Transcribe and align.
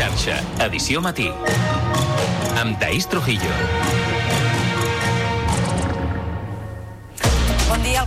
xarxa, 0.00 0.38
edició 0.64 1.02
matí. 1.04 1.28
Amb 2.56 2.78
Taís 2.80 3.06
Trujillo. 3.06 3.99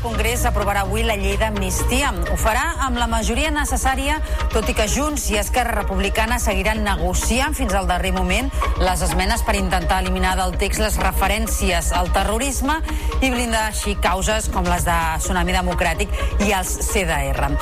Congrés 0.03 0.43
aprovarà 0.43 0.81
avui 0.83 1.01
la 1.07 1.15
llei 1.15 1.37
d'amnistia. 1.39 2.09
Ho 2.27 2.35
farà 2.35 2.63
amb 2.83 2.97
la 2.99 3.05
majoria 3.07 3.53
necessària, 3.55 4.17
tot 4.51 4.67
i 4.67 4.73
que 4.75 4.83
Junts 4.91 5.29
i 5.31 5.37
Esquerra 5.39 5.77
Republicana 5.77 6.41
seguiran 6.43 6.81
negociant 6.83 7.55
fins 7.55 7.71
al 7.71 7.87
darrer 7.87 8.11
moment 8.11 8.49
les 8.83 9.03
esmenes 9.05 9.45
per 9.47 9.55
intentar 9.55 10.01
eliminar 10.03 10.33
del 10.35 10.57
text 10.59 10.83
les 10.83 10.97
referències 10.99 11.93
al 11.95 12.11
terrorisme 12.11 12.81
i 13.21 13.29
blindar 13.31 13.69
així 13.69 13.95
causes 14.03 14.49
com 14.51 14.67
les 14.67 14.83
de 14.83 14.97
Tsunami 15.23 15.55
Democràtic 15.55 16.11
i 16.43 16.51
els 16.51 16.75
CDR. 16.89 17.53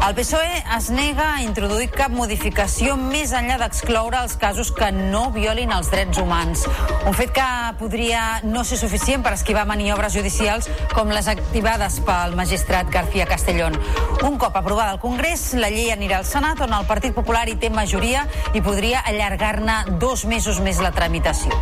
El 0.00 0.16
PSOE 0.16 0.62
es 0.78 0.88
nega 0.96 1.34
a 1.34 1.44
introduir 1.44 1.90
cap 1.92 2.16
modificació 2.16 2.96
més 2.96 3.34
enllà 3.36 3.58
d'excloure 3.60 4.22
els 4.24 4.38
casos 4.40 4.72
que 4.72 4.88
no 4.96 5.26
violin 5.36 5.76
els 5.76 5.92
drets 5.92 6.16
humans. 6.24 6.64
Un 7.04 7.12
fet 7.12 7.36
que 7.36 7.50
podria 7.76 8.40
no 8.48 8.64
ser 8.64 8.80
suficient 8.80 9.20
per 9.20 9.36
esquivar 9.36 9.66
maniobres 9.68 10.16
judicials 10.16 10.72
com 10.96 11.12
les 11.12 11.28
activades 11.28 11.89
pel 12.06 12.36
magistrat 12.38 12.90
García 12.92 13.26
Castellón. 13.26 13.74
Un 14.22 14.38
cop 14.38 14.56
aprovada 14.56 14.92
al 14.94 15.00
Congrés, 15.02 15.54
la 15.58 15.70
llei 15.72 15.90
anirà 15.90 16.20
al 16.20 16.28
Senat, 16.28 16.60
on 16.62 16.74
el 16.76 16.86
Partit 16.86 17.16
Popular 17.16 17.48
hi 17.48 17.56
té 17.58 17.72
majoria 17.74 18.26
i 18.54 18.62
podria 18.62 19.02
allargar-ne 19.02 19.98
dos 19.98 20.24
mesos 20.28 20.60
més 20.62 20.78
la 20.84 20.92
tramitació. 20.94 21.56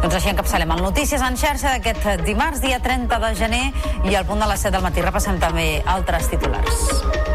Doncs 0.00 0.16
així 0.16 0.30
encapçalem 0.32 0.70
el 0.76 0.84
Notícies 0.86 1.24
en 1.26 1.36
xarxa 1.40 1.74
d'aquest 1.74 2.24
dimarts, 2.28 2.62
dia 2.62 2.78
30 2.80 3.20
de 3.26 3.34
gener, 3.36 3.66
i 4.06 4.14
al 4.14 4.28
punt 4.28 4.40
de 4.40 4.48
les 4.52 4.68
7 4.68 4.76
del 4.78 4.86
matí 4.86 5.04
repassem 5.04 5.42
també 5.42 5.68
altres 5.98 6.30
titulars. 6.32 7.29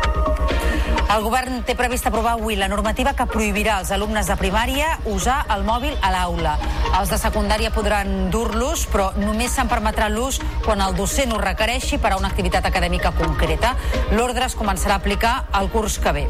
El 1.13 1.21
govern 1.21 1.59
té 1.63 1.75
previst 1.77 2.07
aprovar 2.09 2.33
avui 2.35 2.55
la 2.57 2.67
normativa 2.67 3.13
que 3.13 3.27
prohibirà 3.29 3.77
als 3.77 3.91
alumnes 3.93 4.25
de 4.27 4.35
primària 4.39 4.87
usar 5.11 5.43
el 5.53 5.61
mòbil 5.67 5.93
a 6.01 6.09
l'aula. 6.11 6.55
Els 6.97 7.11
de 7.13 7.19
secundària 7.21 7.71
podran 7.75 8.31
dur-los, 8.33 8.87
però 8.89 9.11
només 9.19 9.53
se'n 9.53 9.69
permetrà 9.69 10.09
l'ús 10.09 10.41
quan 10.65 10.81
el 10.81 10.97
docent 10.97 11.31
ho 11.35 11.39
requereixi 11.41 12.01
per 12.01 12.15
a 12.15 12.17
una 12.17 12.33
activitat 12.33 12.65
acadèmica 12.65 13.13
concreta. 13.19 13.75
L'ordre 14.17 14.49
es 14.49 14.57
començarà 14.57 14.97
a 14.97 15.03
aplicar 15.03 15.37
el 15.61 15.69
curs 15.69 15.99
que 16.01 16.17
ve. 16.19 16.27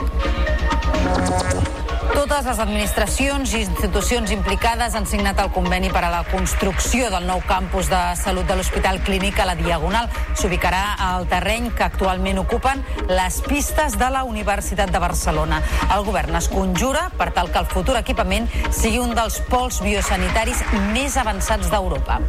Totes 2.16 2.46
les 2.48 2.60
administracions 2.64 3.54
i 3.58 3.60
institucions 3.66 4.32
implicades 4.32 4.94
han 4.96 5.04
signat 5.10 5.40
el 5.44 5.50
conveni 5.52 5.90
per 5.92 6.06
a 6.08 6.12
la 6.14 6.22
construcció 6.30 7.10
del 7.12 7.26
nou 7.28 7.42
campus 7.44 7.90
de 7.92 8.00
salut 8.16 8.48
de 8.48 8.56
l'Hospital 8.56 9.02
Clínic 9.04 9.42
a 9.44 9.48
la 9.50 9.56
Diagonal. 9.60 10.08
S'ubicarà 10.40 10.96
al 11.10 11.28
terreny 11.28 11.68
que 11.76 11.84
actualment 11.84 12.40
ocupen 12.40 12.86
les 13.12 13.42
pistes 13.44 14.00
de 14.00 14.10
la 14.16 14.24
Universitat 14.24 14.96
de 14.96 15.04
Barcelona. 15.04 15.60
El 15.92 16.08
govern 16.08 16.40
es 16.40 16.48
conjura 16.48 17.10
per 17.20 17.34
tal 17.36 17.52
que 17.52 17.60
el 17.60 17.68
futur 17.76 18.00
equipament 18.00 18.48
sigui 18.72 19.04
un 19.04 19.12
dels 19.18 19.42
pols 19.52 19.84
biosanitaris 19.84 20.64
més 20.96 21.20
avançats 21.20 21.68
d'Europa. 21.74 22.22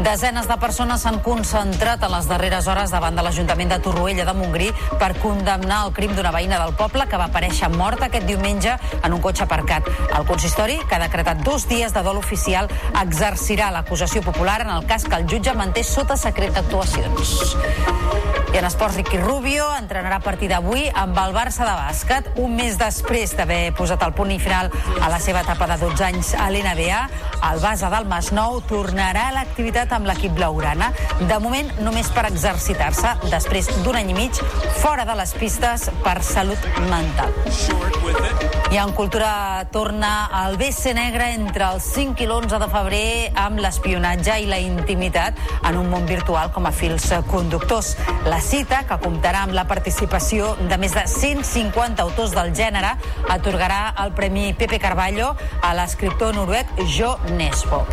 Desenes 0.00 0.46
de 0.48 0.56
persones 0.56 1.02
s'han 1.04 1.18
concentrat 1.20 2.00
en 2.06 2.12
les 2.14 2.24
darreres 2.24 2.64
hores 2.72 2.92
davant 2.94 3.18
de 3.18 3.20
l'Ajuntament 3.20 3.68
de 3.68 3.76
Torroella 3.84 4.24
de 4.24 4.32
Montgrí 4.32 4.70
per 4.96 5.10
condemnar 5.20 5.82
el 5.84 5.92
crim 5.92 6.14
d'una 6.16 6.32
veïna 6.32 6.56
del 6.62 6.72
poble 6.78 7.04
que 7.10 7.20
va 7.20 7.26
aparèixer 7.28 7.68
morta 7.74 8.08
aquest 8.08 8.24
diumenge 8.24 8.78
en 9.02 9.12
un 9.12 9.20
cotxe 9.20 9.44
aparcat. 9.44 9.84
El 10.16 10.24
consistori, 10.24 10.78
que 10.88 10.96
ha 10.96 11.04
decretat 11.04 11.44
dos 11.44 11.68
dies 11.68 11.92
de 11.92 12.04
dol 12.06 12.16
oficial, 12.16 12.72
exercirà 13.02 13.68
l'acusació 13.74 14.24
popular 14.24 14.62
en 14.64 14.72
el 14.72 14.88
cas 14.88 15.04
que 15.04 15.20
el 15.20 15.28
jutge 15.28 15.52
manté 15.52 15.84
sota 15.84 16.16
secret 16.16 16.56
d'actuacions. 16.56 17.58
I 18.50 18.58
en 18.58 18.64
esports, 18.66 18.96
Ricky 18.96 19.18
Rubio 19.20 19.68
entrenarà 19.76 20.16
a 20.18 20.24
partir 20.24 20.48
d'avui 20.50 20.88
amb 20.98 21.18
el 21.22 21.30
Barça 21.36 21.62
de 21.62 21.74
bàsquet, 21.76 22.32
un 22.42 22.56
mes 22.58 22.74
després 22.80 23.36
d'haver 23.38 23.70
posat 23.78 24.02
el 24.02 24.14
punt 24.16 24.32
i 24.34 24.40
final 24.42 24.72
a 24.98 25.10
la 25.12 25.20
seva 25.22 25.44
etapa 25.44 25.68
de 25.70 25.76
12 25.78 26.06
anys 26.08 26.32
a 26.34 26.48
l'NBA. 26.50 27.04
El 27.52 27.62
base 27.62 27.86
del 27.92 28.08
Masnou 28.10 28.58
tornarà 28.66 29.28
a 29.28 29.36
l'activitat 29.36 29.89
amb 29.96 30.08
l'equip 30.08 30.34
blaurana, 30.36 30.90
de 31.20 31.38
moment 31.42 31.70
només 31.84 32.10
per 32.14 32.26
exercitar-se, 32.28 33.16
després 33.30 33.70
d'un 33.84 33.98
any 34.00 34.10
i 34.12 34.16
mig 34.16 34.40
fora 34.80 35.04
de 35.08 35.16
les 35.18 35.34
pistes 35.38 35.88
per 36.04 36.20
salut 36.26 36.70
mental. 36.88 37.34
I 38.70 38.78
en 38.78 38.92
cultura 38.94 39.66
torna 39.72 40.30
el 40.44 40.56
BC 40.56 40.94
negre 40.94 41.32
entre 41.34 41.66
el 41.66 41.80
5 41.82 42.22
i 42.22 42.26
l'11 42.28 42.60
de 42.62 42.68
febrer 42.70 43.08
amb 43.42 43.58
l'espionatge 43.58 44.36
i 44.44 44.46
la 44.46 44.60
intimitat 44.62 45.38
en 45.66 45.80
un 45.80 45.90
món 45.90 46.06
virtual 46.06 46.52
com 46.54 46.68
a 46.68 46.72
fils 46.72 47.08
conductors. 47.26 47.96
La 48.30 48.38
cita, 48.40 48.84
que 48.86 49.00
comptarà 49.02 49.42
amb 49.46 49.56
la 49.58 49.66
participació 49.66 50.54
de 50.60 50.78
més 50.78 50.94
de 50.94 51.06
150 51.10 52.02
autors 52.06 52.36
del 52.36 52.54
gènere, 52.54 52.94
atorgarà 53.28 53.82
el 54.04 54.14
Premi 54.14 54.52
Pepe 54.54 54.78
Carballo 54.78 55.34
a 55.62 55.74
l'escriptor 55.74 56.36
noruec 56.38 56.70
Jo 56.86 57.16
Nesbo. 57.34 57.86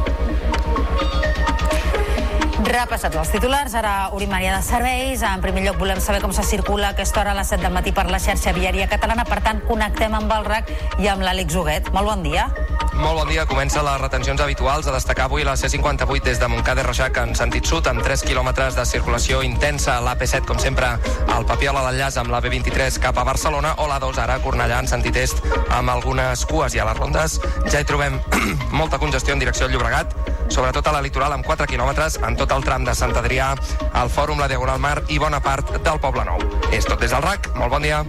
Repassats 2.67 3.15
els 3.15 3.29
titulars, 3.31 3.71
ara 3.79 4.09
obrim 4.11 4.33
àrea 4.35 4.57
de 4.57 4.63
serveis. 4.65 5.21
En 5.23 5.39
primer 5.39 5.63
lloc 5.63 5.77
volem 5.79 6.01
saber 6.03 6.19
com 6.19 6.33
se 6.35 6.43
circula 6.43 6.89
a 6.89 6.95
aquesta 6.97 7.21
hora 7.21 7.31
a 7.31 7.37
les 7.37 7.47
7 7.47 7.63
del 7.63 7.71
matí 7.71 7.93
per 7.95 8.09
la 8.11 8.19
xarxa 8.19 8.51
viària 8.51 8.89
catalana. 8.91 9.23
Per 9.23 9.39
tant, 9.45 9.61
connectem 9.69 10.17
amb 10.17 10.33
el 10.35 10.43
RAC 10.43 10.73
i 10.99 11.07
amb 11.07 11.23
l'Àlex 11.23 11.55
Huguet. 11.55 11.87
Molt 11.95 12.11
bon 12.11 12.25
dia. 12.27 12.49
Molt 12.97 13.21
bon 13.21 13.29
dia. 13.29 13.45
Comença 13.47 13.83
les 13.85 14.01
retencions 14.01 14.41
habituals 14.41 14.87
a 14.89 14.93
destacar 14.95 15.29
avui 15.29 15.45
la 15.47 15.53
C58 15.55 16.23
des 16.25 16.41
de 16.41 16.47
Montcada 16.51 16.81
i 16.81 16.87
Reixac 16.87 17.21
en 17.21 17.35
sentit 17.39 17.69
sud, 17.69 17.87
amb 17.87 18.03
3 18.03 18.25
quilòmetres 18.27 18.75
de 18.75 18.85
circulació 18.89 19.43
intensa. 19.45 19.99
L'AP7, 20.03 20.43
com 20.49 20.59
sempre, 20.59 20.89
al 21.31 21.45
Papiola 21.47 21.85
d'enllaç 21.85 22.17
amb 22.19 22.33
la 22.33 22.41
B23 22.43 22.99
cap 22.99 23.21
a 23.21 23.23
Barcelona, 23.27 23.75
o 23.77 23.87
la 23.87 23.99
2 24.03 24.19
ara 24.25 24.35
a 24.35 24.43
Cornellà 24.43 24.81
en 24.81 24.89
sentit 24.91 25.15
est, 25.23 25.39
amb 25.69 25.93
algunes 25.93 26.43
cues 26.49 26.75
i 26.75 26.83
a 26.83 26.89
les 26.89 26.97
rondes. 26.97 27.39
Ja 27.69 27.79
hi 27.79 27.87
trobem 27.87 28.19
molta 28.81 28.99
congestió 28.99 29.37
en 29.37 29.45
direcció 29.45 29.69
al 29.69 29.77
Llobregat, 29.77 30.17
sobretot 30.49 30.87
a 30.87 30.97
la 30.97 31.05
litoral 31.05 31.37
amb 31.37 31.45
4 31.45 31.69
quilòmetres 31.69 32.17
en 32.25 32.35
tot 32.35 32.56
el 32.57 32.65
tram 32.65 32.85
de 32.87 32.95
Sant 32.97 33.13
Adrià, 33.19 33.51
al 33.93 34.09
Fòrum, 34.09 34.41
la 34.41 34.49
Diagonal 34.49 34.81
Mar 34.81 34.95
i 35.13 35.19
bona 35.21 35.41
part 35.43 35.77
del 35.77 36.01
Poble 36.01 36.25
Nou. 36.25 36.41
És 36.73 36.89
tot 36.89 36.99
des 37.01 37.13
del 37.13 37.21
RAC. 37.21 37.53
Molt 37.59 37.77
bon 37.77 37.85
dia. 37.85 38.03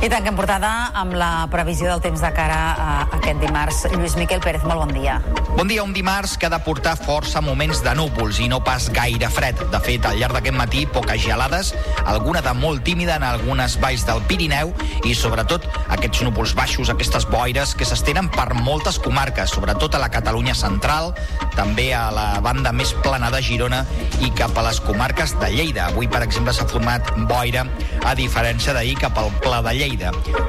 I 0.00 0.08
tanquem 0.08 0.32
portada 0.32 0.68
amb 0.96 1.12
la 1.12 1.44
previsió 1.52 1.90
del 1.90 2.00
temps 2.00 2.22
de 2.24 2.28
cara 2.32 2.56
a 2.72 2.92
aquest 3.18 3.42
dimarts. 3.42 3.82
Lluís 3.92 4.14
Miquel 4.16 4.40
Pérez, 4.40 4.62
molt 4.64 4.80
bon 4.80 4.94
dia. 4.96 5.18
Bon 5.58 5.68
dia, 5.68 5.82
un 5.84 5.92
dimarts 5.92 6.38
que 6.40 6.48
ha 6.48 6.50
de 6.54 6.58
portar 6.64 6.94
força 6.96 7.42
moments 7.44 7.82
de 7.84 7.92
núvols 7.98 8.38
i 8.40 8.46
no 8.48 8.62
pas 8.64 8.86
gaire 8.96 9.28
fred. 9.28 9.60
De 9.68 9.80
fet, 9.84 10.06
al 10.08 10.16
llarg 10.16 10.38
d'aquest 10.38 10.56
matí, 10.56 10.86
poques 10.88 11.20
gelades, 11.20 11.74
alguna 12.08 12.40
de 12.40 12.54
molt 12.56 12.80
tímida 12.86 13.18
en 13.20 13.26
algunes 13.28 13.76
valls 13.82 14.06
del 14.08 14.22
Pirineu 14.24 14.72
i, 15.04 15.12
sobretot, 15.12 15.68
aquests 15.92 16.24
núvols 16.24 16.56
baixos, 16.56 16.88
aquestes 16.88 17.28
boires 17.28 17.76
que 17.76 17.84
s'estenen 17.84 18.32
per 18.32 18.54
moltes 18.56 18.96
comarques, 19.04 19.52
sobretot 19.52 19.98
a 19.98 20.00
la 20.00 20.08
Catalunya 20.08 20.56
central, 20.56 21.12
també 21.58 21.90
a 21.92 22.06
la 22.14 22.26
banda 22.40 22.72
més 22.72 22.94
plana 23.04 23.28
de 23.28 23.42
Girona 23.44 23.82
i 24.24 24.32
cap 24.32 24.56
a 24.56 24.64
les 24.70 24.80
comarques 24.80 25.36
de 25.44 25.52
Lleida. 25.52 25.90
Avui, 25.90 26.08
per 26.08 26.24
exemple, 26.24 26.56
s'ha 26.56 26.64
format 26.72 27.12
boira, 27.28 27.68
a 28.00 28.16
diferència 28.16 28.72
d'ahir 28.72 28.96
cap 29.04 29.20
al 29.20 29.28
Pla 29.44 29.60
de 29.60 29.76
Lleida. 29.76 29.89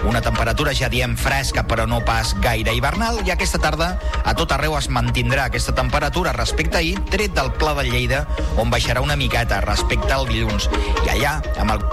Una 0.07 0.21
temperatura, 0.21 0.73
ja 0.77 0.89
diem, 0.89 1.15
fresca, 1.17 1.63
però 1.67 1.87
no 1.89 2.01
pas 2.05 2.35
gaire 2.43 2.75
hivernal, 2.77 3.21
i 3.25 3.33
aquesta 3.33 3.59
tarda 3.61 3.95
a 4.23 4.35
tot 4.37 4.53
arreu 4.53 4.77
es 4.77 4.89
mantindrà 4.89 5.47
aquesta 5.49 5.73
temperatura 5.75 6.33
respecte 6.37 6.77
a 6.77 6.83
ahir, 6.83 6.99
tret 7.09 7.33
del 7.33 7.51
Pla 7.57 7.73
de 7.79 7.87
Lleida, 7.89 8.25
on 8.61 8.69
baixarà 8.69 9.01
una 9.01 9.17
miqueta 9.17 9.61
respecte 9.65 10.13
al 10.13 10.27
dilluns. 10.29 10.69
I 11.05 11.13
allà, 11.17 11.39
amb 11.57 11.77
el 11.77 11.85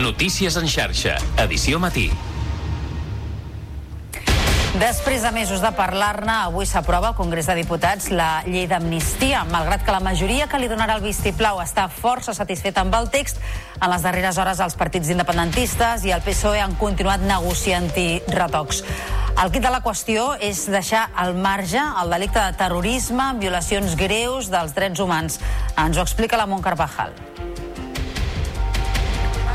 Notícies 0.00 0.56
en 0.56 0.68
xarxa, 0.68 1.18
edició 1.44 1.78
matí. 1.78 2.08
Després 4.80 5.20
de 5.20 5.28
mesos 5.28 5.60
de 5.60 5.68
parlar-ne, 5.76 6.32
avui 6.46 6.64
s'aprova 6.64 7.10
al 7.10 7.16
Congrés 7.18 7.44
de 7.50 7.52
Diputats 7.58 8.06
la 8.16 8.40
llei 8.46 8.64
d'amnistia. 8.64 9.42
Malgrat 9.50 9.84
que 9.84 9.92
la 9.92 10.00
majoria 10.00 10.46
que 10.48 10.56
li 10.56 10.70
donarà 10.72 10.94
el 10.96 11.04
vistiplau 11.04 11.60
està 11.60 11.84
força 11.92 12.32
satisfeta 12.32 12.80
amb 12.80 12.96
el 12.96 13.10
text, 13.12 13.42
en 13.76 13.92
les 13.92 14.06
darreres 14.06 14.40
hores 14.40 14.62
els 14.64 14.78
partits 14.80 15.12
independentistes 15.12 16.08
i 16.08 16.14
el 16.16 16.24
PSOE 16.24 16.64
han 16.64 16.78
continuat 16.80 17.20
negociant-hi 17.28 18.08
retocs. 18.32 18.80
El 19.36 19.52
quid 19.52 19.68
de 19.68 19.76
la 19.76 19.84
qüestió 19.84 20.30
és 20.40 20.64
deixar 20.72 21.10
al 21.12 21.36
marge 21.36 21.84
el 22.00 22.16
delicte 22.16 22.40
de 22.40 22.56
terrorisme, 22.56 23.34
violacions 23.36 24.00
greus 24.00 24.48
dels 24.48 24.72
drets 24.72 25.04
humans. 25.04 25.42
Ens 25.76 26.00
ho 26.00 26.08
explica 26.08 26.40
la 26.40 26.48
Mont 26.48 26.64
Carvajal. 26.64 27.12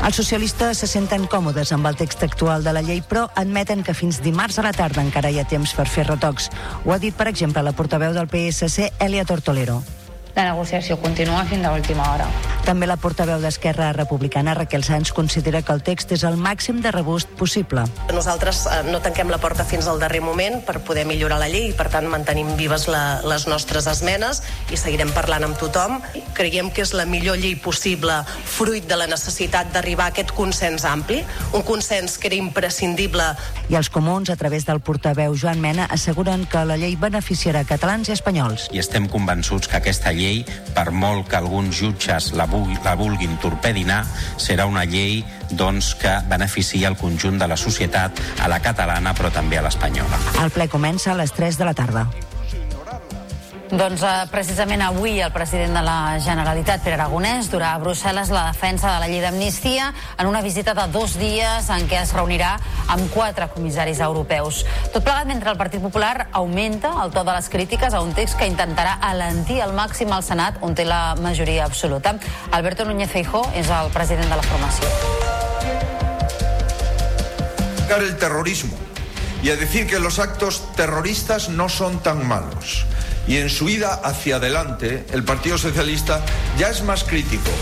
Els 0.04 0.18
socialistes 0.20 0.82
se 0.82 0.86
senten 0.90 1.24
còmodes 1.26 1.72
amb 1.74 1.88
el 1.88 1.96
text 1.98 2.22
actual 2.22 2.62
de 2.62 2.74
la 2.76 2.82
llei, 2.84 3.00
però 3.02 3.26
admeten 3.34 3.82
que 3.82 3.96
fins 3.96 4.20
dimarts 4.22 4.60
a 4.60 4.66
la 4.66 4.74
tarda 4.76 5.02
encara 5.02 5.32
hi 5.32 5.40
ha 5.40 5.48
temps 5.48 5.72
per 5.74 5.88
fer 5.90 6.06
retocs. 6.06 6.50
Ho 6.84 6.92
ha 6.94 7.00
dit, 7.02 7.16
per 7.16 7.30
exemple, 7.32 7.64
la 7.64 7.74
portaveu 7.74 8.14
del 8.14 8.30
PSC, 8.30 8.92
Elia 9.00 9.24
Tortolero. 9.24 9.80
La 10.36 10.44
negociació 10.52 11.00
continua 11.00 11.44
fins 11.48 11.64
a 11.64 11.72
última 11.72 12.12
hora. 12.12 12.28
També 12.66 12.88
la 12.90 12.96
portaveu 12.98 13.38
d'Esquerra 13.38 13.92
Republicana, 13.94 14.52
Raquel 14.58 14.82
Sanz, 14.82 15.12
considera 15.14 15.60
que 15.62 15.70
el 15.72 15.84
text 15.86 16.10
és 16.12 16.24
el 16.26 16.34
màxim 16.36 16.80
de 16.82 16.90
rebust 16.90 17.30
possible. 17.38 17.84
Nosaltres 18.10 18.64
eh, 18.66 18.80
no 18.90 18.98
tanquem 19.04 19.30
la 19.30 19.38
porta 19.38 19.64
fins 19.64 19.86
al 19.86 20.00
darrer 20.02 20.18
moment 20.20 20.58
per 20.66 20.80
poder 20.82 21.04
millorar 21.06 21.38
la 21.38 21.46
llei 21.48 21.70
i, 21.70 21.74
per 21.78 21.86
tant, 21.92 22.08
mantenim 22.10 22.50
vives 22.58 22.88
la, 22.90 23.20
les 23.22 23.46
nostres 23.46 23.86
esmenes 23.86 24.42
i 24.74 24.80
seguirem 24.80 25.12
parlant 25.14 25.46
amb 25.46 25.60
tothom. 25.60 26.00
Creiem 26.34 26.72
que 26.74 26.82
és 26.82 26.92
la 26.98 27.06
millor 27.06 27.38
llei 27.38 27.54
possible 27.54 28.18
fruit 28.26 28.84
de 28.90 28.98
la 28.98 29.06
necessitat 29.06 29.70
d'arribar 29.70 30.10
a 30.10 30.14
aquest 30.16 30.34
consens 30.34 30.84
ampli, 30.90 31.22
un 31.54 31.62
consens 31.62 32.18
que 32.18 32.26
era 32.32 32.40
imprescindible. 32.40 33.30
I 33.70 33.78
els 33.78 33.92
comuns, 33.94 34.34
a 34.34 34.36
través 34.36 34.66
del 34.66 34.82
portaveu 34.82 35.38
Joan 35.38 35.62
Mena, 35.62 35.86
asseguren 35.86 36.48
que 36.50 36.66
la 36.66 36.80
llei 36.82 36.98
beneficiarà 36.98 37.62
catalans 37.62 38.10
i 38.10 38.16
espanyols. 38.18 38.66
I 38.74 38.82
estem 38.82 39.06
convençuts 39.06 39.70
que 39.70 39.78
aquesta 39.78 40.10
llei, 40.10 40.25
per 40.74 40.90
molt 40.92 41.28
que 41.30 41.38
alguns 41.40 41.80
jutges 41.80 42.32
la 42.36 42.46
la 42.84 42.94
vulguin 42.98 43.36
torpedinar, 43.42 44.02
serà 44.36 44.66
una 44.68 44.84
llei 44.84 45.22
doncs, 45.50 45.94
que 46.00 46.18
beneficia 46.30 46.88
el 46.88 46.96
conjunt 47.00 47.38
de 47.38 47.48
la 47.48 47.56
societat, 47.56 48.22
a 48.42 48.48
la 48.48 48.60
catalana 48.62 49.14
però 49.14 49.32
també 49.32 49.58
a 49.58 49.66
l'espanyola. 49.66 50.22
El 50.42 50.54
ple 50.54 50.68
comença 50.72 51.12
a 51.12 51.18
les 51.18 51.34
3 51.36 51.58
de 51.58 51.68
la 51.68 51.74
tarda. 51.74 52.08
Doncs 53.66 54.02
eh, 54.06 54.10
precisament 54.30 54.82
avui 54.86 55.18
el 55.18 55.32
president 55.34 55.74
de 55.74 55.82
la 55.82 56.18
Generalitat, 56.22 56.84
Pere 56.84 56.94
Aragonès, 56.94 57.48
durà 57.50 57.72
a 57.74 57.80
Brussel·les 57.82 58.30
la 58.30 58.44
defensa 58.52 58.92
de 58.92 59.00
la 59.02 59.08
llei 59.10 59.20
d'amnistia 59.24 59.88
en 60.20 60.30
una 60.30 60.42
visita 60.44 60.74
de 60.76 60.84
dos 60.94 61.16
dies 61.18 61.66
en 61.74 61.88
què 61.90 61.98
es 62.04 62.14
reunirà 62.14 62.54
amb 62.94 63.10
quatre 63.10 63.48
comissaris 63.50 63.98
europeus. 64.06 64.62
Tot 64.94 65.02
plegat 65.02 65.26
mentre 65.26 65.50
el 65.50 65.58
Partit 65.58 65.82
Popular 65.82 66.28
augmenta 66.30 66.94
el 67.02 67.10
to 67.10 67.26
de 67.26 67.34
les 67.34 67.50
crítiques 67.50 67.94
a 67.94 68.04
un 68.06 68.14
text 68.14 68.38
que 68.38 68.46
intentarà 68.46 69.00
alentir 69.02 69.58
al 69.64 69.74
màxim 69.74 70.14
al 70.14 70.22
Senat, 70.22 70.62
on 70.62 70.78
té 70.78 70.86
la 70.86 71.16
majoria 71.18 71.66
absoluta. 71.66 72.14
Alberto 72.52 72.86
Núñez 72.86 73.10
Feijó 73.10 73.48
és 73.54 73.66
el 73.66 73.90
president 73.90 74.30
de 74.30 74.36
la 74.38 74.46
formació. 74.46 74.94
el 77.96 78.16
terrorismo 78.16 78.85
y 79.46 79.50
a 79.50 79.56
decir 79.56 79.86
que 79.86 80.00
los 80.00 80.18
actos 80.18 80.74
terroristas 80.74 81.50
no 81.50 81.68
son 81.68 82.00
tan 82.02 82.26
malos 82.26 82.84
y 83.28 83.36
en 83.36 83.48
su 83.48 83.68
ida 83.68 83.94
hacia 83.94 84.36
adelante 84.36 85.06
el 85.12 85.22
Partido 85.22 85.56
Socialista 85.56 86.20
ya 86.58 86.68
es 86.68 86.82
más 86.82 87.04
crítico 87.04 87.52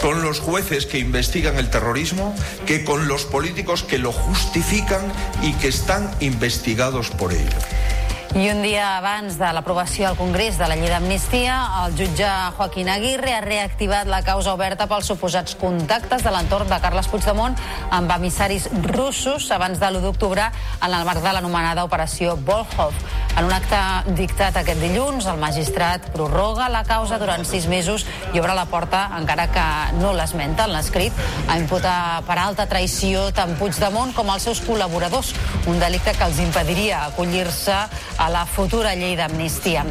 con 0.00 0.22
los 0.22 0.38
jueces 0.38 0.86
que 0.86 1.00
investigan 1.00 1.58
el 1.58 1.68
terrorismo 1.68 2.32
que 2.64 2.84
con 2.84 3.08
los 3.08 3.24
políticos 3.24 3.82
que 3.82 3.98
lo 3.98 4.12
justifican 4.12 5.12
y 5.42 5.52
que 5.54 5.66
están 5.66 6.08
investigados 6.20 7.10
por 7.10 7.32
ello. 7.32 7.58
I 8.32 8.46
un 8.48 8.62
dia 8.64 8.96
abans 8.96 9.34
de 9.36 9.48
l'aprovació 9.52 10.06
al 10.08 10.14
Congrés 10.16 10.56
de 10.56 10.64
la 10.64 10.72
llei 10.80 10.88
d'amnistia, 10.88 11.52
el 11.82 11.96
jutge 11.98 12.28
Joaquín 12.56 12.88
Aguirre 12.88 13.34
ha 13.36 13.42
reactivat 13.44 14.08
la 14.08 14.22
causa 14.24 14.54
oberta 14.56 14.86
pels 14.88 15.10
suposats 15.12 15.52
contactes 15.60 16.24
de 16.24 16.32
l'entorn 16.32 16.70
de 16.70 16.78
Carles 16.80 17.10
Puigdemont 17.12 17.58
amb 17.92 18.14
emissaris 18.16 18.70
russos 18.88 19.50
abans 19.52 19.76
de 19.76 19.90
l'1 19.90 20.00
d'octubre 20.06 20.46
en 20.48 20.94
el 20.96 21.04
marc 21.04 21.20
de 21.20 21.28
l'anomenada 21.34 21.84
operació 21.84 22.38
Volhov. 22.40 22.96
En 23.36 23.46
un 23.48 23.52
acte 23.52 23.82
dictat 24.16 24.56
aquest 24.56 24.80
dilluns, 24.80 25.28
el 25.28 25.36
magistrat 25.40 26.08
prorroga 26.16 26.70
la 26.72 26.82
causa 26.88 27.20
durant 27.20 27.44
sis 27.48 27.68
mesos 27.68 28.06
i 28.32 28.40
obre 28.40 28.56
la 28.56 28.64
porta, 28.68 29.06
encara 29.16 29.46
que 29.52 29.66
no 30.00 30.14
l'esmenta 30.16 30.64
en 30.68 30.72
l'escrit, 30.72 31.12
a 31.48 31.58
imputar 31.60 32.24
per 32.24 32.38
alta 32.40 32.64
traïció 32.68 33.28
tant 33.36 33.54
Puigdemont 33.60 34.16
com 34.16 34.32
els 34.32 34.48
seus 34.48 34.64
col·laboradors, 34.64 35.34
un 35.68 35.80
delicte 35.80 36.16
que 36.16 36.28
els 36.28 36.40
impediria 36.44 37.04
acollir-se 37.10 37.76
a 38.22 38.28
la 38.30 38.44
futura 38.46 38.94
llei 38.94 39.16
d'amnistia. 39.18 39.82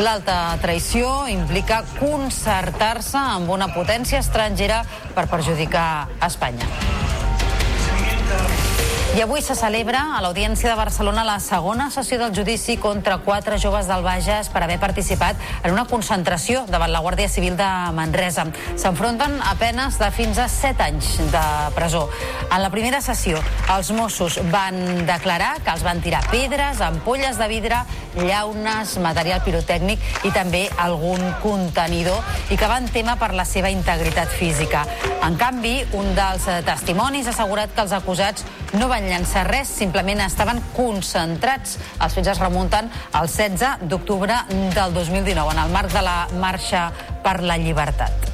L'alta 0.00 0.56
traïció 0.62 1.26
implica 1.28 1.82
concertar-se 1.98 3.20
amb 3.36 3.52
una 3.52 3.68
potència 3.76 4.22
estrangera 4.24 4.82
per 5.14 5.28
perjudicar 5.28 5.88
Espanya. 6.24 6.70
I 9.14 9.20
avui 9.22 9.42
se 9.46 9.54
celebra 9.54 10.16
a 10.16 10.20
l'Audiència 10.24 10.66
de 10.66 10.74
Barcelona 10.74 11.22
la 11.22 11.36
segona 11.38 11.84
sessió 11.94 12.16
del 12.18 12.32
judici 12.34 12.74
contra 12.82 13.20
quatre 13.22 13.60
joves 13.62 13.86
del 13.86 14.02
Bages 14.02 14.48
per 14.50 14.64
haver 14.64 14.80
participat 14.82 15.38
en 15.62 15.70
una 15.70 15.84
concentració 15.86 16.64
davant 16.66 16.90
la 16.90 16.98
Guàrdia 16.98 17.30
Civil 17.30 17.54
de 17.54 17.68
Manresa. 17.94 18.48
S'enfronten 18.74 19.36
a 19.38 19.52
penes 19.60 20.00
de 20.02 20.08
fins 20.10 20.40
a 20.42 20.48
7 20.50 20.82
anys 20.88 21.12
de 21.30 21.42
presó. 21.76 22.08
En 22.48 22.58
la 22.58 22.72
primera 22.74 22.98
sessió, 23.06 23.38
els 23.76 23.92
Mossos 23.94 24.40
van 24.50 25.06
declarar 25.06 25.60
que 25.62 25.70
els 25.70 25.86
van 25.86 26.02
tirar 26.02 26.24
pedres, 26.32 26.82
ampolles 26.82 27.38
de 27.38 27.48
vidre, 27.54 27.84
llaunes, 28.18 28.96
material 28.98 29.46
pirotècnic 29.46 30.26
i 30.26 30.34
també 30.34 30.64
algun 30.82 31.22
contenidor 31.38 32.50
i 32.50 32.58
que 32.58 32.66
van 32.66 32.90
tema 32.90 33.14
per 33.22 33.30
la 33.38 33.46
seva 33.46 33.70
integritat 33.70 34.34
física. 34.34 34.82
En 35.22 35.38
canvi, 35.38 35.78
un 35.94 36.10
dels 36.18 36.50
testimonis 36.66 37.30
ha 37.30 37.36
assegurat 37.36 37.70
que 37.70 37.86
els 37.86 37.94
acusats 37.94 38.42
no 38.74 38.88
van 38.90 39.03
llançar 39.08 39.46
res, 39.48 39.68
simplement 39.68 40.20
estaven 40.24 40.60
concentrats. 40.76 41.78
Els 42.00 42.16
fets 42.16 42.32
es 42.34 42.42
remunten 42.42 42.90
al 43.12 43.28
16 43.28 43.88
d'octubre 43.90 44.38
del 44.50 44.94
2019, 44.96 45.56
en 45.56 45.64
el 45.66 45.74
marc 45.74 45.92
de 45.94 46.04
la 46.04 46.18
Marxa 46.40 46.88
per 47.24 47.40
la 47.42 47.58
Llibertat. 47.58 48.32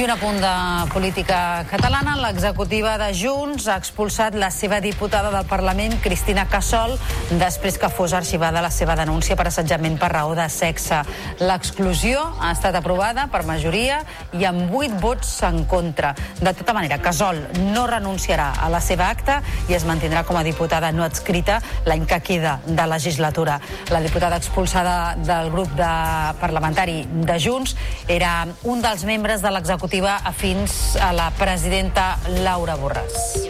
I 0.00 0.04
un 0.04 0.10
apunt 0.14 0.38
de 0.40 0.50
política 0.94 1.66
catalana. 1.68 2.14
L'executiva 2.16 2.94
de 2.96 3.10
Junts 3.12 3.66
ha 3.68 3.74
expulsat 3.76 4.32
la 4.32 4.48
seva 4.48 4.78
diputada 4.80 5.28
del 5.28 5.44
Parlament, 5.44 5.98
Cristina 6.00 6.46
Cassol, 6.48 6.94
després 7.36 7.76
que 7.76 7.90
fos 7.92 8.14
arxivada 8.16 8.62
la 8.64 8.70
seva 8.72 8.94
denúncia 8.96 9.36
per 9.36 9.50
assetjament 9.50 9.98
per 10.00 10.08
raó 10.14 10.32
de 10.38 10.46
sexe. 10.48 11.02
L'exclusió 11.44 12.22
ha 12.40 12.54
estat 12.54 12.78
aprovada 12.80 13.26
per 13.28 13.42
majoria 13.44 13.98
i 14.32 14.46
amb 14.48 14.72
8 14.72 15.02
vots 15.02 15.34
en 15.50 15.66
contra. 15.68 16.14
De 16.40 16.54
tota 16.56 16.72
manera, 16.72 16.96
Casol 17.04 17.42
no 17.74 17.84
renunciarà 17.90 18.54
a 18.56 18.72
la 18.72 18.80
seva 18.80 19.10
acta 19.12 19.42
i 19.68 19.76
es 19.76 19.84
mantindrà 19.84 20.24
com 20.24 20.40
a 20.40 20.46
diputada 20.48 20.94
no 20.96 21.04
adscrita 21.04 21.58
l'any 21.84 22.08
que 22.08 22.22
queda 22.24 22.56
de 22.64 22.88
legislatura. 22.88 23.60
La 23.92 24.00
diputada 24.00 24.40
expulsada 24.40 25.12
del 25.20 25.52
grup 25.52 25.76
de 25.76 25.92
parlamentari 26.40 27.04
de 27.04 27.36
Junts 27.36 27.76
era 28.08 28.46
un 28.64 28.80
dels 28.80 29.04
membres 29.04 29.44
de 29.44 29.52
l'executiva 29.52 29.89
l'executiva 29.90 30.20
afins 30.24 30.96
a 31.02 31.12
la 31.12 31.30
presidenta 31.34 32.18
Laura 32.44 32.76
Borràs. 32.78 33.48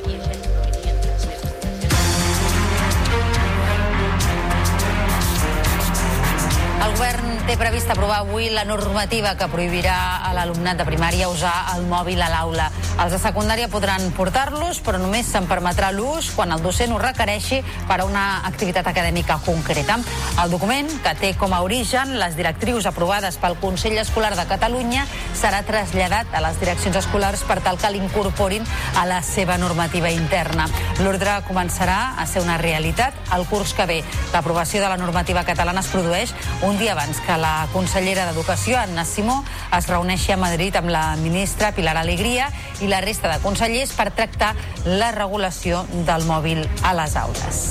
El 6.81 6.97
govern 6.97 7.30
té 7.47 7.57
previst 7.59 7.91
aprovar 7.91 8.21
avui 8.25 8.49
la 8.51 8.65
normativa 8.65 9.33
que 9.39 9.47
prohibirà 9.51 10.23
a 10.27 10.33
l'alumnat 10.35 10.81
de 10.81 10.87
primària 10.89 11.29
usar 11.31 11.53
el 11.75 11.87
mòbil 11.89 12.21
a 12.23 12.29
l'aula. 12.33 12.69
Els 13.01 13.13
de 13.15 13.21
secundària 13.23 13.69
podran 13.71 14.11
portar-los, 14.17 14.81
però 14.85 14.99
només 15.01 15.29
se'n 15.31 15.47
permetrà 15.49 15.91
l'ús 15.95 16.31
quan 16.37 16.53
el 16.53 16.63
docent 16.63 16.93
ho 16.93 16.99
requereixi 17.01 17.61
per 17.89 18.01
a 18.01 18.07
una 18.09 18.25
activitat 18.49 18.87
acadèmica 18.91 19.39
concreta. 19.45 19.99
El 20.43 20.51
document, 20.53 20.91
que 21.05 21.15
té 21.21 21.33
com 21.39 21.55
a 21.55 21.63
origen 21.65 22.17
les 22.21 22.37
directrius 22.37 22.89
aprovades 22.91 23.39
pel 23.41 23.57
Consell 23.63 23.99
Escolar 24.03 24.35
de 24.37 24.47
Catalunya, 24.51 25.07
serà 25.39 25.63
traslladat 25.67 26.35
a 26.35 26.45
les 26.45 26.61
direccions 26.61 26.99
escolars 27.01 27.45
per 27.49 27.61
tal 27.65 27.79
que 27.81 27.93
l'incorporin 27.95 28.67
a 29.01 29.07
la 29.09 29.23
seva 29.23 29.59
normativa 29.59 30.11
interna. 30.11 30.69
L'ordre 31.01 31.39
començarà 31.49 32.17
a 32.19 32.27
ser 32.27 32.43
una 32.45 32.59
realitat 32.59 33.15
el 33.37 33.47
curs 33.47 33.75
que 33.75 33.87
ve. 33.87 34.01
L'aprovació 34.35 34.83
de 34.83 34.91
la 34.91 35.01
normativa 35.01 35.45
catalana 35.45 35.85
es 35.85 35.93
produeix 35.93 36.35
un 36.67 36.79
dia 36.79 36.93
abans 36.93 37.21
que 37.25 37.30
la 37.39 37.69
consellera 37.73 38.25
d'Educació, 38.29 38.79
Anna 38.81 39.05
Simó, 39.05 39.41
es 39.77 39.87
reuneixi 39.91 40.33
a 40.33 40.39
Madrid 40.41 40.77
amb 40.81 40.91
la 40.91 41.05
ministra 41.21 41.73
Pilar 41.77 41.97
Alegria 42.01 42.51
i 42.81 42.91
la 42.91 43.03
resta 43.05 43.31
de 43.31 43.39
consellers 43.45 43.95
per 43.95 44.11
tractar 44.11 44.55
la 44.87 45.13
regulació 45.17 45.85
del 46.09 46.27
mòbil 46.27 46.65
a 46.83 46.95
les 46.99 47.17
aules. 47.21 47.65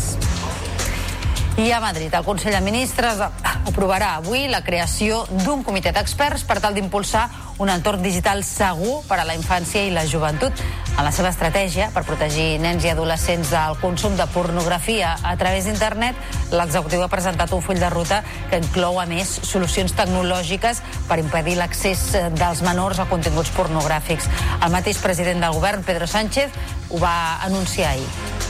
I 1.60 1.74
a 1.74 1.82
Madrid, 1.82 2.14
el 2.14 2.24
Consell 2.24 2.54
de 2.56 2.62
Ministres 2.64 3.20
aprovarà 3.20 4.14
avui 4.16 4.46
la 4.48 4.62
creació 4.64 5.26
d'un 5.44 5.60
comitè 5.68 5.92
d'experts 5.92 6.46
per 6.48 6.62
tal 6.64 6.78
d'impulsar 6.78 7.26
un 7.60 7.68
entorn 7.68 8.00
digital 8.00 8.46
segur 8.48 9.02
per 9.10 9.18
a 9.20 9.26
la 9.28 9.36
infància 9.36 9.82
i 9.84 9.92
la 9.92 10.06
joventut. 10.08 10.56
En 10.96 11.04
la 11.04 11.12
seva 11.12 11.34
estratègia 11.34 11.90
per 11.92 12.06
protegir 12.08 12.62
nens 12.64 12.88
i 12.88 12.94
adolescents 12.94 13.52
del 13.52 13.76
consum 13.82 14.16
de 14.16 14.28
pornografia 14.32 15.18
a 15.20 15.36
través 15.42 15.68
d'internet, 15.68 16.16
l'executiu 16.56 17.04
ha 17.04 17.12
presentat 17.12 17.52
un 17.52 17.64
full 17.66 17.82
de 17.84 17.90
ruta 17.92 18.22
que 18.50 18.62
inclou, 18.64 19.02
a 19.02 19.08
més, 19.10 19.28
solucions 19.44 19.92
tecnològiques 20.00 20.80
per 21.12 21.20
impedir 21.20 21.58
l'accés 21.60 22.06
dels 22.40 22.64
menors 22.64 23.04
a 23.04 23.10
continguts 23.12 23.52
pornogràfics. 23.58 24.32
El 24.64 24.72
mateix 24.72 25.04
president 25.04 25.44
del 25.44 25.60
govern, 25.60 25.84
Pedro 25.84 26.08
Sánchez, 26.08 26.56
ho 26.88 27.04
va 27.04 27.44
anunciar 27.44 27.92
ahir. 27.98 28.49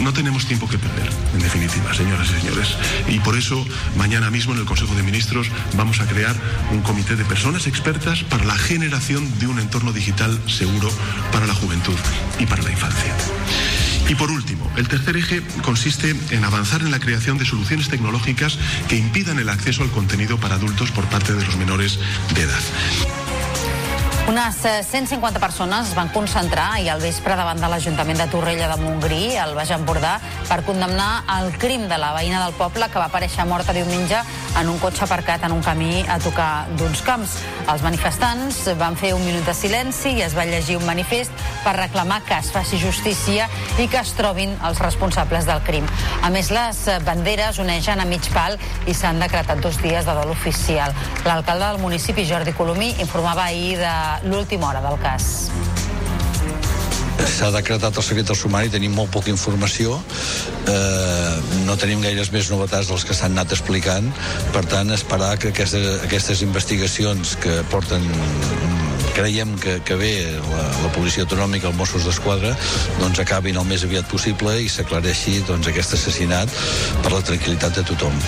No 0.00 0.12
tenemos 0.12 0.46
tiempo 0.46 0.68
que 0.68 0.78
perder, 0.78 1.08
en 1.34 1.40
definitiva, 1.40 1.92
señoras 1.94 2.28
y 2.30 2.40
señores. 2.40 2.76
Y 3.08 3.20
por 3.20 3.36
eso, 3.36 3.64
mañana 3.96 4.30
mismo 4.30 4.52
en 4.54 4.60
el 4.60 4.64
Consejo 4.64 4.94
de 4.94 5.02
Ministros 5.02 5.48
vamos 5.76 6.00
a 6.00 6.06
crear 6.06 6.34
un 6.70 6.80
comité 6.82 7.16
de 7.16 7.24
personas 7.24 7.66
expertas 7.66 8.24
para 8.24 8.44
la 8.44 8.54
generación 8.54 9.38
de 9.38 9.46
un 9.46 9.58
entorno 9.58 9.92
digital 9.92 10.38
seguro 10.48 10.90
para 11.30 11.46
la 11.46 11.54
juventud 11.54 11.96
y 12.38 12.46
para 12.46 12.62
la 12.62 12.70
infancia. 12.70 13.14
Y 14.08 14.14
por 14.14 14.30
último, 14.30 14.70
el 14.76 14.88
tercer 14.88 15.16
eje 15.16 15.42
consiste 15.62 16.14
en 16.30 16.44
avanzar 16.44 16.82
en 16.82 16.90
la 16.90 16.98
creación 16.98 17.38
de 17.38 17.44
soluciones 17.44 17.88
tecnológicas 17.88 18.58
que 18.88 18.96
impidan 18.96 19.38
el 19.38 19.48
acceso 19.48 19.82
al 19.82 19.90
contenido 19.90 20.38
para 20.38 20.56
adultos 20.56 20.90
por 20.90 21.04
parte 21.06 21.34
de 21.34 21.44
los 21.44 21.56
menores 21.56 21.98
de 22.34 22.42
edad. 22.42 23.21
Unes 24.28 24.54
150 24.62 25.40
persones 25.40 25.88
es 25.88 25.94
van 25.96 26.08
concentrar 26.08 26.74
ahir 26.74 26.90
al 26.92 27.00
vespre 27.02 27.34
davant 27.34 27.58
de 27.58 27.66
l'Ajuntament 27.68 28.20
de 28.20 28.28
Torrella 28.30 28.68
de 28.70 28.76
Montgrí, 28.78 29.34
al 29.36 29.56
Baix 29.58 29.72
Empordà, 29.74 30.12
per 30.46 30.60
condemnar 30.62 31.24
el 31.40 31.50
crim 31.58 31.88
de 31.90 31.98
la 31.98 32.12
veïna 32.14 32.44
del 32.44 32.54
poble 32.54 32.86
que 32.88 33.02
va 33.02 33.08
aparèixer 33.10 33.44
morta 33.50 33.74
diumenge 33.74 34.20
en 34.60 34.68
un 34.70 34.78
cotxe 34.78 35.02
aparcat 35.04 35.42
en 35.48 35.56
un 35.56 35.62
camí 35.64 36.04
a 36.06 36.20
tocar 36.22 36.68
d'uns 36.78 37.02
camps. 37.02 37.34
Els 37.72 37.82
manifestants 37.82 38.60
van 38.78 38.94
fer 39.00 39.12
un 39.16 39.24
minut 39.26 39.42
de 39.48 39.54
silenci 39.58 40.14
i 40.14 40.22
es 40.22 40.36
va 40.38 40.46
llegir 40.46 40.78
un 40.78 40.86
manifest 40.86 41.34
per 41.64 41.74
reclamar 41.80 42.20
que 42.28 42.38
es 42.38 42.52
faci 42.54 42.78
justícia 42.78 43.48
i 43.82 43.88
que 43.88 44.00
es 44.00 44.14
trobin 44.18 44.54
els 44.68 44.78
responsables 44.84 45.50
del 45.50 45.62
crim. 45.66 45.88
A 46.22 46.30
més, 46.30 46.52
les 46.54 46.84
banderes 47.06 47.58
uneixen 47.58 48.00
a 48.00 48.06
mig 48.06 48.30
pal 48.32 48.54
i 48.86 48.94
s'han 48.94 49.20
decretat 49.22 49.60
dos 49.66 49.82
dies 49.82 50.06
de 50.06 50.14
dol 50.14 50.30
oficial. 50.30 50.94
L'alcalde 51.26 51.72
del 51.72 51.82
municipi, 51.82 52.28
Jordi 52.28 52.54
Colomí, 52.54 52.94
informava 53.02 53.50
ahir 53.50 53.78
de 53.82 53.94
l'última 54.24 54.70
hora 54.70 54.82
del 54.84 54.98
cas. 55.02 55.50
S'ha 57.22 57.50
decretat 57.54 57.96
el 57.96 58.04
secret 58.04 58.26
del 58.26 58.36
sumari, 58.38 58.70
tenim 58.72 58.94
molt 58.96 59.12
poca 59.14 59.30
informació, 59.30 59.98
eh, 60.70 61.34
no 61.66 61.76
tenim 61.78 62.02
gaires 62.02 62.32
més 62.34 62.50
novetats 62.50 62.90
dels 62.90 63.04
que 63.06 63.14
s'han 63.14 63.36
anat 63.36 63.54
explicant, 63.54 64.08
per 64.54 64.64
tant, 64.66 64.90
esperar 64.90 65.36
que 65.38 65.52
aquestes, 65.54 66.02
aquestes 66.08 66.42
investigacions 66.42 67.36
que 67.42 67.60
porten 67.70 68.06
creiem 69.12 69.54
que, 69.60 69.78
que 69.84 69.96
bé 70.00 70.12
la, 70.40 70.64
la 70.82 70.90
policia 70.96 71.26
autonòmica, 71.26 71.68
els 71.68 71.78
Mossos 71.78 72.08
d'Esquadra, 72.08 72.54
doncs 73.00 73.20
acabin 73.22 73.60
el 73.60 73.68
més 73.68 73.84
aviat 73.86 74.08
possible 74.10 74.56
i 74.62 74.70
s'aclareixi 74.72 75.42
doncs, 75.48 75.68
aquest 75.68 75.98
assassinat 75.98 76.60
per 77.04 77.14
la 77.14 77.22
tranquil·litat 77.28 77.80
de 77.80 77.86
tothom. 77.92 78.18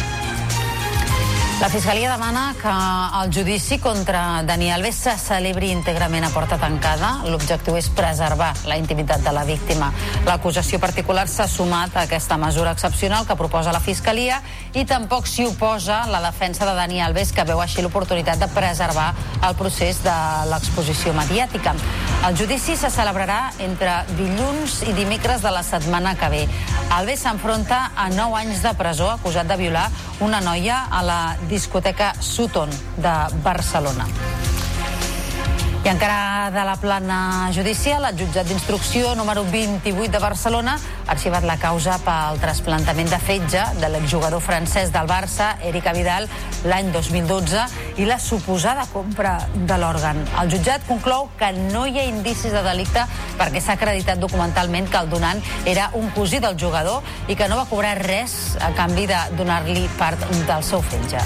La 1.64 1.71
Fiscalia 1.71 2.12
demana 2.12 2.54
que 2.61 2.68
el 2.68 3.33
judici 3.33 3.78
contra 3.78 4.42
Dani 4.42 4.71
Alves 4.71 4.99
se 5.00 5.14
celebri 5.16 5.71
íntegrament 5.73 6.26
a 6.26 6.28
porta 6.28 6.59
tancada. 6.61 7.23
L'objectiu 7.25 7.78
és 7.80 7.88
preservar 7.88 8.50
la 8.68 8.76
intimitat 8.76 9.25
de 9.25 9.33
la 9.33 9.47
víctima. 9.49 9.88
L'acusació 10.26 10.76
particular 10.76 11.25
s'ha 11.25 11.47
sumat 11.49 11.97
a 11.97 12.02
aquesta 12.04 12.37
mesura 12.37 12.75
excepcional 12.76 13.25
que 13.25 13.38
proposa 13.40 13.73
la 13.73 13.80
Fiscalia 13.80 14.42
i 14.75 14.85
tampoc 14.85 15.25
s'hi 15.25 15.47
oposa 15.49 16.02
la 16.12 16.21
defensa 16.26 16.68
de 16.68 16.75
Dani 16.76 17.00
Alves, 17.00 17.33
que 17.33 17.49
veu 17.49 17.64
així 17.64 17.80
l'oportunitat 17.80 18.44
de 18.44 18.50
preservar 18.52 19.14
el 19.40 19.56
procés 19.56 20.02
de 20.04 20.18
l'exposició 20.52 21.16
mediàtica. 21.16 21.73
El 22.28 22.37
judici 22.37 22.76
se 22.76 22.92
celebrarà 22.92 23.54
entre 23.64 24.02
dilluns 24.18 24.83
i 24.85 24.92
dimecres 24.92 25.40
de 25.40 25.50
la 25.52 25.64
setmana 25.64 26.12
que 26.21 26.28
ve. 26.28 26.44
Alves 26.92 27.25
s'enfronta 27.25 27.90
a 27.97 28.11
9 28.12 28.37
anys 28.42 28.61
de 28.64 28.76
presó 28.76 29.11
acusat 29.16 29.49
de 29.49 29.56
violar 29.56 29.88
una 30.21 30.40
noia 30.44 30.85
a 30.90 31.02
la 31.02 31.21
discoteca 31.54 32.14
Sutton 32.18 32.68
de 32.96 33.14
Barcelona. 33.42 34.53
I 35.85 35.91
encara 35.91 36.50
de 36.50 36.62
la 36.64 36.76
plana 36.81 37.50
judicial, 37.53 38.07
el 38.09 38.17
jutjat 38.17 38.49
d'instrucció 38.49 39.11
número 39.19 39.43
28 39.53 40.09
de 40.14 40.21
Barcelona 40.23 40.79
ha 40.79 41.11
arxivat 41.12 41.45
la 41.45 41.59
causa 41.61 41.99
pel 42.00 42.41
trasplantament 42.41 43.12
de 43.12 43.19
fetge 43.21 43.67
de 43.83 43.91
l'exjugador 43.93 44.41
francès 44.41 44.95
del 44.95 45.05
Barça, 45.11 45.50
Eric 45.61 45.91
Vidal, 45.93 46.31
l'any 46.64 46.88
2012 46.95 47.67
i 48.00 48.09
la 48.09 48.17
suposada 48.17 48.88
compra 48.95 49.37
de 49.53 49.76
l'òrgan. 49.76 50.25
El 50.41 50.57
jutjat 50.57 50.88
conclou 50.88 51.29
que 51.37 51.53
no 51.53 51.85
hi 51.85 52.00
ha 52.00 52.09
indicis 52.09 52.57
de 52.57 52.64
delicte 52.64 53.05
perquè 53.37 53.61
s'ha 53.61 53.76
acreditat 53.76 54.25
documentalment 54.25 54.88
que 54.88 55.05
el 55.05 55.12
donant 55.12 55.45
era 55.69 55.91
un 56.00 56.09
cosí 56.17 56.41
del 56.41 56.57
jugador 56.57 57.05
i 57.29 57.37
que 57.37 57.53
no 57.53 57.61
va 57.61 57.69
cobrar 57.69 57.99
res 58.00 58.57
a 58.57 58.73
canvi 58.73 59.05
de 59.12 59.21
donar-li 59.37 59.85
part 60.00 60.31
del 60.49 60.64
seu 60.64 60.81
fetge. 60.81 61.21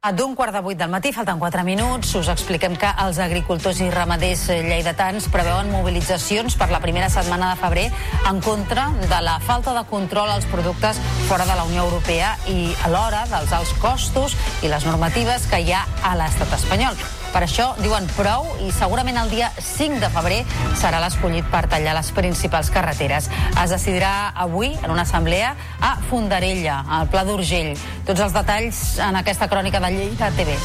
D'un 0.00 0.32
quart 0.32 0.54
de 0.56 0.62
vuit 0.64 0.78
del 0.80 0.88
matí, 0.88 1.10
falten 1.12 1.36
4 1.36 1.60
minuts, 1.60 2.14
us 2.16 2.30
expliquem 2.32 2.72
que 2.80 2.88
els 3.04 3.18
agricultors 3.20 3.82
i 3.84 3.90
ramaders 3.92 4.46
lleidatans 4.48 5.26
preveuen 5.28 5.68
mobilitzacions 5.68 6.56
per 6.56 6.70
la 6.72 6.80
primera 6.80 7.10
setmana 7.12 7.50
de 7.50 7.60
febrer 7.60 7.86
en 8.32 8.40
contra 8.40 8.88
de 8.96 9.20
la 9.28 9.36
falta 9.44 9.76
de 9.76 9.84
control 9.92 10.32
als 10.32 10.48
productes 10.48 11.04
fora 11.28 11.44
de 11.44 11.52
la 11.52 11.68
Unió 11.68 11.84
Europea 11.84 12.38
i 12.48 12.70
alhora 12.88 13.26
dels 13.28 13.52
alts 13.52 13.76
costos 13.84 14.40
i 14.64 14.72
les 14.72 14.88
normatives 14.88 15.50
que 15.52 15.60
hi 15.60 15.74
ha 15.76 15.84
a 16.00 16.16
l'estat 16.16 16.62
espanyol. 16.62 16.96
Per 17.30 17.42
això 17.44 17.70
diuen 17.78 18.08
prou 18.16 18.48
i 18.66 18.72
segurament 18.74 19.18
el 19.20 19.30
dia 19.30 19.50
5 19.54 20.00
de 20.02 20.10
febrer 20.10 20.40
serà 20.80 20.98
l'escollit 21.02 21.46
per 21.52 21.62
tallar 21.70 21.94
les 21.94 22.10
principals 22.16 22.72
carreteres. 22.74 23.30
Es 23.54 23.74
decidirà 23.74 24.32
avui 24.34 24.72
en 24.74 24.90
una 24.90 25.06
assemblea 25.06 25.54
a 25.80 25.96
Fondarella, 26.10 26.82
al 26.88 27.08
Pla 27.12 27.24
d'Urgell. 27.28 27.76
Tots 28.08 28.26
els 28.26 28.34
detalls 28.34 28.82
en 28.98 29.22
aquesta 29.22 29.48
crònica 29.52 29.82
de 29.82 29.94
Lleida 29.94 30.32
TV. 30.34 30.58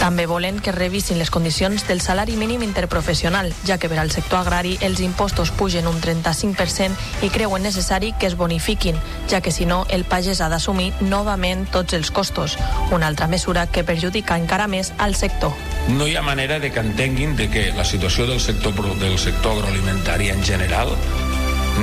També 0.00 0.24
volen 0.24 0.62
que 0.64 0.72
revisin 0.72 1.18
les 1.20 1.28
condicions 1.28 1.82
del 1.84 2.00
salari 2.00 2.32
mínim 2.40 2.62
interprofessional, 2.64 3.50
ja 3.68 3.76
que 3.76 3.90
per 3.92 3.98
al 4.00 4.10
sector 4.10 4.38
agrari 4.40 4.78
els 4.80 5.02
impostos 5.04 5.50
pugen 5.52 5.84
un 5.90 5.98
35% 6.00 7.26
i 7.26 7.28
creuen 7.28 7.66
necessari 7.68 8.14
que 8.16 8.30
es 8.30 8.36
bonifiquin, 8.40 8.96
ja 9.28 9.42
que 9.44 9.52
si 9.52 9.66
no 9.68 9.82
el 9.92 10.06
pagès 10.08 10.40
ha 10.40 10.48
d'assumir 10.48 10.94
novament 11.04 11.66
tots 11.68 11.92
els 11.98 12.10
costos, 12.10 12.56
una 12.96 13.12
altra 13.12 13.28
mesura 13.28 13.66
que 13.68 13.84
perjudica 13.84 14.40
encara 14.40 14.70
més 14.72 14.94
al 14.96 15.14
sector. 15.14 15.52
No 15.92 16.08
hi 16.08 16.16
ha 16.16 16.24
manera 16.24 16.58
de 16.58 16.72
que 16.72 16.80
entenguin 16.80 17.36
de 17.36 17.50
que 17.52 17.68
la 17.76 17.84
situació 17.84 18.24
del 18.26 18.40
sector, 18.40 18.72
del 18.96 19.18
sector 19.18 19.58
agroalimentari 19.58 20.30
en 20.32 20.42
general 20.42 20.96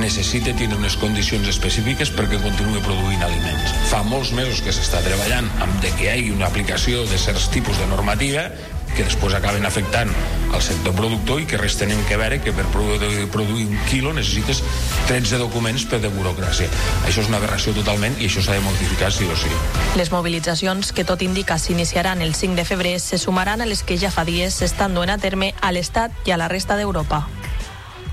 necessita 0.00 0.54
tenir 0.56 0.76
unes 0.78 0.96
condicions 1.00 1.48
específiques 1.50 2.10
perquè 2.14 2.40
continuï 2.42 2.80
produint 2.84 3.22
aliments. 3.26 3.74
Fa 3.90 4.02
molts 4.06 4.32
mesos 4.36 4.62
que 4.64 4.74
s'està 4.74 5.02
treballant 5.04 5.48
amb 5.64 5.78
de 5.84 5.92
que 5.98 6.06
hi 6.06 6.10
hagi 6.14 6.34
una 6.34 6.48
aplicació 6.48 7.04
de 7.10 7.18
certs 7.20 7.50
tipus 7.54 7.78
de 7.80 7.86
normativa 7.90 8.48
que 8.94 9.04
després 9.04 9.34
acaben 9.36 9.66
afectant 9.66 10.10
al 10.54 10.62
sector 10.64 10.94
productor 10.96 11.42
i 11.42 11.46
que 11.46 11.58
res 11.60 11.76
tenim 11.78 12.00
que 12.08 12.16
veure 12.18 12.40
que 12.42 12.54
per 12.56 12.64
produir 12.72 13.66
un 13.66 13.76
quilo 13.90 14.14
necessites 14.16 14.62
13 15.10 15.40
documents 15.42 15.84
per 15.90 16.00
de 16.02 16.10
burocràcia. 16.14 16.70
Això 17.06 17.22
és 17.22 17.30
una 17.30 17.38
aberració 17.42 17.74
totalment 17.76 18.16
i 18.18 18.30
això 18.30 18.42
s'ha 18.44 18.56
de 18.56 18.64
modificar 18.64 19.12
sí 19.14 19.28
o 19.28 19.36
sí. 19.36 19.52
Les 20.00 20.12
mobilitzacions 20.14 20.92
que 20.92 21.04
tot 21.04 21.22
indica 21.22 21.58
s'iniciaran 21.58 22.22
el 22.24 22.34
5 22.34 22.56
de 22.58 22.64
febrer 22.64 22.96
se 23.00 23.18
sumaran 23.18 23.60
a 23.60 23.68
les 23.68 23.84
que 23.84 23.98
ja 24.00 24.10
fa 24.14 24.24
dies 24.28 24.58
s'estan 24.62 24.96
duent 24.96 25.12
a 25.14 25.20
terme 25.22 25.54
a 25.60 25.72
l'Estat 25.72 26.14
i 26.26 26.34
a 26.34 26.40
la 26.40 26.48
resta 26.48 26.76
d'Europa. 26.80 27.26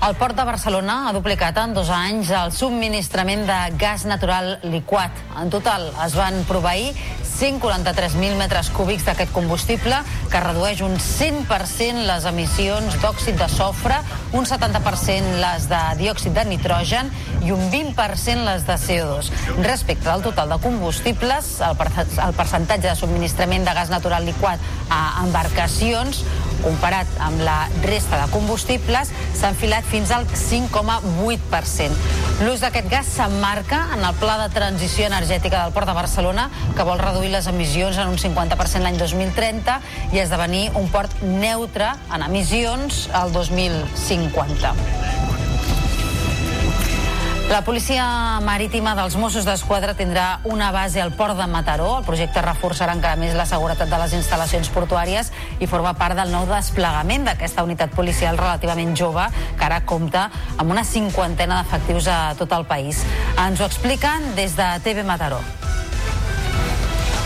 El 0.04 0.14
Port 0.20 0.36
de 0.36 0.44
Barcelona 0.44 0.94
ha 1.08 1.12
duplicat 1.16 1.56
en 1.56 1.72
dos 1.74 1.88
anys 1.90 2.28
el 2.36 2.50
subministrament 2.52 3.46
de 3.48 3.56
gas 3.80 4.04
natural 4.04 4.58
liquat. 4.68 5.10
En 5.40 5.48
total 5.50 5.88
es 6.04 6.14
van 6.14 6.36
proveir 6.46 6.92
143.000 7.36 8.38
metres 8.40 8.70
cúbics 8.72 9.04
d'aquest 9.04 9.32
combustible 9.34 9.98
que 10.32 10.40
redueix 10.40 10.80
un 10.86 10.96
100% 10.96 12.06
les 12.08 12.24
emissions 12.30 12.96
d'òxid 13.02 13.36
de 13.36 13.48
sofre, 13.52 13.98
un 14.32 14.48
70% 14.48 15.36
les 15.42 15.68
de 15.68 15.82
diòxid 16.00 16.32
de 16.36 16.46
nitrogen 16.48 17.12
i 17.44 17.52
un 17.52 17.68
20% 17.72 18.48
les 18.48 18.64
de 18.64 18.78
CO2. 18.80 19.30
Respecte 19.66 20.08
al 20.08 20.24
total 20.24 20.56
de 20.56 20.60
combustibles, 20.64 21.58
el, 21.60 21.76
el 21.76 22.36
percentatge 22.40 22.88
de 22.88 22.96
subministrament 22.96 23.68
de 23.68 23.76
gas 23.76 23.92
natural 23.92 24.24
liquat 24.24 24.62
a 24.88 25.02
embarcacions 25.26 26.24
comparat 26.62 27.08
amb 27.22 27.40
la 27.46 27.56
resta 27.84 28.18
de 28.20 28.30
combustibles, 28.32 29.12
s'ha 29.36 29.52
enfilat 29.52 29.86
fins 29.86 30.12
al 30.14 30.26
5,8%. 30.26 31.90
L'ús 32.44 32.62
d'aquest 32.64 32.88
gas 32.90 33.10
s'emmarca 33.16 33.82
en 33.96 34.04
el 34.04 34.16
Pla 34.20 34.36
de 34.42 34.48
Transició 34.54 35.06
Energètica 35.06 35.62
del 35.62 35.74
Port 35.76 35.88
de 35.88 35.96
Barcelona, 35.96 36.48
que 36.76 36.86
vol 36.86 37.00
reduir 37.00 37.25
les 37.32 37.46
emissions 37.50 37.98
en 37.98 38.12
un 38.12 38.18
50% 38.20 38.84
l'any 38.84 38.98
2030 39.00 39.78
i 40.14 40.22
esdevenir 40.22 40.70
un 40.78 40.90
port 40.92 41.12
neutre 41.22 41.92
en 42.14 42.26
emissions 42.26 43.06
al 43.12 43.32
2050. 43.32 44.74
La 47.46 47.60
policia 47.62 48.40
marítima 48.42 48.96
dels 48.98 49.14
Mossos 49.14 49.44
d'Esquadra 49.46 49.92
tindrà 49.94 50.40
una 50.50 50.72
base 50.74 50.98
al 50.98 51.12
port 51.14 51.38
de 51.38 51.46
Mataró. 51.46 51.92
El 52.00 52.04
projecte 52.04 52.42
reforçarà 52.42 52.96
encara 52.96 53.14
més 53.20 53.36
la 53.38 53.46
seguretat 53.46 53.86
de 53.86 54.00
les 54.00 54.16
instal·lacions 54.18 54.72
portuàries 54.74 55.30
i 55.62 55.68
forma 55.70 55.94
part 55.94 56.18
del 56.18 56.34
nou 56.34 56.48
desplegament 56.50 57.28
d'aquesta 57.30 57.62
unitat 57.62 57.94
policial 57.94 58.34
relativament 58.40 58.96
jove 58.98 59.28
que 59.54 59.64
ara 59.68 59.84
compta 59.86 60.26
amb 60.56 60.74
una 60.74 60.82
cinquantena 60.82 61.62
d'efectius 61.62 62.10
a 62.10 62.20
tot 62.34 62.50
el 62.58 62.66
país. 62.66 63.06
Ens 63.38 63.62
ho 63.62 63.70
expliquen 63.70 64.32
des 64.34 64.58
de 64.58 64.72
TV 64.82 65.06
Mataró. 65.06 65.38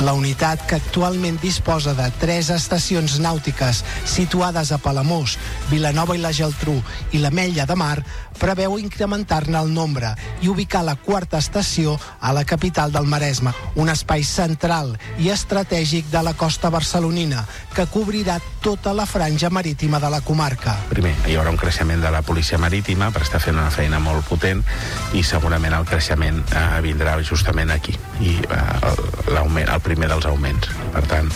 La 0.00 0.14
unitat, 0.16 0.62
que 0.64 0.78
actualment 0.78 1.36
disposa 1.42 1.92
de 1.92 2.06
tres 2.22 2.48
estacions 2.54 3.18
nàutiques 3.20 3.82
situades 4.08 4.72
a 4.72 4.78
Palamós, 4.80 5.36
Vilanova 5.68 6.16
i 6.16 6.22
la 6.22 6.32
Geltrú 6.32 6.78
i 7.12 7.20
l'Ametlla 7.20 7.66
de 7.68 7.76
Mar, 7.76 7.98
preveu 8.40 8.78
incrementar-ne 8.80 9.58
el 9.60 9.68
nombre 9.74 10.14
i 10.40 10.48
ubicar 10.48 10.80
la 10.86 10.96
quarta 10.96 11.36
estació 11.38 11.98
a 12.20 12.32
la 12.32 12.46
capital 12.48 12.92
del 12.92 13.04
Maresme, 13.04 13.52
un 13.76 13.92
espai 13.92 14.24
central 14.24 14.94
i 15.20 15.28
estratègic 15.28 16.08
de 16.08 16.22
la 16.24 16.32
costa 16.32 16.70
barcelonina 16.72 17.44
que 17.76 17.84
cobrirà 17.92 18.38
tota 18.64 18.94
la 18.96 19.04
franja 19.04 19.50
marítima 19.52 20.00
de 20.00 20.08
la 20.10 20.22
comarca. 20.24 20.78
Primer, 20.88 21.12
hi 21.28 21.36
haurà 21.36 21.52
un 21.52 21.60
creixement 21.60 22.00
de 22.00 22.10
la 22.12 22.24
policia 22.24 22.58
marítima 22.58 23.10
per 23.12 23.26
estar 23.26 23.42
fent 23.44 23.60
una 23.60 23.70
feina 23.74 24.00
molt 24.00 24.24
potent 24.28 24.64
i 25.12 25.22
segurament 25.26 25.76
el 25.76 25.84
creixement 25.84 26.40
eh, 26.40 26.64
vindrà 26.80 27.18
justament 27.20 27.76
aquí 27.76 27.92
i 28.24 28.38
eh, 28.40 28.96
l'augment, 29.28 29.68
el 29.68 29.84
primer 29.90 30.10
dels 30.12 30.28
augments. 30.30 30.70
Per 30.94 31.02
tant, 31.10 31.28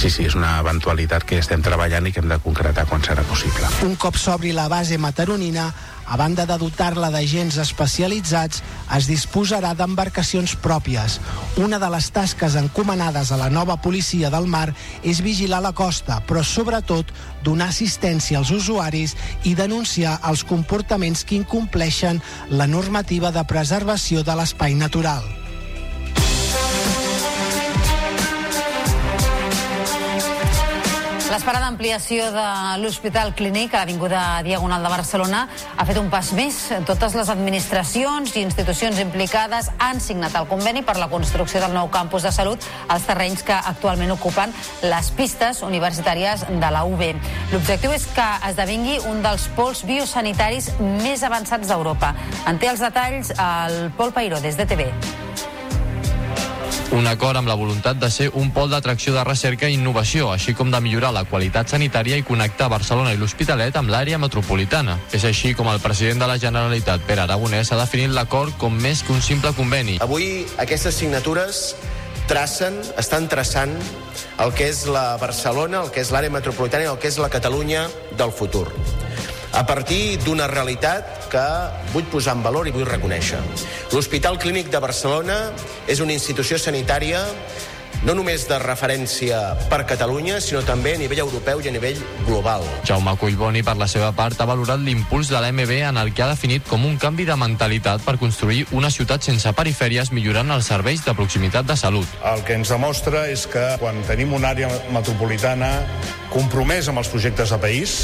sí, 0.00 0.08
sí, 0.08 0.24
és 0.28 0.36
una 0.38 0.56
eventualitat 0.62 1.26
que 1.28 1.38
estem 1.42 1.62
treballant 1.64 2.08
i 2.08 2.14
que 2.14 2.22
hem 2.22 2.32
de 2.32 2.40
concretar 2.40 2.86
quan 2.88 3.04
serà 3.04 3.24
possible. 3.28 3.68
Un 3.84 3.96
cop 4.00 4.16
s'obri 4.16 4.54
la 4.56 4.68
base 4.72 4.98
mataronina, 5.00 5.68
a 6.08 6.16
banda 6.16 6.46
de 6.48 6.56
dotar-la 6.56 7.10
d'agents 7.12 7.58
especialitzats, 7.60 8.62
es 8.96 9.08
disposarà 9.10 9.74
d'embarcacions 9.76 10.54
pròpies. 10.64 11.18
Una 11.60 11.80
de 11.82 11.90
les 11.92 12.08
tasques 12.14 12.56
encomanades 12.56 13.32
a 13.32 13.40
la 13.40 13.50
nova 13.52 13.76
policia 13.84 14.30
del 14.32 14.48
mar 14.48 14.70
és 15.02 15.20
vigilar 15.24 15.60
la 15.64 15.74
costa, 15.76 16.22
però 16.24 16.40
sobretot 16.40 17.12
donar 17.44 17.68
assistència 17.68 18.40
als 18.40 18.54
usuaris 18.54 19.16
i 19.44 19.52
denunciar 19.58 20.16
els 20.30 20.46
comportaments 20.48 21.26
que 21.28 21.36
incompleixen 21.36 22.22
la 22.48 22.66
normativa 22.66 23.34
de 23.34 23.44
preservació 23.44 24.24
de 24.24 24.38
l'espai 24.40 24.78
natural. 24.80 25.28
L'espera 31.28 31.58
d'ampliació 31.60 32.30
de 32.32 32.42
l'Hospital 32.80 33.34
Clínic 33.36 33.74
a 33.74 33.82
l'Avinguda 33.82 34.20
Diagonal 34.46 34.80
de 34.80 34.88
Barcelona 34.88 35.42
ha 35.76 35.84
fet 35.84 35.98
un 36.00 36.08
pas 36.08 36.30
més. 36.32 36.56
Totes 36.88 37.12
les 37.18 37.28
administracions 37.28 38.32
i 38.32 38.46
institucions 38.46 38.96
implicades 39.02 39.68
han 39.84 40.00
signat 40.00 40.38
el 40.40 40.48
conveni 40.48 40.80
per 40.88 40.96
la 40.96 41.10
construcció 41.12 41.60
del 41.60 41.76
nou 41.76 41.90
campus 41.92 42.24
de 42.24 42.32
salut 42.32 42.64
als 42.88 43.04
terrenys 43.10 43.44
que 43.44 43.52
actualment 43.52 44.14
ocupen 44.16 44.56
les 44.88 45.12
pistes 45.20 45.60
universitàries 45.68 46.46
de 46.48 46.72
la 46.72 46.86
UB. 46.88 47.04
L'objectiu 47.52 47.92
és 47.92 48.08
que 48.16 48.28
esdevingui 48.48 48.96
un 49.12 49.20
dels 49.20 49.50
pols 49.52 49.84
biosanitaris 49.84 50.72
més 50.80 51.28
avançats 51.28 51.68
d'Europa. 51.68 52.14
En 52.48 52.56
té 52.56 52.72
els 52.72 52.80
detalls 52.80 53.36
el 53.36 53.90
Pol 54.00 54.16
Pairó 54.16 54.40
des 54.40 54.56
de 54.56 54.64
TV. 54.64 54.88
Un 56.90 57.06
acord 57.06 57.36
amb 57.36 57.48
la 57.50 57.54
voluntat 57.54 57.98
de 58.00 58.08
ser 58.08 58.30
un 58.40 58.48
pol 58.56 58.70
d'atracció 58.72 59.12
de 59.12 59.20
recerca 59.26 59.68
i 59.68 59.74
innovació, 59.76 60.30
així 60.32 60.54
com 60.56 60.70
de 60.72 60.80
millorar 60.80 61.10
la 61.12 61.26
qualitat 61.28 61.68
sanitària 61.68 62.16
i 62.16 62.24
connectar 62.24 62.70
Barcelona 62.72 63.12
i 63.12 63.18
l'Hospitalet 63.20 63.76
amb 63.76 63.92
l'àrea 63.92 64.16
metropolitana. 64.18 64.96
És 65.12 65.26
així 65.28 65.52
com 65.58 65.68
el 65.68 65.82
president 65.84 66.24
de 66.24 66.30
la 66.30 66.38
Generalitat, 66.40 67.04
Pere 67.04 67.26
Aragonès, 67.26 67.72
ha 67.72 67.80
definit 67.82 68.14
l'acord 68.16 68.56
com 68.56 68.72
més 68.72 69.04
que 69.04 69.12
un 69.12 69.20
simple 69.20 69.52
conveni. 69.52 69.98
Avui 70.00 70.46
aquestes 70.56 70.96
signatures 70.96 71.74
tracen, 72.28 72.80
estan 72.96 73.28
traçant 73.28 73.76
el 74.40 74.56
que 74.56 74.72
és 74.72 74.86
la 74.88 75.18
Barcelona, 75.20 75.84
el 75.84 75.92
que 75.92 76.00
és 76.00 76.14
l'àrea 76.14 76.32
metropolitana 76.32 76.88
i 76.88 76.92
el 76.94 76.96
que 77.02 77.12
és 77.12 77.20
la 77.20 77.28
Catalunya 77.28 77.84
del 78.16 78.32
futur 78.32 78.70
a 79.52 79.64
partir 79.66 80.18
d'una 80.24 80.46
realitat 80.50 81.28
que 81.32 81.44
vull 81.94 82.06
posar 82.12 82.36
en 82.36 82.42
valor 82.44 82.68
i 82.68 82.74
vull 82.74 82.88
reconèixer. 82.88 83.40
L'Hospital 83.92 84.38
Clínic 84.38 84.70
de 84.72 84.80
Barcelona 84.82 85.38
és 85.86 86.00
una 86.04 86.16
institució 86.16 86.58
sanitària 86.60 87.24
no 88.06 88.14
només 88.14 88.44
de 88.48 88.58
referència 88.62 89.40
per 89.70 89.80
Catalunya, 89.88 90.38
sinó 90.44 90.60
també 90.66 90.94
a 90.94 91.00
nivell 91.00 91.24
europeu 91.24 91.62
i 91.64 91.70
a 91.70 91.72
nivell 91.74 91.98
global. 92.26 92.64
Jaume 92.86 93.14
Collboni, 93.18 93.64
per 93.66 93.76
la 93.80 93.88
seva 93.90 94.12
part, 94.16 94.38
ha 94.40 94.46
valorat 94.48 94.80
l'impuls 94.84 95.32
de 95.32 95.40
l'MB 95.40 95.80
en 95.88 95.98
el 96.00 96.12
que 96.14 96.22
ha 96.22 96.30
definit 96.30 96.66
com 96.68 96.86
un 96.86 96.98
canvi 97.00 97.26
de 97.28 97.36
mentalitat 97.38 98.04
per 98.06 98.18
construir 98.20 98.64
una 98.76 98.92
ciutat 98.94 99.26
sense 99.26 99.52
perifèries 99.56 100.12
millorant 100.14 100.54
els 100.54 100.70
serveis 100.70 101.02
de 101.04 101.14
proximitat 101.18 101.66
de 101.66 101.76
salut. 101.76 102.16
El 102.22 102.44
que 102.46 102.56
ens 102.58 102.70
demostra 102.70 103.26
és 103.32 103.46
que 103.50 103.64
quan 103.82 103.98
tenim 104.06 104.34
una 104.36 104.52
àrea 104.54 104.70
metropolitana 104.94 105.72
compromesa 106.32 106.92
amb 106.92 107.02
els 107.02 107.10
projectes 107.10 107.50
de 107.50 107.58
país, 107.62 107.98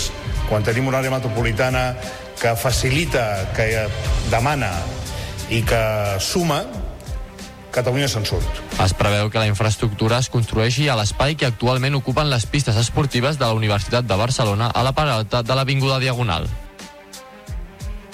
quan 0.49 0.65
tenim 0.67 0.89
una 0.91 1.01
àrea 1.01 1.15
metropolitana 1.15 1.93
que 2.41 2.57
facilita, 2.59 3.53
que 3.57 3.87
demana 4.33 4.73
i 5.53 5.63
que 5.63 5.85
suma, 6.21 6.65
Catalunya 7.75 8.07
se'n 8.11 8.27
surt. 8.29 8.61
Es 8.85 8.95
preveu 8.95 9.31
que 9.35 9.43
la 9.43 9.51
infraestructura 9.51 10.21
es 10.23 10.31
construeixi 10.31 10.87
a 10.89 10.95
l'espai 10.99 11.35
que 11.35 11.49
actualment 11.51 11.99
ocupen 11.99 12.31
les 12.31 12.47
pistes 12.47 12.79
esportives 12.79 13.41
de 13.41 13.49
la 13.49 13.59
Universitat 13.59 14.07
de 14.07 14.21
Barcelona 14.21 14.71
a 14.71 14.87
la 14.87 14.95
part 14.95 15.35
de 15.35 15.59
l'Avinguda 15.59 15.99
Diagonal. 15.99 16.47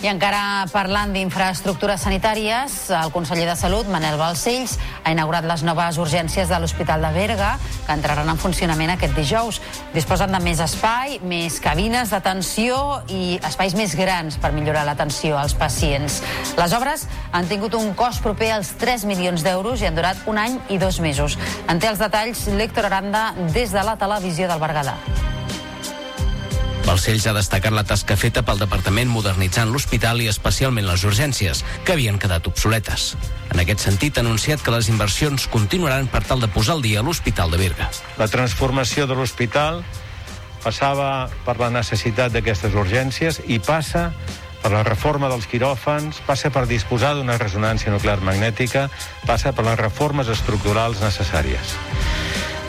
I 0.00 0.08
encara 0.08 0.64
parlant 0.72 1.10
d'infraestructures 1.12 2.00
sanitàries, 2.06 2.76
el 2.96 3.10
conseller 3.12 3.44
de 3.50 3.56
Salut, 3.58 3.84
Manel 3.92 4.16
Balcells, 4.16 4.78
ha 5.04 5.12
inaugurat 5.12 5.44
les 5.44 5.60
noves 5.60 5.98
urgències 6.00 6.48
de 6.48 6.56
l'Hospital 6.56 7.04
de 7.04 7.10
Berga, 7.12 7.50
que 7.84 7.92
entraran 7.92 8.30
en 8.32 8.40
funcionament 8.40 8.94
aquest 8.94 9.12
dijous. 9.12 9.60
Disposen 9.92 10.32
de 10.32 10.40
més 10.40 10.62
espai, 10.64 11.18
més 11.20 11.60
cabines 11.60 12.14
d'atenció 12.14 12.78
i 13.12 13.36
espais 13.44 13.76
més 13.76 13.92
grans 13.98 14.40
per 14.40 14.54
millorar 14.56 14.86
l'atenció 14.88 15.36
als 15.36 15.52
pacients. 15.52 16.22
Les 16.56 16.72
obres 16.72 17.04
han 17.36 17.50
tingut 17.52 17.76
un 17.76 17.92
cost 17.92 18.24
proper 18.24 18.54
als 18.56 18.72
3 18.80 19.04
milions 19.04 19.44
d'euros 19.44 19.84
i 19.84 19.90
han 19.90 20.00
durat 20.00 20.24
un 20.24 20.40
any 20.40 20.56
i 20.72 20.80
dos 20.80 21.02
mesos. 21.04 21.36
En 21.68 21.76
té 21.76 21.92
els 21.92 22.00
detalls 22.00 22.46
l'Héctor 22.48 22.88
Aranda 22.88 23.34
des 23.52 23.76
de 23.76 23.84
la 23.84 24.00
televisió 24.00 24.48
del 24.48 24.64
Berguedà. 24.64 24.96
Balcells 26.90 27.22
ha 27.30 27.32
destacat 27.36 27.70
la 27.70 27.84
tasca 27.86 28.16
feta 28.18 28.42
pel 28.42 28.58
departament 28.58 29.06
modernitzant 29.14 29.70
l'hospital 29.70 30.18
i 30.24 30.26
especialment 30.26 30.88
les 30.88 31.04
urgències, 31.06 31.60
que 31.86 31.94
havien 31.94 32.16
quedat 32.18 32.48
obsoletes. 32.50 33.12
En 33.54 33.60
aquest 33.62 33.84
sentit, 33.84 34.16
ha 34.18 34.24
anunciat 34.24 34.58
que 34.58 34.74
les 34.74 34.88
inversions 34.90 35.44
continuaran 35.52 36.08
per 36.10 36.24
tal 36.26 36.42
de 36.42 36.48
posar 36.50 36.74
al 36.74 36.82
dia 36.82 37.04
l'Hospital 37.06 37.54
de 37.54 37.60
Berga. 37.60 37.86
La 38.18 38.26
transformació 38.32 39.06
de 39.06 39.14
l'hospital 39.14 39.84
passava 40.64 41.28
per 41.46 41.54
la 41.60 41.68
necessitat 41.70 42.34
d'aquestes 42.34 42.74
urgències 42.74 43.38
i 43.46 43.60
passa 43.62 44.08
per 44.58 44.74
la 44.74 44.82
reforma 44.82 45.30
dels 45.30 45.46
quiròfans, 45.46 46.18
passa 46.26 46.50
per 46.50 46.66
disposar 46.66 47.14
d'una 47.14 47.38
resonància 47.38 47.94
nuclear 47.94 48.18
magnètica, 48.26 48.88
passa 49.30 49.54
per 49.54 49.68
les 49.68 49.78
reformes 49.78 50.26
estructurals 50.26 50.98
necessàries. 51.06 51.78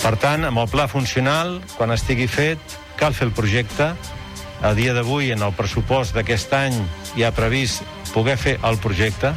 Per 0.05 0.13
tant, 0.21 0.45
amb 0.45 0.61
el 0.61 0.69
pla 0.69 0.85
funcional, 0.89 1.57
quan 1.73 1.97
estigui 1.97 2.29
fet, 2.29 2.77
cal 3.01 3.15
fer 3.17 3.31
el 3.31 3.33
projecte. 3.33 3.91
A 4.61 4.75
dia 4.77 4.93
d'avui, 4.93 5.31
en 5.33 5.41
el 5.41 5.55
pressupost 5.57 6.13
d'aquest 6.13 6.53
any, 6.53 6.77
hi 7.17 7.25
ha 7.25 7.33
previst 7.33 7.81
poder 8.13 8.37
fer 8.37 8.59
el 8.67 8.77
projecte 8.83 9.33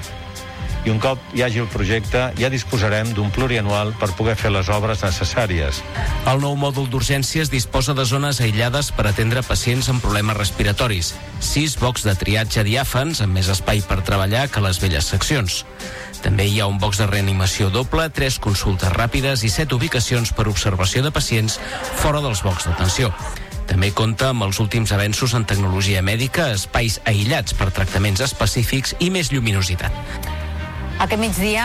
i 0.85 0.93
un 0.93 0.99
cop 1.01 1.21
hi 1.33 1.41
hagi 1.41 1.63
el 1.63 1.69
projecte 1.73 2.27
ja 2.37 2.51
disposarem 2.53 3.15
d'un 3.17 3.31
plurianual 3.33 3.95
per 4.01 4.11
poder 4.19 4.35
fer 4.37 4.51
les 4.53 4.69
obres 4.69 5.01
necessàries. 5.05 5.81
El 6.29 6.43
nou 6.45 6.59
mòdul 6.61 6.91
d'urgències 6.93 7.49
disposa 7.49 7.95
de 7.97 8.05
zones 8.05 8.43
aïllades 8.45 8.91
per 8.93 9.07
atendre 9.09 9.43
pacients 9.47 9.89
amb 9.89 10.05
problemes 10.05 10.37
respiratoris, 10.37 11.15
sis 11.41 11.79
bocs 11.81 12.05
de 12.05 12.13
triatge 12.21 12.67
diàfans 12.69 13.23
amb 13.25 13.33
més 13.39 13.49
espai 13.49 13.81
per 13.89 14.03
treballar 14.05 14.51
que 14.53 14.65
les 14.65 14.81
velles 14.83 15.09
seccions. 15.09 15.63
També 16.25 16.47
hi 16.49 16.61
ha 16.61 16.69
un 16.69 16.77
box 16.81 17.01
de 17.01 17.09
reanimació 17.09 17.71
doble, 17.73 18.11
tres 18.13 18.39
consultes 18.41 18.93
ràpides 18.93 19.45
i 19.45 19.53
set 19.53 19.73
ubicacions 19.73 20.33
per 20.37 20.49
observació 20.53 21.05
de 21.05 21.13
pacients 21.13 21.59
fora 22.01 22.21
dels 22.25 22.45
bocs 22.45 22.69
d'atenció. 22.69 23.13
També 23.71 23.91
compta 23.97 24.31
amb 24.35 24.47
els 24.47 24.61
últims 24.61 24.93
avenços 24.93 25.35
en 25.35 25.49
tecnologia 25.49 26.03
mèdica, 26.05 26.51
espais 26.55 27.01
aïllats 27.09 27.57
per 27.59 27.73
tractaments 27.73 28.25
específics 28.25 28.97
i 29.01 29.11
més 29.15 29.33
lluminositat. 29.33 30.44
Aquest 30.95 31.19
migdia 31.19 31.65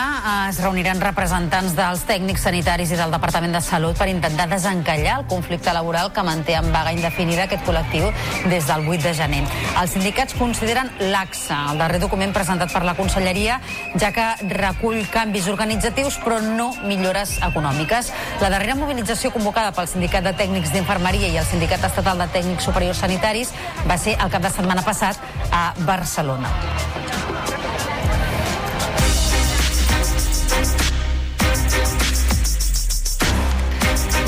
es 0.50 0.58
reuniran 0.58 0.98
representants 1.00 1.76
dels 1.78 2.00
tècnics 2.08 2.42
sanitaris 2.42 2.90
i 2.90 2.96
del 2.98 3.12
Departament 3.14 3.54
de 3.54 3.60
Salut 3.62 3.96
per 3.96 4.08
intentar 4.10 4.48
desencallar 4.50 5.20
el 5.20 5.26
conflicte 5.30 5.72
laboral 5.72 6.10
que 6.12 6.24
manté 6.26 6.56
en 6.58 6.66
vaga 6.74 6.90
indefinida 6.92 7.44
aquest 7.44 7.62
col·lectiu 7.64 8.08
des 8.50 8.66
del 8.66 8.88
8 8.88 9.04
de 9.06 9.12
gener. 9.14 9.44
Els 9.80 9.94
sindicats 9.94 10.34
consideren 10.34 10.90
l'AXA, 11.12 11.60
el 11.70 11.78
darrer 11.78 12.00
document 12.02 12.34
presentat 12.34 12.74
per 12.74 12.82
la 12.84 12.96
Conselleria, 12.98 13.60
ja 14.02 14.10
que 14.16 14.26
recull 14.50 14.98
canvis 15.14 15.46
organitzatius 15.52 16.18
però 16.24 16.40
no 16.42 16.72
millores 16.82 17.38
econòmiques. 17.46 18.10
La 18.42 18.50
darrera 18.50 18.74
mobilització 18.74 19.30
convocada 19.30 19.70
pel 19.76 19.88
Sindicat 19.88 20.26
de 20.26 20.34
Tècnics 20.42 20.74
d'Infermeria 20.74 21.30
i 21.30 21.38
el 21.38 21.46
Sindicat 21.46 21.86
Estatal 21.86 22.18
de 22.18 22.28
Tècnics 22.34 22.66
Superiors 22.66 23.06
Sanitaris 23.06 23.54
va 23.86 23.96
ser 23.96 24.18
el 24.18 24.34
cap 24.34 24.42
de 24.42 24.52
setmana 24.58 24.84
passat 24.84 25.22
a 25.54 25.70
Barcelona. 25.86 27.09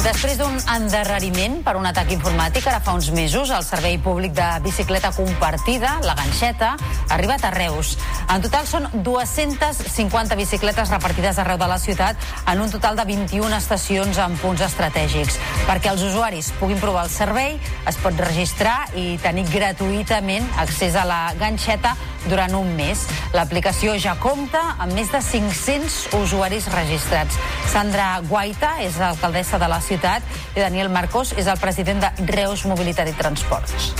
Després 0.02 0.34
d'un 0.34 0.56
endarreriment 0.74 1.60
per 1.62 1.76
un 1.78 1.84
atac 1.86 2.08
informàtic, 2.10 2.64
ara 2.66 2.80
fa 2.82 2.90
uns 2.98 3.12
mesos, 3.14 3.52
el 3.54 3.62
Servei 3.62 4.00
Públic 4.02 4.32
de 4.34 4.46
Bicicleta 4.64 5.12
Compartida, 5.14 5.92
la 6.02 6.16
Ganxeta, 6.18 6.72
ha 6.74 7.14
arribat 7.14 7.44
a 7.46 7.52
Reus. 7.54 7.92
En 8.26 8.42
total 8.42 8.66
són 8.66 8.88
250 9.06 10.34
bicicletes 10.40 10.90
repartides 10.90 11.38
arreu 11.38 11.60
de 11.60 11.68
la 11.70 11.78
ciutat 11.78 12.18
en 12.50 12.64
un 12.64 12.74
total 12.74 12.98
de 12.98 13.04
21 13.12 13.54
estacions 13.60 14.18
en 14.18 14.34
punts 14.42 14.64
estratègics. 14.66 15.38
Perquè 15.68 15.92
els 15.94 16.02
usuaris 16.08 16.50
puguin 16.58 16.82
provar 16.82 17.06
el 17.06 17.14
servei, 17.14 17.54
es 17.86 18.00
pot 18.02 18.18
registrar 18.26 18.88
i 18.98 19.20
tenir 19.22 19.46
gratuïtament 19.54 20.50
accés 20.66 20.98
a 20.98 21.06
la 21.06 21.28
Ganxeta 21.38 21.94
durant 22.28 22.54
un 22.58 22.74
mes. 22.76 23.06
L'aplicació 23.36 23.96
ja 24.00 24.16
compta 24.20 24.62
amb 24.78 24.94
més 24.96 25.12
de 25.12 25.22
500 25.24 25.98
usuaris 26.20 26.68
registrats. 26.74 27.38
Sandra 27.72 28.14
Guaita 28.28 28.76
és 28.86 28.98
l'alcaldessa 29.00 29.60
de 29.62 29.70
la 29.72 29.80
ciutat 29.84 30.22
i 30.56 30.60
Daniel 30.60 30.92
Marcos 30.92 31.34
és 31.36 31.50
el 31.50 31.60
president 31.62 32.02
de 32.04 32.32
Reus 32.34 32.66
Mobilitat 32.68 33.08
i 33.10 33.16
Transports 33.18 33.92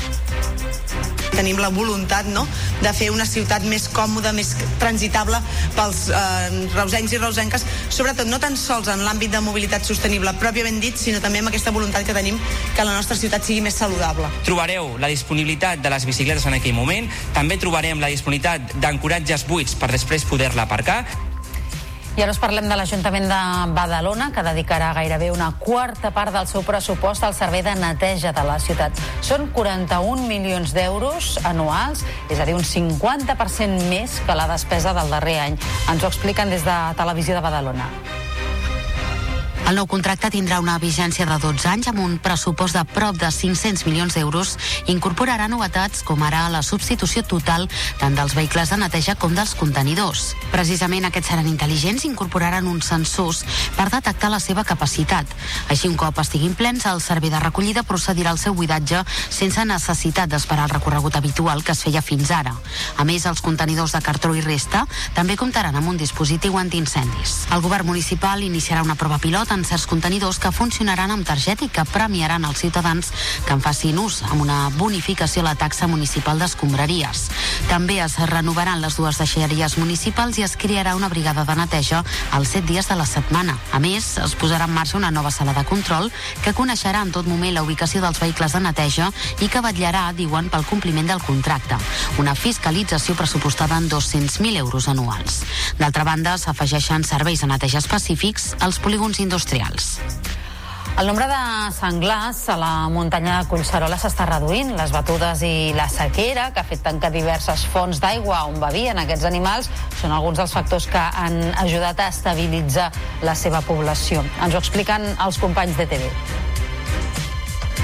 tenim 1.33 1.59
la 1.61 1.71
voluntat 1.73 2.29
no, 2.33 2.45
de 2.83 2.93
fer 2.97 3.11
una 3.13 3.27
ciutat 3.29 3.65
més 3.69 3.89
còmoda, 3.93 4.33
més 4.37 4.55
transitable 4.83 5.41
pels 5.77 6.05
eh, 6.13 6.69
reusencs 6.77 7.17
i 7.17 7.21
reusenques, 7.23 7.67
sobretot 7.93 8.29
no 8.31 8.41
tan 8.43 8.57
sols 8.61 8.91
en 8.93 9.05
l'àmbit 9.07 9.33
de 9.33 9.43
mobilitat 9.45 9.87
sostenible 9.89 10.35
pròpiament 10.43 10.81
dit, 10.83 10.99
sinó 10.99 11.23
també 11.25 11.43
amb 11.43 11.53
aquesta 11.53 11.75
voluntat 11.75 12.07
que 12.07 12.17
tenim 12.17 12.39
que 12.77 12.87
la 12.87 12.95
nostra 12.95 13.19
ciutat 13.19 13.45
sigui 13.47 13.65
més 13.65 13.79
saludable. 13.79 14.31
Trobareu 14.47 14.95
la 15.03 15.11
disponibilitat 15.13 15.83
de 15.83 15.93
les 15.93 16.07
bicicletes 16.09 16.47
en 16.49 16.61
aquell 16.61 16.77
moment, 16.77 17.11
també 17.35 17.59
trobarem 17.61 18.01
la 18.03 18.13
disponibilitat 18.13 18.79
d'ancoratges 18.83 19.47
buits 19.49 19.77
per 19.79 19.93
després 19.93 20.29
poder-la 20.29 20.69
aparcar 20.69 21.03
i 22.17 22.21
ara 22.21 22.33
us 22.35 22.41
parlem 22.41 22.67
de 22.69 22.77
l'Ajuntament 22.77 23.25
de 23.31 23.41
Badalona, 23.73 24.29
que 24.35 24.45
dedicarà 24.45 24.91
gairebé 24.93 25.31
una 25.33 25.51
quarta 25.59 26.11
part 26.13 26.35
del 26.35 26.49
seu 26.51 26.65
pressupost 26.67 27.25
al 27.25 27.33
servei 27.33 27.63
de 27.65 27.73
neteja 27.79 28.35
de 28.37 28.45
la 28.45 28.59
ciutat. 28.61 29.01
Són 29.25 29.49
41 29.57 30.29
milions 30.29 30.75
d'euros 30.77 31.39
anuals, 31.49 32.05
és 32.29 32.41
a 32.41 32.49
dir, 32.49 32.57
un 32.59 32.67
50% 32.69 33.89
més 33.89 34.21
que 34.27 34.37
la 34.37 34.51
despesa 34.53 34.93
del 34.97 35.09
darrer 35.15 35.39
any. 35.47 35.63
Ens 35.89 36.05
ho 36.05 36.13
expliquen 36.13 36.53
des 36.53 36.67
de 36.69 36.83
Televisió 37.01 37.39
de 37.39 37.45
Badalona. 37.49 37.89
El 39.63 39.77
nou 39.79 39.87
contracte 39.87 40.29
tindrà 40.35 40.59
una 40.61 40.75
vigència 40.83 41.25
de 41.25 41.37
12 41.39 41.69
anys 41.71 41.89
amb 41.89 42.01
un 42.03 42.17
pressupost 42.21 42.75
de 42.75 42.83
prop 42.93 43.17
de 43.17 43.29
500 43.31 43.85
milions 43.87 44.17
d'euros 44.19 44.57
i 44.89 44.91
incorporarà 44.93 45.47
novetats 45.49 46.03
com 46.03 46.21
ara 46.27 46.43
la 46.51 46.65
substitució 46.67 47.23
total 47.23 47.69
tant 48.01 48.17
dels 48.19 48.35
vehicles 48.35 48.73
de 48.73 48.79
neteja 48.83 49.15
com 49.15 49.37
dels 49.39 49.55
contenidors. 49.55 50.33
Precisament 50.51 51.07
aquests 51.07 51.31
seran 51.31 51.47
intel·ligents 51.49 52.03
i 52.05 52.11
incorporaran 52.11 52.67
uns 52.69 52.91
sensors 52.91 53.45
per 53.77 53.87
detectar 53.95 54.33
la 54.35 54.41
seva 54.43 54.65
capacitat. 54.67 55.31
Així, 55.71 55.87
un 55.89 55.97
cop 55.97 56.19
estiguin 56.19 56.59
plens, 56.59 56.85
el 56.91 57.01
servei 57.01 57.31
de 57.31 57.41
recollida 57.41 57.87
procedirà 57.87 58.35
al 58.35 58.43
seu 58.43 58.59
buidatge 58.59 59.05
sense 59.31 59.65
necessitat 59.65 60.29
d'esperar 60.29 60.67
el 60.67 60.75
recorregut 60.75 61.17
habitual 61.17 61.63
que 61.63 61.73
es 61.73 61.85
feia 61.87 62.03
fins 62.03 62.35
ara. 62.35 62.57
A 62.99 63.07
més, 63.07 63.25
els 63.31 63.41
contenidors 63.41 63.95
de 63.95 64.03
cartró 64.03 64.35
i 64.35 64.43
resta 64.43 64.85
també 65.15 65.39
comptaran 65.39 65.79
amb 65.79 65.95
un 65.95 66.03
dispositiu 66.03 66.59
antiincendis. 66.59 67.47
El 67.55 67.63
govern 67.63 67.87
municipal 67.87 68.43
iniciarà 68.43 68.83
una 68.83 68.99
prova 68.99 69.23
pilot 69.23 69.52
en 69.53 69.65
certs 69.65 69.85
contenidors 69.87 70.39
que 70.41 70.51
funcionaran 70.53 71.11
amb 71.13 71.27
targeta 71.29 71.67
i 71.67 71.69
que 71.69 71.85
premiaran 71.85 72.47
els 72.49 72.63
ciutadans 72.63 73.11
que 73.47 73.53
en 73.53 73.61
facin 73.61 73.99
ús 74.01 74.23
amb 74.31 74.41
una 74.41 74.71
bonificació 74.79 75.43
a 75.43 75.51
la 75.51 75.55
taxa 75.61 75.87
municipal 75.87 76.41
d'escombraries. 76.41 77.27
També 77.69 77.99
es 78.01 78.17
renovaran 78.31 78.81
les 78.81 78.97
dues 78.97 79.19
deixalleries 79.21 79.77
municipals 79.79 80.39
i 80.41 80.47
es 80.47 80.57
crearà 80.57 80.95
una 80.97 81.11
brigada 81.13 81.45
de 81.45 81.57
neteja 81.59 82.03
els 82.39 82.55
set 82.55 82.67
dies 82.67 82.89
de 82.89 82.97
la 82.97 83.07
setmana. 83.07 83.59
A 83.73 83.81
més, 83.83 84.17
es 84.23 84.37
posarà 84.41 84.67
en 84.71 84.75
marxa 84.75 84.97
una 84.97 85.13
nova 85.13 85.31
sala 85.31 85.53
de 85.53 85.65
control 85.69 86.11
que 86.43 86.55
coneixerà 86.57 87.03
en 87.05 87.13
tot 87.13 87.29
moment 87.29 87.55
la 87.55 87.63
ubicació 87.67 88.01
dels 88.01 88.21
vehicles 88.23 88.57
de 88.57 88.65
neteja 88.65 89.11
i 89.41 89.51
que 89.53 89.63
vetllarà, 89.65 90.09
diuen, 90.17 90.49
pel 90.49 90.67
compliment 90.67 91.13
del 91.13 91.23
contracte. 91.23 91.77
Una 92.19 92.35
fiscalització 92.35 93.15
pressupostada 93.19 93.77
en 93.77 93.91
200.000 93.91 94.57
euros 94.65 94.89
anuals. 94.89 95.43
D'altra 95.79 96.09
banda, 96.09 96.39
s'afegeixen 96.39 97.05
serveis 97.05 97.45
de 97.45 97.53
neteja 97.53 97.83
específics 97.83 98.53
als 98.61 98.81
polígons 98.83 99.21
industrials 99.21 99.42
industrials. 99.43 99.99
El 100.99 101.07
nombre 101.07 101.27
de 101.27 101.73
senglars 101.73 102.49
a 102.49 102.57
la 102.57 102.89
muntanya 102.93 103.39
de 103.41 103.49
Collserola 103.49 103.97
s'està 103.97 104.27
reduint. 104.29 104.75
Les 104.77 104.93
batudes 104.93 105.41
i 105.43 105.73
la 105.75 105.89
sequera, 105.89 106.51
que 106.53 106.61
ha 106.61 106.69
fet 106.69 106.83
tancar 106.85 107.11
diverses 107.11 107.65
fonts 107.73 107.99
d'aigua 108.03 108.45
on 108.51 108.61
bevien 108.61 109.01
aquests 109.01 109.25
animals, 109.25 109.71
són 110.03 110.13
alguns 110.13 110.39
dels 110.39 110.53
factors 110.53 110.87
que 110.93 111.01
han 111.01 111.41
ajudat 111.65 111.99
a 111.99 112.11
estabilitzar 112.13 112.91
la 113.25 113.35
seva 113.35 113.65
població. 113.65 114.23
Ens 114.45 114.55
ho 114.55 114.61
expliquen 114.61 115.09
els 115.17 115.41
companys 115.41 115.81
de 115.81 115.89
TV. 115.89 116.13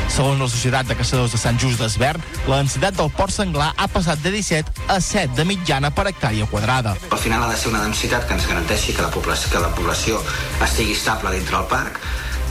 Segons 0.09 0.41
la 0.41 0.49
Societat 0.51 0.89
de 0.89 0.97
Caçadors 0.99 1.33
de 1.35 1.39
Sant 1.41 1.59
Just 1.61 1.79
d'Esvern, 1.83 2.23
la 2.49 2.61
densitat 2.63 2.97
del 2.99 3.11
port 3.15 3.33
senglar 3.35 3.71
ha 3.77 3.89
passat 3.93 4.23
de 4.25 4.33
17 4.35 4.89
a 4.89 4.99
7 5.05 5.37
de 5.37 5.45
mitjana 5.49 5.93
per 5.95 6.09
hectàrea 6.11 6.49
quadrada. 6.51 6.97
Al 7.11 7.21
final 7.23 7.45
ha 7.45 7.53
de 7.53 7.59
ser 7.61 7.71
una 7.73 7.85
densitat 7.85 8.27
que 8.27 8.35
ens 8.39 8.49
garanteixi 8.49 8.97
que 8.97 9.05
la 9.05 9.13
població, 9.15 9.53
que 9.53 9.63
la 9.63 9.75
població 9.77 10.23
estigui 10.65 10.97
estable 10.97 11.37
dintre 11.37 11.57
del 11.57 11.69
parc, 11.71 12.01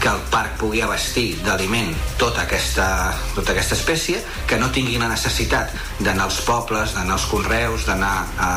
que 0.02 0.10
el 0.10 0.20
parc 0.32 0.58
pugui 0.62 0.82
abastir 0.86 1.38
d'aliment 1.46 1.94
tota 2.22 2.44
aquesta, 2.46 2.88
tota 3.36 3.54
aquesta 3.54 3.76
espècie, 3.78 4.22
que 4.48 4.60
no 4.62 4.70
tingui 4.74 5.00
la 5.02 5.10
necessitat 5.12 5.74
d'anar 6.00 6.28
als 6.28 6.42
pobles, 6.46 6.94
d'anar 6.96 7.18
als 7.18 7.28
conreus, 7.32 7.88
d'anar 7.88 8.16
a, 8.38 8.52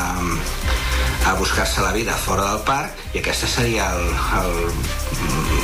a 1.31 1.33
buscar-se 1.39 1.81
la 1.81 1.91
vida 1.95 2.17
fora 2.17 2.51
del 2.51 2.61
parc, 2.67 2.97
i 3.13 3.21
aquesta 3.21 3.49
seria 3.49 3.89
el, 3.95 4.05
el, 4.41 4.59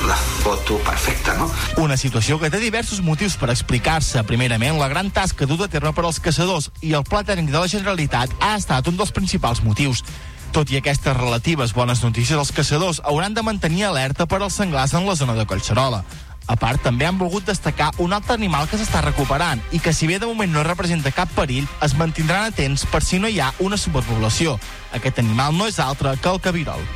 la 0.08 0.16
foto 0.44 0.78
perfecta, 0.86 1.36
no? 1.38 1.50
Una 1.84 1.98
situació 1.98 2.40
que 2.42 2.52
té 2.54 2.62
diversos 2.64 3.02
motius 3.04 3.38
per 3.40 3.52
explicar-se. 3.54 4.24
Primerament, 4.28 4.80
la 4.80 4.90
gran 4.92 5.12
tasca 5.14 5.48
duta 5.50 5.68
a 5.68 5.72
terme 5.72 5.94
per 5.94 6.06
als 6.08 6.22
caçadors 6.24 6.72
i 6.82 6.94
el 6.98 7.06
Pla 7.08 7.24
Tècnic 7.28 7.52
de 7.54 7.60
la 7.60 7.70
Generalitat 7.72 8.34
ha 8.40 8.56
estat 8.58 8.90
un 8.90 8.98
dels 8.98 9.14
principals 9.14 9.64
motius. 9.66 10.04
Tot 10.52 10.72
i 10.72 10.78
aquestes 10.80 11.18
relatives 11.18 11.74
bones 11.74 12.02
notícies, 12.04 12.38
els 12.38 12.52
caçadors 12.52 13.02
hauran 13.04 13.34
de 13.34 13.44
mantenir 13.46 13.86
alerta 13.86 14.26
per 14.26 14.42
als 14.42 14.58
senglars 14.58 14.94
en 14.94 15.06
la 15.06 15.16
zona 15.16 15.36
de 15.38 15.46
Collserola. 15.46 16.04
A 16.48 16.56
part, 16.56 16.80
també 16.82 17.06
han 17.06 17.18
volgut 17.20 17.46
destacar 17.46 17.92
un 18.00 18.14
altre 18.16 18.38
animal 18.38 18.70
que 18.72 18.80
s'està 18.80 19.02
recuperant 19.04 19.60
i 19.76 19.82
que, 19.84 19.92
si 19.94 20.08
bé 20.08 20.16
de 20.18 20.30
moment 20.30 20.54
no 20.54 20.64
representa 20.64 21.12
cap 21.12 21.32
perill, 21.36 21.68
es 21.84 21.96
mantindran 22.00 22.48
atents 22.48 22.88
per 22.88 23.04
si 23.04 23.20
no 23.20 23.28
hi 23.28 23.42
ha 23.44 23.52
una 23.60 23.78
superpoblació. 23.78 24.56
Aquest 24.96 25.20
animal 25.20 25.58
no 25.58 25.68
és 25.68 25.80
altre 25.84 26.16
que 26.22 26.32
el 26.32 26.40
cabirol. 26.40 26.88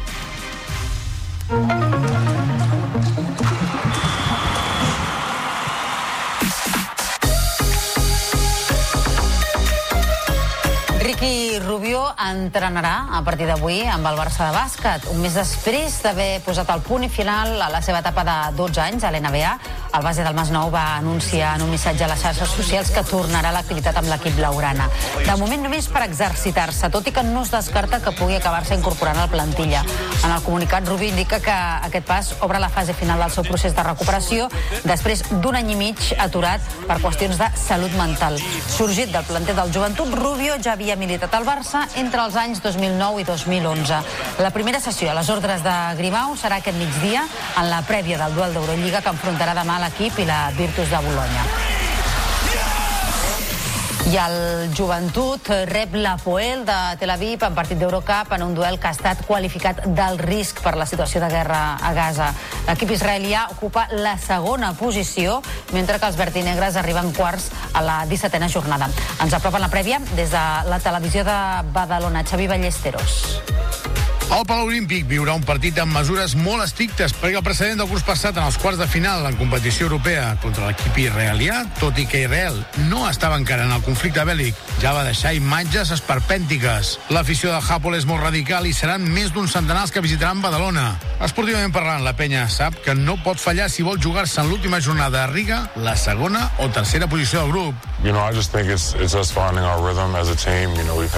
Ricky 11.02 11.60
Rubio 11.92 12.16
entrenarà 12.24 13.10
a 13.12 13.20
partir 13.20 13.50
d'avui 13.50 13.82
amb 13.84 14.08
el 14.08 14.16
Barça 14.16 14.46
de 14.48 14.54
bàsquet. 14.56 15.10
Un 15.12 15.18
mes 15.20 15.34
després 15.36 15.98
d'haver 16.00 16.40
posat 16.46 16.70
el 16.72 16.80
punt 16.88 17.04
i 17.04 17.10
final 17.12 17.58
a 17.60 17.68
la 17.68 17.82
seva 17.84 18.00
etapa 18.00 18.24
de 18.24 18.36
12 18.56 18.80
anys 18.80 19.04
a 19.04 19.12
l'NBA, 19.12 19.50
el 19.92 20.06
base 20.06 20.24
del 20.24 20.38
Masnou 20.38 20.70
va 20.72 20.86
anunciar 21.02 21.58
en 21.58 21.66
un 21.66 21.72
missatge 21.74 22.06
a 22.06 22.08
les 22.08 22.22
xarxes 22.24 22.54
socials 22.56 22.94
que 22.96 23.04
tornarà 23.04 23.50
a 23.52 23.56
l'activitat 23.58 23.98
amb 24.00 24.08
l'equip 24.08 24.40
laurana. 24.40 24.86
De 25.26 25.36
moment 25.36 25.66
només 25.66 25.90
per 25.92 26.06
exercitar-se, 26.06 26.88
tot 26.94 27.10
i 27.10 27.12
que 27.12 27.26
no 27.28 27.42
es 27.44 27.52
descarta 27.52 28.00
que 28.00 28.16
pugui 28.16 28.40
acabar-se 28.40 28.78
incorporant 28.80 29.20
a 29.20 29.26
la 29.26 29.34
plantilla. 29.34 29.84
En 30.24 30.32
el 30.32 30.42
comunicat, 30.48 30.88
Rubio 30.88 31.12
indica 31.12 31.42
que 31.44 31.58
aquest 31.90 32.08
pas 32.08 32.32
obre 32.40 32.64
la 32.64 32.72
fase 32.72 32.96
final 32.96 33.20
del 33.20 33.36
seu 33.36 33.44
procés 33.44 33.76
de 33.76 33.84
recuperació 33.84 34.48
després 34.88 35.26
d'un 35.34 35.60
any 35.60 35.76
i 35.76 35.78
mig 35.84 36.08
aturat 36.24 36.64
per 36.88 37.02
qüestions 37.04 37.36
de 37.42 37.52
salut 37.60 37.92
mental. 38.00 38.40
Sorgit 38.78 39.12
del 39.12 39.28
planter 39.28 39.60
del 39.60 39.76
joventut, 39.76 40.16
Rubio 40.16 40.56
ja 40.64 40.78
havia 40.80 40.96
militat 40.96 41.36
al 41.36 41.44
Barça 41.44 41.81
entre 41.96 42.24
els 42.26 42.38
anys 42.40 42.62
2009 42.64 43.22
i 43.22 43.28
2011. 43.28 44.02
La 44.44 44.54
primera 44.56 44.80
sessió 44.84 45.12
a 45.12 45.18
les 45.18 45.30
ordres 45.34 45.64
de 45.66 45.76
Grimau 46.00 46.36
serà 46.40 46.62
aquest 46.62 46.78
migdia 46.78 47.26
en 47.58 47.70
la 47.70 47.84
prèvia 47.88 48.22
del 48.22 48.36
duel 48.38 48.58
d'Eurolliga 48.58 49.02
que 49.02 49.16
enfrontarà 49.16 49.58
demà 49.58 49.82
l'equip 49.84 50.20
i 50.22 50.30
la 50.30 50.44
Virtus 50.58 50.90
de 50.94 51.06
Bologna. 51.10 51.81
I 54.12 54.18
el 54.20 54.74
Joventut 54.76 55.46
rep 55.70 55.94
la 55.96 56.18
Poel 56.20 56.66
de 56.68 56.76
Tel 57.00 57.14
Aviv 57.14 57.46
en 57.48 57.54
partit 57.56 57.80
d'Eurocup 57.80 58.34
en 58.36 58.44
un 58.44 58.56
duel 58.58 58.76
que 58.76 58.90
ha 58.90 58.92
estat 58.92 59.22
qualificat 59.24 59.86
del 59.96 60.20
risc 60.20 60.60
per 60.66 60.74
la 60.76 60.88
situació 60.90 61.22
de 61.24 61.30
guerra 61.32 61.62
a 61.80 61.94
Gaza. 61.96 62.28
L'equip 62.68 62.92
israelià 62.92 63.46
ocupa 63.56 63.86
la 63.96 64.18
segona 64.20 64.74
posició, 64.76 65.40
mentre 65.72 65.96
que 66.02 66.12
els 66.12 66.20
vertinegres 66.20 66.76
arriben 66.76 67.14
quarts 67.16 67.54
a 67.72 67.86
la 67.88 68.02
17a 68.12 68.52
jornada. 68.52 68.92
Ens 69.24 69.40
apropen 69.40 69.64
la 69.64 69.72
prèvia 69.72 70.04
des 70.12 70.36
de 70.36 70.46
la 70.68 70.84
televisió 70.84 71.24
de 71.24 71.42
Badalona. 71.72 72.28
Xavi 72.28 72.52
Ballesteros. 72.52 74.01
El 74.32 74.46
Palau 74.48 74.70
Olímpic 74.70 75.04
viurà 75.10 75.34
un 75.36 75.42
partit 75.44 75.76
amb 75.82 75.92
mesures 75.92 76.38
molt 76.40 76.64
estrictes 76.64 77.12
perquè 77.20 77.36
el 77.36 77.44
precedent 77.44 77.82
del 77.82 77.90
curs 77.92 78.06
passat 78.08 78.38
en 78.40 78.46
els 78.48 78.56
quarts 78.62 78.80
de 78.80 78.88
final 78.88 79.26
en 79.28 79.36
competició 79.36 79.90
europea 79.90 80.30
contra 80.40 80.70
l'equip 80.70 81.02
israelià, 81.04 81.58
tot 81.82 82.00
i 82.00 82.06
que 82.08 82.22
Israel 82.24 82.62
no 82.88 83.04
estava 83.10 83.36
encara 83.42 83.68
en 83.68 83.76
el 83.76 83.84
conflicte 83.84 84.24
bèl·lic, 84.24 84.56
ja 84.80 84.96
va 84.96 85.04
deixar 85.04 85.34
imatges 85.36 85.92
esperpèntiques. 85.98 86.94
L'afició 87.12 87.52
de 87.52 87.60
Hapol 87.60 88.00
és 88.00 88.08
molt 88.08 88.24
radical 88.24 88.70
i 88.70 88.74
seran 88.78 89.04
més 89.04 89.36
d'un 89.36 89.52
centenar 89.52 89.84
els 89.84 89.92
que 89.92 90.06
visitaran 90.08 90.40
Badalona. 90.40 90.94
Esportivament 91.20 91.76
parlant, 91.76 92.08
la 92.08 92.16
penya 92.16 92.48
sap 92.48 92.80
que 92.86 92.96
no 92.96 93.20
pot 93.28 93.36
fallar 93.36 93.68
si 93.68 93.84
vol 93.84 94.00
jugar-se 94.00 94.40
en 94.40 94.48
l'última 94.48 94.80
jornada 94.80 95.26
a 95.26 95.32
Riga 95.36 95.66
la 95.76 96.00
segona 96.00 96.48
o 96.64 96.72
tercera 96.72 97.12
posició 97.12 97.44
del 97.44 97.52
grup. 97.52 97.91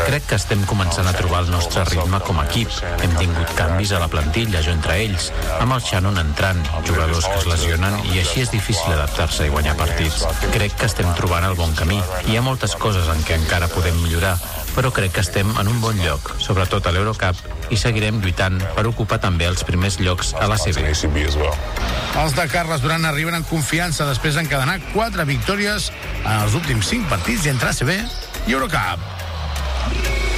Crec 0.10 0.26
que 0.28 0.36
estem 0.36 0.66
començant 0.68 1.08
a 1.08 1.14
trobar 1.16 1.46
el 1.46 1.52
nostre 1.54 1.86
ritme 1.88 2.20
com 2.28 2.42
a 2.42 2.44
equip. 2.50 2.74
Hem 3.06 3.14
tingut 3.22 3.54
canvis 3.56 3.94
a 3.96 4.02
la 4.04 4.10
plantilla, 4.12 4.60
jo 4.66 4.74
entre 4.76 4.98
ells, 5.06 5.30
amb 5.62 5.78
el 5.78 5.84
Shannon 5.86 6.20
entrant, 6.20 6.60
jugadors 6.84 7.30
que 7.30 7.38
es 7.40 7.48
lesionen 7.48 7.96
i 8.12 8.20
així 8.20 8.44
és 8.44 8.52
difícil 8.52 8.92
adaptar-se 8.98 9.48
i 9.48 9.54
guanyar 9.54 9.78
partits. 9.80 10.26
Crec 10.52 10.76
que 10.82 10.92
estem 10.92 11.08
trobant 11.16 11.48
el 11.48 11.56
bon 11.56 11.72
camí. 11.80 12.02
Hi 12.28 12.36
ha 12.36 12.44
moltes 12.44 12.76
coses 12.76 13.08
en 13.16 13.24
què 13.24 13.40
encara 13.40 13.72
podem 13.72 13.96
millorar, 14.04 14.36
però 14.76 14.92
crec 14.94 15.14
que 15.16 15.24
estem 15.24 15.50
en 15.60 15.70
un 15.70 15.80
bon 15.82 15.98
lloc, 16.02 16.34
sobretot 16.42 16.88
a 16.88 16.94
l'Eurocup, 16.96 17.40
i 17.74 17.78
seguirem 17.80 18.20
lluitant 18.24 18.60
per 18.76 18.86
ocupar 18.90 19.20
també 19.24 19.48
els 19.50 19.64
primers 19.68 20.00
llocs 20.02 20.34
a 20.34 20.50
la 20.50 20.58
CB. 20.60 20.86
Els 22.24 22.36
de 22.38 22.48
Carles 22.52 22.84
Duran 22.84 23.06
arriben 23.10 23.38
en 23.38 23.48
confiança 23.50 24.08
després 24.10 24.38
d'encadenar 24.38 24.80
quatre 24.92 25.26
victòries 25.30 25.92
en 26.24 26.36
els 26.36 26.58
últims 26.60 26.90
cinc 26.90 27.10
partits 27.10 27.48
a 27.48 27.74
CB 27.74 28.00
i 28.48 28.58
Eurocup. 28.58 30.33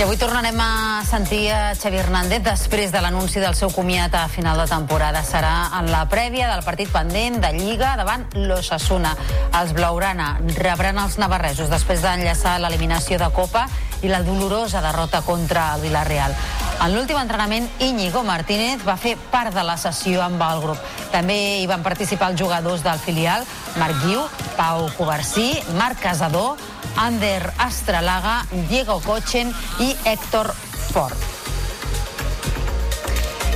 I 0.00 0.02
avui 0.02 0.16
tornarem 0.16 0.56
a 0.56 1.04
sentir 1.04 1.50
a 1.52 1.74
Xavi 1.76 1.98
Hernández 2.00 2.40
després 2.40 2.88
de 2.88 3.02
l'anunci 3.04 3.36
del 3.36 3.52
seu 3.52 3.68
comiat 3.68 4.14
a 4.16 4.22
final 4.32 4.56
de 4.56 4.64
temporada. 4.64 5.20
Serà 5.20 5.76
en 5.76 5.90
la 5.92 6.06
prèvia 6.08 6.46
del 6.48 6.62
partit 6.64 6.88
pendent 6.88 7.36
de 7.42 7.50
Lliga 7.52 7.90
davant 8.00 8.24
l'Ossassuna. 8.32 9.12
Els 9.60 9.74
Blaurana 9.76 10.30
rebran 10.56 11.02
els 11.04 11.18
navarresos 11.20 11.68
després 11.68 12.00
d'enllaçar 12.00 12.56
l'eliminació 12.64 13.20
de 13.20 13.28
Copa 13.28 13.66
i 14.00 14.08
la 14.08 14.22
dolorosa 14.24 14.80
derrota 14.80 15.20
contra 15.20 15.74
el 15.74 15.84
Villarreal. 15.84 16.32
En 16.80 16.96
l'últim 16.96 17.20
entrenament, 17.20 17.68
Íñigo 17.84 18.24
Martínez 18.24 18.80
va 18.88 18.96
fer 18.96 19.18
part 19.28 19.52
de 19.52 19.68
la 19.68 19.76
sessió 19.76 20.24
amb 20.24 20.40
el 20.48 20.64
grup. 20.64 20.90
També 21.12 21.60
hi 21.60 21.68
van 21.68 21.84
participar 21.84 22.32
els 22.32 22.40
jugadors 22.40 22.80
del 22.80 23.04
filial, 23.04 23.44
Marc 23.76 24.00
Guiu, 24.06 24.24
Pau 24.56 24.88
Covarsí, 24.96 25.50
Marc 25.76 26.00
Casador, 26.00 26.56
Ander 26.96 27.52
Astralaga, 27.58 28.46
Diego 28.68 29.00
Cochen 29.00 29.54
i 29.78 29.96
Héctor 30.04 30.52
Ford. 30.92 31.29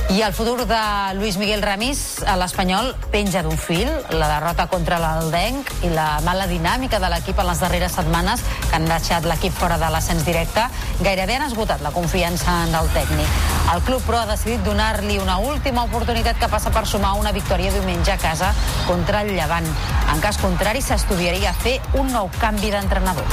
I 0.07 0.21
el 0.21 0.33
futur 0.33 0.67
de 0.67 1.13
Luis 1.15 1.37
Miguel 1.37 1.63
Ramis 1.65 2.21
a 2.29 2.35
l'Espanyol 2.37 2.91
penja 3.11 3.41
d'un 3.41 3.57
fil. 3.57 3.89
La 4.13 4.27
derrota 4.29 4.67
contra 4.69 4.99
l'Aldenc 5.01 5.71
i 5.83 5.89
la 5.89 6.19
mala 6.23 6.45
dinàmica 6.45 6.99
de 7.01 7.09
l'equip 7.09 7.41
en 7.41 7.49
les 7.49 7.63
darreres 7.63 7.97
setmanes 7.97 8.43
que 8.69 8.77
han 8.77 8.85
deixat 8.85 9.25
l'equip 9.25 9.55
fora 9.57 9.79
de 9.81 9.89
l'ascens 9.89 10.23
directe 10.27 10.67
gairebé 11.01 11.39
han 11.39 11.47
esgotat 11.47 11.81
la 11.81 11.91
confiança 11.95 12.53
en 12.67 12.77
el 12.77 12.91
tècnic. 12.93 13.41
El 13.73 13.81
club, 13.87 14.05
però, 14.05 14.21
ha 14.21 14.29
decidit 14.29 14.61
donar-li 14.63 15.17
una 15.17 15.39
última 15.41 15.83
oportunitat 15.89 16.37
que 16.37 16.51
passa 16.53 16.69
per 16.69 16.85
sumar 16.85 17.15
una 17.17 17.33
victòria 17.33 17.73
diumenge 17.73 18.13
a 18.13 18.21
casa 18.21 18.53
contra 18.85 19.25
el 19.25 19.33
Llevant. 19.33 19.67
En 20.13 20.21
cas 20.21 20.37
contrari, 20.37 20.85
s'estudiaria 20.85 21.57
fer 21.65 21.79
un 21.97 22.13
nou 22.13 22.29
canvi 22.39 22.69
d'entrenador. 22.77 23.25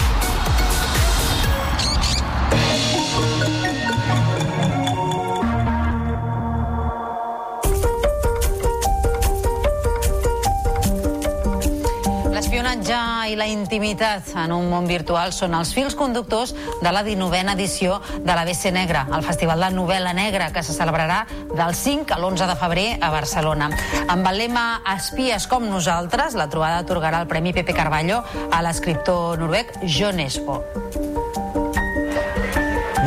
L'espionatge 12.72 13.28
i 13.28 13.34
la 13.36 13.44
intimitat 13.52 14.30
en 14.40 14.52
un 14.54 14.70
món 14.70 14.86
virtual 14.88 15.34
són 15.36 15.52
els 15.58 15.74
fils 15.76 15.92
conductors 15.92 16.54
de 16.80 16.88
la 16.88 17.02
19a 17.04 17.52
edició 17.52 17.98
de 18.14 18.32
la 18.32 18.46
BC 18.48 18.72
Negra, 18.72 19.02
el 19.12 19.26
Festival 19.26 19.60
de 19.60 19.68
Novel·la 19.76 20.14
Negra, 20.16 20.48
que 20.54 20.62
se 20.64 20.72
celebrarà 20.72 21.26
del 21.52 21.76
5 21.76 22.16
a 22.16 22.16
l'11 22.16 22.48
de 22.48 22.56
febrer 22.56 22.86
a 22.96 23.10
Barcelona. 23.12 23.68
Amb 24.08 24.30
el 24.32 24.40
lema 24.46 24.64
Espies 24.94 25.50
com 25.52 25.68
nosaltres, 25.68 26.32
la 26.32 26.48
trobada 26.48 26.80
atorgarà 26.80 27.20
el 27.20 27.28
Premi 27.28 27.52
Pepe 27.52 27.76
Carballo 27.76 28.22
a 28.48 28.62
l'escriptor 28.64 29.36
noruec 29.42 29.76
John 29.84 30.24
Espo. 30.24 30.62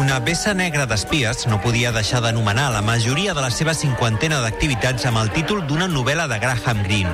Una 0.06 0.20
vessa 0.20 0.52
negra 0.54 0.84
d'espies 0.86 1.48
no 1.50 1.58
podia 1.63 1.89
deixar 1.91 2.20
d'anomenar 2.22 2.68
la 2.70 2.84
majoria 2.86 3.34
de 3.34 3.41
la 3.41 3.50
seva 3.50 3.74
cinquantena 3.74 4.38
d'activitats 4.44 5.08
amb 5.10 5.18
el 5.18 5.32
títol 5.34 5.63
d'una 5.65 5.88
novel·la 5.89 6.28
de 6.30 6.38
Graham 6.44 6.84
Greene. 6.86 7.10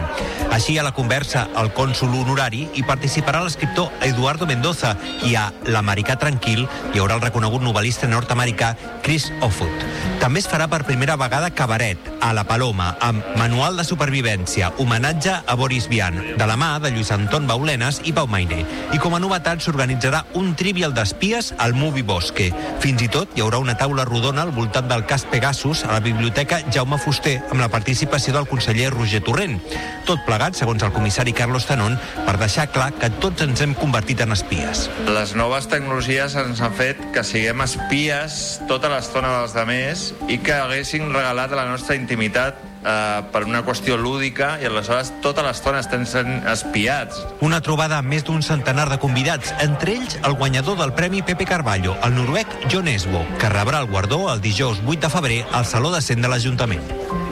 Així 0.52 0.76
a 0.76 0.84
la 0.84 0.92
conversa 0.92 1.46
el 1.64 1.72
cònsul 1.72 2.20
honorari 2.20 2.66
hi 2.76 2.84
participarà 2.84 3.46
l'escriptor 3.46 3.96
Eduardo 4.12 4.44
Mendoza 4.50 4.98
i 5.24 5.38
a 5.40 5.48
L'americà 5.72 6.20
tranquil 6.20 6.68
hi 6.68 7.00
haurà 7.00 7.16
el 7.16 7.24
reconegut 7.30 7.64
novel·lista 7.64 8.12
nord-americà 8.12 8.76
Chris 9.08 9.32
Offutt. 9.40 9.88
També 10.20 10.44
es 10.44 10.52
farà 10.52 10.68
per 10.68 10.84
primera 10.84 11.16
vegada 11.16 11.56
cabaret 11.56 12.11
a 12.22 12.32
La 12.34 12.44
Paloma 12.46 12.96
amb 13.02 13.26
Manual 13.36 13.76
de 13.80 13.84
supervivència, 13.84 14.70
homenatge 14.80 15.34
a 15.42 15.56
Boris 15.58 15.88
Vian, 15.90 16.20
de 16.38 16.46
la 16.48 16.56
mà 16.56 16.76
de 16.80 16.92
Lluís 16.94 17.10
Anton 17.12 17.48
Baulenes 17.50 18.00
i 18.06 18.14
Pau 18.14 18.30
Maine. 18.30 18.62
I 18.94 19.00
com 19.02 19.16
a 19.18 19.20
novetat 19.20 19.64
s'organitzarà 19.66 20.22
un 20.38 20.54
trivial 20.56 20.94
d'espies 20.94 21.52
al 21.58 21.74
Movie 21.74 22.06
Bosque. 22.06 22.52
Fins 22.84 23.02
i 23.02 23.10
tot 23.12 23.34
hi 23.36 23.44
haurà 23.44 23.60
una 23.60 23.76
taula 23.80 24.06
rodona 24.06 24.46
al 24.46 24.54
voltant 24.54 24.88
del 24.88 25.06
cas 25.10 25.26
Pegasus 25.32 25.84
a 25.84 25.96
la 25.96 26.04
Biblioteca 26.06 26.62
Jaume 26.70 27.00
Fuster 27.02 27.40
amb 27.50 27.60
la 27.64 27.72
participació 27.74 28.36
del 28.38 28.48
conseller 28.48 28.92
Roger 28.94 29.24
Torrent. 29.26 29.58
Tot 30.06 30.22
plegat, 30.28 30.56
segons 30.58 30.86
el 30.86 30.94
comissari 30.94 31.34
Carlos 31.34 31.66
Tanon, 31.66 31.98
per 32.28 32.38
deixar 32.38 32.68
clar 32.72 32.92
que 33.02 33.10
tots 33.24 33.42
ens 33.48 33.66
hem 33.66 33.74
convertit 33.78 34.22
en 34.22 34.38
espies. 34.38 34.88
Les 35.10 35.36
noves 35.40 35.68
tecnologies 35.72 36.38
ens 36.38 36.62
han 36.62 36.78
fet 36.78 37.02
que 37.16 37.26
siguem 37.26 37.66
espies 37.66 38.62
tota 38.70 38.94
l'estona 38.94 39.34
dels 39.40 39.58
demés 39.58 40.08
i 40.30 40.38
que 40.42 40.54
haguessin 40.62 41.10
regalat 41.10 41.58
la 41.58 41.66
nostra 41.70 41.98
intimitat 41.98 42.11
eh, 42.18 43.22
per 43.32 43.44
una 43.46 43.64
qüestió 43.66 43.98
lúdica 43.98 44.58
i 44.62 44.68
aleshores 44.70 45.14
tota 45.24 45.46
l'estona 45.46 45.82
estem 45.84 46.06
sent 46.06 46.46
espiats. 46.50 47.22
Una 47.42 47.62
trobada 47.62 48.00
amb 48.02 48.12
més 48.14 48.26
d'un 48.28 48.42
centenar 48.46 48.90
de 48.90 49.00
convidats, 49.02 49.54
entre 49.62 49.98
ells 50.00 50.20
el 50.24 50.38
guanyador 50.40 50.78
del 50.82 50.94
Premi 50.98 51.22
Pepe 51.22 51.46
Carballo, 51.46 51.98
el 52.04 52.16
noruec 52.16 52.48
John 52.72 52.88
Esbo, 52.92 53.26
que 53.40 53.50
rebrà 53.54 53.82
el 53.82 53.92
guardó 53.92 54.28
el 54.34 54.42
dijous 54.42 54.82
8 54.86 55.00
de 55.08 55.10
febrer 55.10 55.44
al 55.52 55.66
Saló 55.66 55.92
de 55.92 56.02
Cent 56.02 56.22
de 56.22 56.32
l'Ajuntament. 56.32 57.31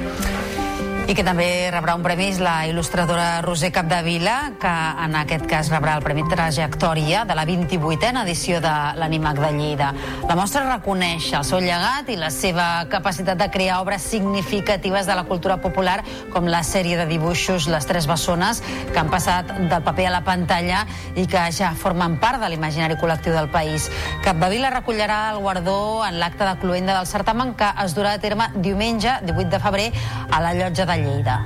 I 1.10 1.16
que 1.18 1.24
també 1.26 1.72
rebrà 1.74 1.96
un 1.98 2.04
premi 2.06 2.28
és 2.30 2.38
la 2.38 2.68
il·lustradora 2.70 3.40
Roser 3.42 3.72
Capdevila, 3.74 4.52
que 4.62 4.74
en 5.06 5.16
aquest 5.18 5.48
cas 5.50 5.72
rebrà 5.74 5.96
el 5.98 6.04
Premi 6.06 6.22
Trajectòria 6.30 7.24
de 7.26 7.34
la 7.34 7.48
28a 7.50 8.12
edició 8.22 8.60
de 8.62 8.74
l'Animac 8.94 9.40
de 9.42 9.50
Lleida. 9.56 9.88
La 10.30 10.36
mostra 10.38 10.68
reconeix 10.68 11.32
el 11.34 11.48
seu 11.50 11.64
llegat 11.64 12.12
i 12.14 12.18
la 12.20 12.30
seva 12.30 12.86
capacitat 12.92 13.42
de 13.42 13.48
crear 13.50 13.80
obres 13.82 14.06
significatives 14.06 15.10
de 15.10 15.16
la 15.18 15.24
cultura 15.26 15.58
popular, 15.58 16.04
com 16.30 16.46
la 16.46 16.62
sèrie 16.62 17.00
de 17.00 17.08
dibuixos 17.10 17.66
Les 17.74 17.90
Tres 17.90 18.06
Bessones, 18.06 18.62
que 18.94 19.02
han 19.02 19.10
passat 19.10 19.50
del 19.58 19.82
paper 19.82 20.12
a 20.12 20.14
la 20.20 20.22
pantalla 20.22 20.84
i 21.18 21.26
que 21.26 21.48
ja 21.50 21.72
formen 21.74 22.20
part 22.22 22.38
de 22.38 22.52
l'imaginari 22.54 23.00
col·lectiu 23.02 23.34
del 23.34 23.50
país. 23.50 23.90
Capdevila 24.22 24.70
recollirà 24.78 25.32
el 25.34 25.42
guardó 25.42 26.06
en 26.06 26.22
l'acte 26.22 26.46
de 26.46 26.54
cluenda 26.62 26.94
del 27.00 27.10
certamen 27.10 27.58
que 27.58 27.74
es 27.82 27.98
durà 27.98 28.14
a 28.14 28.22
terme 28.22 28.52
diumenge 28.62 29.18
18 29.26 29.50
de 29.58 29.64
febrer 29.66 29.90
a 30.30 30.46
la 30.46 30.54
llotja 30.54 30.86
de 30.86 30.99
Lleida. 31.00 31.46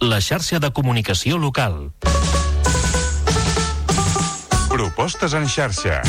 La 0.00 0.20
xarxa 0.20 0.60
de 0.60 0.70
comunicació 0.70 1.38
local. 1.40 1.92
Propostes 4.68 5.32
en 5.34 5.48
xarxa. 5.48 6.02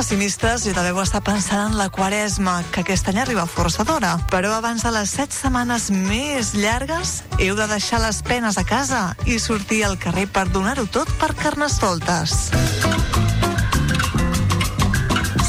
Pessimistes 0.00 0.62
ja 0.64 0.72
deveu 0.80 1.02
estar 1.02 1.20
pensant 1.20 1.74
en 1.74 1.74
la 1.76 1.90
quaresma, 1.92 2.54
que 2.72 2.80
aquest 2.80 3.10
any 3.10 3.18
arriba 3.20 3.42
força 3.44 3.84
d'hora. 3.84 4.14
Però 4.32 4.54
abans 4.56 4.80
de 4.80 4.92
les 4.94 5.12
set 5.12 5.36
setmanes 5.36 5.90
més 5.92 6.54
llargues, 6.56 7.18
heu 7.36 7.52
de 7.58 7.66
deixar 7.68 8.00
les 8.00 8.22
penes 8.24 8.56
a 8.56 8.64
casa 8.64 9.02
i 9.28 9.36
sortir 9.36 9.82
al 9.84 9.98
carrer 10.00 10.24
per 10.24 10.46
donar-ho 10.48 10.86
tot 10.88 11.12
per 11.20 11.34
carnestoltes. 11.36 12.48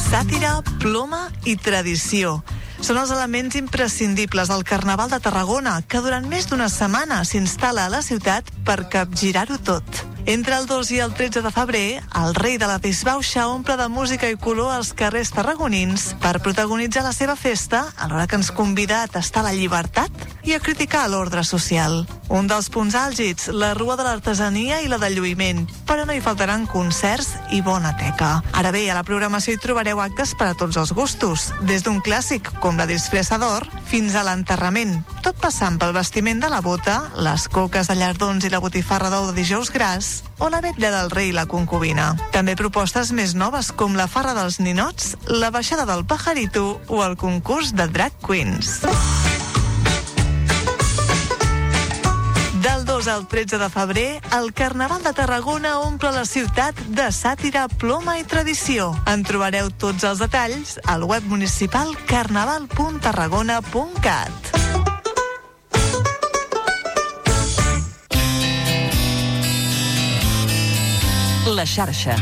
Sàtira, 0.09 0.57
ploma 0.83 1.29
i 1.47 1.55
tradició 1.55 2.41
són 2.83 2.99
els 2.99 3.15
elements 3.15 3.55
imprescindibles 3.55 4.51
del 4.51 4.67
Carnaval 4.67 5.15
de 5.15 5.23
Tarragona, 5.23 5.79
que 5.87 6.03
durant 6.03 6.27
més 6.27 6.51
d'una 6.51 6.67
setmana 6.67 7.23
s'instal·la 7.23 7.87
a 7.87 7.95
la 7.95 8.03
ciutat 8.03 8.51
per 8.67 8.81
capgirar-ho 8.91 9.63
tot. 9.63 10.10
Entre 10.25 10.55
el 10.55 10.67
2 10.67 10.91
i 10.91 10.99
el 10.99 11.13
13 11.17 11.41
de 11.41 11.51
febrer, 11.51 12.01
el 12.19 12.35
rei 12.35 12.57
de 12.61 12.67
la 12.69 12.77
disbauxa 12.77 13.47
omple 13.49 13.73
de 13.77 13.87
música 13.89 14.29
i 14.29 14.37
color 14.37 14.75
els 14.75 14.91
carrers 14.93 15.31
tarragonins 15.33 16.11
per 16.21 16.37
protagonitzar 16.45 17.01
la 17.01 17.13
seva 17.15 17.35
festa, 17.35 17.87
alhora 17.97 18.27
que 18.29 18.37
ens 18.37 18.51
convida 18.53 19.01
a 19.01 19.07
tastar 19.09 19.41
la 19.47 19.55
llibertat 19.57 20.13
i 20.43 20.53
a 20.53 20.59
criticar 20.59 21.07
l'ordre 21.09 21.43
social. 21.43 22.05
Un 22.31 22.47
dels 22.47 22.69
punts 22.71 22.95
àlgids, 22.95 23.49
la 23.51 23.73
Rua 23.75 23.97
de 23.99 24.05
l'Artesania 24.07 24.79
i 24.81 24.87
la 24.89 24.97
de 25.01 25.09
Lluïment, 25.11 25.65
però 25.87 26.05
no 26.07 26.15
hi 26.15 26.21
faltaran 26.23 26.65
concerts 26.71 27.33
i 27.51 27.61
bona 27.61 27.91
teca. 27.99 28.39
Ara 28.57 28.71
bé, 28.71 28.85
a 28.89 28.95
la 28.95 29.03
programació 29.03 29.53
hi 29.53 29.61
trobareu 29.61 29.99
actes 30.01 30.33
per 30.39 30.47
a 30.51 30.55
tots 30.57 30.79
els 30.79 30.93
gustos, 30.95 31.49
des 31.67 31.83
d'un 31.83 31.99
clàssic 32.01 32.47
com 32.63 32.79
la 32.79 32.87
disfressador 32.89 33.67
fins 33.91 34.15
a 34.15 34.23
l'enterrament, 34.23 35.01
tot 35.21 35.37
passant 35.41 35.77
pel 35.81 35.93
vestiment 35.93 36.39
de 36.39 36.49
la 36.49 36.61
bota, 36.63 37.01
les 37.19 37.47
coques 37.51 37.91
de 37.91 37.99
llardons 37.99 38.47
i 38.47 38.53
la 38.53 38.63
botifarra 38.63 39.11
d'ou 39.11 39.29
de 39.29 39.37
dijous 39.41 39.71
gras, 39.75 40.23
o 40.39 40.49
la 40.49 40.63
vetlla 40.63 40.93
del 40.95 41.11
rei 41.11 41.29
i 41.29 41.35
la 41.35 41.45
concubina. 41.45 42.15
També 42.31 42.55
propostes 42.55 43.11
més 43.11 43.35
noves 43.35 43.73
com 43.75 43.99
la 43.99 44.07
farra 44.07 44.33
dels 44.37 44.61
ninots, 44.63 45.15
la 45.27 45.51
baixada 45.51 45.85
del 45.85 46.05
pajarito 46.05 46.79
o 46.87 47.03
el 47.05 47.19
concurs 47.19 47.75
de 47.75 47.91
drag 47.91 48.15
queens. 48.25 48.79
2 53.01 53.07
al 53.07 53.27
13 53.27 53.57
de 53.57 53.69
febrer, 53.69 54.21
el 54.37 54.53
Carnaval 54.53 55.01
de 55.01 55.11
Tarragona 55.11 55.79
omple 55.79 56.11
la 56.13 56.23
ciutat 56.23 56.75
de 56.93 57.09
sàtira, 57.09 57.67
ploma 57.81 58.19
i 58.19 58.23
tradició. 58.29 58.93
En 59.09 59.23
trobareu 59.25 59.71
tots 59.73 60.03
els 60.05 60.21
detalls 60.21 60.77
al 60.85 61.01
web 61.09 61.25
municipal 61.25 61.97
carnaval.tarragona.cat. 62.05 64.29
La 71.57 71.65
xarxa. 71.65 72.21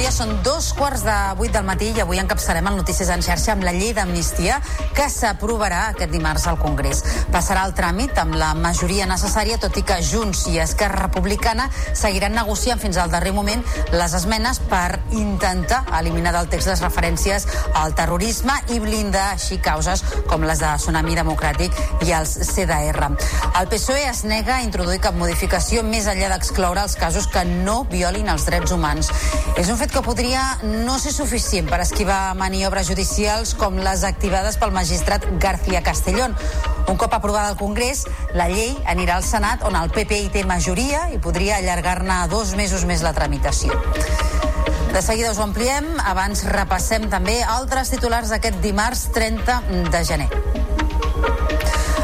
Dia, 0.00 0.10
són 0.14 0.30
dos 0.40 0.70
quarts 0.72 1.02
de 1.04 1.14
vuit 1.36 1.52
del 1.52 1.64
matí 1.66 1.90
i 1.92 2.00
avui 2.00 2.20
encapçarem 2.22 2.64
el 2.70 2.76
Notícies 2.78 3.10
en 3.12 3.20
xarxa 3.20 3.52
amb 3.52 3.64
la 3.66 3.72
llei 3.76 3.90
d'amnistia 3.92 4.56
que 4.96 5.04
s'aprovarà 5.12 5.80
aquest 5.90 6.12
dimarts 6.14 6.46
al 6.48 6.56
Congrés. 6.60 7.02
Passarà 7.34 7.66
el 7.68 7.74
tràmit 7.76 8.16
amb 8.22 8.38
la 8.40 8.54
majoria 8.56 9.04
necessària, 9.10 9.58
tot 9.60 9.76
i 9.76 9.82
que 9.84 9.98
Junts 10.00 10.46
i 10.48 10.56
Esquerra 10.62 11.02
Republicana 11.02 11.66
seguiran 11.92 12.32
negociant 12.38 12.80
fins 12.80 12.96
al 12.96 13.12
darrer 13.12 13.34
moment 13.36 13.64
les 13.92 14.14
esmenes 14.16 14.62
per 14.70 15.02
intentar 15.10 15.82
eliminar 15.98 16.32
del 16.38 16.48
text 16.48 16.70
les 16.72 16.84
referències 16.86 17.44
al 17.82 17.92
terrorisme 17.98 18.56
i 18.72 18.80
blindar 18.80 19.26
així 19.34 19.60
causes 19.60 20.04
com 20.30 20.48
les 20.48 20.64
de 20.64 20.72
Tsunami 20.80 21.18
Democràtic 21.18 21.76
i 22.06 22.14
els 22.16 22.38
CDR. 22.54 23.10
El 23.60 23.68
PSOE 23.68 24.08
es 24.08 24.24
nega 24.24 24.56
a 24.56 24.64
introduir 24.64 25.02
cap 25.04 25.18
modificació 25.18 25.84
més 25.84 26.08
enllà 26.08 26.32
d'excloure 26.32 26.88
els 26.88 26.96
casos 26.96 27.28
que 27.28 27.44
no 27.44 27.82
violin 27.90 28.32
els 28.32 28.48
drets 28.48 28.72
humans. 28.72 29.12
És 29.60 29.68
un 29.68 29.76
fet 29.76 29.89
que 29.90 30.02
podria 30.02 30.42
no 30.62 30.98
ser 30.98 31.12
suficient 31.12 31.68
per 31.70 31.80
esquivar 31.82 32.34
maniobres 32.38 32.88
judicials 32.88 33.52
com 33.58 33.78
les 33.82 34.04
activades 34.06 34.56
pel 34.60 34.72
magistrat 34.74 35.26
García 35.42 35.82
Castellón. 35.82 36.36
Un 36.86 36.98
cop 37.00 37.14
aprovada 37.14 37.48
al 37.50 37.58
Congrés, 37.58 38.04
la 38.34 38.48
llei 38.50 38.76
anirà 38.90 39.18
al 39.18 39.26
Senat 39.26 39.64
on 39.66 39.78
el 39.78 39.90
PP 39.94 40.22
hi 40.24 40.32
té 40.34 40.44
majoria 40.46 41.08
i 41.14 41.18
podria 41.18 41.58
allargar-ne 41.58 42.22
dos 42.30 42.54
mesos 42.58 42.86
més 42.86 43.02
la 43.06 43.14
tramitació. 43.16 43.74
De 44.90 45.02
seguida 45.02 45.30
us 45.30 45.38
ho 45.38 45.46
ampliem, 45.46 45.86
abans 46.02 46.46
repassem 46.50 47.10
també 47.10 47.40
altres 47.46 47.94
titulars 47.94 48.34
d'aquest 48.34 48.58
dimarts 48.64 49.08
30 49.14 49.62
de 49.90 50.04
gener. 50.06 50.30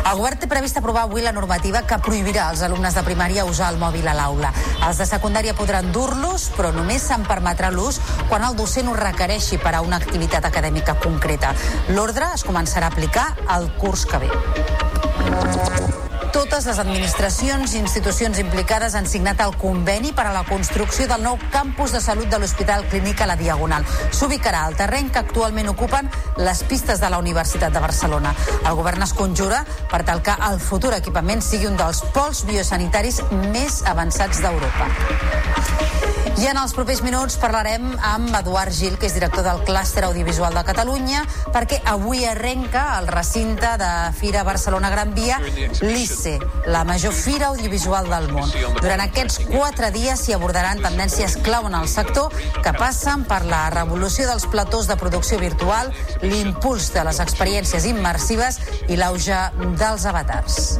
El 0.06 0.20
govern 0.20 0.38
té 0.38 0.46
previst 0.46 0.76
aprovar 0.78 1.02
avui 1.06 1.24
la 1.24 1.32
normativa 1.34 1.80
que 1.82 1.96
prohibirà 1.98 2.44
als 2.46 2.60
alumnes 2.62 2.94
de 2.94 3.02
primària 3.02 3.46
usar 3.48 3.72
el 3.72 3.80
mòbil 3.80 4.06
a 4.06 4.14
l'aula. 4.14 4.52
Els 4.86 5.00
de 5.02 5.06
secundària 5.08 5.56
podran 5.58 5.90
dur-los, 5.90 6.46
però 6.54 6.70
només 6.76 7.08
se'n 7.10 7.26
permetrà 7.26 7.72
l'ús 7.74 7.98
quan 8.30 8.46
el 8.46 8.54
docent 8.54 8.86
ho 8.86 8.94
requereixi 8.94 9.58
per 9.58 9.74
a 9.74 9.82
una 9.82 9.98
activitat 9.98 10.46
acadèmica 10.46 10.94
concreta. 11.02 11.54
L'ordre 11.90 12.30
es 12.38 12.46
començarà 12.46 12.86
a 12.86 12.94
aplicar 12.94 13.32
el 13.58 13.70
curs 13.82 14.06
que 14.06 14.22
ve. 14.28 15.95
Totes 16.36 16.66
les 16.68 16.76
administracions 16.82 17.72
i 17.72 17.78
institucions 17.80 18.36
implicades 18.42 18.92
han 18.98 19.06
signat 19.08 19.40
el 19.40 19.54
conveni 19.56 20.10
per 20.12 20.26
a 20.28 20.34
la 20.34 20.42
construcció 20.44 21.06
del 21.08 21.22
nou 21.24 21.38
campus 21.54 21.94
de 21.96 22.00
salut 22.04 22.28
de 22.28 22.36
l'Hospital 22.42 22.84
Clínic 22.90 23.22
a 23.24 23.28
la 23.30 23.38
Diagonal. 23.40 23.86
S'ubicarà 24.12 24.66
al 24.66 24.76
terreny 24.76 25.08
que 25.08 25.22
actualment 25.22 25.70
ocupen 25.72 26.10
les 26.36 26.60
pistes 26.68 27.00
de 27.00 27.08
la 27.08 27.22
Universitat 27.24 27.72
de 27.72 27.80
Barcelona. 27.80 28.34
El 28.58 28.76
govern 28.76 29.06
es 29.06 29.16
conjura 29.16 29.62
per 29.88 30.02
tal 30.04 30.20
que 30.20 30.36
el 30.50 30.60
futur 30.60 30.92
equipament 30.98 31.40
sigui 31.40 31.70
un 31.72 31.80
dels 31.80 32.04
pols 32.12 32.44
biosanitaris 32.44 33.22
més 33.48 33.80
avançats 33.88 34.44
d'Europa. 34.44 36.05
I 36.36 36.50
en 36.50 36.58
els 36.60 36.74
propers 36.76 36.98
minuts 37.00 37.38
parlarem 37.40 37.94
amb 38.04 38.34
Eduard 38.36 38.74
Gil, 38.76 38.98
que 39.00 39.08
és 39.08 39.14
director 39.16 39.40
del 39.46 39.62
Clúster 39.64 40.02
Audiovisual 40.04 40.52
de 40.52 40.62
Catalunya, 40.68 41.22
perquè 41.54 41.78
avui 41.88 42.26
arrenca 42.28 42.82
el 42.98 43.08
recinte 43.08 43.70
de 43.80 43.88
Fira 44.18 44.42
Barcelona 44.44 44.90
Gran 44.92 45.14
Via 45.16 45.38
l'ICE, 45.80 46.34
la 46.68 46.84
major 46.84 47.14
fira 47.16 47.48
audiovisual 47.48 48.10
del 48.12 48.28
món. 48.36 48.52
Durant 48.82 49.00
aquests 49.06 49.40
quatre 49.48 49.88
dies 49.94 50.26
s'hi 50.26 50.36
abordaran 50.36 50.84
tendències 50.84 51.38
clau 51.46 51.70
en 51.70 51.78
el 51.80 51.88
sector 51.88 52.34
que 52.60 52.74
passen 52.76 53.24
per 53.24 53.40
la 53.48 53.70
revolució 53.72 54.28
dels 54.28 54.44
platós 54.52 54.90
de 54.92 54.98
producció 55.00 55.40
virtual, 55.40 55.88
l'impuls 56.20 56.92
de 56.92 57.06
les 57.08 57.22
experiències 57.24 57.88
immersives 57.88 58.60
i 58.92 59.00
l'auge 59.00 59.40
dels 59.80 60.04
avatars. 60.12 60.76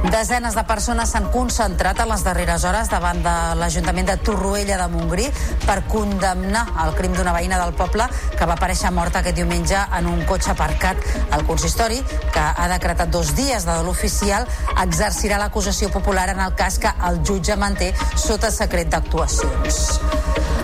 Desenes 0.00 0.54
de 0.56 0.62
persones 0.64 1.10
s'han 1.12 1.26
concentrat 1.28 1.98
a 2.00 2.06
les 2.08 2.22
darreres 2.24 2.64
hores 2.64 2.88
davant 2.88 3.18
de 3.20 3.34
l'Ajuntament 3.60 4.08
de 4.08 4.16
Torroella 4.24 4.78
de 4.80 4.86
Montgrí 4.88 5.26
per 5.66 5.82
condemnar 5.92 6.62
el 6.86 6.94
crim 6.96 7.12
d'una 7.12 7.34
veïna 7.36 7.58
del 7.60 7.74
poble 7.76 8.06
que 8.32 8.48
va 8.48 8.56
aparèixer 8.56 8.90
morta 8.96 9.20
aquest 9.20 9.36
diumenge 9.36 9.76
en 9.98 10.08
un 10.08 10.24
cotxe 10.24 10.54
aparcat. 10.54 11.04
El 11.36 11.44
consistori, 11.44 12.00
que 12.32 12.40
ha 12.48 12.68
decretat 12.72 13.12
dos 13.12 13.34
dies 13.36 13.68
de 13.68 13.76
dol 13.76 13.92
oficial, 13.92 14.48
exercirà 14.80 15.38
l'acusació 15.38 15.92
popular 15.92 16.30
en 16.32 16.40
el 16.40 16.56
cas 16.56 16.80
que 16.80 16.94
el 17.10 17.20
jutge 17.20 17.60
manté 17.60 17.92
sota 18.16 18.50
secret 18.50 18.88
d'actuacions. 18.88 20.00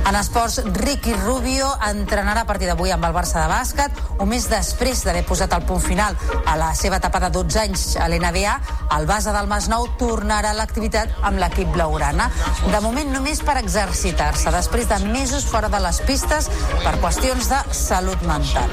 En 0.07 0.15
esports, 0.15 0.61
Ricky 0.65 1.13
Rubio 1.19 1.67
entrenarà 1.83 2.45
a 2.45 2.47
partir 2.47 2.69
d'avui 2.71 2.93
amb 2.95 3.05
el 3.09 3.15
Barça 3.15 3.41
de 3.43 3.49
bàsquet, 3.51 3.97
un 4.23 4.29
mes 4.31 4.45
després 4.47 5.01
d'haver 5.03 5.25
posat 5.27 5.57
el 5.57 5.65
punt 5.67 5.83
final 5.83 6.15
a 6.47 6.55
la 6.57 6.69
seva 6.79 7.01
etapa 7.03 7.19
de 7.25 7.33
12 7.35 7.59
anys 7.65 7.83
a 7.99 8.07
l'NBA, 8.07 8.55
el 8.95 9.09
base 9.27 9.39
del 9.39 9.49
Masnou 9.49 9.87
tornarà 9.99 10.53
a 10.53 10.55
l'activitat 10.55 11.11
amb 11.27 11.41
l'equip 11.41 11.73
blaugrana. 11.75 12.29
De 12.71 12.81
moment 12.85 13.09
només 13.11 13.41
per 13.43 13.57
exercitar-se, 13.59 14.53
després 14.55 14.87
de 14.87 14.99
mesos 15.11 15.47
fora 15.51 15.71
de 15.73 15.81
les 15.83 15.99
pistes 16.07 16.47
per 16.85 16.95
qüestions 17.03 17.49
de 17.51 17.59
salut 17.75 18.23
mental. 18.29 18.71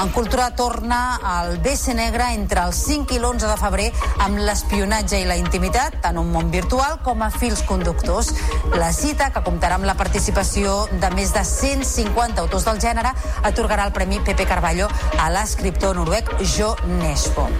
En 0.00 0.08
cultura 0.10 0.48
torna 0.56 1.18
al 1.22 1.58
BC 1.62 1.94
Negre 1.94 2.30
entre 2.32 2.64
el 2.64 2.72
5 2.74 3.14
i 3.14 3.20
l'11 3.20 3.50
de 3.50 3.58
febrer 3.60 3.90
amb 4.24 4.40
l'espionatge 4.40 5.20
i 5.20 5.28
la 5.28 5.36
intimitat, 5.38 6.00
tant 6.02 6.18
un 6.18 6.32
món 6.32 6.50
virtual 6.50 6.98
com 7.04 7.22
a 7.22 7.30
fils 7.30 7.62
conductors. 7.68 8.32
La 8.74 8.92
cita, 8.96 9.30
que 9.30 9.44
comptarà 9.44 9.78
amb 9.78 9.86
la 9.86 9.98
participació 10.00 10.86
de 10.90 11.12
més 11.14 11.34
de 11.36 11.44
150 11.44 12.40
autors 12.40 12.66
del 12.66 12.80
gènere, 12.80 13.12
atorgarà 13.44 13.86
el 13.86 13.92
Premi 13.92 14.22
Pepe 14.24 14.48
Carballo 14.48 14.88
a 15.18 15.28
l'escriptor 15.30 16.00
noruec 16.00 16.32
Jo 16.56 16.74
Nesbo. 16.98 17.50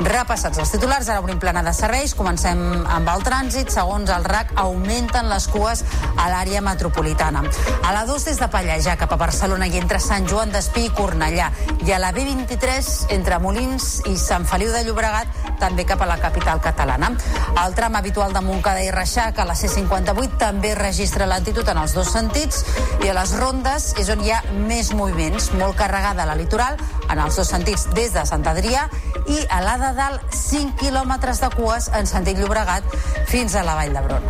Repassats 0.00 0.56
els 0.56 0.70
titulars, 0.72 1.10
ara 1.12 1.20
obrim 1.20 1.36
plana 1.36 1.60
de 1.60 1.74
serveis. 1.76 2.14
Comencem 2.16 2.60
amb 2.88 3.08
el 3.12 3.20
trànsit. 3.20 3.68
Segons 3.74 4.08
el 4.08 4.24
RAC, 4.24 4.54
augmenten 4.62 5.28
les 5.28 5.44
cues 5.52 5.82
a 6.16 6.28
l'àrea 6.32 6.62
metropolitana. 6.64 7.42
A 7.84 7.92
la 7.92 8.06
2 8.08 8.24
des 8.30 8.40
de 8.40 8.48
Pallejà 8.48 8.96
cap 8.96 9.12
a 9.12 9.18
Barcelona 9.20 9.68
i 9.68 9.76
entre 9.76 10.00
Sant 10.00 10.24
Joan 10.30 10.54
d'Espí 10.54 10.86
i 10.88 10.92
Cornellà. 10.96 11.50
I 11.84 11.92
a 11.92 11.98
la 12.00 12.14
B23 12.16 13.10
entre 13.12 13.38
Molins 13.44 13.90
i 14.08 14.16
Sant 14.16 14.48
Feliu 14.48 14.72
de 14.72 14.80
Llobregat 14.86 15.36
també 15.60 15.84
cap 15.84 16.00
a 16.00 16.08
la 16.08 16.16
capital 16.16 16.62
catalana. 16.64 17.12
El 17.60 17.76
tram 17.76 18.00
habitual 18.00 18.32
de 18.32 18.40
Montcada 18.40 18.80
i 18.80 18.88
Reixac 18.94 19.38
a 19.38 19.44
la 19.44 19.58
C58 19.58 20.40
també 20.40 20.72
registra 20.78 21.28
lentitud 21.28 21.68
en 21.68 21.82
els 21.82 21.92
dos 21.92 22.08
sentits 22.08 22.64
i 23.04 23.12
a 23.12 23.18
les 23.20 23.36
rondes 23.36 23.92
és 24.00 24.08
on 24.08 24.24
hi 24.24 24.32
ha 24.32 24.40
més 24.64 24.94
moviments, 24.96 25.52
molt 25.60 25.76
carregada 25.76 26.24
a 26.24 26.30
la 26.32 26.38
litoral, 26.40 26.80
en 27.10 27.20
els 27.20 27.36
dos 27.36 27.52
sentits 27.52 27.90
des 27.92 28.14
de 28.16 28.24
Sant 28.24 28.48
Adrià 28.48 28.88
i 29.28 29.44
a 29.50 29.60
l'A 29.60 29.76
de 29.82 29.89
Dalt 29.96 30.22
5 30.34 30.76
quilòmetres 30.80 31.40
de 31.42 31.48
cues 31.54 31.88
en 31.96 32.06
sentit 32.06 32.38
Llobregat 32.38 32.86
fins 33.30 33.54
a 33.54 33.64
la 33.66 33.74
Vall 33.78 33.94
d'Hebron. 33.96 34.26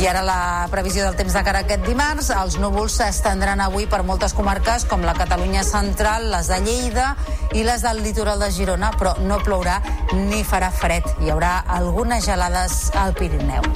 I 0.00 0.06
ara 0.08 0.22
la 0.24 0.66
previsió 0.72 1.04
del 1.04 1.16
temps 1.18 1.34
de 1.36 1.42
cara 1.44 1.60
a 1.60 1.66
aquest 1.66 1.84
dimarts. 1.84 2.30
Els 2.32 2.56
núvols 2.62 2.94
s'estendran 3.02 3.60
avui 3.60 3.84
per 3.90 4.00
moltes 4.08 4.32
comarques 4.32 4.86
com 4.88 5.04
la 5.04 5.12
Catalunya 5.18 5.60
central, 5.68 6.30
les 6.32 6.48
de 6.48 6.60
Lleida 6.64 7.10
i 7.52 7.66
les 7.66 7.84
del 7.84 8.00
litoral 8.02 8.40
de 8.40 8.48
Girona, 8.54 8.94
però 8.96 9.12
no 9.20 9.38
plourà 9.44 9.76
ni 10.16 10.40
farà 10.40 10.72
fred. 10.72 11.04
Hi 11.20 11.34
haurà 11.34 11.58
algunes 11.68 12.24
gelades 12.24 12.80
al 12.96 13.12
Pirineu. 13.12 13.68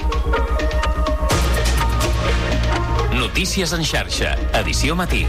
Notícies 3.15 3.71
en 3.77 3.85
xarxa, 3.85 4.33
edició 4.57 4.97
matí. 4.97 5.27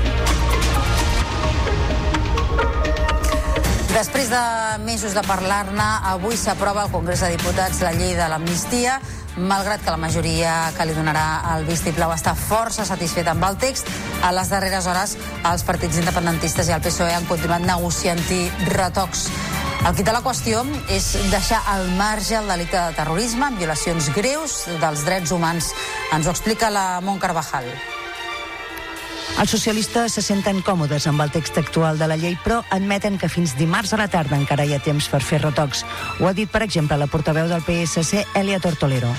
Després 3.96 4.28
de 4.28 4.40
mesos 4.84 5.14
de 5.16 5.22
parlar-ne, 5.24 5.84
avui 6.10 6.36
s'aprova 6.36 6.82
al 6.82 6.90
Congrés 6.92 7.22
de 7.24 7.30
Diputats 7.32 7.78
la 7.80 7.94
llei 7.96 8.12
de 8.12 8.26
l'amnistia 8.28 8.98
malgrat 9.40 9.80
que 9.80 9.94
la 9.94 9.96
majoria 9.96 10.52
que 10.76 10.84
li 10.84 10.92
donarà 10.92 11.54
el 11.54 11.64
vistiplau 11.64 12.12
està 12.12 12.34
força 12.36 12.84
satisfeta 12.84 13.32
amb 13.32 13.48
el 13.48 13.56
text, 13.56 13.88
a 14.20 14.34
les 14.36 14.52
darreres 14.52 14.84
hores 14.84 15.16
els 15.48 15.64
partits 15.64 15.96
independentistes 16.04 16.68
i 16.68 16.76
el 16.76 16.84
PSOE 16.84 17.16
han 17.16 17.24
continuat 17.32 17.64
negociant-hi 17.64 18.42
retocs. 18.74 19.30
El 19.88 19.96
que 19.96 20.04
té 20.04 20.12
la 20.12 20.24
qüestió 20.24 20.60
és 20.92 21.14
deixar 21.32 21.64
al 21.72 21.88
marge 21.96 22.36
el 22.36 22.52
delicte 22.52 22.76
de 22.76 22.96
terrorisme 23.00 23.48
amb 23.48 23.64
violacions 23.64 24.12
greus 24.12 24.64
dels 24.76 25.08
drets 25.08 25.32
humans. 25.32 25.72
Ens 26.12 26.28
ho 26.28 26.36
explica 26.36 26.68
la 26.68 26.90
Mont 27.00 27.22
Carvajal. 27.24 27.72
Els 29.36 29.50
socialistes 29.52 30.14
se 30.16 30.22
senten 30.24 30.62
còmodes 30.64 31.04
amb 31.10 31.20
el 31.20 31.32
text 31.34 31.58
actual 31.60 31.98
de 32.00 32.08
la 32.08 32.16
llei, 32.16 32.38
però 32.40 32.62
admeten 32.72 33.18
que 33.20 33.28
fins 33.28 33.52
dimarts 33.58 33.92
a 33.92 34.00
la 34.00 34.08
tarda 34.08 34.38
encara 34.40 34.64
hi 34.64 34.72
ha 34.72 34.80
temps 34.80 35.10
per 35.12 35.20
fer 35.20 35.42
retocs. 35.44 35.84
Ho 36.20 36.30
ha 36.30 36.32
dit, 36.32 36.48
per 36.48 36.64
exemple, 36.64 36.96
la 36.96 37.10
portaveu 37.12 37.50
del 37.52 37.64
PSC, 37.66 38.24
Elia 38.34 38.62
Tortolero. 38.64 39.12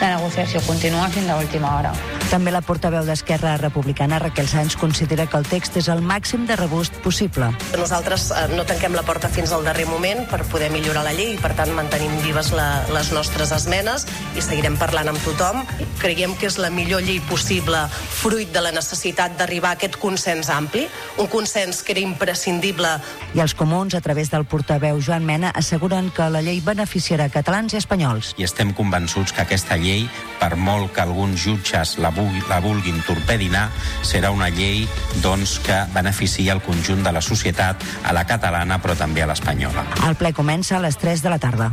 La 0.00 0.16
negociació 0.16 0.60
continua 0.66 1.08
fins 1.08 1.30
a 1.32 1.38
última 1.40 1.72
hora. 1.78 1.92
També 2.26 2.50
la 2.50 2.60
portaveu 2.60 3.04
d'Esquerra 3.06 3.54
Republicana, 3.60 4.18
Raquel 4.18 4.48
Sáenz, 4.50 4.74
considera 4.76 5.28
que 5.30 5.38
el 5.38 5.46
text 5.46 5.76
és 5.78 5.86
el 5.88 6.02
màxim 6.02 6.42
de 6.48 6.56
rebust 6.58 6.96
possible. 7.04 7.52
Nosaltres 7.78 8.26
eh, 8.34 8.42
no 8.50 8.64
tanquem 8.66 8.96
la 8.98 9.04
porta 9.06 9.30
fins 9.30 9.52
al 9.54 9.62
darrer 9.64 9.86
moment 9.86 10.24
per 10.26 10.42
poder 10.50 10.72
millorar 10.74 11.04
la 11.06 11.14
llei 11.14 11.36
i, 11.36 11.38
per 11.40 11.52
tant, 11.54 11.70
mantenim 11.76 12.10
vives 12.24 12.50
la, 12.56 12.82
les 12.90 13.12
nostres 13.14 13.52
esmenes 13.54 14.08
i 14.34 14.42
seguirem 14.42 14.74
parlant 14.80 15.12
amb 15.12 15.22
tothom. 15.22 15.62
Creiem 16.02 16.34
que 16.36 16.50
és 16.50 16.58
la 16.58 16.72
millor 16.74 17.04
llei 17.06 17.20
possible 17.30 17.86
fruit 17.94 18.50
de 18.52 18.64
la 18.64 18.74
necessitat 18.74 19.38
d'arribar 19.38 19.76
a 19.76 19.78
aquest 19.78 19.96
consens 20.02 20.50
ampli, 20.50 20.88
un 21.22 21.30
consens 21.30 21.84
que 21.86 21.94
era 21.94 22.02
imprescindible. 22.02 22.90
I 23.38 23.44
els 23.44 23.54
comuns, 23.54 23.94
a 23.94 24.02
través 24.02 24.34
del 24.34 24.48
portaveu 24.50 24.98
Joan 24.98 25.24
Mena, 25.24 25.54
asseguren 25.54 26.10
que 26.10 26.26
la 26.32 26.42
llei 26.42 26.58
beneficiarà 26.64 27.30
catalans 27.30 27.72
i 27.76 27.80
espanyols. 27.80 28.34
I 28.36 28.50
estem 28.50 28.74
convençuts 28.74 29.30
que 29.30 29.46
aquesta 29.46 29.78
llei, 29.78 29.85
per 30.40 30.52
molt 30.60 30.92
que 30.94 31.02
alguns 31.04 31.40
jutges 31.46 31.96
la, 32.02 32.12
vulgui, 32.14 32.42
la 32.50 32.60
vulguin 32.64 33.00
torpedinar, 33.06 33.68
serà 34.06 34.30
una 34.34 34.50
llei 34.52 34.84
doncs, 35.24 35.58
que 35.64 35.82
beneficia 35.94 36.56
el 36.56 36.62
conjunt 36.64 37.04
de 37.06 37.12
la 37.16 37.24
societat, 37.24 37.84
a 38.04 38.16
la 38.16 38.26
catalana 38.28 38.80
però 38.82 38.96
també 38.98 39.24
a 39.24 39.30
l'espanyola. 39.30 39.86
El 40.08 40.18
ple 40.20 40.34
comença 40.36 40.76
a 40.76 40.84
les 40.84 40.98
3 41.00 41.24
de 41.24 41.32
la 41.32 41.40
tarda. 41.42 41.72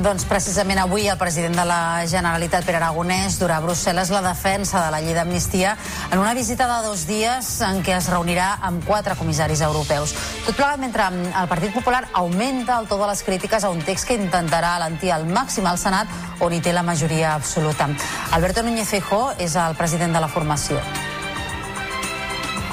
Doncs 0.00 0.24
precisament 0.24 0.78
avui 0.80 1.04
el 1.10 1.18
president 1.20 1.52
de 1.52 1.64
la 1.68 2.06
Generalitat, 2.08 2.64
Pere 2.64 2.78
Aragonès, 2.78 3.36
durà 3.36 3.58
a 3.58 3.64
Brussel·les 3.64 4.08
la 4.08 4.22
defensa 4.24 4.80
de 4.80 4.88
la 4.94 5.02
llei 5.04 5.12
d'amnistia 5.12 5.74
en 6.08 6.18
una 6.18 6.32
visita 6.32 6.64
de 6.70 6.78
dos 6.86 7.04
dies 7.06 7.50
en 7.66 7.82
què 7.84 7.98
es 7.98 8.08
reunirà 8.08 8.54
amb 8.64 8.86
quatre 8.88 9.18
comissaris 9.20 9.60
europeus. 9.60 10.14
Tot 10.46 10.56
plegat 10.56 10.80
mentre 10.80 11.10
el 11.12 11.50
Partit 11.50 11.76
Popular 11.76 12.06
augmenta 12.14 12.78
el 12.80 12.88
to 12.88 12.96
de 12.96 13.10
les 13.12 13.22
crítiques 13.22 13.64
a 13.64 13.70
un 13.70 13.84
text 13.84 14.08
que 14.08 14.16
intentarà 14.16 14.78
alentir 14.78 15.12
al 15.12 15.28
màxim 15.28 15.68
al 15.68 15.76
Senat 15.76 16.08
on 16.40 16.56
hi 16.56 16.62
té 16.64 16.72
la 16.72 16.82
majoria 16.82 17.34
absoluta. 17.34 17.90
Alberto 18.32 18.64
Núñez 18.64 18.88
Feijóo 18.88 19.34
és 19.36 19.60
el 19.60 19.76
president 19.76 20.16
de 20.16 20.24
la 20.24 20.28
formació. 20.28 20.80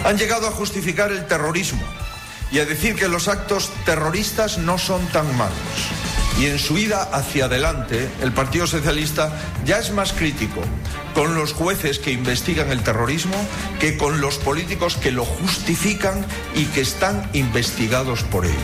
Han 0.05 0.15
llegado 0.17 0.47
a 0.47 0.51
justificar 0.51 1.11
el 1.11 1.27
terrorismo 1.27 1.83
y 2.49 2.59
a 2.59 2.65
decir 2.65 2.95
que 2.95 3.09
los 3.09 3.27
actos 3.27 3.71
terroristas 3.85 4.57
no 4.57 4.77
son 4.77 5.05
tan 5.07 5.27
malos. 5.35 5.98
Y 6.39 6.45
en 6.45 6.57
su 6.57 6.77
ida 6.77 7.03
hacia 7.11 7.45
adelante, 7.45 8.09
el 8.21 8.31
Partido 8.31 8.65
Socialista 8.65 9.29
ya 9.65 9.77
es 9.77 9.91
más 9.91 10.13
crítico 10.13 10.61
con 11.13 11.35
los 11.35 11.51
jueces 11.51 11.99
que 11.99 12.13
investigan 12.13 12.71
el 12.71 12.81
terrorismo 12.81 13.35
que 13.81 13.97
con 13.97 14.21
los 14.21 14.37
políticos 14.37 14.95
que 14.95 15.11
lo 15.11 15.25
justifican 15.25 16.25
y 16.55 16.63
que 16.67 16.79
están 16.79 17.29
investigados 17.33 18.23
por 18.23 18.45
ello. 18.45 18.55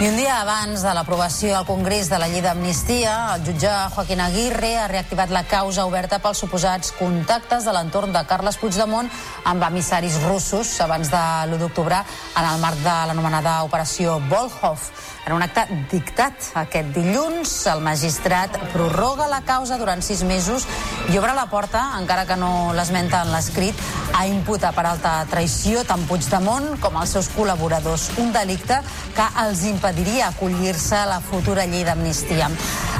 I 0.00 0.08
un 0.08 0.16
dia 0.16 0.40
abans 0.40 0.82
de 0.82 0.90
l'aprovació 0.90 1.54
al 1.54 1.66
Congrés 1.68 2.08
de 2.10 2.18
la 2.18 2.26
llei 2.26 2.40
d'amnistia, 2.42 3.36
el 3.36 3.44
jutge 3.46 3.70
Joaquín 3.94 4.20
Aguirre 4.24 4.72
ha 4.74 4.88
reactivat 4.90 5.30
la 5.30 5.44
causa 5.46 5.84
oberta 5.86 6.18
pels 6.18 6.40
suposats 6.42 6.90
contactes 6.98 7.62
de 7.62 7.72
l'entorn 7.76 8.10
de 8.12 8.24
Carles 8.26 8.58
Puigdemont 8.58 9.06
amb 9.46 9.62
emissaris 9.68 10.18
russos 10.26 10.72
abans 10.82 11.12
de 11.12 11.22
l'1 11.46 11.60
d'octubre 11.62 12.00
en 12.34 12.48
el 12.48 12.58
marc 12.64 12.82
de 12.82 12.96
l'anomenada 13.06 13.60
operació 13.68 14.18
Volhov. 14.26 14.90
En 15.24 15.32
un 15.32 15.40
acte 15.40 15.62
dictat 15.88 16.50
aquest 16.60 16.90
dilluns, 16.92 17.52
el 17.72 17.80
magistrat 17.80 18.58
prorroga 18.74 19.24
la 19.30 19.40
causa 19.46 19.78
durant 19.80 20.02
sis 20.04 20.20
mesos 20.28 20.66
i 21.08 21.16
obre 21.16 21.32
la 21.32 21.46
porta, 21.48 21.80
encara 21.96 22.26
que 22.28 22.36
no 22.36 22.74
l'esmenta 22.76 23.22
en 23.24 23.32
l'escrit, 23.32 23.78
a 24.12 24.26
imputar 24.28 24.74
per 24.76 24.84
alta 24.90 25.14
traïció 25.32 25.80
tant 25.88 26.04
Puigdemont 26.10 26.74
com 26.82 26.98
els 27.00 27.16
seus 27.16 27.30
col·laboradors. 27.32 28.10
Un 28.20 28.34
delicte 28.36 28.82
que 29.16 29.30
els 29.46 29.64
impediria 29.70 30.28
acollir-se 30.28 31.00
a 31.00 31.08
la 31.08 31.22
futura 31.24 31.64
llei 31.64 31.86
d'amnistia. 31.88 32.50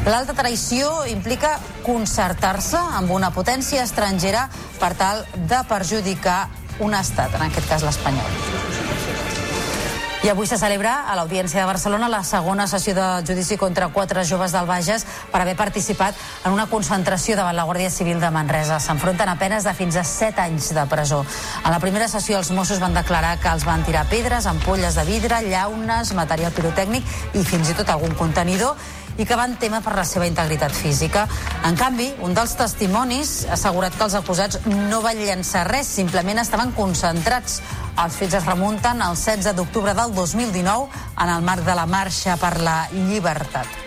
L'alta 0.08 0.32
traïció 0.36 1.04
implica 1.12 1.58
concertar-se 1.84 2.80
amb 2.96 3.12
una 3.12 3.34
potència 3.36 3.84
estrangera 3.84 4.48
per 4.80 4.94
tal 4.96 5.26
de 5.36 5.60
perjudicar 5.68 6.48
un 6.80 6.96
estat, 6.96 7.36
en 7.36 7.46
aquest 7.50 7.68
cas 7.68 7.84
l'espanyol. 7.84 8.83
I 10.24 10.30
avui 10.30 10.46
se 10.48 10.56
celebra 10.56 11.02
a 11.04 11.14
l'Audiència 11.18 11.60
de 11.60 11.66
Barcelona 11.68 12.06
la 12.08 12.22
segona 12.24 12.64
sessió 12.64 12.94
de 12.96 13.08
judici 13.28 13.58
contra 13.60 13.90
quatre 13.92 14.22
joves 14.24 14.54
del 14.56 14.64
Bages 14.64 15.04
per 15.28 15.42
haver 15.42 15.52
participat 15.58 16.16
en 16.48 16.54
una 16.56 16.64
concentració 16.70 17.36
davant 17.36 17.52
la 17.58 17.66
Guàrdia 17.68 17.90
Civil 17.92 18.22
de 18.22 18.30
Manresa. 18.32 18.78
S'enfronten 18.80 19.28
a 19.28 19.36
penes 19.36 19.68
de 19.68 19.74
fins 19.76 20.00
a 20.00 20.04
7 20.08 20.40
anys 20.46 20.70
de 20.72 20.86
presó. 20.88 21.20
A 21.60 21.68
la 21.68 21.82
primera 21.82 22.08
sessió 22.08 22.40
els 22.40 22.54
Mossos 22.56 22.80
van 22.80 22.96
declarar 22.96 23.36
que 23.36 23.52
els 23.52 23.68
van 23.68 23.84
tirar 23.84 24.08
pedres, 24.08 24.48
ampolles 24.48 24.96
de 24.96 25.04
vidre, 25.04 25.44
llaunes, 25.44 26.16
material 26.16 26.56
pirotècnic 26.56 27.04
i 27.36 27.44
fins 27.44 27.68
i 27.68 27.76
tot 27.76 27.92
algun 27.92 28.16
contenidor 28.16 28.80
i 29.18 29.26
que 29.26 29.36
van 29.38 29.56
tema 29.60 29.80
per 29.84 29.94
la 29.96 30.04
seva 30.08 30.26
integritat 30.26 30.74
física. 30.74 31.26
En 31.64 31.76
canvi, 31.78 32.10
un 32.26 32.34
dels 32.34 32.56
testimonis 32.58 33.34
ha 33.48 33.54
assegurat 33.58 33.94
que 33.96 34.04
els 34.08 34.18
acusats 34.18 34.60
no 34.90 35.00
van 35.04 35.20
llançar 35.20 35.66
res, 35.68 35.90
simplement 36.00 36.42
estaven 36.42 36.74
concentrats. 36.76 37.60
Els 38.04 38.18
fets 38.18 38.40
es 38.40 38.46
remunten 38.48 39.02
al 39.02 39.16
16 39.18 39.54
d'octubre 39.56 39.94
del 39.94 40.14
2019 40.14 40.88
en 41.22 41.34
el 41.36 41.42
marc 41.46 41.64
de 41.66 41.78
la 41.78 41.86
Marxa 41.86 42.36
per 42.40 42.56
la 42.60 42.78
Llibertat. 42.92 43.82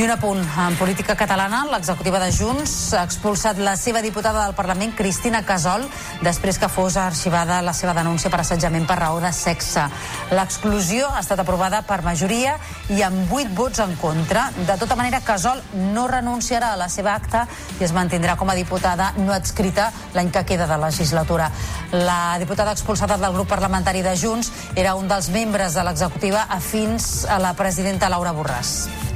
I 0.00 0.04
un 0.04 0.10
apunt. 0.14 0.38
En 0.40 0.76
política 0.78 1.12
catalana, 1.12 1.64
l'executiva 1.68 2.20
de 2.22 2.30
Junts 2.32 2.94
ha 2.96 3.02
expulsat 3.04 3.58
la 3.60 3.74
seva 3.76 4.00
diputada 4.00 4.46
del 4.46 4.54
Parlament, 4.54 4.94
Cristina 4.96 5.42
Casol, 5.44 5.82
després 6.24 6.56
que 6.62 6.70
fos 6.72 6.96
arxivada 6.96 7.58
la 7.60 7.74
seva 7.76 7.92
denúncia 7.92 8.30
per 8.32 8.40
assetjament 8.40 8.86
per 8.88 8.96
raó 9.00 9.18
de 9.20 9.32
sexe. 9.36 9.84
L'exclusió 10.32 11.10
ha 11.10 11.20
estat 11.20 11.42
aprovada 11.42 11.82
per 11.84 12.00
majoria 12.06 12.54
i 12.88 13.02
amb 13.04 13.28
8 13.28 13.52
vots 13.58 13.82
en 13.84 13.92
contra. 14.00 14.46
De 14.56 14.78
tota 14.80 14.96
manera, 14.96 15.20
Casol 15.26 15.60
no 15.92 16.06
renunciarà 16.08 16.72
a 16.72 16.80
la 16.80 16.88
seva 16.88 17.12
acta 17.18 17.44
i 17.76 17.84
es 17.84 17.92
mantindrà 17.92 18.38
com 18.40 18.48
a 18.48 18.56
diputada 18.56 19.12
no 19.18 19.34
adscrita 19.36 19.90
l'any 20.14 20.32
que 20.32 20.46
queda 20.54 20.70
de 20.70 20.80
legislatura. 20.80 21.50
La 21.92 22.38
diputada 22.38 22.72
expulsada 22.72 23.18
del 23.18 23.36
grup 23.36 23.52
parlamentari 23.52 24.06
de 24.06 24.16
Junts 24.16 24.52
era 24.76 24.94
un 24.94 25.12
dels 25.12 25.28
membres 25.28 25.74
de 25.74 25.84
l'executiva 25.84 26.46
afins 26.48 27.26
a 27.28 27.42
la 27.42 27.56
presidenta 27.58 28.08
Laura 28.08 28.32
Borràs. 28.32 29.09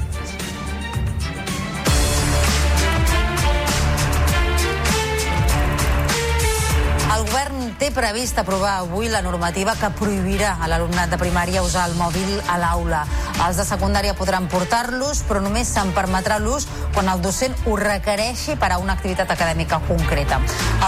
Té 7.84 7.90
previst 7.92 8.38
aprovar 8.40 8.78
avui 8.80 9.10
la 9.12 9.20
normativa 9.20 9.74
que 9.76 9.90
prohibirà 9.98 10.54
a 10.56 10.68
l'alumnat 10.70 11.10
de 11.12 11.18
primària 11.20 11.60
usar 11.60 11.82
el 11.90 11.96
mòbil 11.98 12.38
a 12.48 12.56
l'aula. 12.56 13.02
Els 13.44 13.58
de 13.60 13.64
secundària 13.68 14.14
podran 14.16 14.46
portar-los, 14.48 15.20
però 15.28 15.42
només 15.44 15.68
se'n 15.68 15.90
permetrà 15.92 16.38
l'ús 16.40 16.64
quan 16.94 17.10
el 17.12 17.20
docent 17.20 17.52
ho 17.68 17.74
requereixi 17.76 18.54
per 18.56 18.70
a 18.72 18.78
una 18.80 18.94
activitat 18.96 19.28
acadèmica 19.34 19.82
concreta. 19.84 20.38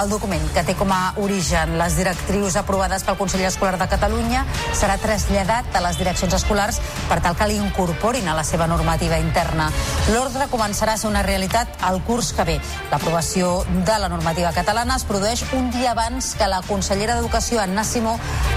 El 0.01 0.09
document, 0.09 0.47
que 0.55 0.63
té 0.65 0.77
com 0.79 0.93
a 0.95 1.13
origen 1.21 1.75
les 1.77 1.99
directrius 1.99 2.57
aprovades 2.57 3.05
pel 3.05 3.19
Consell 3.21 3.45
Escolar 3.45 3.77
de 3.77 3.91
Catalunya, 3.93 4.47
serà 4.73 4.97
traslladat 5.03 5.77
a 5.77 5.85
les 5.85 6.01
direccions 6.01 6.39
escolars 6.39 6.81
per 7.11 7.21
tal 7.21 7.37
que 7.37 7.51
l'incorporin 7.51 8.29
a 8.29 8.39
la 8.39 8.47
seva 8.47 8.71
normativa 8.71 9.21
interna. 9.21 9.69
L'ordre 10.15 10.49
començarà 10.49 10.95
a 10.95 11.03
ser 11.03 11.11
una 11.11 11.27
realitat 11.27 11.77
el 11.91 12.01
curs 12.09 12.33
que 12.33 12.49
ve. 12.49 12.57
L'aprovació 12.89 13.67
de 13.75 14.01
la 14.01 14.09
normativa 14.09 14.55
catalana 14.57 14.97
es 14.97 15.05
produeix 15.05 15.45
un 15.53 15.69
dia 15.75 15.93
abans 15.93 16.33
que 16.39 16.49
la 16.49 16.63
consellera 16.87 17.17
d'Educació, 17.17 17.59
Anna 17.59 17.83
Simó, 17.83 18.13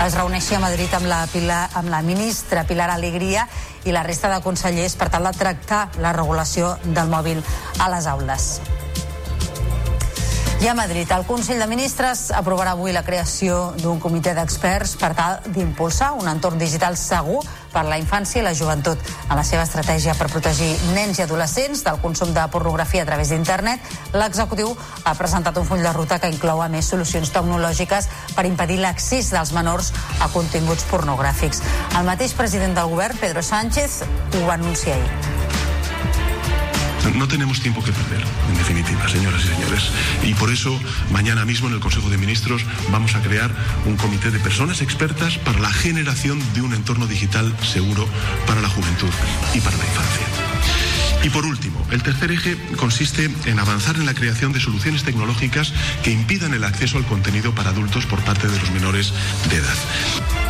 es 0.05 0.13
reuneixi 0.13 0.53
a 0.53 0.59
Madrid 0.61 0.93
amb 0.93 1.09
la, 1.09 1.23
Pilar, 1.33 1.63
amb 1.79 1.89
la 1.89 2.03
ministra 2.05 2.61
Pilar 2.69 2.91
Alegria 2.93 3.47
i 3.89 3.95
la 3.95 4.05
resta 4.05 4.29
de 4.29 4.37
consellers 4.45 4.93
per 5.01 5.09
tal 5.09 5.25
de 5.25 5.33
tractar 5.33 5.87
la 5.97 6.13
regulació 6.13 6.75
del 6.83 7.09
mòbil 7.09 7.41
a 7.81 7.89
les 7.89 8.05
aules. 8.05 8.51
I 10.61 10.67
a 10.67 10.73
Madrid, 10.73 11.09
el 11.15 11.23
Consell 11.23 11.61
de 11.61 11.67
Ministres 11.71 12.33
aprovarà 12.35 12.73
avui 12.75 12.91
la 12.91 13.05
creació 13.07 13.69
d'un 13.79 14.01
comitè 14.03 14.33
d'experts 14.35 14.97
per 14.99 15.13
tal 15.15 15.37
d'impulsar 15.55 16.09
un 16.19 16.27
entorn 16.27 16.59
digital 16.59 16.97
segur 16.99 17.39
per 17.71 17.85
la 17.87 17.95
infància 18.01 18.41
i 18.41 18.43
la 18.43 18.51
joventut. 18.51 18.99
En 19.29 19.39
la 19.39 19.45
seva 19.47 19.63
estratègia 19.63 20.17
per 20.19 20.27
protegir 20.27 20.73
nens 20.91 21.21
i 21.21 21.23
adolescents 21.23 21.85
del 21.87 22.01
consum 22.03 22.35
de 22.35 22.43
pornografia 22.51 23.07
a 23.07 23.07
través 23.07 23.31
d'internet, 23.31 23.79
l'executiu 24.11 24.75
ha 25.05 25.15
presentat 25.15 25.55
un 25.63 25.69
full 25.71 25.79
de 25.79 25.95
ruta 25.95 26.19
que 26.19 26.35
inclou 26.35 26.59
a 26.59 26.67
més 26.67 26.91
solucions 26.91 27.31
tecnològiques 27.31 28.11
per 28.35 28.49
impedir 28.51 28.83
l'accés 28.83 29.31
dels 29.31 29.55
menors 29.55 29.93
a 30.19 30.27
continguts 30.35 30.83
pornogràfics. 30.91 31.63
El 31.95 32.03
mateix 32.03 32.35
president 32.35 32.75
del 32.75 32.91
govern, 32.91 33.15
Pedro 33.15 33.39
Sánchez, 33.39 34.01
ho 34.35 34.43
va 34.43 34.59
anunciar 34.59 34.99
ahir. 34.99 35.38
No 37.15 37.27
tenemos 37.27 37.59
tiempo 37.59 37.83
que 37.83 37.91
perder, 37.91 38.23
en 38.49 38.57
definitiva, 38.57 39.07
señoras 39.07 39.43
y 39.43 39.47
señores. 39.47 39.91
Y 40.23 40.33
por 40.33 40.49
eso, 40.51 40.79
mañana 41.11 41.45
mismo 41.45 41.67
en 41.67 41.73
el 41.73 41.79
Consejo 41.79 42.09
de 42.09 42.17
Ministros 42.17 42.63
vamos 42.91 43.15
a 43.15 43.21
crear 43.21 43.51
un 43.85 43.97
comité 43.97 44.31
de 44.31 44.39
personas 44.39 44.81
expertas 44.81 45.37
para 45.37 45.59
la 45.59 45.71
generación 45.71 46.41
de 46.53 46.61
un 46.61 46.73
entorno 46.73 47.07
digital 47.07 47.55
seguro 47.63 48.07
para 48.45 48.61
la 48.61 48.69
juventud 48.69 49.09
y 49.53 49.59
para 49.59 49.77
la 49.77 49.85
infancia. 49.85 50.27
Y 51.23 51.29
por 51.29 51.45
último, 51.45 51.85
el 51.91 52.01
tercer 52.01 52.31
eje 52.31 52.57
consiste 52.77 53.29
en 53.45 53.59
avanzar 53.59 53.97
en 53.97 54.05
la 54.05 54.13
creación 54.13 54.53
de 54.53 54.61
soluciones 54.61 55.03
tecnológicas 55.03 55.73
que 56.03 56.11
impidan 56.11 56.53
el 56.53 56.63
acceso 56.63 56.97
al 56.97 57.05
contenido 57.05 57.53
para 57.53 57.71
adultos 57.71 58.05
por 58.05 58.19
parte 58.21 58.47
de 58.47 58.57
los 58.57 58.71
menores 58.71 59.13
de 59.49 59.57
edad. 59.57 60.48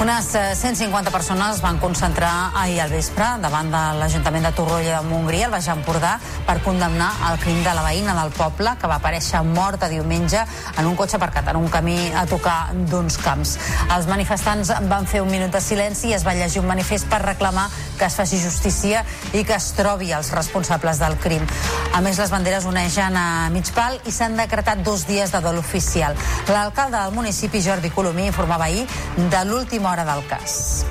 Unes 0.00 0.26
150 0.58 1.10
persones 1.10 1.60
van 1.62 1.78
concentrar 1.78 2.50
ahir 2.58 2.80
al 2.82 2.90
vespre 2.90 3.24
davant 3.40 3.70
de 3.72 3.82
l'Ajuntament 3.98 4.44
de 4.44 4.50
Torroella 4.52 4.98
de 5.00 5.08
Montgrí, 5.08 5.40
al 5.46 5.52
Baix 5.54 5.68
Empordà, 5.72 6.16
per 6.44 6.58
condemnar 6.66 7.12
el 7.30 7.38
crim 7.40 7.62
de 7.64 7.72
la 7.72 7.84
veïna 7.86 8.16
del 8.18 8.32
poble 8.34 8.74
que 8.80 8.90
va 8.90 8.98
aparèixer 8.98 9.40
morta 9.46 9.88
diumenge 9.88 10.42
en 10.76 10.90
un 10.90 10.96
cotxe 10.98 11.16
aparcat 11.16 11.48
en 11.52 11.60
un 11.62 11.70
camí 11.72 11.96
a 12.12 12.26
tocar 12.28 12.74
d'uns 12.90 13.16
camps. 13.22 13.54
Els 13.96 14.10
manifestants 14.10 14.74
van 14.90 15.06
fer 15.06 15.22
un 15.22 15.30
minut 15.30 15.54
de 15.54 15.62
silenci 15.62 16.10
i 16.10 16.18
es 16.18 16.26
va 16.26 16.34
llegir 16.34 16.60
un 16.60 16.68
manifest 16.68 17.08
per 17.08 17.22
reclamar 17.22 17.68
que 17.98 18.04
es 18.04 18.18
faci 18.18 18.42
justícia 18.42 19.04
i 19.32 19.44
que 19.46 19.54
es 19.54 19.70
trobi 19.78 20.12
els 20.12 20.32
responsables 20.34 20.98
del 21.00 21.16
crim. 21.22 21.46
A 21.94 22.02
més, 22.02 22.18
les 22.18 22.32
banderes 22.34 22.66
onegen 22.66 23.16
a 23.16 23.48
mig 23.54 23.70
pal 23.72 24.00
i 24.04 24.12
s'han 24.12 24.36
decretat 24.36 24.82
dos 24.84 25.06
dies 25.06 25.30
de 25.30 25.40
dol 25.40 25.62
oficial. 25.62 26.18
L'alcalde 26.50 26.98
del 26.98 27.14
municipi, 27.14 27.62
Jordi 27.62 27.92
Colomí, 27.94 28.26
informava 28.26 28.66
ahir 28.66 28.84
de 29.16 29.44
l'última 29.74 29.90
hora 29.90 30.04
del 30.04 30.22
cas. 30.30 30.84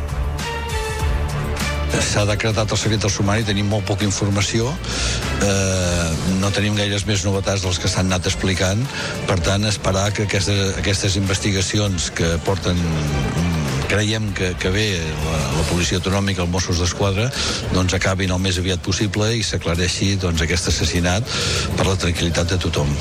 S'ha 2.03 2.25
decretat 2.27 2.71
el 2.73 2.77
secret 2.77 2.99
del 2.99 3.11
sumari, 3.13 3.45
tenim 3.47 3.69
molt 3.69 3.85
poca 3.87 4.03
informació, 4.03 4.73
eh, 5.45 6.09
no 6.41 6.51
tenim 6.51 6.75
gaires 6.75 7.05
més 7.07 7.23
novetats 7.23 7.63
dels 7.63 7.79
que 7.79 7.87
s'han 7.87 8.11
anat 8.11 8.27
explicant, 8.27 8.83
per 9.29 9.39
tant, 9.39 9.63
esperar 9.69 10.11
que 10.11 10.27
aquestes, 10.27 10.75
aquestes 10.81 11.15
investigacions 11.15 12.09
que 12.11 12.35
porten 12.43 12.81
creiem 13.87 14.33
que, 14.33 14.53
que 14.59 14.69
bé 14.73 14.87
la, 14.99 15.39
la 15.55 15.65
policia 15.69 16.01
autonòmica, 16.01 16.43
els 16.43 16.51
Mossos 16.51 16.83
d'Esquadra, 16.83 17.29
doncs 17.71 17.93
acabin 17.93 18.35
el 18.35 18.41
més 18.41 18.59
aviat 18.59 18.83
possible 18.83 19.31
i 19.37 19.43
s'aclareixi 19.47 20.17
doncs, 20.19 20.43
aquest 20.43 20.73
assassinat 20.73 21.35
per 21.77 21.87
la 21.87 21.95
tranquil·litat 21.95 22.57
de 22.57 22.65
tothom. 22.67 22.97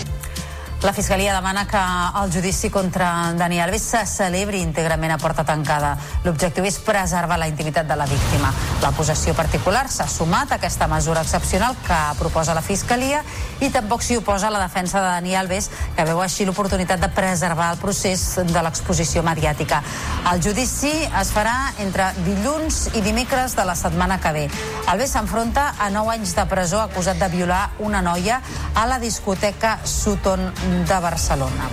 La 0.83 0.93
Fiscalia 0.93 1.33
demana 1.33 1.65
que 1.69 1.79
el 1.79 2.33
judici 2.33 2.69
contra 2.69 3.33
Dani 3.35 3.61
Alves 3.61 3.85
se 3.87 4.01
celebri 4.05 4.59
íntegrament 4.67 5.13
a 5.15 5.19
porta 5.23 5.45
tancada. 5.47 5.93
L'objectiu 6.25 6.65
és 6.67 6.81
preservar 6.83 7.37
la 7.39 7.47
intimitat 7.47 7.87
de 7.87 7.95
la 7.95 8.07
víctima. 8.11 8.51
La 8.83 8.91
possessió 8.91 9.31
particular 9.39 9.85
s'ha 9.87 10.09
sumat 10.11 10.51
a 10.51 10.57
aquesta 10.59 10.89
mesura 10.91 11.23
excepcional 11.23 11.77
que 11.87 11.99
proposa 12.19 12.57
la 12.59 12.65
Fiscalia 12.67 13.21
i 13.63 13.69
tampoc 13.71 14.03
s'hi 14.03 14.17
oposa 14.19 14.51
la 14.51 14.59
defensa 14.65 14.99
de 14.99 15.07
Dani 15.07 15.37
Alves, 15.39 15.71
que 15.95 16.07
veu 16.09 16.19
així 16.19 16.49
l'oportunitat 16.49 16.99
de 16.99 17.13
preservar 17.15 17.71
el 17.77 17.79
procés 17.79 18.27
de 18.43 18.67
l'exposició 18.67 19.23
mediàtica. 19.23 19.85
El 20.33 20.43
judici 20.43 20.91
es 21.07 21.31
farà 21.31 21.55
entre 21.79 22.11
dilluns 22.27 22.89
i 22.99 23.05
dimecres 23.07 23.55
de 23.55 23.69
la 23.71 23.79
setmana 23.79 24.19
que 24.19 24.35
ve. 24.35 24.45
Alves 24.91 25.15
s'enfronta 25.15 25.77
a 25.79 25.93
9 25.95 26.17
anys 26.19 26.35
de 26.35 26.49
presó 26.51 26.83
acusat 26.83 27.23
de 27.23 27.31
violar 27.39 27.69
una 27.79 28.03
noia 28.03 28.43
a 28.75 28.87
la 28.91 28.99
discoteca 28.99 29.79
Sutton 29.87 30.51
de 30.73 31.01
Barcelona. 31.01 31.69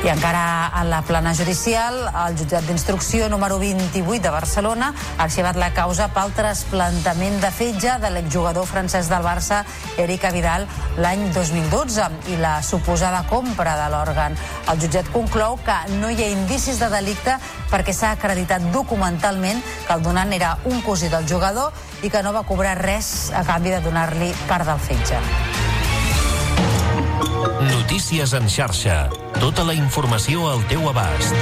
I 0.00 0.08
encara 0.08 0.68
a 0.68 0.80
la 0.88 1.02
plana 1.04 1.34
judicial, 1.36 2.06
el 2.08 2.36
jutjat 2.38 2.64
d'instrucció 2.64 3.26
número 3.28 3.58
28 3.60 4.22
de 4.24 4.30
Barcelona 4.32 4.86
ha 4.94 5.26
arxivat 5.26 5.58
la 5.60 5.74
causa 5.76 6.06
pel 6.14 6.32
trasplantament 6.32 7.36
de 7.42 7.50
fetge 7.52 7.98
de 8.00 8.08
l'exjugador 8.14 8.64
francès 8.64 9.10
del 9.12 9.26
Barça, 9.26 9.58
Eric 10.00 10.24
Vidal, 10.32 10.64
l'any 10.96 11.26
2012 11.34 12.06
i 12.32 12.38
la 12.40 12.54
suposada 12.64 13.26
compra 13.28 13.76
de 13.76 13.90
l'òrgan. 13.92 14.38
El 14.72 14.80
jutjat 14.80 15.10
conclou 15.12 15.58
que 15.66 15.76
no 15.98 16.08
hi 16.08 16.24
ha 16.24 16.30
indicis 16.32 16.80
de 16.80 16.88
delicte 16.88 17.36
perquè 17.68 17.92
s'ha 17.92 18.14
acreditat 18.16 18.70
documentalment 18.72 19.60
que 19.86 19.98
el 19.98 20.06
donant 20.06 20.32
era 20.32 20.54
un 20.64 20.80
cosí 20.80 21.12
del 21.12 21.28
jugador 21.28 21.76
i 22.00 22.08
que 22.08 22.24
no 22.24 22.32
va 22.32 22.48
cobrar 22.48 22.78
res 22.80 23.34
a 23.36 23.44
canvi 23.44 23.76
de 23.76 23.82
donar-li 23.84 24.32
part 24.48 24.64
del 24.64 24.80
fetge. 24.80 25.20
Notícies 27.20 28.32
en 28.32 28.48
xarxa. 28.48 29.08
Tota 29.40 29.64
la 29.64 29.74
informació 29.76 30.46
al 30.48 30.62
teu 30.70 30.86
abast. 30.88 31.34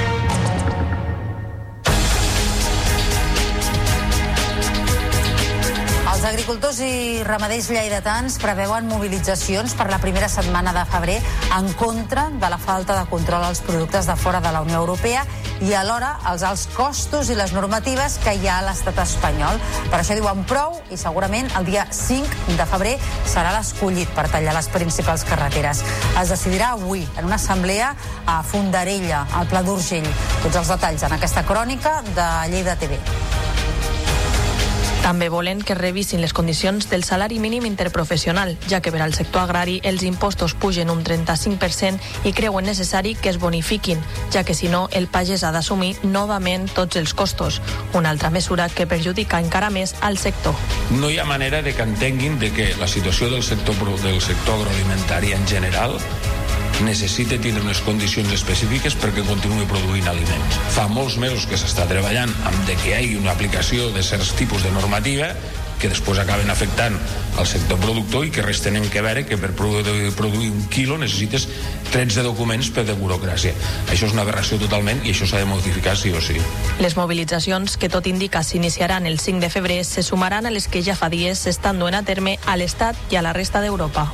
Els 6.09 6.25
agricultors 6.27 6.81
i 6.83 7.21
ramaders 7.23 7.69
lleidatans 7.71 8.35
preveuen 8.43 8.89
mobilitzacions 8.91 9.71
per 9.79 9.87
la 9.87 10.01
primera 10.03 10.27
setmana 10.27 10.73
de 10.75 10.83
febrer 10.91 11.19
en 11.55 11.71
contra 11.79 12.27
de 12.29 12.49
la 12.51 12.57
falta 12.59 12.97
de 12.99 13.07
control 13.07 13.45
als 13.47 13.61
productes 13.63 14.09
de 14.09 14.17
fora 14.19 14.41
de 14.43 14.51
la 14.51 14.61
Unió 14.65 14.81
Europea 14.81 15.23
i 15.65 15.73
alhora 15.75 16.13
els 16.31 16.43
alts 16.47 16.65
costos 16.75 17.29
i 17.29 17.35
les 17.37 17.51
normatives 17.55 18.17
que 18.23 18.33
hi 18.37 18.47
ha 18.47 18.59
a 18.59 18.65
l'estat 18.67 18.99
espanyol. 19.03 19.59
Per 19.91 19.99
això 19.99 20.15
diuen 20.17 20.45
prou 20.49 20.77
i 20.93 20.97
segurament 20.99 21.49
el 21.59 21.67
dia 21.67 21.85
5 21.91 22.55
de 22.59 22.67
febrer 22.69 22.95
serà 23.27 23.53
l'escollit 23.55 24.11
per 24.15 24.29
tallar 24.31 24.55
les 24.55 24.71
principals 24.71 25.25
carreteres. 25.27 25.83
Es 26.21 26.31
decidirà 26.31 26.73
avui 26.77 27.05
en 27.17 27.27
una 27.27 27.39
assemblea 27.41 27.93
a 28.25 28.41
Fondarella, 28.43 29.25
al 29.35 29.47
Pla 29.51 29.63
d'Urgell. 29.65 30.07
Tots 30.43 30.63
els 30.63 30.73
detalls 30.75 31.07
en 31.07 31.19
aquesta 31.19 31.45
crònica 31.47 31.99
de 32.15 32.31
Lleida 32.53 32.79
TV. 32.79 32.99
També 35.09 35.25
volen 35.33 35.63
que 35.65 35.73
revisin 35.73 36.21
les 36.21 36.35
condicions 36.37 36.85
del 36.91 37.01
salari 37.03 37.39
mínim 37.41 37.65
interprofessional, 37.65 38.51
ja 38.69 38.77
que 38.77 38.91
per 38.93 39.01
al 39.01 39.15
sector 39.17 39.41
agrari 39.41 39.79
els 39.81 40.03
impostos 40.05 40.53
pugen 40.53 40.91
un 40.93 41.01
35% 41.01 42.29
i 42.29 42.33
creuen 42.37 42.69
necessari 42.69 43.15
que 43.17 43.31
es 43.33 43.39
bonifiquin, 43.41 43.97
ja 44.29 44.43
que 44.45 44.53
si 44.53 44.69
no 44.69 44.83
el 44.93 45.07
pagès 45.09 45.41
ha 45.41 45.49
d'assumir 45.49 45.95
novament 46.03 46.69
tots 46.77 47.01
els 47.01 47.15
costos, 47.17 47.57
una 47.97 48.13
altra 48.13 48.29
mesura 48.29 48.69
que 48.69 48.85
perjudica 48.85 49.41
encara 49.41 49.73
més 49.73 49.95
al 50.05 50.21
sector. 50.21 50.53
No 51.01 51.09
hi 51.09 51.17
ha 51.17 51.25
manera 51.25 51.63
de 51.65 51.73
que 51.73 51.89
entenguin 51.89 52.37
de 52.37 52.53
que 52.53 52.75
la 52.77 52.87
situació 52.87 53.33
del 53.33 53.41
sector, 53.41 53.81
del 54.05 54.21
sector 54.21 54.61
agroalimentari 54.61 55.33
en 55.33 55.47
general 55.47 55.97
necessita 56.85 57.39
tindre 57.41 57.63
unes 57.63 57.81
condicions 57.85 58.31
específiques 58.35 58.97
perquè 58.99 59.23
continuï 59.27 59.67
produint 59.69 60.07
aliments. 60.11 60.59
Fa 60.75 60.87
molts 60.91 61.17
mesos 61.21 61.47
que 61.49 61.59
s'està 61.59 61.87
treballant 61.89 62.31
amb 62.49 62.67
de 62.67 62.77
que 62.79 62.91
hi 62.91 62.97
hagi 62.97 63.15
una 63.19 63.33
aplicació 63.35 63.89
de 63.95 64.03
certs 64.05 64.35
tipus 64.39 64.63
de 64.65 64.71
normativa 64.75 65.33
que 65.79 65.89
després 65.89 66.19
acaben 66.19 66.49
afectant 66.51 66.95
al 67.39 67.47
sector 67.47 67.79
productor 67.79 68.25
i 68.27 68.31
que 68.35 68.43
res 68.43 68.59
tenen 68.61 68.85
que 68.91 69.01
veure 69.01 69.23
que 69.25 69.37
per 69.39 69.53
produir, 69.55 70.11
un 70.51 70.65
quilo 70.71 70.97
necessites 70.99 71.47
13 71.93 72.25
documents 72.27 72.69
per 72.75 72.83
de 72.85 72.95
burocràcia. 72.99 73.53
Això 73.87 74.09
és 74.09 74.15
una 74.15 74.25
aberració 74.27 74.59
totalment 74.61 74.99
i 75.05 75.13
això 75.13 75.29
s'ha 75.29 75.39
de 75.39 75.47
modificar 75.49 75.95
sí 75.97 76.11
o 76.11 76.21
sí. 76.21 76.35
Les 76.83 76.97
mobilitzacions, 76.99 77.77
que 77.79 77.89
tot 77.89 78.11
indica 78.11 78.43
s'iniciaran 78.43 79.07
el 79.07 79.19
5 79.19 79.39
de 79.39 79.49
febrer, 79.49 79.85
se 79.85 80.03
sumaran 80.03 80.45
a 80.45 80.51
les 80.51 80.67
que 80.67 80.83
ja 80.83 80.99
fa 80.99 81.09
dies 81.09 81.47
s'estan 81.47 81.79
duent 81.79 81.95
a 81.95 82.03
terme 82.03 82.37
a 82.45 82.59
l'Estat 82.59 82.99
i 83.09 83.15
a 83.15 83.23
la 83.23 83.33
resta 83.33 83.63
d'Europa. 83.63 84.09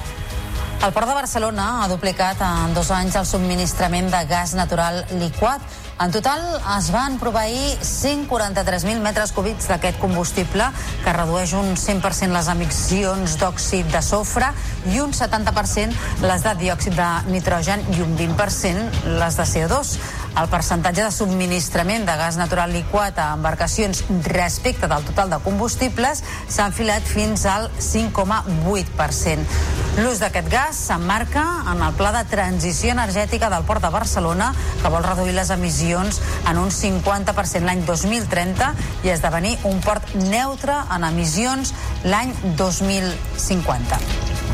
El 0.83 0.93
Port 0.93 1.07
de 1.07 1.13
Barcelona 1.15 1.65
ha 1.83 1.87
duplicat 1.89 2.41
en 2.45 2.73
dos 2.75 2.91
anys 2.91 3.15
el 3.15 3.25
subministrament 3.25 4.11
de 4.13 4.21
gas 4.29 4.53
natural 4.57 5.03
liquat 5.19 5.63
En 5.95 6.11
total 6.11 6.41
es 6.75 6.89
van 6.91 7.13
proveir 7.15 7.77
143.000 7.79 8.99
metres 8.99 9.31
cúbics 9.31 9.69
d'aquest 9.71 9.95
combustible 10.01 10.65
que 11.05 11.13
redueix 11.15 11.53
un 11.55 11.77
100% 11.79 12.35
les 12.35 12.49
emissions 12.51 13.37
d'òxid 13.39 13.87
de 13.93 14.01
sofre 14.03 14.49
i 14.91 14.99
un 14.99 15.15
70% 15.15 15.95
les 16.25 16.43
de 16.43 16.55
diòxid 16.65 16.99
de 16.99 17.07
nitrogen 17.31 17.87
i 17.95 18.03
un 18.03 18.11
20% 18.19 19.15
les 19.21 19.39
de 19.39 19.47
CO2. 19.53 19.95
El 20.35 20.49
percentatge 20.51 20.99
de 20.99 21.11
subministrament 21.15 22.03
de 22.03 22.13
gas 22.19 22.35
natural 22.35 22.73
liquat 22.75 23.15
a 23.23 23.29
embarcacions 23.37 24.01
respecte 24.27 24.89
del 24.91 25.05
total 25.07 25.29
de 25.31 25.37
combustibles 25.45 26.23
s'ha 26.51 26.65
enfilat 26.67 27.07
fins 27.07 27.45
al 27.47 27.69
5,8%. 27.79 29.45
L'ús 30.03 30.19
d'aquest 30.19 30.49
gas 30.51 30.81
s'emmarca 30.89 31.45
en 31.71 31.79
el 31.87 31.95
pla 31.95 32.11
de 32.17 32.25
transició 32.27 32.91
energètica 32.91 33.47
del 33.53 33.63
Port 33.63 33.85
de 33.85 33.93
Barcelona 33.95 34.51
que 34.81 34.91
vol 34.91 35.07
reduir 35.07 35.37
les 35.37 35.53
emissions 35.55 36.19
en 36.51 36.59
un 36.59 36.67
50% 36.67 37.63
l'any 37.63 37.85
2030 37.87 38.73
i 39.07 39.15
esdevenir 39.15 39.55
un 39.63 39.79
port 39.79 40.17
neutre 40.19 40.75
en 40.97 41.07
emissions 41.13 41.71
l'any 42.03 42.35
2050. 42.59 44.44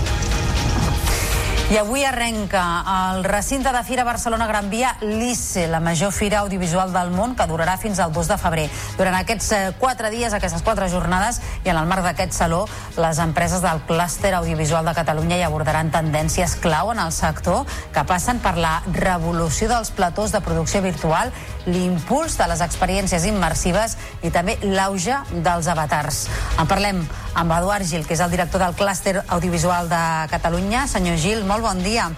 I 1.72 1.78
avui 1.78 2.04
arrenca 2.04 2.84
el 3.14 3.24
recinte 3.24 3.72
de 3.72 3.82
Fira 3.88 4.04
Barcelona 4.04 4.46
Gran 4.46 4.70
Via 4.70 4.90
l'ICE, 5.00 5.70
la 5.72 5.80
major 5.80 6.12
fira 6.12 6.42
audiovisual 6.44 6.92
del 6.92 7.14
món 7.16 7.32
que 7.40 7.46
durarà 7.48 7.78
fins 7.80 8.02
al 8.04 8.12
2 8.12 8.28
de 8.28 8.38
febrer. 8.42 8.66
Durant 8.98 9.16
aquests 9.16 9.48
eh, 9.56 9.60
quatre 9.80 10.10
dies, 10.12 10.36
aquestes 10.36 10.66
quatre 10.68 10.90
jornades 10.92 11.40
i 11.64 11.72
en 11.72 11.80
el 11.80 11.88
marc 11.88 12.04
d'aquest 12.04 12.36
saló, 12.36 12.66
les 13.00 13.22
empreses 13.24 13.64
del 13.64 13.80
clúster 13.88 14.34
audiovisual 14.36 14.84
de 14.84 14.96
Catalunya 14.98 15.38
hi 15.40 15.46
abordaran 15.48 15.94
tendències 15.96 16.58
clau 16.60 16.92
en 16.92 17.00
el 17.00 17.16
sector 17.16 17.64
que 17.96 18.04
passen 18.04 18.44
per 18.44 18.58
la 18.60 18.82
revolució 18.92 19.72
dels 19.72 19.96
platós 19.96 20.36
de 20.36 20.44
producció 20.44 20.84
virtual, 20.84 21.32
l'impuls 21.66 22.38
de 22.40 22.48
les 22.50 22.62
experiències 22.66 23.26
immersives 23.30 23.98
i 24.26 24.32
també 24.34 24.58
l'auge 24.64 25.18
dels 25.46 25.68
avatars. 25.72 26.26
En 26.60 26.70
parlem 26.70 27.02
amb 27.38 27.58
Eduard 27.58 27.86
Gil, 27.88 28.06
que 28.08 28.16
és 28.18 28.24
el 28.24 28.32
director 28.34 28.64
del 28.64 28.76
clúster 28.78 29.22
audiovisual 29.28 29.90
de 29.92 30.04
Catalunya. 30.32 30.88
Senyor 30.88 31.20
Gil, 31.22 31.44
molt 31.46 31.66
bon 31.66 31.84
dia. 31.84 32.10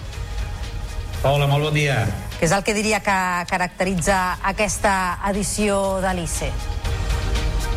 Hola, 1.24 1.48
molt 1.48 1.70
bon 1.70 1.74
dia. 1.76 2.04
Què 2.38 2.48
és 2.48 2.52
el 2.52 2.64
que 2.64 2.74
diria 2.76 3.00
que 3.00 3.16
caracteritza 3.48 4.38
aquesta 4.44 5.20
edició 5.30 6.00
de 6.04 6.14
l'ICE? 6.18 6.50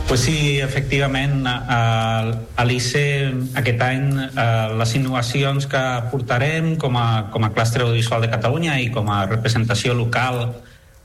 Pues 0.07 0.21
sí, 0.23 0.59
efectivament, 0.63 1.43
a 1.47 2.63
l'ICE 2.63 3.03
aquest 3.59 3.81
any 3.83 4.05
les 4.79 4.93
innovacions 4.95 5.67
que 5.67 5.83
portarem 6.13 6.77
com 6.79 6.95
a, 6.95 7.27
com 7.33 7.43
a 7.43 7.51
clúster 7.51 7.83
audiovisual 7.83 8.23
de 8.23 8.31
Catalunya 8.31 8.77
i 8.79 8.87
com 8.91 9.11
a 9.11 9.25
representació 9.27 9.95
local 9.95 10.45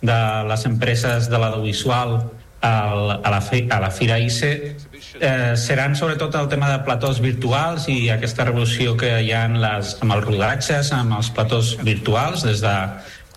de 0.03 0.21
les 0.49 0.67
empreses 0.67 1.31
de 1.31 1.39
l'audiovisual 1.39 2.19
a 2.63 2.73
la, 2.95 3.15
a 3.23 3.81
la 3.81 3.91
Fira 3.91 4.19
ICE 4.19 4.53
eh, 5.21 5.55
seran 5.57 5.97
sobretot 5.97 6.35
el 6.39 6.49
tema 6.49 6.71
de 6.71 6.83
platós 6.87 7.21
virtuals 7.23 7.89
i 7.91 8.11
aquesta 8.11 8.47
revolució 8.49 8.95
que 8.99 9.11
hi 9.23 9.33
ha 9.35 9.45
en 9.51 9.59
les, 9.63 9.97
amb 10.03 10.15
els 10.17 10.27
rodatges, 10.27 10.93
amb 10.95 11.17
els 11.19 11.31
platós 11.35 11.75
virtuals, 11.83 12.47
des 12.47 12.63
de, 12.63 12.75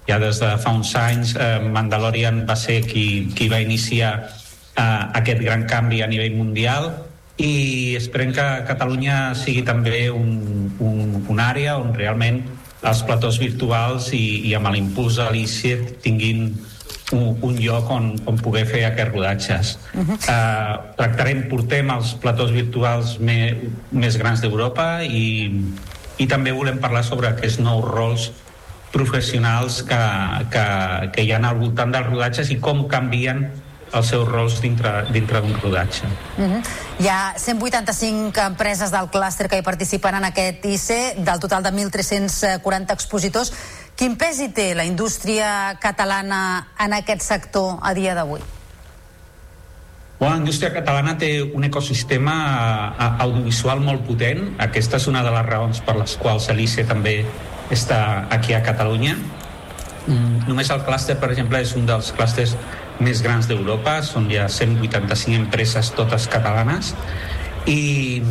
ja 0.09 0.19
des 0.21 0.39
de 0.41 0.51
fa 0.61 0.73
uns 0.77 0.93
anys 0.99 1.35
eh, 1.35 1.59
Mandalorian 1.65 2.43
va 2.49 2.57
ser 2.59 2.81
qui, 2.85 3.27
qui 3.35 3.49
va 3.49 3.61
iniciar 3.63 4.13
eh, 4.25 5.01
aquest 5.21 5.41
gran 5.41 5.65
canvi 5.69 6.01
a 6.01 6.09
nivell 6.11 6.37
mundial. 6.37 6.91
I 7.35 7.97
esperem 7.97 8.31
que 8.31 8.45
Catalunya 8.67 9.33
sigui 9.35 9.65
també 9.67 10.05
un, 10.07 10.69
un, 10.79 11.25
un 11.27 11.39
àrea 11.43 11.75
on 11.81 11.91
realment 11.97 12.45
els 12.85 13.01
platós 13.07 13.39
virtuals 13.41 14.11
i, 14.13 14.49
i 14.49 14.55
amb 14.57 14.71
l'impuls 14.73 15.17
de 15.19 15.27
l'ICET 15.33 15.97
tinguin 16.05 16.47
un, 17.13 17.35
un 17.45 17.57
lloc 17.59 17.89
on, 17.93 18.11
on 18.29 18.39
poder 18.41 18.65
fer 18.69 18.85
aquests 18.87 19.13
rodatges. 19.13 19.73
Uh 19.93 20.01
-huh. 20.01 20.17
uh, 20.29 20.95
tractarem, 20.97 21.45
portem 21.49 21.89
els 21.89 22.13
platós 22.21 22.51
virtuals 22.51 23.17
me, 23.19 23.57
més 23.91 24.17
grans 24.17 24.41
d'Europa 24.41 25.03
i, 25.03 25.51
i 26.17 26.27
també 26.27 26.51
volem 26.51 26.79
parlar 26.79 27.03
sobre 27.03 27.27
aquests 27.27 27.59
nous 27.59 27.85
rols 27.85 28.31
professionals 28.91 29.83
que, 29.83 30.03
que, 30.51 30.65
que 31.11 31.21
hi 31.23 31.31
ha 31.31 31.39
al 31.43 31.57
voltant 31.59 31.91
dels 31.91 32.07
rodatges 32.07 32.51
i 32.51 32.59
com 32.63 32.87
canvien 32.87 33.51
els 33.95 34.09
seus 34.11 34.27
rols 34.27 34.59
dintre, 34.61 35.05
dintre 35.11 35.41
d'un 35.41 35.55
rodatge. 35.61 36.07
Uh 36.37 36.43
-huh. 36.43 36.61
Hi 36.99 37.07
ha 37.07 37.33
185 37.37 38.41
empreses 38.41 38.91
del 38.91 39.09
clúster 39.09 39.47
que 39.47 39.57
hi 39.57 39.61
participen 39.61 40.15
en 40.15 40.25
aquest 40.25 40.65
ICE, 40.65 41.15
del 41.17 41.39
total 41.39 41.63
de 41.63 41.71
1.340 41.71 42.93
expositors. 42.93 43.53
Quin 43.95 44.17
pes 44.17 44.39
hi 44.39 44.49
té 44.49 44.75
la 44.75 44.83
indústria 44.83 45.77
catalana 45.79 46.67
en 46.79 46.93
aquest 46.93 47.21
sector 47.21 47.79
a 47.81 47.93
dia 47.93 48.13
d'avui? 48.13 48.41
La 50.19 50.37
indústria 50.37 50.71
catalana 50.71 51.17
té 51.17 51.41
un 51.43 51.63
ecosistema 51.63 52.95
eh, 52.99 53.23
audiovisual 53.23 53.81
molt 53.81 54.05
potent. 54.07 54.55
Aquesta 54.63 54.95
és 54.97 55.07
una 55.07 55.23
de 55.23 55.31
les 55.31 55.45
raons 55.45 55.81
per 55.81 55.95
les 55.95 56.15
quals 56.15 56.47
l'ICE 56.49 56.85
també 56.87 57.25
està 57.69 58.27
aquí 58.29 58.53
a 58.53 58.61
Catalunya. 58.63 59.17
Mm, 60.07 60.47
només 60.47 60.69
el 60.69 60.83
clúster, 60.85 61.17
per 61.19 61.31
exemple, 61.31 61.59
és 61.59 61.75
un 61.75 61.85
dels 61.85 62.11
clústers 62.15 62.55
més 63.03 63.21
grans 63.23 63.47
d'Europa, 63.49 63.99
són 64.03 64.29
ja 64.31 64.47
185 64.51 65.35
empreses 65.35 65.91
totes 65.97 66.29
catalanes 66.31 66.93
i, 67.67 68.21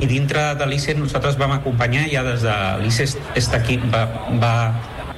i 0.00 0.08
dintre 0.10 0.54
de 0.58 0.66
l'ICE 0.66 0.96
nosaltres 0.98 1.38
vam 1.38 1.54
acompanyar 1.58 2.08
ja 2.10 2.24
des 2.26 2.42
de 2.46 2.56
l'ICE 2.82 3.06
està 3.38 3.60
aquí, 3.60 3.78
va, 3.92 4.06
va 4.42 4.54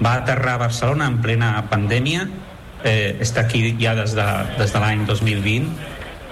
va 0.02 0.18
aterrar 0.18 0.54
a 0.54 0.62
Barcelona 0.66 1.06
en 1.06 1.20
plena 1.22 1.54
pandèmia, 1.70 2.26
eh, 2.84 3.16
està 3.22 3.46
aquí 3.46 3.74
ja 3.78 3.94
des 3.94 4.14
de, 4.18 4.28
des 4.58 4.72
de 4.74 4.82
l'any 4.82 5.04
2020, 5.06 5.68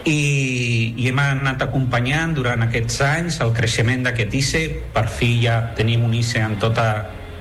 i, 0.09 0.95
i 0.97 1.09
hem 1.11 1.21
anat 1.21 1.63
acompanyant 1.67 2.33
durant 2.35 2.65
aquests 2.65 3.03
anys 3.05 3.41
el 3.45 3.53
creixement 3.57 4.07
d'aquest 4.07 4.35
ICE. 4.35 4.63
Per 4.95 5.05
fi 5.13 5.35
ja 5.45 5.61
tenim 5.77 6.07
un 6.07 6.15
ICE 6.17 6.41
en 6.47 6.57
tota, 6.63 6.89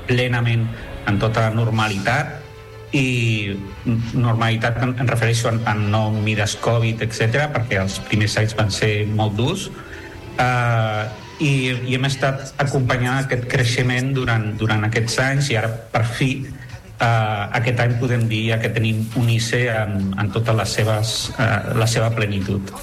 plenament 0.10 0.68
en 1.08 1.20
tota 1.22 1.48
normalitat 1.56 2.39
i 2.96 3.54
normalitat 4.14 4.80
en, 4.82 4.96
en 4.98 5.10
refereixo 5.10 5.52
en, 5.52 5.60
en 5.70 5.86
no 5.94 6.08
mides 6.12 6.56
Covid, 6.64 7.04
etc 7.06 7.50
perquè 7.54 7.82
els 7.84 8.00
primers 8.10 8.38
anys 8.42 8.56
van 8.58 8.72
ser 8.74 8.94
molt 9.08 9.38
durs. 9.38 9.70
Uh, 10.40 11.06
i, 11.40 11.72
i 11.88 11.96
hem 11.96 12.08
estat 12.08 12.54
acompanyant 12.60 13.22
aquest 13.24 13.46
creixement 13.52 14.12
durant, 14.16 14.50
durant 14.60 14.84
aquests 14.88 15.20
anys 15.24 15.52
i 15.54 15.60
ara 15.60 15.70
per 15.70 16.04
fi 16.08 16.32
eh, 17.00 17.60
aquest 17.60 17.80
any 17.80 17.96
podem 18.00 18.26
dir 18.30 18.58
que 18.62 18.72
tenim 18.76 19.02
un 19.20 19.30
ICE 19.32 19.62
en, 19.74 20.10
en 20.20 20.32
tota 20.34 20.56
les 20.58 20.74
seves, 20.80 21.14
eh, 21.38 21.48
la 21.80 21.88
seva 21.88 22.10
plenitud. 22.16 22.74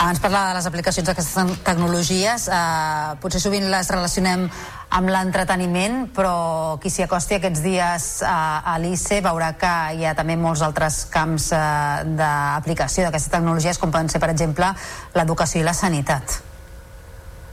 Abans 0.00 0.20
parlava 0.20 0.50
de 0.50 0.58
les 0.58 0.68
aplicacions 0.68 1.08
d'aquestes 1.08 1.62
tecnologies, 1.64 2.48
eh, 2.48 3.16
potser 3.22 3.40
sovint 3.42 3.70
les 3.72 3.90
relacionem 3.92 4.46
amb 4.90 5.10
l'entreteniment, 5.12 6.08
però 6.14 6.78
qui 6.82 6.90
s'hi 6.90 7.04
acosti 7.06 7.38
aquests 7.38 7.62
dies 7.62 8.06
a, 8.26 8.60
a 8.66 8.76
l'ICE 8.82 9.20
veurà 9.22 9.52
que 9.58 9.72
hi 9.96 10.06
ha 10.06 10.16
també 10.18 10.36
molts 10.36 10.64
altres 10.66 11.04
camps 11.12 11.50
eh, 11.54 12.04
d'aplicació 12.18 13.06
d'aquestes 13.06 13.36
tecnologies, 13.38 13.78
com 13.78 13.94
poden 13.94 14.10
ser, 14.10 14.22
per 14.22 14.32
exemple, 14.34 14.72
l'educació 15.14 15.62
i 15.62 15.68
la 15.68 15.76
sanitat. 15.76 16.49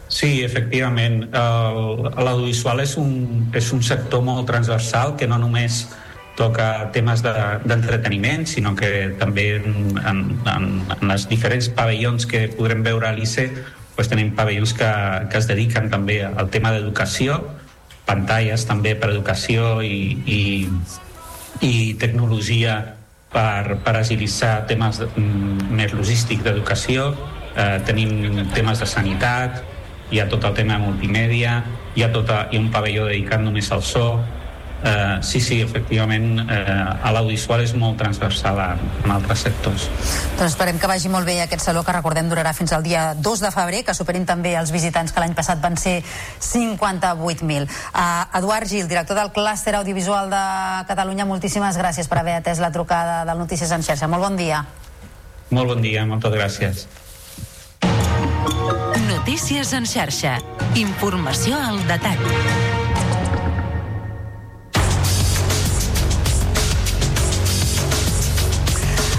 Sí, 0.08 0.42
efectivament. 0.44 1.26
L'audiovisual 1.34 2.82
és, 2.84 2.98
un, 2.98 3.50
és 3.56 3.72
un 3.76 3.82
sector 3.84 4.24
molt 4.24 4.48
transversal 4.48 5.16
que 5.20 5.28
no 5.28 5.40
només 5.42 5.86
toca 6.38 6.92
temes 6.94 7.24
d'entreteniment, 7.26 8.46
de, 8.46 8.52
sinó 8.52 8.76
que 8.78 9.10
també 9.20 9.48
en, 9.58 9.98
en, 10.06 10.20
en 10.94 11.12
els 11.12 11.26
diferents 11.28 11.68
pavellons 11.74 12.28
que 12.30 12.46
podrem 12.54 12.86
veure 12.86 13.10
a 13.10 13.16
l'ICE 13.18 13.50
doncs 13.98 14.12
tenim 14.12 14.36
pavellons 14.38 14.76
que, 14.78 14.90
que 15.32 15.40
es 15.40 15.48
dediquen 15.50 15.90
també 15.90 16.20
al 16.28 16.52
tema 16.54 16.70
d'educació, 16.76 17.40
pantalles 18.06 18.68
també 18.70 18.94
per 18.96 19.10
educació 19.10 19.80
i, 19.82 20.14
i, 20.30 20.42
i 21.66 21.72
tecnologia 21.98 22.78
per, 23.34 23.80
per 23.82 23.96
agilitzar 23.98 24.68
temes 24.70 25.02
de, 25.02 25.10
mm, 25.18 25.72
més 25.80 25.98
logístics 25.98 26.46
d'educació, 26.46 27.10
eh, 27.58 27.82
tenim 27.90 28.46
temes 28.54 28.86
de 28.86 28.88
sanitat, 28.88 29.64
hi 30.12 30.20
ha 30.20 30.28
tot 30.32 30.44
el 30.48 30.56
tema 30.58 30.78
de 30.78 30.88
multimèdia, 30.88 31.60
hi 31.96 32.04
ha, 32.04 32.12
tota, 32.14 32.48
hi 32.52 32.58
ha 32.58 32.64
un 32.64 32.72
pavelló 32.72 33.08
dedicat 33.10 33.44
només 33.44 33.72
al 33.72 33.84
so, 33.84 34.10
Uh, 34.78 35.24
sí, 35.24 35.42
sí, 35.42 35.56
efectivament, 35.62 36.38
uh, 36.38 37.02
a 37.02 37.10
l'audiovisual 37.10 37.64
és 37.64 37.72
molt 37.74 37.98
transversal 37.98 38.60
en, 38.62 38.82
en 39.08 39.14
altres 39.16 39.42
sectors. 39.48 39.88
Doncs 40.38 40.52
esperem 40.52 40.78
que 40.78 40.90
vagi 40.90 41.10
molt 41.10 41.26
bé 41.26 41.40
aquest 41.42 41.66
saló, 41.66 41.82
que 41.82 41.96
recordem 41.96 42.30
durarà 42.30 42.52
fins 42.54 42.76
al 42.78 42.86
dia 42.86 43.16
2 43.18 43.42
de 43.42 43.50
febrer, 43.56 43.82
que 43.88 43.96
superin 43.98 44.28
també 44.30 44.54
els 44.60 44.70
visitants 44.72 45.10
que 45.12 45.24
l'any 45.24 45.34
passat 45.34 45.58
van 45.64 45.80
ser 45.82 45.96
58.000. 46.06 47.66
Uh, 47.90 48.38
Eduard 48.38 48.70
Gil, 48.70 48.86
director 48.86 49.18
del 49.18 49.34
clúster 49.34 49.74
audiovisual 49.82 50.30
de 50.30 50.44
Catalunya, 50.94 51.26
moltíssimes 51.26 51.82
gràcies 51.82 52.06
per 52.06 52.22
haver 52.22 52.38
atès 52.38 52.62
la 52.62 52.70
trucada 52.70 53.24
del 53.26 53.42
Notícies 53.42 53.74
en 53.74 53.82
xarxa. 53.82 54.06
Molt 54.06 54.30
bon 54.30 54.38
dia. 54.38 54.62
Molt 55.50 55.74
bon 55.74 55.82
dia, 55.82 56.06
moltes 56.06 56.38
gràcies. 56.38 56.86
Notícies 59.08 59.72
en 59.72 59.86
xarxa. 59.86 60.34
Informació 60.76 61.56
al 61.56 61.80
detall. 61.88 62.87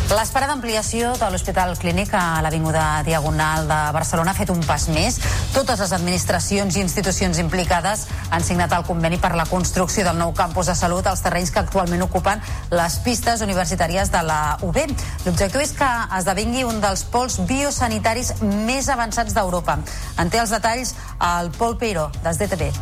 L'espera 0.08 0.46
d'ampliació 0.48 1.10
de 1.20 1.26
l'Hospital 1.28 1.74
Clínic 1.76 2.14
a 2.16 2.40
l'Avinguda 2.40 3.02
Diagonal 3.04 3.66
de 3.68 3.76
Barcelona 3.92 4.32
ha 4.32 4.38
fet 4.38 4.48
un 4.48 4.62
pas 4.64 4.86
més. 4.88 5.18
Totes 5.52 5.82
les 5.84 5.92
administracions 5.92 6.78
i 6.78 6.80
institucions 6.80 7.36
implicades 7.42 8.06
han 8.32 8.46
signat 8.46 8.72
el 8.72 8.86
conveni 8.88 9.18
per 9.20 9.34
la 9.36 9.44
construcció 9.50 10.06
del 10.06 10.16
nou 10.16 10.32
campus 10.38 10.70
de 10.72 10.76
salut 10.80 11.06
als 11.06 11.20
terrenys 11.26 11.52
que 11.52 11.60
actualment 11.60 12.06
ocupen 12.06 12.40
les 12.72 12.96
pistes 13.04 13.44
universitàries 13.44 14.08
de 14.14 14.22
la 14.24 14.56
UB. 14.64 14.80
L'objectiu 15.26 15.60
és 15.60 15.74
que 15.76 15.90
esdevingui 16.22 16.64
un 16.64 16.80
dels 16.80 17.04
pols 17.12 17.36
biosanitaris 17.44 18.38
més 18.40 18.88
avançats 18.88 19.36
d'Europa. 19.36 19.76
En 20.16 20.32
té 20.32 20.40
els 20.40 20.56
detalls 20.56 20.96
el 21.34 21.52
Pol 21.60 21.76
Peiro, 21.76 22.08
des 22.24 22.40
DTV. 22.40 22.72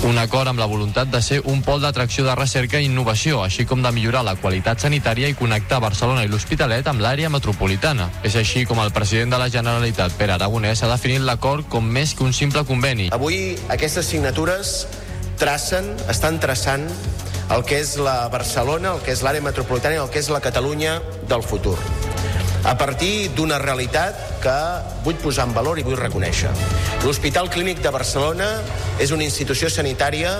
Un 0.00 0.16
acord 0.16 0.48
amb 0.48 0.58
la 0.58 0.64
voluntat 0.64 1.10
de 1.12 1.20
ser 1.20 1.42
un 1.44 1.58
pol 1.60 1.82
d'atracció 1.82 2.24
de 2.24 2.32
recerca 2.38 2.78
i 2.80 2.86
innovació, 2.88 3.42
així 3.44 3.66
com 3.68 3.82
de 3.84 3.90
millorar 3.92 4.22
la 4.24 4.32
qualitat 4.40 4.80
sanitària 4.80 5.28
i 5.28 5.36
connectar 5.36 5.80
Barcelona 5.84 6.24
i 6.24 6.30
l'Hospitalet 6.32 6.88
amb 6.88 7.04
l'àrea 7.04 7.28
metropolitana. 7.28 8.08
És 8.24 8.38
així 8.40 8.64
com 8.64 8.80
el 8.80 8.94
president 8.96 9.36
de 9.36 9.40
la 9.42 9.50
Generalitat, 9.52 10.16
Pere 10.16 10.38
Aragonès, 10.38 10.80
ha 10.80 10.88
definit 10.88 11.20
l'acord 11.20 11.68
com 11.68 11.84
més 11.84 12.14
que 12.16 12.24
un 12.24 12.32
simple 12.32 12.64
conveni. 12.64 13.10
Avui 13.12 13.58
aquestes 13.68 14.08
signatures 14.08 14.86
tracen, 15.36 15.92
estan 16.08 16.40
traçant 16.40 16.88
el 17.50 17.64
que 17.66 17.80
és 17.82 17.96
la 17.98 18.28
Barcelona, 18.30 18.94
el 18.94 19.02
que 19.04 19.14
és 19.14 19.24
l'àrea 19.26 19.42
metropolitana 19.42 19.98
i 19.98 20.02
el 20.04 20.10
que 20.10 20.22
és 20.22 20.30
la 20.30 20.40
Catalunya 20.44 21.00
del 21.28 21.42
futur 21.42 21.78
a 22.64 22.76
partir 22.76 23.30
d'una 23.32 23.58
realitat 23.58 24.18
que 24.42 24.56
vull 25.04 25.16
posar 25.20 25.46
en 25.48 25.54
valor 25.56 25.78
i 25.80 25.84
vull 25.84 25.96
reconèixer. 25.96 26.50
L'Hospital 27.04 27.48
Clínic 27.48 27.80
de 27.80 27.92
Barcelona 27.92 28.50
és 29.00 29.12
una 29.16 29.24
institució 29.24 29.70
sanitària 29.72 30.34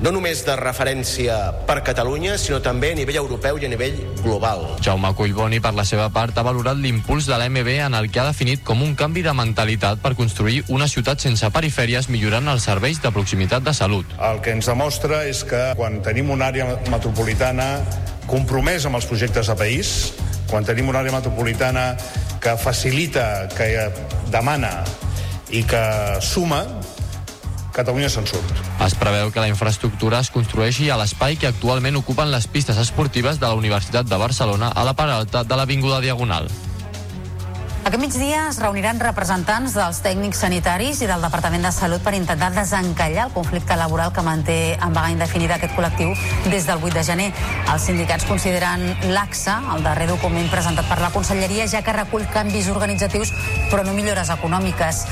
no 0.00 0.12
només 0.12 0.42
de 0.44 0.54
referència 0.58 1.36
per 1.68 1.78
Catalunya, 1.86 2.36
sinó 2.40 2.58
també 2.64 2.90
a 2.92 2.98
nivell 2.98 3.20
europeu 3.22 3.58
i 3.60 3.66
a 3.66 3.70
nivell 3.72 3.96
global. 4.22 4.66
Jaume 4.84 5.12
Collboni, 5.16 5.60
per 5.64 5.72
la 5.76 5.86
seva 5.88 6.08
part, 6.12 6.36
ha 6.36 6.44
valorat 6.46 6.76
l'impuls 6.76 7.28
de 7.28 7.38
l'AMB 7.38 7.70
en 7.86 7.96
el 7.96 8.10
que 8.12 8.20
ha 8.20 8.26
definit 8.28 8.64
com 8.66 8.82
un 8.84 8.94
canvi 8.98 9.24
de 9.24 9.32
mentalitat 9.36 10.02
per 10.04 10.14
construir 10.18 10.62
una 10.68 10.88
ciutat 10.88 11.24
sense 11.24 11.48
perifèries 11.52 12.10
millorant 12.12 12.52
els 12.52 12.68
serveis 12.68 13.00
de 13.02 13.12
proximitat 13.14 13.64
de 13.64 13.74
salut. 13.76 14.12
El 14.20 14.42
que 14.44 14.52
ens 14.56 14.68
demostra 14.68 15.24
és 15.28 15.42
que 15.48 15.72
quan 15.78 16.02
tenim 16.04 16.30
una 16.34 16.50
àrea 16.52 16.68
metropolitana 16.92 17.70
compromès 18.28 18.86
amb 18.86 18.98
els 18.98 19.06
projectes 19.08 19.48
de 19.48 19.56
país, 19.56 19.94
quan 20.50 20.66
tenim 20.66 20.90
una 20.90 21.00
àrea 21.00 21.14
metropolitana 21.14 21.94
que 22.42 22.56
facilita, 22.60 23.48
que 23.56 23.88
demana 24.30 24.84
i 25.54 25.62
que 25.66 25.82
suma, 26.20 26.64
Catalunya 27.76 28.08
se'n 28.08 28.24
surt. 28.24 28.62
Es 28.86 28.94
preveu 28.96 29.28
que 29.32 29.42
la 29.42 29.50
infraestructura 29.50 30.22
es 30.24 30.30
construeixi 30.32 30.88
a 30.88 30.96
l'espai 30.96 31.36
que 31.36 31.50
actualment 31.50 31.98
ocupen 32.00 32.32
les 32.32 32.48
pistes 32.48 32.80
esportives 32.80 33.36
de 33.42 33.50
la 33.50 33.58
Universitat 33.58 34.08
de 34.08 34.20
Barcelona 34.22 34.72
a 34.72 34.86
la 34.88 34.96
part 34.96 35.12
alta 35.12 35.44
de 35.44 35.60
l'Avinguda 35.60 36.00
Diagonal. 36.00 36.48
Aquest 37.86 38.02
migdia 38.02 38.38
es 38.48 38.56
reuniran 38.58 38.98
representants 38.98 39.76
dels 39.78 40.00
tècnics 40.02 40.40
sanitaris 40.42 40.98
i 41.04 41.06
del 41.06 41.22
Departament 41.22 41.62
de 41.62 41.70
Salut 41.70 42.02
per 42.02 42.16
intentar 42.18 42.48
desencallar 42.50 43.28
el 43.28 43.34
conflicte 43.36 43.76
laboral 43.78 44.10
que 44.12 44.24
manté 44.26 44.56
en 44.74 44.96
vaga 44.96 45.12
indefinida 45.12 45.54
aquest 45.54 45.76
col·lectiu 45.76 46.10
des 46.50 46.66
del 46.66 46.82
8 46.82 46.96
de 46.96 47.04
gener. 47.06 47.28
Els 47.70 47.86
sindicats 47.86 48.26
consideren 48.26 48.82
l'AXA, 49.12 49.54
el 49.76 49.86
darrer 49.86 50.08
document 50.10 50.50
presentat 50.50 50.88
per 50.90 50.98
la 50.98 51.12
Conselleria, 51.14 51.68
ja 51.70 51.84
que 51.86 51.94
recull 51.94 52.26
canvis 52.34 52.72
organitzatius 52.74 53.30
però 53.70 53.86
no 53.86 53.94
millores 53.94 54.34
econòmiques. 54.34 55.04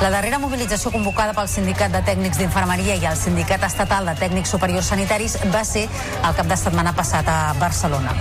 La 0.00 0.08
darrera 0.08 0.40
mobilització 0.40 0.88
convocada 0.94 1.36
pel 1.36 1.52
Sindicat 1.52 1.92
de 1.92 2.00
Tècnics 2.06 2.40
d'Infermeria 2.40 2.96
i 2.96 3.04
el 3.12 3.20
Sindicat 3.20 3.68
Estatal 3.68 4.08
de 4.08 4.16
Tècnics 4.24 4.56
Superiors 4.56 4.88
Sanitaris 4.88 5.36
va 5.52 5.66
ser 5.68 5.84
el 5.84 6.40
cap 6.40 6.48
de 6.48 6.56
setmana 6.64 6.96
passat 6.96 7.28
a 7.28 7.52
Barcelona. 7.60 8.16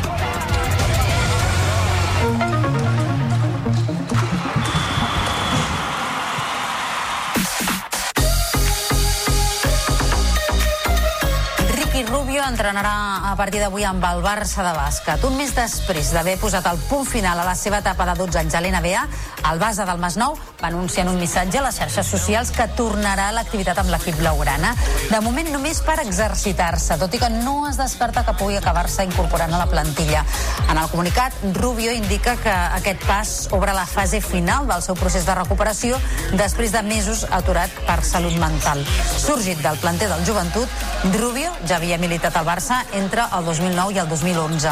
Entrenarà 12.51 13.31
a 13.31 13.35
partir 13.39 13.61
d'avui 13.63 13.85
amb 13.87 14.03
el 14.03 14.19
Barça 14.23 14.63
de 14.65 14.71
bàsquet. 14.75 15.23
Un 15.23 15.37
mes 15.39 15.53
després 15.55 16.11
d'haver 16.11 16.35
posat 16.41 16.65
el 16.67 16.79
punt 16.89 17.05
final 17.07 17.39
a 17.39 17.45
la 17.47 17.55
seva 17.55 17.79
etapa 17.79 18.03
de 18.09 18.15
12 18.19 18.39
anys 18.41 18.55
a 18.57 18.61
l'NBA, 18.61 19.03
el 19.51 19.59
base 19.59 19.85
del 19.87 20.01
Masnou 20.01 20.35
va 20.61 20.67
anunciar 20.67 21.05
en 21.05 21.13
un 21.13 21.19
missatge 21.19 21.59
a 21.59 21.63
les 21.63 21.79
xarxes 21.79 22.09
socials 22.11 22.51
que 22.51 22.67
tornarà 22.75 23.29
a 23.29 23.35
l'activitat 23.37 23.79
amb 23.79 23.93
l'equip 23.93 24.19
blaugrana. 24.19 24.73
De 25.09 25.21
moment 25.23 25.47
només 25.53 25.79
per 25.85 25.97
exercitar-se, 26.03 26.97
tot 26.99 27.15
i 27.15 27.21
que 27.21 27.29
no 27.31 27.69
es 27.69 27.79
descarta 27.79 28.25
que 28.27 28.35
pugui 28.39 28.59
acabar-se 28.59 29.07
incorporant 29.07 29.55
a 29.55 29.63
la 29.63 29.69
plantilla. 29.71 30.25
En 30.67 30.77
el 30.77 30.91
comunicat, 30.91 31.33
Rubio 31.55 31.95
indica 31.95 32.35
que 32.43 32.51
aquest 32.81 33.07
pas 33.07 33.33
obre 33.55 33.73
la 33.73 33.87
fase 33.87 34.19
final 34.21 34.67
del 34.67 34.83
seu 34.83 34.99
procés 34.99 35.25
de 35.25 35.37
recuperació 35.39 35.97
després 36.35 36.75
de 36.75 36.83
mesos 36.83 37.23
aturat 37.31 37.71
per 37.87 38.01
salut 38.03 38.35
mental. 38.43 38.83
Sorgit 39.15 39.63
del 39.63 39.79
planter 39.79 40.11
del 40.11 40.27
joventut, 40.27 40.79
Rubio 41.15 41.55
ja 41.65 41.79
havia 41.79 42.01
militat 42.01 42.40
al 42.41 42.47
Barça 42.47 42.85
entre 42.93 43.21
el 43.37 43.45
2009 43.45 43.93
i 43.93 43.99
el 43.99 44.09
2011. 44.09 44.71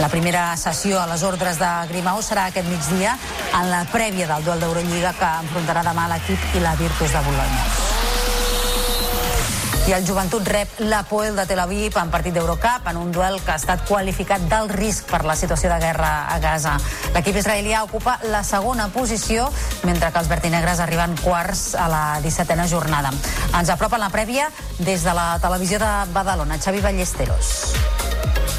La 0.00 0.08
primera 0.08 0.56
sessió 0.56 1.00
a 1.00 1.06
les 1.10 1.22
ordres 1.22 1.60
de 1.60 1.68
Grimau 1.92 2.22
serà 2.24 2.48
aquest 2.48 2.68
migdia 2.72 3.16
en 3.52 3.70
la 3.70 3.84
prèvia 3.92 4.30
del 4.32 4.48
duel 4.48 4.64
d'Eurolliga 4.64 5.14
que 5.20 5.30
enfrontarà 5.44 5.84
demà 5.84 6.08
l'equip 6.14 6.56
i 6.56 6.64
la 6.64 6.76
Virtus 6.80 7.12
de 7.12 7.24
Bologna. 7.28 7.89
I 9.88 9.94
el 9.96 10.04
joventut 10.06 10.46
rep 10.46 10.80
l'Apoel 10.84 11.34
de 11.38 11.46
Tel 11.48 11.60
Aviv 11.62 11.96
en 11.98 12.10
partit 12.12 12.34
d'Eurocup 12.36 12.86
en 12.90 12.98
un 13.00 13.10
duel 13.12 13.38
que 13.44 13.54
ha 13.54 13.56
estat 13.58 13.86
qualificat 13.88 14.44
d'alt 14.50 14.74
risc 14.76 15.08
per 15.10 15.22
la 15.24 15.36
situació 15.38 15.70
de 15.72 15.78
guerra 15.82 16.10
a 16.30 16.38
Gaza. 16.42 16.76
L'equip 17.14 17.40
israelià 17.40 17.82
ocupa 17.86 18.18
la 18.28 18.44
segona 18.44 18.90
posició, 18.92 19.48
mentre 19.88 20.12
que 20.12 20.22
els 20.22 20.30
vertinegres 20.30 20.84
arriben 20.84 21.16
quarts 21.24 21.74
a 21.74 21.88
la 21.90 22.04
17a 22.22 22.68
jornada. 22.70 23.14
Ens 23.50 23.72
apropen 23.72 24.04
la 24.04 24.12
prèvia 24.12 24.50
des 24.78 25.02
de 25.02 25.16
la 25.16 25.32
televisió 25.42 25.80
de 25.82 25.92
Badalona. 26.12 26.60
Xavi 26.60 26.84
Ballesteros. 26.84 28.09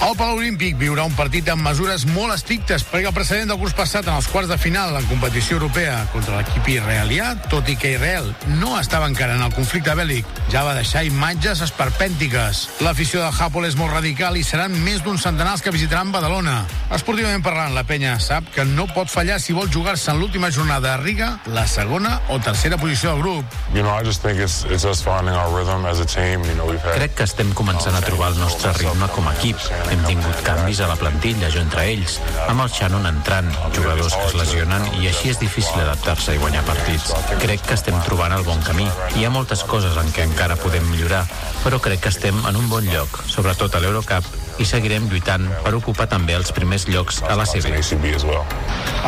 El 0.01 0.15
Palau 0.17 0.39
Olímpic 0.39 0.79
viurà 0.81 1.03
un 1.05 1.13
partit 1.13 1.45
amb 1.53 1.61
mesures 1.61 2.07
molt 2.09 2.33
estrictes 2.33 2.81
perquè 2.89 3.05
el 3.05 3.13
precedent 3.13 3.51
del 3.51 3.59
curs 3.61 3.75
passat 3.77 4.07
en 4.09 4.15
els 4.17 4.25
quarts 4.33 4.49
de 4.49 4.55
final 4.57 4.95
en 4.97 5.05
competició 5.05 5.59
europea 5.59 5.99
contra 6.09 6.39
l'equip 6.39 6.71
israelià, 6.73 7.35
tot 7.51 7.69
i 7.69 7.75
que 7.77 7.91
Israel 7.93 8.31
no 8.57 8.71
estava 8.79 9.05
encara 9.05 9.35
en 9.37 9.43
el 9.45 9.53
conflicte 9.53 9.93
bèl·lic, 9.93 10.25
ja 10.49 10.63
va 10.65 10.73
deixar 10.73 11.03
imatges 11.05 11.61
esperpèntiques. 11.67 12.63
L'afició 12.81 13.21
de 13.21 13.29
Hapol 13.29 13.67
és 13.69 13.77
molt 13.77 13.93
radical 13.93 14.39
i 14.39 14.43
seran 14.47 14.73
més 14.81 15.03
d'un 15.05 15.21
centenar 15.21 15.53
els 15.59 15.61
que 15.61 15.75
visitaran 15.75 16.09
Badalona. 16.11 16.63
Esportivament 16.97 17.45
parlant, 17.45 17.77
la 17.77 17.85
penya 17.85 18.15
sap 18.17 18.49
que 18.57 18.65
no 18.65 18.89
pot 18.95 19.13
fallar 19.13 19.37
si 19.37 19.53
vol 19.53 19.69
jugar-se 19.69 20.09
en 20.09 20.17
l'última 20.17 20.49
jornada 20.49 20.95
a 20.95 20.97
Riga 21.03 21.35
la 21.53 21.67
segona 21.69 22.17
o 22.33 22.39
tercera 22.41 22.81
posició 22.81 23.13
del 23.13 23.21
grup. 23.21 23.61
You 23.75 23.85
know, 23.85 23.93
I 23.93 24.01
just 24.01 24.25
think 24.25 24.41
it's, 24.41 24.65
it's 24.65 24.81
us 24.81 25.05
finding 25.05 25.37
our 25.37 25.53
rhythm 25.53 25.85
as 25.85 26.01
a 26.01 26.09
team. 26.09 26.41
You 26.49 26.57
know, 26.57 26.65
we've 26.65 26.81
had... 26.81 26.97
Crec 26.97 27.19
que 27.21 27.29
estem 27.29 27.53
començant 27.53 27.93
a 27.93 28.01
trobar 28.01 28.33
el 28.33 28.41
nostre 28.41 28.73
ritme 28.81 29.13
com 29.13 29.29
a 29.29 29.37
equip. 29.37 29.61
Hem 29.91 30.03
tingut 30.07 30.43
canvis 30.45 30.79
a 30.79 30.87
la 30.87 30.95
plantilla, 30.95 31.49
jo 31.51 31.59
entre 31.61 31.83
ells, 31.91 32.17
amb 32.47 32.63
el 32.63 32.69
Shannon 32.71 33.07
entrant, 33.09 33.49
jugadors 33.75 34.15
que 34.15 34.27
es 34.29 34.35
lesionen 34.39 34.85
i 35.01 35.09
així 35.09 35.33
és 35.33 35.39
difícil 35.41 35.81
adaptar-se 35.83 36.35
i 36.35 36.39
guanyar 36.39 36.63
partits. 36.67 37.11
Crec 37.41 37.65
que 37.67 37.75
estem 37.75 37.97
trobant 38.05 38.31
el 38.35 38.45
bon 38.47 38.61
camí. 38.63 38.87
Hi 39.17 39.25
ha 39.27 39.33
moltes 39.33 39.65
coses 39.67 39.97
en 39.99 40.11
què 40.15 40.23
encara 40.29 40.55
podem 40.61 40.87
millorar, 40.91 41.25
però 41.65 41.81
crec 41.83 42.05
que 42.05 42.13
estem 42.13 42.39
en 42.47 42.59
un 42.59 42.69
bon 42.71 42.87
lloc, 42.87 43.19
sobretot 43.27 43.75
a 43.75 43.83
l'Eurocup, 43.83 44.29
i 44.61 44.67
seguirem 44.67 45.09
lluitant 45.11 45.47
per 45.65 45.73
ocupar 45.77 46.07
també 46.11 46.35
els 46.37 46.53
primers 46.55 46.87
llocs 46.87 47.21
a 47.27 47.35
la 47.39 47.47
CB. 47.49 47.73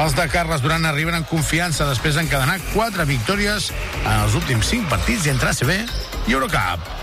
Els 0.04 0.18
de 0.18 0.28
Carles 0.34 0.64
Duran 0.66 0.88
arriben 0.90 1.16
en 1.16 1.28
confiança 1.30 1.88
després 1.90 2.18
d'encadenar 2.18 2.60
quatre 2.74 3.08
victòries 3.10 3.72
en 4.04 4.14
els 4.18 4.36
últims 4.40 4.74
cinc 4.74 4.90
partits 4.92 5.30
entre 5.32 5.54
ACB 5.54 5.74
i 6.28 6.38
Eurocup. 6.38 7.03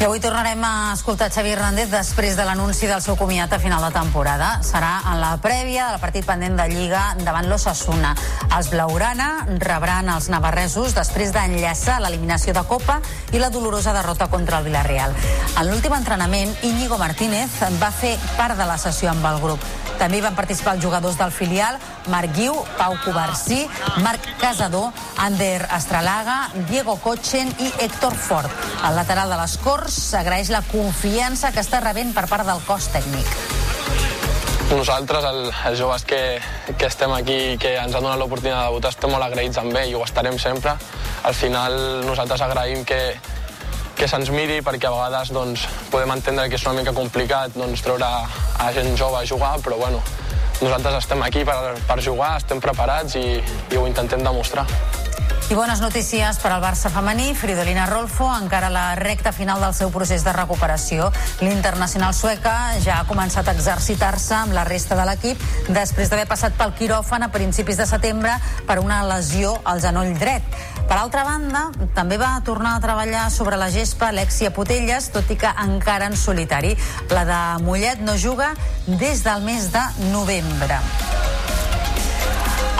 I 0.00 0.04
avui 0.06 0.16
tornarem 0.16 0.62
a 0.64 0.94
escoltar 0.94 1.26
Xavi 1.28 1.50
Hernández 1.52 1.90
després 1.92 2.32
de 2.32 2.44
l'anunci 2.48 2.88
del 2.88 3.02
seu 3.04 3.18
comiat 3.20 3.52
a 3.52 3.58
final 3.60 3.82
de 3.84 3.90
temporada. 3.92 4.46
Serà 4.64 4.94
en 5.10 5.18
la 5.20 5.34
prèvia 5.44 5.90
del 5.90 6.00
partit 6.00 6.24
pendent 6.24 6.56
de 6.56 6.64
Lliga 6.70 7.02
davant 7.20 7.44
l'Ossassuna. 7.50 8.14
Els 8.56 8.70
Blaugrana 8.72 9.44
rebran 9.60 10.08
els 10.08 10.30
navarresos 10.32 10.96
després 10.96 11.34
d'enllaçar 11.36 11.98
l'eliminació 12.00 12.56
de 12.56 12.64
Copa 12.64 12.96
i 13.36 13.42
la 13.44 13.52
dolorosa 13.52 13.92
derrota 13.92 14.30
contra 14.32 14.62
el 14.62 14.70
Villarreal. 14.70 15.12
En 15.60 15.68
l'últim 15.68 15.92
entrenament, 15.92 16.56
Íñigo 16.64 16.96
Martínez 16.96 17.60
va 17.76 17.92
fer 17.92 18.16
part 18.38 18.56
de 18.56 18.64
la 18.64 18.80
sessió 18.80 19.12
amb 19.12 19.28
el 19.34 19.36
grup. 19.44 19.68
També 20.00 20.22
van 20.24 20.32
participar 20.32 20.78
els 20.78 20.84
jugadors 20.86 21.18
del 21.20 21.28
filial, 21.28 21.76
Marc 22.08 22.32
Guiu, 22.32 22.54
Pau 22.78 22.96
Covarsí, 23.04 23.66
Marc 24.00 24.24
Casador, 24.40 24.94
Ander 25.20 25.68
Estralaga, 25.76 26.48
Diego 26.70 26.96
Cotchen 27.04 27.52
i 27.60 27.68
Héctor 27.84 28.16
Fort. 28.16 28.48
El 28.88 28.96
lateral 28.96 29.28
de 29.28 29.36
les 29.36 29.58
Corts 29.60 29.89
agraeix 30.18 30.50
la 30.52 30.62
confiança 30.66 31.50
que 31.54 31.62
està 31.64 31.80
rebent 31.82 32.12
per 32.16 32.26
part 32.30 32.46
del 32.46 32.62
cos 32.66 32.90
tècnic. 32.94 33.26
Nosaltres, 34.70 35.24
el, 35.26 35.40
els 35.66 35.80
joves 35.80 36.04
que, 36.06 36.20
que 36.78 36.86
estem 36.86 37.10
aquí 37.16 37.56
que 37.58 37.72
ens 37.74 37.94
han 37.94 38.04
donat 38.04 38.20
l'oportunitat 38.20 38.60
de 38.60 38.68
debutar, 38.68 38.92
estem 38.94 39.10
molt 39.10 39.26
agraïts 39.26 39.58
amb 39.58 39.74
ell 39.80 39.90
i 39.90 39.96
ho 39.98 40.04
estarem 40.06 40.38
sempre. 40.38 40.76
Al 41.26 41.34
final 41.34 41.74
nosaltres 42.06 42.44
agraïm 42.46 42.84
que, 42.86 43.00
que 43.98 44.08
se'ns 44.08 44.30
miri 44.30 44.60
perquè 44.62 44.86
a 44.86 44.94
vegades 44.94 45.34
doncs, 45.34 45.66
podem 45.90 46.14
entendre 46.14 46.46
que 46.48 46.56
és 46.60 46.68
una 46.68 46.78
mica 46.78 46.94
complicat 46.94 47.58
doncs, 47.58 47.82
treure 47.82 48.06
a 48.06 48.70
gent 48.76 48.94
jove 48.96 49.18
a 49.18 49.26
jugar, 49.26 49.56
però 49.64 49.80
bueno, 49.82 50.00
nosaltres 50.62 51.02
estem 51.02 51.26
aquí 51.26 51.42
per, 51.44 51.58
per 51.90 51.98
jugar, 52.04 52.36
estem 52.38 52.62
preparats 52.62 53.18
i, 53.18 53.26
i 53.42 53.80
ho 53.80 53.86
intentem 53.90 54.22
demostrar. 54.22 54.68
I 55.50 55.54
bones 55.56 55.80
notícies 55.82 56.36
per 56.38 56.52
al 56.54 56.60
Barça 56.62 56.92
femení. 56.94 57.32
Fridolina 57.34 57.88
Rolfo 57.90 58.28
encara 58.30 58.68
a 58.68 58.70
la 58.70 58.94
recta 58.94 59.32
final 59.34 59.58
del 59.58 59.72
seu 59.74 59.90
procés 59.90 60.22
de 60.22 60.30
recuperació. 60.30 61.08
L'internacional 61.42 62.14
sueca 62.14 62.52
ja 62.84 63.00
ha 63.00 63.06
començat 63.08 63.50
a 63.50 63.54
exercitar-se 63.58 64.36
amb 64.36 64.54
la 64.54 64.62
resta 64.68 64.94
de 64.94 65.08
l'equip 65.08 65.42
després 65.74 66.06
d'haver 66.06 66.28
passat 66.30 66.54
pel 66.54 66.70
quiròfan 66.78 67.26
a 67.26 67.32
principis 67.34 67.82
de 67.82 67.88
setembre 67.90 68.36
per 68.68 68.78
una 68.78 69.00
lesió 69.08 69.56
al 69.64 69.82
genoll 69.82 70.14
dret. 70.22 70.46
Per 70.86 71.00
altra 71.00 71.26
banda, 71.26 71.66
també 71.98 72.14
va 72.20 72.36
tornar 72.46 72.76
a 72.76 72.84
treballar 72.86 73.26
sobre 73.34 73.58
la 73.58 73.72
gespa 73.74 74.12
Alexia 74.14 74.54
Potelles, 74.54 75.10
tot 75.10 75.34
i 75.34 75.38
que 75.40 75.50
encara 75.66 76.06
en 76.06 76.14
solitari. 76.14 76.76
La 77.10 77.26
de 77.26 77.42
Mollet 77.66 78.06
no 78.06 78.14
juga 78.14 78.54
des 78.86 79.26
del 79.26 79.42
mes 79.50 79.72
de 79.74 79.82
novembre. 80.14 80.78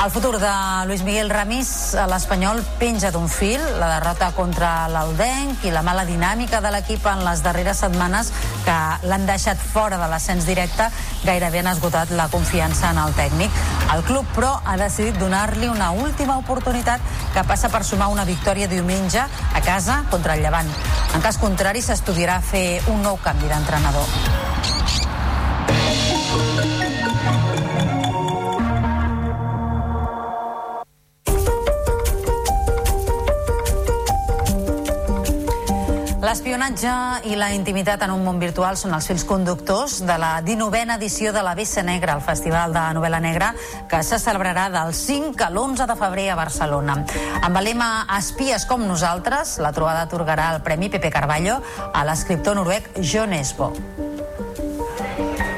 El 0.03 0.11
futur 0.11 0.39
de 0.41 0.51
Luis 0.87 1.03
Miguel 1.03 1.29
Ramis 1.29 1.95
a 1.95 2.07
l'Espanyol 2.09 2.63
penja 2.81 3.11
d'un 3.13 3.27
fil. 3.29 3.61
La 3.77 3.91
derrota 3.99 4.31
contra 4.33 4.89
l'Aldenc 4.89 5.67
i 5.69 5.73
la 5.75 5.83
mala 5.85 6.07
dinàmica 6.09 6.63
de 6.65 6.71
l'equip 6.73 7.05
en 7.05 7.21
les 7.27 7.43
darreres 7.45 7.83
setmanes 7.85 8.31
que 8.65 8.79
l'han 9.05 9.27
deixat 9.29 9.61
fora 9.61 9.99
de 10.01 10.09
l'ascens 10.09 10.49
directe 10.49 10.89
gairebé 11.27 11.61
han 11.61 11.69
esgotat 11.75 12.15
la 12.17 12.31
confiança 12.33 12.95
en 12.95 13.03
el 13.05 13.13
tècnic. 13.13 13.61
El 13.93 14.01
club, 14.09 14.25
però, 14.33 14.55
ha 14.65 14.81
decidit 14.81 15.21
donar-li 15.21 15.69
una 15.69 15.91
última 15.93 16.39
oportunitat 16.41 17.05
que 17.35 17.45
passa 17.45 17.69
per 17.69 17.85
sumar 17.85 18.09
una 18.09 18.25
victòria 18.25 18.73
diumenge 18.73 19.21
a 19.21 19.61
casa 19.61 20.07
contra 20.09 20.33
el 20.33 20.41
Llevant. 20.41 20.73
En 21.13 21.21
cas 21.21 21.37
contrari, 21.37 21.85
s'estudiarà 21.85 22.41
fer 22.41 22.81
un 22.89 23.05
nou 23.05 23.21
canvi 23.21 23.53
d'entrenador. 23.53 25.20
L'espionatge 36.21 36.91
i 37.33 37.37
la 37.39 37.47
intimitat 37.57 38.03
en 38.05 38.11
un 38.13 38.21
món 38.27 38.37
virtual 38.43 38.77
són 38.77 38.93
els 38.93 39.07
fils 39.09 39.23
conductors 39.25 40.03
de 40.05 40.19
la 40.21 40.35
19a 40.45 40.99
edició 40.99 41.33
de 41.33 41.41
la 41.41 41.55
Bessa 41.57 41.81
Negra, 41.81 42.19
el 42.19 42.21
Festival 42.21 42.77
de 42.77 42.83
Novel·la 42.99 43.23
Negra, 43.25 43.49
que 43.89 44.03
se 44.05 44.19
celebrarà 44.21 44.67
del 44.69 44.93
5 44.93 45.41
a 45.47 45.49
l'11 45.49 45.89
de 45.89 45.97
febrer 46.03 46.29
a 46.29 46.37
Barcelona. 46.37 46.99
Amb 47.41 47.63
el 47.63 47.71
lema 47.71 47.91
Espies 48.19 48.69
com 48.69 48.85
nosaltres, 48.85 49.57
la 49.65 49.73
trobada 49.73 50.05
atorgarà 50.05 50.53
el 50.53 50.61
Premi 50.61 50.93
Pepe 50.93 51.09
Carballo 51.09 51.63
a 51.89 52.05
l'escriptor 52.05 52.61
noruec 52.61 52.93
John 53.01 53.33
Esbo. 53.33 53.73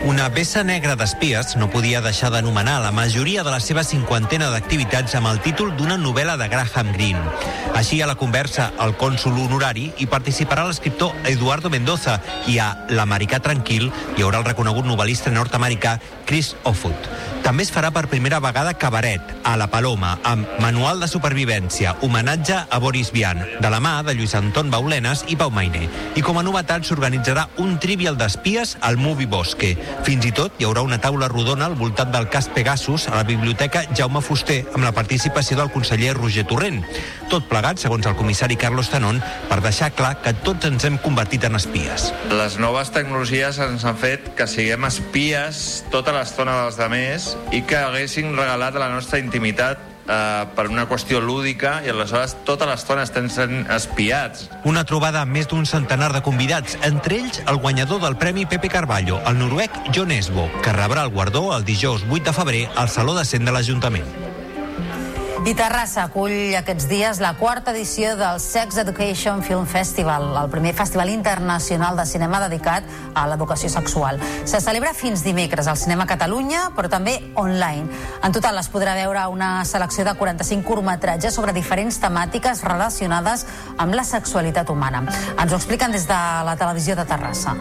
Una 0.02 0.28
vessa 0.28 0.64
negra 0.66 0.96
d'espies 0.98 1.52
no 1.54 1.68
podia 1.70 2.00
deixar 2.02 2.32
d'anomenar 2.34 2.80
la 2.82 2.90
majoria 2.90 3.44
de 3.46 3.52
la 3.54 3.60
seva 3.62 3.84
cinquantena 3.86 4.48
d'activitats 4.50 5.14
amb 5.14 5.28
el 5.30 5.38
títol 5.44 5.70
d'una 5.78 5.94
novel·la 5.94 6.34
de 6.40 6.48
Graham 6.50 6.90
Greene. 6.96 7.22
Així, 7.78 8.00
a 8.02 8.08
la 8.10 8.16
conversa 8.18 8.72
el 8.82 8.96
cònsul 8.98 9.38
honorari 9.44 9.92
hi 10.02 10.08
participarà 10.10 10.64
l'escriptor 10.66 11.14
Eduardo 11.30 11.70
Mendoza 11.70 12.16
i 12.50 12.58
a 12.58 12.72
L'Americà 12.90 13.38
Tranquil 13.46 13.92
hi 14.16 14.26
haurà 14.26 14.42
el 14.42 14.48
reconegut 14.50 14.90
novel·lista 14.90 15.30
nord-americà 15.30 15.94
Chris 16.32 16.54
Offutt. 16.64 17.10
També 17.44 17.64
es 17.66 17.70
farà 17.74 17.90
per 17.92 18.06
primera 18.08 18.38
vegada 18.40 18.70
cabaret 18.78 19.32
a 19.44 19.56
La 19.60 19.66
Paloma 19.68 20.14
amb 20.24 20.48
Manual 20.62 21.02
de 21.02 21.08
Supervivència, 21.10 21.96
homenatge 22.06 22.54
a 22.70 22.78
Boris 22.80 23.10
Vian, 23.12 23.42
de 23.60 23.70
la 23.74 23.80
mà 23.82 23.96
de 24.06 24.14
Lluís 24.16 24.32
Anton 24.38 24.70
Baulenes 24.72 25.26
i 25.28 25.36
Pau 25.36 25.50
Mainé. 25.52 25.88
I 26.16 26.22
com 26.24 26.38
a 26.40 26.44
novetat 26.46 26.86
s'organitzarà 26.88 27.48
un 27.60 27.74
trivial 27.82 28.16
d'espies 28.16 28.76
al 28.80 28.96
Movie 28.96 29.28
Bosque. 29.28 29.74
Fins 30.06 30.24
i 30.24 30.32
tot 30.32 30.56
hi 30.56 30.68
haurà 30.68 30.86
una 30.86 31.00
taula 31.02 31.28
rodona 31.28 31.66
al 31.68 31.76
voltant 31.76 32.14
del 32.14 32.30
cas 32.32 32.48
Pegasus 32.54 33.08
a 33.10 33.18
la 33.18 33.26
Biblioteca 33.28 33.84
Jaume 33.92 34.22
Fuster 34.24 34.62
amb 34.72 34.86
la 34.86 34.94
participació 34.96 35.58
del 35.58 35.72
conseller 35.74 36.14
Roger 36.16 36.46
Torrent. 36.48 36.80
Tot 37.28 37.44
plegat, 37.50 37.82
segons 37.82 38.06
el 38.08 38.16
comissari 38.16 38.56
Carlos 38.60 38.88
Tanon, 38.92 39.20
per 39.50 39.60
deixar 39.64 39.90
clar 39.98 40.14
que 40.22 40.32
tots 40.46 40.70
ens 40.70 40.88
hem 40.88 40.96
convertit 41.02 41.44
en 41.48 41.58
espies. 41.58 42.08
Les 42.32 42.56
noves 42.62 42.94
tecnologies 42.94 43.60
ens 43.66 43.84
han 43.88 44.00
fet 44.00 44.32
que 44.38 44.48
siguem 44.48 44.88
espies 44.88 45.82
tota 45.92 46.12
l'estona 46.22 46.62
dels 46.62 46.78
demés 46.78 47.32
i 47.52 47.64
que 47.66 47.78
haguessin 47.78 48.36
regalat 48.36 48.78
la 48.78 48.88
nostra 48.92 49.18
intimitat 49.22 49.80
eh, 50.06 50.46
per 50.56 50.68
una 50.70 50.86
qüestió 50.90 51.20
lúdica 51.22 51.80
i 51.84 51.90
aleshores 51.92 52.36
tota 52.46 52.68
l'estona 52.70 53.06
estem 53.06 53.28
sent 53.32 53.66
espiats. 53.74 54.48
Una 54.68 54.86
trobada 54.88 55.22
amb 55.22 55.34
més 55.36 55.50
d'un 55.50 55.66
centenar 55.68 56.12
de 56.14 56.22
convidats, 56.22 56.78
entre 56.86 57.22
ells 57.22 57.42
el 57.46 57.58
guanyador 57.62 58.02
del 58.04 58.18
Premi 58.20 58.46
Pepe 58.46 58.70
Carballo, 58.72 59.20
el 59.26 59.40
noruec 59.40 59.82
John 59.94 60.14
Esbo, 60.14 60.48
que 60.62 60.76
rebrà 60.76 61.06
el 61.06 61.14
guardó 61.14 61.48
el 61.56 61.66
dijous 61.66 62.06
8 62.08 62.28
de 62.30 62.36
febrer 62.38 62.68
al 62.76 62.92
Saló 62.92 63.18
de 63.18 63.26
Cent 63.26 63.48
de 63.48 63.54
l'Ajuntament. 63.54 64.31
I 65.42 65.56
Terrassa 65.58 66.04
acull 66.06 66.54
aquests 66.54 66.84
dies 66.86 67.18
la 67.18 67.32
quarta 67.34 67.72
edició 67.72 68.12
del 68.14 68.38
Sex 68.38 68.76
Education 68.78 69.40
Film 69.42 69.64
Festival, 69.66 70.28
el 70.38 70.50
primer 70.52 70.70
festival 70.78 71.10
internacional 71.10 71.98
de 71.98 72.04
cinema 72.06 72.38
dedicat 72.44 72.86
a 73.18 73.24
l'educació 73.26 73.66
sexual. 73.72 74.22
Se 74.46 74.60
celebra 74.62 74.94
fins 74.94 75.24
dimecres 75.26 75.66
al 75.66 75.80
Cinema 75.80 76.06
Catalunya, 76.06 76.68
però 76.76 76.86
també 76.92 77.16
online. 77.34 77.90
En 78.22 78.30
total 78.30 78.62
es 78.62 78.70
podrà 78.70 78.94
veure 78.94 79.26
una 79.34 79.64
selecció 79.66 80.06
de 80.06 80.14
45 80.14 80.62
curtmetratges 80.62 81.34
sobre 81.34 81.56
diferents 81.58 81.98
temàtiques 81.98 82.62
relacionades 82.62 83.42
amb 83.82 83.98
la 83.98 84.06
sexualitat 84.06 84.70
humana. 84.70 85.08
Ens 85.34 85.50
ho 85.50 85.58
expliquen 85.58 85.90
des 85.90 86.06
de 86.06 86.24
la 86.46 86.54
televisió 86.54 86.94
de 86.94 87.04
Terrassa. 87.04 87.58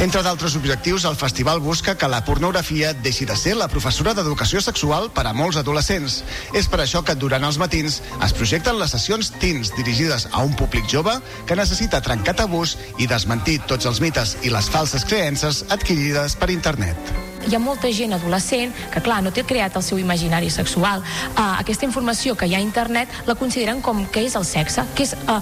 Entre 0.00 0.22
d'altres 0.24 0.54
objectius, 0.56 1.04
el 1.04 1.16
festival 1.20 1.60
busca 1.60 1.92
que 1.94 2.08
la 2.08 2.22
pornografia 2.24 2.94
deixi 3.04 3.26
de 3.28 3.36
ser 3.36 3.52
la 3.58 3.68
professora 3.68 4.14
d'educació 4.16 4.62
sexual 4.64 5.10
per 5.12 5.26
a 5.28 5.34
molts 5.36 5.60
adolescents. 5.60 6.22
És 6.56 6.70
per 6.72 6.80
això 6.80 7.04
que 7.04 7.18
durant 7.20 7.44
els 7.44 7.60
matins 7.60 8.00
es 8.24 8.32
projecten 8.32 8.80
les 8.80 8.96
sessions 8.96 9.28
teens 9.44 9.74
dirigides 9.76 10.30
a 10.32 10.40
un 10.40 10.56
públic 10.56 10.88
jove 10.88 11.18
que 11.44 11.58
necessita 11.60 12.00
trencar 12.00 12.38
tabús 12.40 12.78
i 12.96 13.10
desmentir 13.12 13.60
tots 13.68 13.92
els 13.92 14.00
mites 14.00 14.38
i 14.40 14.54
les 14.56 14.72
falses 14.72 15.04
creences 15.04 15.66
adquirides 15.68 16.40
per 16.40 16.48
internet 16.56 17.29
hi 17.48 17.54
ha 17.54 17.60
molta 17.62 17.90
gent 17.92 18.12
adolescent 18.14 18.74
que, 18.92 19.00
clar, 19.04 19.20
no 19.24 19.32
té 19.34 19.44
creat 19.48 19.76
el 19.76 19.84
seu 19.84 19.98
imaginari 19.98 20.50
sexual. 20.52 21.02
Uh, 21.34 21.56
aquesta 21.60 21.86
informació 21.86 22.36
que 22.36 22.48
hi 22.48 22.54
ha 22.54 22.60
a 22.60 22.64
internet 22.64 23.12
la 23.26 23.36
consideren 23.38 23.80
com 23.84 24.04
que 24.12 24.24
és 24.26 24.36
el 24.38 24.44
sexe, 24.44 24.84
que 24.96 25.06
és 25.06 25.14
uh, 25.24 25.40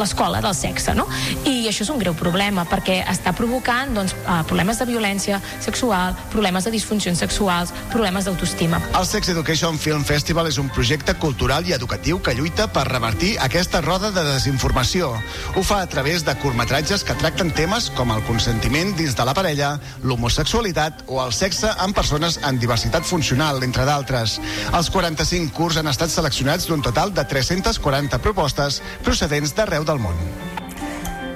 l'escola 0.00 0.40
del 0.44 0.54
sexe, 0.56 0.94
no? 0.96 1.06
I 1.44 1.68
això 1.70 1.84
és 1.84 1.92
un 1.92 2.00
greu 2.00 2.16
problema 2.18 2.64
perquè 2.68 3.00
està 3.10 3.34
provocant 3.36 3.94
doncs, 3.96 4.16
uh, 4.24 4.40
problemes 4.48 4.80
de 4.80 4.88
violència 4.88 5.40
sexual, 5.60 6.16
problemes 6.32 6.64
de 6.66 6.74
disfuncions 6.74 7.20
sexuals, 7.20 7.74
problemes 7.92 8.28
d'autoestima. 8.28 8.80
El 8.98 9.06
Sex 9.08 9.30
Education 9.34 9.78
Film 9.78 10.04
Festival 10.08 10.48
és 10.50 10.58
un 10.62 10.70
projecte 10.72 11.14
cultural 11.20 11.66
i 11.68 11.76
educatiu 11.76 12.20
que 12.22 12.34
lluita 12.36 12.68
per 12.72 12.86
revertir 12.88 13.34
aquesta 13.42 13.82
roda 13.84 14.10
de 14.14 14.24
desinformació. 14.32 15.12
Ho 15.54 15.62
fa 15.62 15.82
a 15.82 15.90
través 15.90 16.24
de 16.24 16.34
curtmetratges 16.40 17.04
que 17.04 17.16
tracten 17.20 17.52
temes 17.54 17.90
com 17.94 18.12
el 18.14 18.24
consentiment 18.28 18.94
dins 18.96 19.16
de 19.16 19.24
la 19.26 19.34
parella, 19.36 19.74
l'homosexualitat 20.02 20.93
o 21.06 21.20
el 21.24 21.32
sexe 21.36 21.70
amb 21.84 21.96
persones 21.96 22.38
amb 22.42 22.60
diversitat 22.62 23.06
funcional, 23.08 23.62
entre 23.66 23.86
d'altres. 23.88 24.38
Els 24.72 24.90
45 24.94 25.52
curs 25.56 25.78
han 25.80 25.90
estat 25.92 26.12
seleccionats 26.14 26.68
d'un 26.70 26.82
total 26.82 27.14
de 27.14 27.26
340 27.28 28.22
propostes 28.24 28.82
procedents 29.04 29.54
d'arreu 29.56 29.84
del 29.84 30.02
món. 30.02 30.53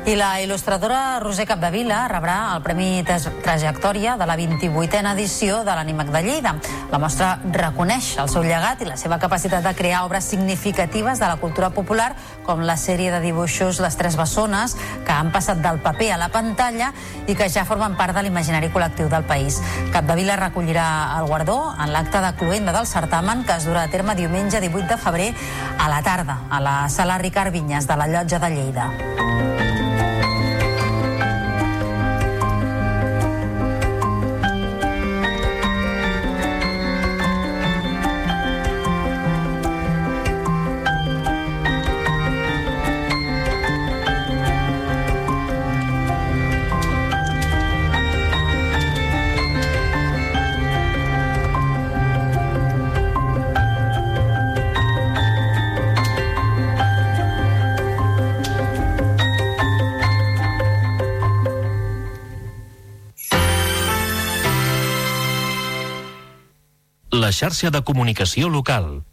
I 0.09 0.15
la 0.17 0.39
il·lustradora 0.41 1.19
Roser 1.21 1.45
Capdevila 1.45 1.99
rebrà 2.09 2.55
el 2.55 2.63
Premi 2.65 3.03
Trajectòria 3.05 4.15
de 4.17 4.25
la 4.25 4.39
28a 4.41 5.11
edició 5.11 5.59
de 5.67 5.75
l'Ànimac 5.77 6.09
de 6.15 6.23
Lleida. 6.25 6.55
La 6.89 6.97
mostra 7.03 7.35
reconeix 7.53 8.15
el 8.17 8.31
seu 8.33 8.47
llegat 8.47 8.81
i 8.81 8.89
la 8.89 8.97
seva 8.97 9.19
capacitat 9.21 9.67
de 9.67 9.75
crear 9.77 10.07
obres 10.07 10.25
significatives 10.25 11.21
de 11.21 11.29
la 11.29 11.37
cultura 11.37 11.69
popular, 11.77 12.15
com 12.47 12.65
la 12.65 12.79
sèrie 12.81 13.13
de 13.13 13.21
dibuixos 13.21 13.83
Les 13.85 14.01
Tres 14.01 14.17
Bessones, 14.17 14.79
que 15.05 15.13
han 15.13 15.29
passat 15.29 15.61
del 15.61 15.83
paper 15.85 16.15
a 16.15 16.21
la 16.25 16.31
pantalla 16.33 16.95
i 17.27 17.37
que 17.37 17.51
ja 17.53 17.69
formen 17.69 18.01
part 18.01 18.17
de 18.17 18.25
l'imaginari 18.25 18.73
col·lectiu 18.73 19.13
del 19.13 19.29
país. 19.29 19.61
Capdevila 19.93 20.41
recollirà 20.41 20.89
el 21.19 21.29
guardó 21.29 21.75
en 21.77 21.93
l'acte 21.93 22.25
de 22.25 22.33
cloenda 22.41 22.73
del 22.73 22.89
certamen 22.89 23.45
que 23.45 23.61
es 23.61 23.69
durà 23.69 23.85
a 23.85 23.93
terme 23.93 24.17
diumenge 24.17 24.65
18 24.65 24.89
de 24.89 25.03
febrer 25.05 25.31
a 25.77 25.93
la 25.93 26.01
tarda, 26.01 26.47
a 26.49 26.65
la 26.65 26.79
sala 26.89 27.21
Ricard 27.21 27.53
Vinyes 27.53 27.85
de 27.85 28.01
la 28.01 28.09
Llotja 28.09 28.39
de 28.41 28.55
Lleida. 28.57 29.58
Xarxa 67.39 67.71
de 67.71 67.85
comunicació 67.87 68.49
local. 68.51 69.05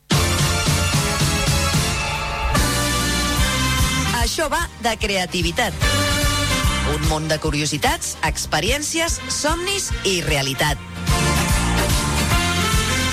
Això 4.17 4.47
va 4.49 4.63
de 4.81 4.95
creativitat. 4.97 5.77
Un 6.95 7.05
món 7.11 7.27
de 7.29 7.37
curiositats, 7.43 8.15
experiències, 8.25 9.19
somnis 9.29 9.91
i 10.09 10.17
realitat. 10.25 10.81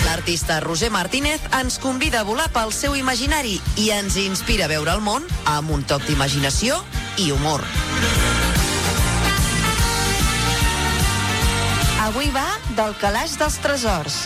L'artista 0.07 0.61
Roger 0.65 0.89
Martínez 0.95 1.45
ens 1.61 1.77
convida 1.83 2.23
a 2.23 2.29
volar 2.29 2.49
pel 2.55 2.73
seu 2.73 2.97
imaginari 2.97 3.59
i 3.77 3.91
ens 3.93 4.17
inspira 4.21 4.65
a 4.65 4.73
veure 4.73 4.97
el 4.97 5.05
món 5.05 5.29
amb 5.45 5.77
un 5.77 5.85
toc 5.85 6.07
d'imaginació 6.09 6.81
i 7.21 7.29
humor. 7.37 7.65
Avui 12.09 12.33
va 12.33 12.49
del 12.77 12.97
calaix 13.01 13.37
dels 13.41 13.61
tresors. 13.63 14.25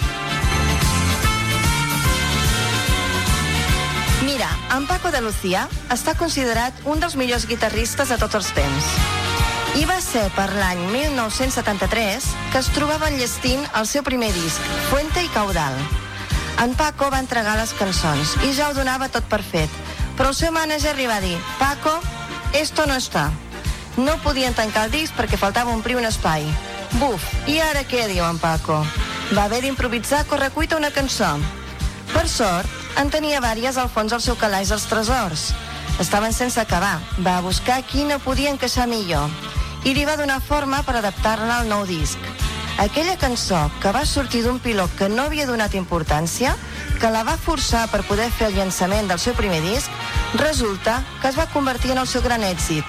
En 4.75 4.87
Paco 4.87 5.11
de 5.11 5.21
Lucía 5.21 5.69
està 5.93 6.17
considerat 6.19 6.75
un 6.85 7.01
dels 7.01 7.15
millors 7.17 7.47
guitarristes 7.47 8.11
de 8.11 8.19
tots 8.19 8.35
els 8.39 8.51
temps. 8.57 8.89
I 9.77 9.85
va 9.89 9.99
ser 10.01 10.25
per 10.35 10.49
l'any 10.57 10.81
1973 10.91 12.29
que 12.53 12.61
es 12.63 12.71
trobava 12.75 13.11
enllestint 13.13 13.63
el 13.79 13.87
seu 13.87 14.03
primer 14.07 14.33
disc, 14.35 14.61
Fuente 14.91 15.23
i 15.23 15.31
Caudal. 15.35 15.77
En 16.63 16.73
Paco 16.75 17.11
va 17.13 17.21
entregar 17.21 17.59
les 17.61 17.75
cançons 17.77 18.37
i 18.49 18.55
ja 18.57 18.71
ho 18.71 18.77
donava 18.77 19.11
tot 19.13 19.27
per 19.29 19.43
fet, 19.45 19.73
però 20.17 20.33
el 20.33 20.39
seu 20.39 20.55
mànager 20.55 20.97
li 20.97 21.09
va 21.11 21.21
dir 21.21 21.37
Paco, 21.61 21.99
esto 22.57 22.87
no 22.89 22.97
està. 22.97 23.29
No 23.97 24.17
podien 24.25 24.57
tancar 24.57 24.87
el 24.87 24.97
disc 24.97 25.15
perquè 25.17 25.39
faltava 25.41 25.73
omplir 25.73 25.97
un 26.01 26.09
espai. 26.09 26.49
Buf, 26.97 27.23
i 27.49 27.61
ara 27.61 27.85
què 27.89 28.07
diu 28.09 28.25
en 28.25 28.41
Paco? 28.41 28.81
Va 29.37 29.45
haver 29.45 29.63
d'improvisar 29.65 30.25
correcuita 30.31 30.77
una 30.77 30.93
cançó. 30.95 31.35
Per 32.13 32.29
sort, 32.31 32.86
en 33.01 33.11
tenia 33.11 33.41
vàries 33.45 33.77
al 33.77 33.91
fons 33.93 34.13
del 34.13 34.23
seu 34.25 34.37
calaix 34.41 34.73
dels 34.73 34.87
tresors. 34.91 35.51
Estaven 36.01 36.33
sense 36.33 36.61
acabar. 36.61 36.99
Va 37.25 37.41
buscar 37.41 37.83
quina 37.89 38.19
podia 38.19 38.51
encaixar 38.53 38.89
millor 38.89 39.31
i 39.85 39.95
li 39.95 40.05
va 40.05 40.17
donar 40.19 40.41
forma 40.43 40.83
per 40.83 40.97
adaptar-la 40.99 41.61
al 41.61 41.69
nou 41.69 41.87
disc. 41.87 42.19
Aquella 42.83 43.17
cançó 43.17 43.71
que 43.81 43.93
va 43.93 44.05
sortir 44.05 44.43
d'un 44.45 44.59
pilot 44.61 44.93
que 44.99 45.09
no 45.09 45.25
havia 45.25 45.47
donat 45.47 45.75
importància, 45.79 46.57
que 47.01 47.11
la 47.11 47.23
va 47.25 47.39
forçar 47.41 47.87
per 47.89 48.03
poder 48.05 48.29
fer 48.31 48.51
el 48.51 48.59
llançament 48.59 49.09
del 49.09 49.23
seu 49.23 49.37
primer 49.39 49.63
disc, 49.65 49.89
resulta 50.37 51.01
que 51.23 51.31
es 51.31 51.39
va 51.39 51.49
convertir 51.55 51.95
en 51.95 52.03
el 52.03 52.09
seu 52.11 52.23
gran 52.23 52.45
èxit 52.45 52.85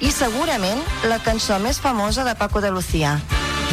i 0.00 0.10
segurament 0.12 0.80
la 1.08 1.20
cançó 1.24 1.58
més 1.60 1.80
famosa 1.80 2.24
de 2.24 2.34
Paco 2.34 2.60
de 2.60 2.70
Lucía. 2.70 3.18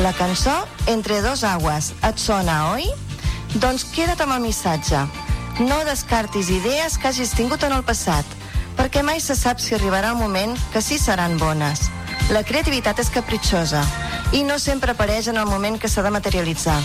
La 0.03 0.13
cançó 0.13 0.67
Entre 0.87 1.21
dos 1.21 1.43
aguas. 1.43 1.93
Et 2.03 2.19
sona, 2.19 2.71
oi? 2.71 2.85
Doncs 3.55 3.87
queda't 3.95 4.21
amb 4.23 4.37
el 4.37 4.45
missatge. 4.47 5.26
No 5.59 5.83
descartis 5.85 6.51
idees 6.53 6.99
que 7.01 7.07
hagis 7.09 7.31
tingut 7.33 7.63
en 7.65 7.73
el 7.73 7.81
passat, 7.81 8.25
perquè 8.77 9.01
mai 9.01 9.17
se 9.23 9.33
sap 9.33 9.57
si 9.57 9.73
arribarà 9.73 10.11
el 10.13 10.19
moment 10.19 10.53
que 10.73 10.83
sí 10.85 10.99
seran 11.01 11.39
bones. 11.41 11.87
La 12.29 12.43
creativitat 12.45 13.01
és 13.01 13.09
capritxosa 13.09 13.81
i 14.37 14.43
no 14.45 14.59
sempre 14.61 14.93
apareix 14.93 15.31
en 15.31 15.41
el 15.41 15.49
moment 15.49 15.79
que 15.81 15.89
s'ha 15.89 16.03
de 16.05 16.13
materialitzar. 16.13 16.77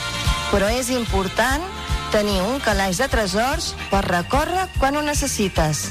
Però 0.55 0.73
és 0.73 0.89
important 0.89 1.69
tenir 2.17 2.41
un 2.47 2.65
calaix 2.65 2.97
de 3.03 3.11
tresors 3.13 3.75
per 3.91 4.07
recórrer 4.09 4.71
quan 4.79 4.97
ho 4.97 5.05
necessites. 5.05 5.91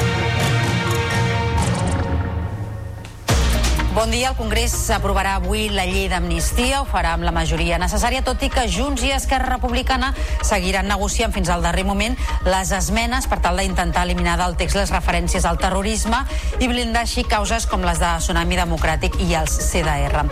Bon 3.93 4.09
dia. 4.09 4.29
El 4.29 4.37
Congrés 4.37 4.71
aprovarà 4.95 5.33
avui 5.35 5.65
la 5.67 5.83
llei 5.83 6.05
d'amnistia. 6.07 6.77
Ho 6.79 6.85
farà 6.87 7.09
amb 7.11 7.25
la 7.27 7.33
majoria 7.35 7.75
necessària, 7.81 8.21
tot 8.23 8.39
i 8.39 8.47
que 8.47 8.63
Junts 8.71 9.01
i 9.03 9.09
Esquerra 9.11 9.49
Republicana 9.57 10.13
seguiran 10.47 10.87
negociant 10.87 11.33
fins 11.35 11.49
al 11.51 11.65
darrer 11.65 11.83
moment 11.83 12.15
les 12.45 12.71
esmenes 12.71 13.27
per 13.27 13.41
tal 13.43 13.59
d'intentar 13.59 14.05
eliminar 14.07 14.37
del 14.39 14.55
text 14.55 14.79
les 14.79 14.93
referències 14.95 15.43
al 15.43 15.59
terrorisme 15.59 16.21
i 16.63 16.69
blindar 16.71 17.01
així 17.03 17.25
causes 17.27 17.67
com 17.67 17.83
les 17.83 17.99
de 17.99 18.13
Tsunami 18.23 18.61
Democràtic 18.61 19.17
i 19.25 19.35
els 19.35 19.57
CDR. 19.59 20.23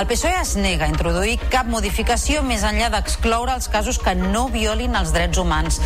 El 0.00 0.08
PSOE 0.08 0.32
es 0.40 0.54
nega 0.56 0.88
a 0.88 0.92
introduir 0.94 1.36
cap 1.52 1.68
modificació 1.68 2.40
més 2.46 2.64
enllà 2.64 2.88
d'excloure 2.96 3.52
els 3.58 3.68
casos 3.68 4.00
que 4.00 4.16
no 4.16 4.46
violin 4.48 4.96
els 4.96 5.12
drets 5.12 5.36
humans. 5.36 5.82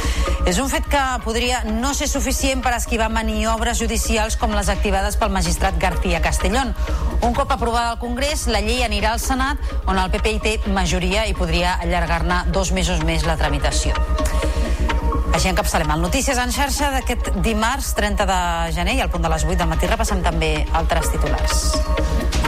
És 0.46 0.62
un 0.62 0.70
fet 0.70 0.86
que 0.86 1.02
podria 1.26 1.64
no 1.66 1.90
ser 1.90 2.06
suficient 2.06 2.62
per 2.62 2.76
esquivar 2.78 3.10
maniobres 3.10 3.82
judicials 3.82 4.38
com 4.38 4.54
les 4.54 4.70
activades 4.70 5.18
pel 5.18 5.34
magistrat 5.34 5.74
García 5.82 6.22
Castellón. 6.22 6.70
Un 7.22 7.32
cop 7.34 7.50
aprovada 7.50 7.90
al 7.90 7.98
Congrés, 7.98 8.46
la 8.52 8.60
llei 8.60 8.82
anirà 8.84 9.12
al 9.14 9.20
Senat, 9.22 9.60
on 9.86 9.98
el 9.98 10.10
PP 10.12 10.32
hi 10.34 10.40
té 10.42 10.54
majoria 10.72 11.26
i 11.26 11.34
podria 11.34 11.76
allargar-ne 11.82 12.42
dos 12.52 12.72
mesos 12.76 13.02
més 13.08 13.26
la 13.26 13.38
tramitació. 13.40 13.96
Així 15.36 15.50
encapçalem 15.50 15.90
el 15.92 16.04
Notícies 16.04 16.38
en 16.40 16.52
xarxa 16.54 16.90
d'aquest 16.94 17.34
dimarts 17.44 17.92
30 17.98 18.28
de 18.30 18.40
gener 18.76 18.96
i 18.96 19.04
al 19.04 19.12
punt 19.12 19.26
de 19.26 19.32
les 19.32 19.44
8 19.44 19.60
del 19.60 19.72
matí 19.72 19.90
repassem 19.90 20.24
també 20.24 20.52
altres 20.72 21.12
titulars. 21.12 22.45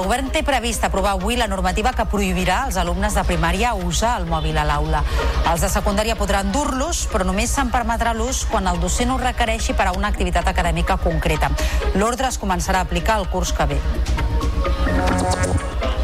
El 0.00 0.06
govern 0.06 0.30
té 0.32 0.40
previst 0.40 0.80
aprovar 0.86 1.10
avui 1.12 1.36
la 1.36 1.44
normativa 1.44 1.90
que 1.92 2.06
prohibirà 2.08 2.62
als 2.64 2.78
alumnes 2.80 3.12
de 3.12 3.24
primària 3.28 3.74
usar 3.76 4.14
el 4.16 4.24
mòbil 4.30 4.56
a 4.56 4.64
l'aula. 4.64 5.02
Els 5.50 5.60
de 5.60 5.68
secundària 5.68 6.16
podran 6.16 6.48
dur-los, 6.54 7.02
però 7.12 7.26
només 7.28 7.52
se'n 7.52 7.68
permetrà 7.68 8.14
l'ús 8.16 8.46
quan 8.48 8.64
el 8.72 8.80
docent 8.80 9.12
ho 9.12 9.18
requereixi 9.20 9.76
per 9.76 9.90
a 9.90 9.92
una 9.92 10.08
activitat 10.08 10.48
acadèmica 10.48 10.96
concreta. 11.04 11.52
L'ordre 12.00 12.32
es 12.32 12.40
començarà 12.40 12.80
a 12.80 12.88
aplicar 12.88 13.20
el 13.20 13.28
curs 13.28 13.52
que 13.52 13.68
ve. 13.74 13.80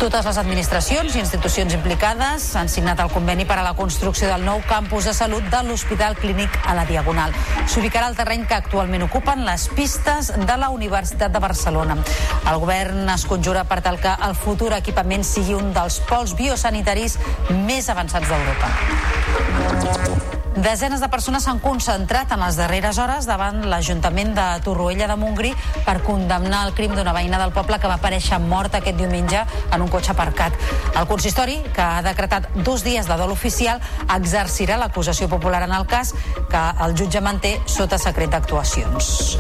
Totes 0.07 0.23
les 0.23 0.37
administracions 0.39 1.17
i 1.17 1.19
institucions 1.19 1.73
implicades 1.75 2.45
han 2.55 2.69
signat 2.71 3.01
el 3.03 3.09
conveni 3.11 3.43
per 3.43 3.57
a 3.59 3.65
la 3.67 3.73
construcció 3.75 4.29
del 4.31 4.45
nou 4.47 4.61
campus 4.69 5.09
de 5.09 5.15
salut 5.19 5.43
de 5.51 5.63
l'Hospital 5.67 6.15
Clínic 6.21 6.61
a 6.63 6.77
la 6.79 6.85
Diagonal. 6.87 7.35
S'ubicarà 7.67 8.07
el 8.13 8.15
terreny 8.15 8.45
que 8.47 8.55
actualment 8.55 9.03
ocupen 9.09 9.43
les 9.49 9.67
pistes 9.75 10.31
de 10.39 10.57
la 10.63 10.71
Universitat 10.71 11.35
de 11.35 11.43
Barcelona. 11.43 11.99
El 12.47 12.63
govern 12.63 13.11
es 13.17 13.27
conjura 13.27 13.67
per 13.67 13.81
tal 13.83 13.99
que 13.99 14.15
el 14.29 14.39
futur 14.39 14.71
equipament 14.79 15.27
sigui 15.27 15.59
un 15.59 15.75
dels 15.75 15.99
pols 16.07 16.39
biosanitaris 16.39 17.19
més 17.67 17.91
avançats 17.91 18.31
d'Europa. 18.31 20.35
Desenes 20.57 21.03
de 21.05 21.09
persones 21.13 21.45
s'han 21.45 21.59
concentrat 21.61 22.31
en 22.33 22.41
les 22.41 22.57
darreres 22.57 22.97
hores 22.97 23.27
davant 23.29 23.59
l'Ajuntament 23.69 24.31
de 24.39 24.45
Torroella 24.65 25.05
de 25.11 25.17
Montgrí 25.21 25.51
per 25.85 25.99
condemnar 26.07 26.63
el 26.65 26.73
crim 26.73 26.95
d'una 26.97 27.13
veïna 27.13 27.37
del 27.43 27.53
poble 27.53 27.77
que 27.77 27.91
va 27.91 27.99
aparèixer 28.01 28.39
morta 28.41 28.81
aquest 28.81 28.97
diumenge 28.97 29.43
en 29.45 29.85
un 29.85 29.93
cotxe 29.93 30.15
aparcat. 30.15 30.57
El 30.97 31.05
consistori, 31.11 31.59
que 31.77 31.85
ha 31.85 32.01
decretat 32.01 32.49
dos 32.65 32.87
dies 32.89 33.05
de 33.05 33.21
dol 33.21 33.37
oficial, 33.37 33.85
exercirà 34.17 34.81
l'acusació 34.81 35.29
popular 35.29 35.67
en 35.69 35.77
el 35.77 35.85
cas 35.85 36.15
que 36.49 36.65
el 36.87 36.97
jutge 36.97 37.21
manté 37.21 37.59
sota 37.69 38.01
secret 38.01 38.33
d'actuacions. 38.33 39.37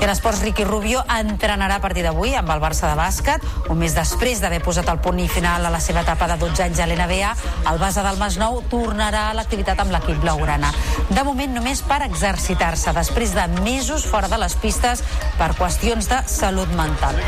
I 0.00 0.04
en 0.04 0.10
esports, 0.14 0.40
Ricky 0.40 0.64
Rubio 0.64 1.02
entrenarà 1.12 1.76
a 1.76 1.82
partir 1.82 2.06
d'avui 2.06 2.32
amb 2.38 2.48
el 2.54 2.62
Barça 2.62 2.88
de 2.88 2.96
bàsquet. 2.96 3.42
Un 3.68 3.76
mes 3.82 3.92
després 3.92 4.40
d'haver 4.40 4.62
posat 4.64 4.88
el 4.88 5.02
punt 5.04 5.18
i 5.20 5.26
final 5.28 5.66
a 5.66 5.72
la 5.74 5.80
seva 5.84 6.00
etapa 6.06 6.30
de 6.30 6.38
12 6.40 6.64
anys 6.70 6.80
a 6.80 6.86
l'NBA, 6.88 7.34
el 7.68 7.82
base 7.82 8.00
del 8.06 8.16
Masnou 8.16 8.62
tornarà 8.72 9.26
a 9.28 9.36
l'activitat 9.36 9.82
amb 9.84 9.92
l'equip 9.92 10.19
blaugrana. 10.20 10.72
De 11.10 11.24
moment 11.26 11.54
només 11.56 11.82
per 11.82 12.02
exercitar-se, 12.06 12.92
després 12.96 13.34
de 13.34 13.46
mesos 13.64 14.06
fora 14.06 14.28
de 14.30 14.38
les 14.40 14.54
pistes 14.60 15.02
per 15.38 15.52
qüestions 15.58 16.10
de 16.10 16.20
salut 16.30 16.70
mental. 16.78 17.18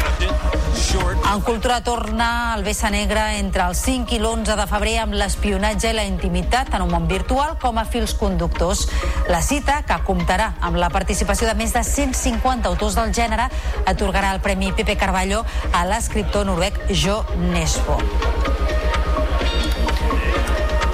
En 1.32 1.40
cultura 1.40 1.80
torna 1.82 2.55
el 2.57 2.64
Bessa 2.64 2.90
Negra 2.90 3.36
entre 3.38 3.64
el 3.64 3.74
5 3.74 4.14
i 4.16 4.18
l'11 4.20 4.57
de 4.59 4.66
febrer 4.68 4.97
amb 5.03 5.16
l'espionatge 5.16 5.90
i 5.90 5.97
la 5.97 6.05
intimitat 6.09 6.74
en 6.74 6.84
un 6.84 6.93
món 6.93 7.09
virtual 7.09 7.57
com 7.62 7.78
a 7.80 7.86
fils 7.88 8.14
conductors. 8.18 8.86
La 9.32 9.40
cita, 9.43 9.80
que 9.88 9.99
comptarà 10.07 10.53
amb 10.61 10.76
la 10.82 10.90
participació 10.93 11.49
de 11.49 11.57
més 11.59 11.72
de 11.72 11.84
150 11.86 12.68
autors 12.68 12.99
del 12.99 13.14
gènere, 13.14 13.49
atorgarà 13.86 14.34
el 14.34 14.45
Premi 14.45 14.72
Pepe 14.76 14.99
Carballo 15.01 15.45
a 15.72 15.86
l'escriptor 15.88 16.47
noruec 16.47 16.82
Jo 16.90 17.22
Nesbo. 17.53 18.01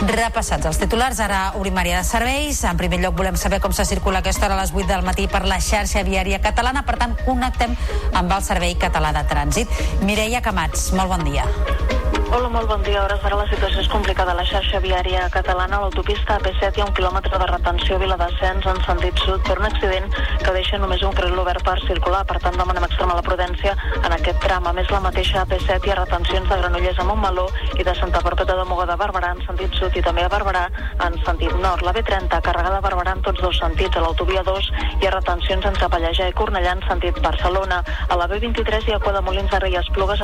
Repassats 0.09 0.65
els 0.65 0.79
titulars, 0.81 1.19
ara 1.21 1.51
obrim 1.59 1.77
àrea 1.77 1.99
de 2.01 2.09
serveis. 2.09 2.63
En 2.65 2.79
primer 2.81 3.03
lloc 3.03 3.19
volem 3.19 3.37
saber 3.37 3.59
com 3.61 3.75
se 3.77 3.85
circula 3.85 4.23
aquesta 4.23 4.47
hora 4.47 4.57
a 4.57 4.63
les 4.63 4.73
8 4.73 4.89
del 4.89 5.05
matí 5.05 5.29
per 5.29 5.43
la 5.45 5.61
xarxa 5.61 6.01
viària 6.07 6.41
catalana. 6.41 6.87
Per 6.89 6.97
tant, 6.97 7.17
connectem 7.27 7.77
amb 8.17 8.33
el 8.33 8.45
Servei 8.47 8.79
Català 8.81 9.13
de 9.13 9.27
Trànsit. 9.29 9.81
Mireia 10.09 10.41
Camats, 10.41 10.93
molt 10.97 11.13
bon 11.13 11.29
dia. 11.29 11.45
Hola, 12.29 12.51
molt 12.53 12.69
bon 12.69 12.83
dia. 12.85 13.01
Hores 13.01 13.23
d'ara 13.25 13.39
la 13.41 13.47
situació 13.49 13.81
és 13.81 13.87
complicada 13.89 14.35
la 14.37 14.43
xarxa 14.45 14.83
viària 14.85 15.23
catalana. 15.33 15.79
L'autopista 15.81 16.35
AP7 16.37 16.77
hi 16.77 16.83
ha 16.83 16.85
un 16.85 16.93
quilòmetre 16.93 17.39
de 17.41 17.47
retenció 17.49 17.97
a 17.97 18.01
Viladascens 18.03 18.67
en 18.69 18.81
sentit 18.85 19.23
sud 19.25 19.41
per 19.47 19.55
un 19.57 19.65
accident 19.65 20.11
que 20.43 20.53
deixa 20.53 20.77
només 20.83 21.01
un 21.09 21.15
carril 21.17 21.41
obert 21.41 21.65
per 21.65 21.79
circular. 21.87 22.21
Per 22.29 22.37
tant, 22.43 22.59
demanem 22.61 22.85
extremar 22.85 23.17
la 23.17 23.25
prudència 23.25 23.73
en 23.97 24.13
aquest 24.13 24.43
tram. 24.45 24.69
A 24.69 24.75
més, 24.77 24.91
la 24.93 25.01
mateixa 25.07 25.47
AP7 25.47 25.89
hi 25.89 25.95
ha 25.95 25.97
retencions 26.03 26.51
de 26.51 26.59
Granollers 26.61 27.01
a 27.01 27.07
Montmeló 27.09 27.47
i 27.79 27.89
de 27.89 27.95
Santa 27.97 28.21
Perpètua 28.21 28.59
de 28.61 28.69
Moga 28.69 28.85
de 28.93 28.99
Barberà 29.01 29.33
en 29.33 29.41
sentit 29.47 29.81
sud 29.81 29.97
i 29.97 30.05
també 30.05 30.27
a 30.27 30.29
Barberà 30.29 30.67
en 31.09 31.17
sentit 31.25 31.57
nord. 31.65 31.87
La 31.89 31.97
B30 31.97 32.43
carregada 32.45 32.83
a 32.83 32.85
Barberà 32.85 33.17
en 33.17 33.25
tots 33.25 33.41
dos 33.41 33.57
sentits. 33.57 33.97
A 33.97 34.05
l'autovia 34.05 34.45
2 34.45 34.71
hi 35.01 35.09
ha 35.09 35.15
retencions 35.17 35.65
entre 35.73 35.89
Pallejà 35.97 36.29
i 36.29 36.37
Cornellà 36.37 36.77
en 36.77 36.85
sentit 36.93 37.25
Barcelona. 37.25 37.81
A 38.11 38.21
la 38.21 38.29
B23 38.29 38.85
hi 38.85 38.99
ha 38.99 39.01
Cua 39.01 39.17
de 39.17 39.25
Molins 39.25 39.49
de 39.49 39.75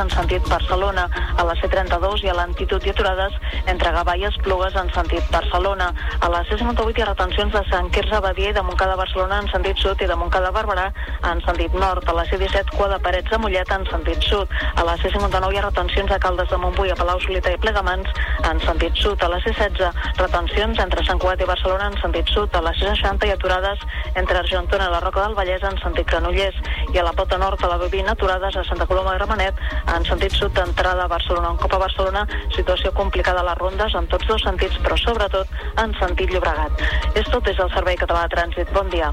en 0.04 0.16
sentit 0.18 0.52
Barcelona. 0.52 1.08
A 1.38 1.48
la 1.48 1.56
C30 1.64 1.93
32 1.94 2.24
i 2.24 2.30
a 2.30 2.34
l'antitud 2.34 2.82
i 2.86 2.90
aturades 2.90 3.34
entre 3.70 3.92
Gavà 3.94 4.16
i 4.18 4.26
Esplugues 4.26 4.74
en 4.80 4.88
sentit 4.94 5.26
Barcelona. 5.30 5.90
A 6.20 6.30
la 6.32 6.42
C58 6.48 6.98
hi 6.98 7.04
ha 7.04 7.08
retencions 7.10 7.52
de 7.54 7.62
Sant 7.70 7.90
Quirze 7.94 8.20
Badia 8.24 8.50
i 8.50 8.56
de 8.56 8.62
Montcada 8.66 8.96
Barcelona 8.98 9.38
en 9.42 9.50
sentit 9.52 9.78
sud 9.78 10.02
i 10.02 10.08
de 10.10 10.16
Montcada 10.18 10.50
Barberà 10.54 10.88
en 11.30 11.42
sentit 11.46 11.74
nord. 11.78 12.08
A 12.08 12.16
la 12.16 12.24
C17 12.30 12.74
Cua 12.74 12.88
de 12.90 12.98
Parets 13.04 13.30
de 13.30 13.38
Mollet 13.38 13.70
en 13.76 13.86
sentit 13.90 14.26
sud. 14.26 14.50
A 14.74 14.86
la 14.86 14.96
C59 14.98 15.52
hi 15.54 15.60
ha 15.60 15.66
retencions 15.68 16.10
a 16.10 16.18
Caldes 16.18 16.50
de 16.50 16.58
Montbui, 16.64 16.90
a 16.90 16.98
Palau 16.98 17.20
Solita 17.22 17.52
i 17.54 17.60
Plegamans 17.62 18.10
en 18.50 18.62
sentit 18.66 18.98
sud. 18.98 19.22
A 19.22 19.30
la 19.30 19.38
C16 19.44 20.18
retencions 20.18 20.82
entre 20.82 21.06
Sant 21.06 21.22
Cugat 21.22 21.46
i 21.46 21.50
Barcelona 21.50 21.92
en 21.92 21.98
sentit 22.02 22.34
sud. 22.34 22.50
A 22.58 22.64
la 22.64 22.74
C60 22.80 23.28
hi 23.28 23.34
ha 23.34 23.38
aturades 23.38 23.86
entre 24.14 24.42
Argentona 24.42 24.90
i 24.90 24.94
la 24.96 25.02
Roca 25.04 25.22
del 25.22 25.38
Vallès 25.38 25.62
en 25.70 25.78
sentit 25.82 26.10
Granollers 26.10 26.58
i 26.90 26.98
a 26.98 27.06
la 27.06 27.14
Pota 27.14 27.38
Nord 27.38 27.62
a 27.62 27.70
la 27.70 27.78
B20 27.78 28.16
aturades 28.16 28.56
a 28.56 28.66
Santa 28.66 28.86
Coloma 28.90 29.14
de 29.14 29.22
Gramenet 29.22 29.64
en 29.94 30.10
sentit 30.10 30.34
sud 30.34 30.54
d'entrada 30.58 31.06
a 31.06 31.12
Barcelona. 31.14 31.54
Un 31.54 31.60
cop 31.60 31.78
a 31.78 31.83
Barcelona, 31.84 32.26
situació 32.56 32.92
complicada 32.96 33.44
a 33.44 33.48
les 33.50 33.60
rondes 33.60 33.94
en 33.94 34.08
tots 34.12 34.26
dos 34.30 34.42
sentits, 34.44 34.80
però 34.84 34.98
sobretot 35.00 35.48
en 35.84 35.94
sentit 36.00 36.32
Llobregat. 36.32 36.84
És 37.14 37.28
tot 37.30 37.44
des 37.44 37.56
del 37.60 37.72
Servei 37.76 38.00
Català 38.00 38.26
de 38.26 38.36
Trànsit. 38.36 38.72
Bon 38.74 38.90
dia. 38.92 39.12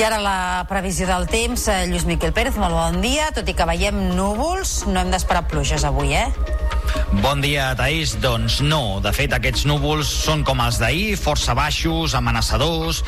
I 0.00 0.04
ara 0.06 0.20
la 0.22 0.64
previsió 0.68 1.04
del 1.08 1.26
temps, 1.28 1.66
eh, 1.68 1.86
Lluís 1.90 2.06
Miquel 2.08 2.32
Pérez, 2.32 2.56
molt 2.56 2.72
bon 2.72 3.00
dia. 3.02 3.26
Tot 3.36 3.48
i 3.50 3.54
que 3.58 3.66
veiem 3.68 3.98
núvols, 4.16 4.86
no 4.86 5.00
hem 5.00 5.10
d'esperar 5.12 5.48
pluges 5.50 5.84
avui, 5.84 6.14
eh? 6.14 6.49
Bon 7.20 7.40
dia, 7.42 7.74
Taís. 7.76 8.14
Doncs 8.22 8.60
no. 8.62 9.00
De 9.02 9.10
fet, 9.12 9.32
aquests 9.34 9.66
núvols 9.68 10.08
són 10.08 10.44
com 10.46 10.60
els 10.62 10.78
d'ahir, 10.80 11.18
força 11.20 11.54
baixos, 11.58 12.14
amenaçadors. 12.14 13.02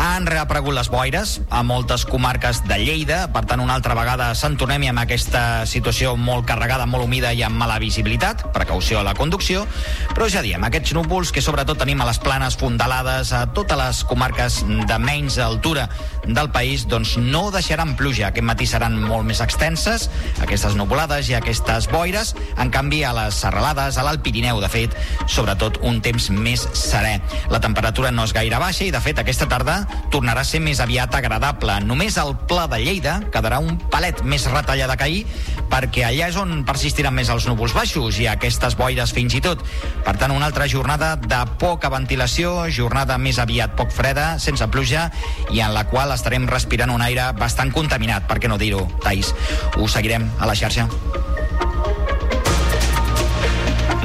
Han 0.00 0.28
reaparegut 0.30 0.76
les 0.76 0.88
boires 0.90 1.34
a 1.50 1.64
moltes 1.66 2.06
comarques 2.08 2.62
de 2.68 2.78
Lleida. 2.80 3.24
Per 3.34 3.42
tant, 3.50 3.60
una 3.60 3.74
altra 3.76 3.96
vegada 3.98 4.30
s'entornem 4.38 4.86
amb 4.90 5.02
aquesta 5.02 5.66
situació 5.66 6.14
molt 6.16 6.46
carregada, 6.48 6.86
molt 6.86 7.04
humida 7.04 7.34
i 7.34 7.42
amb 7.46 7.58
mala 7.60 7.80
visibilitat. 7.82 8.46
Precaució 8.54 9.00
a 9.00 9.04
la 9.06 9.16
conducció. 9.18 9.66
Però 10.14 10.30
ja 10.30 10.44
diem, 10.46 10.62
aquests 10.64 10.94
núvols 10.96 11.34
que 11.34 11.44
sobretot 11.44 11.82
tenim 11.82 12.00
a 12.00 12.08
les 12.08 12.22
planes 12.22 12.56
fondalades, 12.60 13.34
a 13.34 13.44
totes 13.52 13.78
les 13.78 14.02
comarques 14.08 14.60
de 14.64 14.98
menys 15.02 15.40
altura 15.42 15.88
del 16.24 16.50
país, 16.54 16.86
doncs 16.88 17.16
no 17.20 17.50
deixaran 17.50 17.96
pluja. 17.98 18.30
Aquest 18.30 18.46
matí 18.46 18.66
seran 18.70 18.96
molt 19.02 19.26
més 19.28 19.42
extenses, 19.44 20.08
aquestes 20.40 20.78
nuvolades 20.78 21.28
i 21.28 21.36
aquestes 21.38 21.90
boires. 21.90 22.34
En 22.56 22.70
canvi, 22.72 23.02
a 23.04 23.12
les 23.20 23.40
serralades, 23.42 23.98
a 23.98 24.04
l'Alt 24.04 24.22
Pirineu, 24.24 24.60
de 24.62 24.68
fet, 24.70 24.94
sobretot 25.30 25.80
un 25.86 26.00
temps 26.04 26.30
més 26.34 26.66
serè. 26.76 27.18
La 27.52 27.60
temperatura 27.62 28.12
no 28.14 28.24
és 28.26 28.34
gaire 28.36 28.60
baixa 28.60 28.86
i, 28.86 28.92
de 28.94 29.00
fet, 29.02 29.20
aquesta 29.20 29.48
tarda 29.50 29.80
tornarà 30.12 30.44
a 30.44 30.48
ser 30.48 30.62
més 30.64 30.80
aviat 30.82 31.14
agradable. 31.16 31.78
Només 31.86 32.18
el 32.20 32.34
Pla 32.50 32.66
de 32.70 32.80
Lleida 32.82 33.18
quedarà 33.32 33.60
un 33.62 33.76
palet 33.92 34.22
més 34.24 34.46
retallada 34.50 34.96
que 34.96 35.08
ahir, 35.08 35.24
perquè 35.70 36.04
allà 36.08 36.30
és 36.30 36.38
on 36.40 36.64
persistiran 36.68 37.14
més 37.14 37.30
els 37.32 37.46
núvols 37.48 37.74
baixos 37.76 38.20
i 38.20 38.28
aquestes 38.30 38.76
boires 38.78 39.14
fins 39.16 39.36
i 39.36 39.42
tot. 39.44 39.62
Per 40.06 40.16
tant, 40.20 40.34
una 40.34 40.48
altra 40.50 40.68
jornada 40.70 41.14
de 41.20 41.40
poca 41.62 41.92
ventilació, 41.92 42.66
jornada 42.74 43.18
més 43.18 43.40
aviat 43.42 43.76
poc 43.78 43.94
freda, 43.94 44.32
sense 44.42 44.66
pluja, 44.72 45.08
i 45.54 45.62
en 45.64 45.74
la 45.76 45.86
qual 45.90 46.14
estarem 46.16 46.48
respirant 46.50 46.94
un 46.94 47.04
aire 47.06 47.30
bastant 47.38 47.72
contaminat, 47.74 48.26
per 48.30 48.40
què 48.40 48.50
no 48.50 48.60
dir-ho, 48.60 48.86
Tais. 49.04 49.34
Ho 49.76 49.88
seguirem 49.88 50.30
a 50.38 50.50
la 50.50 50.58
xarxa. 50.58 50.88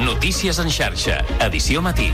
Notícies 0.06 0.60
en 0.62 0.68
xarxa, 0.70 1.16
edició 1.42 1.80
matí. 1.82 2.12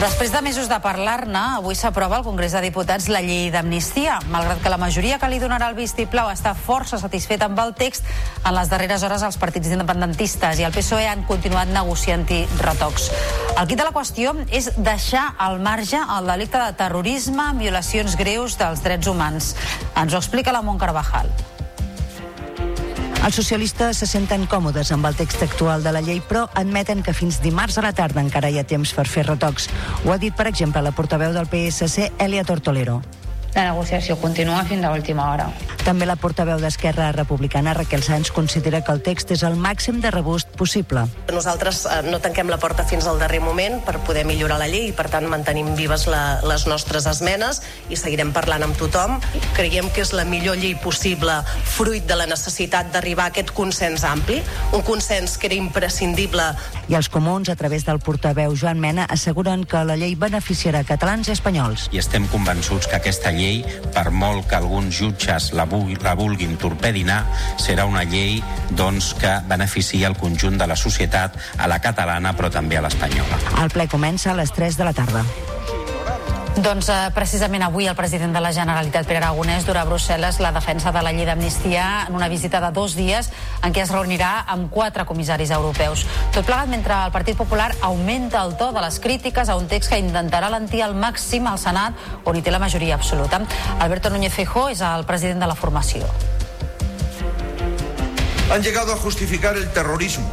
Després 0.00 0.32
de 0.32 0.40
mesos 0.40 0.70
de 0.70 0.78
parlar-ne, 0.80 1.42
avui 1.58 1.76
s'aprova 1.76 2.16
al 2.16 2.24
Congrés 2.24 2.56
de 2.56 2.62
Diputats 2.64 3.10
la 3.12 3.20
llei 3.20 3.50
d'amnistia. 3.52 4.16
Malgrat 4.32 4.62
que 4.64 4.72
la 4.72 4.80
majoria 4.80 5.18
que 5.20 5.28
li 5.28 5.42
donarà 5.42 5.68
el 5.68 5.76
vistiplau 5.76 6.32
està 6.32 6.54
força 6.56 6.96
satisfet 6.96 7.44
amb 7.44 7.60
el 7.60 7.76
text, 7.76 8.08
en 8.40 8.56
les 8.56 8.72
darreres 8.72 9.04
hores 9.04 9.28
els 9.28 9.36
partits 9.36 9.68
independentistes 9.76 10.56
i 10.56 10.64
el 10.64 10.72
PSOE 10.72 11.04
han 11.04 11.28
continuat 11.28 11.68
negociant-hi 11.76 12.46
retocs. 12.64 13.10
El 13.58 13.68
quid 13.68 13.82
de 13.82 13.90
la 13.90 13.92
qüestió 13.92 14.32
és 14.48 14.72
deixar 14.78 15.34
al 15.36 15.60
marge 15.60 16.00
el 16.00 16.32
delicte 16.32 16.64
de 16.64 16.78
terrorisme 16.80 17.52
violacions 17.60 18.16
greus 18.16 18.56
dels 18.56 18.80
drets 18.80 19.12
humans. 19.12 19.52
Ens 19.92 20.16
ho 20.16 20.24
explica 20.24 20.56
la 20.56 20.64
Mont 20.64 20.80
Carvajal. 20.80 21.28
Els 23.24 23.38
socialistes 23.40 24.02
se 24.02 24.06
senten 24.06 24.42
còmodes 24.52 24.90
amb 24.92 25.06
el 25.08 25.14
text 25.16 25.40
actual 25.46 25.80
de 25.80 25.94
la 25.96 26.02
llei, 26.04 26.18
però 26.20 26.42
admeten 26.60 27.00
que 27.02 27.14
fins 27.16 27.38
dimarts 27.40 27.78
a 27.80 27.84
la 27.86 27.94
tarda 27.96 28.20
encara 28.20 28.50
hi 28.52 28.58
ha 28.60 28.66
temps 28.68 28.92
per 28.92 29.06
fer 29.08 29.24
retocs. 29.24 29.70
Ho 30.04 30.12
ha 30.12 30.18
dit, 30.20 30.34
per 30.36 30.44
exemple, 30.50 30.82
la 30.84 30.92
portaveu 30.92 31.32
del 31.32 31.48
PSC, 31.48 32.10
Elia 32.20 32.44
Tortolero. 32.44 32.98
La 33.54 33.64
negociació 33.70 34.18
continua 34.20 34.64
fins 34.68 34.84
a 34.84 34.90
última 34.92 35.30
hora. 35.30 35.46
També 35.86 36.04
la 36.04 36.18
portaveu 36.20 36.60
d'Esquerra 36.60 37.12
Republicana, 37.16 37.72
Raquel 37.72 38.02
Sanz, 38.02 38.32
considera 38.34 38.82
que 38.84 38.92
el 38.92 39.00
text 39.06 39.32
és 39.32 39.44
el 39.46 39.56
màxim 39.56 40.04
de 40.04 40.10
rebust 40.10 40.52
possible. 40.58 41.04
Nosaltres 41.32 41.84
eh, 41.86 42.00
no 42.06 42.20
tanquem 42.22 42.50
la 42.52 42.58
porta 42.62 42.84
fins 42.86 43.06
al 43.10 43.18
darrer 43.18 43.40
moment 43.44 43.80
per 43.84 43.98
poder 44.06 44.24
millorar 44.28 44.58
la 44.60 44.68
llei 44.70 44.88
i, 44.90 44.94
per 44.96 45.08
tant, 45.12 45.26
mantenim 45.30 45.72
vives 45.78 46.06
la, 46.10 46.40
les 46.46 46.66
nostres 46.70 47.08
esmenes 47.10 47.62
i 47.90 47.98
seguirem 47.98 48.32
parlant 48.34 48.64
amb 48.66 48.78
tothom. 48.78 49.18
Creiem 49.56 49.90
que 49.94 50.04
és 50.04 50.14
la 50.16 50.26
millor 50.28 50.58
llei 50.60 50.76
possible 50.80 51.40
fruit 51.74 52.06
de 52.06 52.18
la 52.18 52.28
necessitat 52.30 52.92
d'arribar 52.94 53.28
a 53.28 53.32
aquest 53.34 53.54
consens 53.56 54.04
ampli, 54.08 54.40
un 54.76 54.84
consens 54.86 55.36
que 55.38 55.48
era 55.50 55.58
imprescindible. 55.58 56.50
I 56.88 56.98
els 56.98 57.08
comuns, 57.08 57.48
a 57.48 57.56
través 57.56 57.86
del 57.88 58.00
portaveu 58.04 58.54
Joan 58.56 58.80
Mena, 58.80 59.08
asseguren 59.10 59.64
que 59.68 59.82
la 59.86 59.96
llei 60.00 60.14
beneficiarà 60.18 60.84
catalans 60.86 61.28
i 61.28 61.34
espanyols. 61.34 61.88
I 61.92 62.02
estem 62.02 62.28
convençuts 62.32 62.88
que 62.90 62.98
aquesta 62.98 63.32
llei 63.34 63.62
per 63.94 64.10
molt 64.12 64.48
que 64.50 64.58
alguns 64.58 64.94
jutges 65.00 65.52
la, 65.56 65.66
vulgui, 65.68 65.96
la 66.04 66.14
vulguin 66.18 66.58
torpedinar, 66.60 67.22
serà 67.60 67.86
una 67.88 68.04
llei 68.04 68.40
doncs, 68.76 69.14
que 69.18 69.32
beneficia 69.48 70.10
el 70.10 70.16
conjunt 70.20 70.43
de 70.52 70.66
la 70.68 70.76
societat, 70.76 71.38
a 71.58 71.66
la 71.70 71.80
catalana 71.80 72.34
però 72.36 72.52
també 72.52 72.76
a 72.76 72.84
l'espanyola. 72.84 73.40
El 73.64 73.72
ple 73.72 73.88
comença 73.88 74.32
a 74.32 74.38
les 74.38 74.52
3 74.52 74.76
de 74.76 74.84
la 74.84 74.92
tarda. 74.92 75.24
Doncs 76.54 76.86
eh, 76.86 76.96
precisament 77.10 77.64
avui 77.66 77.88
el 77.90 77.96
president 77.98 78.30
de 78.30 78.38
la 78.38 78.52
Generalitat, 78.54 79.08
Pere 79.10 79.18
Aragonès, 79.18 79.64
durà 79.66 79.80
a 79.82 79.88
Brussel·les 79.88 80.36
la 80.38 80.52
defensa 80.54 80.92
de 80.94 81.00
la 81.02 81.10
llei 81.10 81.26
d'amnistia 81.26 82.04
en 82.06 82.14
una 82.14 82.28
visita 82.30 82.60
de 82.62 82.70
dos 82.70 82.94
dies 82.94 83.32
en 83.66 83.74
què 83.74 83.82
es 83.82 83.90
reunirà 83.90 84.44
amb 84.46 84.70
quatre 84.70 85.02
comissaris 85.08 85.50
europeus. 85.50 86.06
Tot 86.30 86.46
plegat 86.46 86.70
mentre 86.70 86.94
el 86.94 87.10
Partit 87.10 87.34
Popular 87.34 87.72
augmenta 87.82 88.44
el 88.46 88.54
to 88.54 88.70
de 88.70 88.86
les 88.86 89.00
crítiques 89.02 89.50
a 89.50 89.58
un 89.58 89.66
text 89.66 89.90
que 89.90 89.98
intentarà 89.98 90.52
lentir 90.54 90.84
al 90.86 90.94
màxim 90.94 91.50
al 91.50 91.58
Senat, 91.58 91.98
on 92.22 92.38
hi 92.38 92.46
té 92.46 92.54
la 92.54 92.62
majoria 92.62 92.94
absoluta. 92.94 93.42
Alberto 93.80 94.14
Núñez 94.14 94.38
Feijó 94.38 94.68
és 94.70 94.78
el 94.78 95.08
president 95.10 95.42
de 95.42 95.50
la 95.50 95.58
formació. 95.58 96.06
Han 98.50 98.62
llegado 98.62 98.92
a 98.92 98.96
justificar 98.96 99.56
el 99.56 99.70
terrorismo 99.70 100.32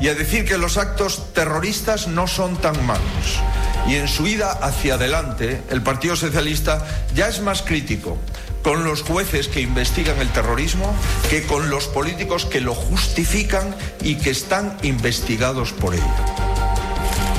y 0.00 0.08
a 0.08 0.14
decir 0.14 0.44
que 0.44 0.58
los 0.58 0.76
actos 0.76 1.32
terroristas 1.32 2.06
no 2.08 2.26
son 2.26 2.56
tan 2.56 2.86
malos 2.86 3.40
y 3.88 3.96
en 3.96 4.06
su 4.06 4.26
ida 4.26 4.52
hacia 4.52 4.94
adelante 4.94 5.62
el 5.70 5.82
Partido 5.82 6.14
Socialista 6.14 6.86
ya 7.14 7.28
es 7.28 7.40
más 7.40 7.62
crítico 7.62 8.18
con 8.62 8.84
los 8.84 9.02
jueces 9.02 9.48
que 9.48 9.60
investigan 9.60 10.18
el 10.18 10.28
terrorismo 10.28 10.94
que 11.30 11.44
con 11.44 11.70
los 11.70 11.86
políticos 11.86 12.44
que 12.44 12.60
lo 12.60 12.74
justifican 12.74 13.74
y 14.02 14.16
que 14.16 14.30
están 14.30 14.76
investigados 14.82 15.72
por 15.72 15.94
ello. 15.94 16.57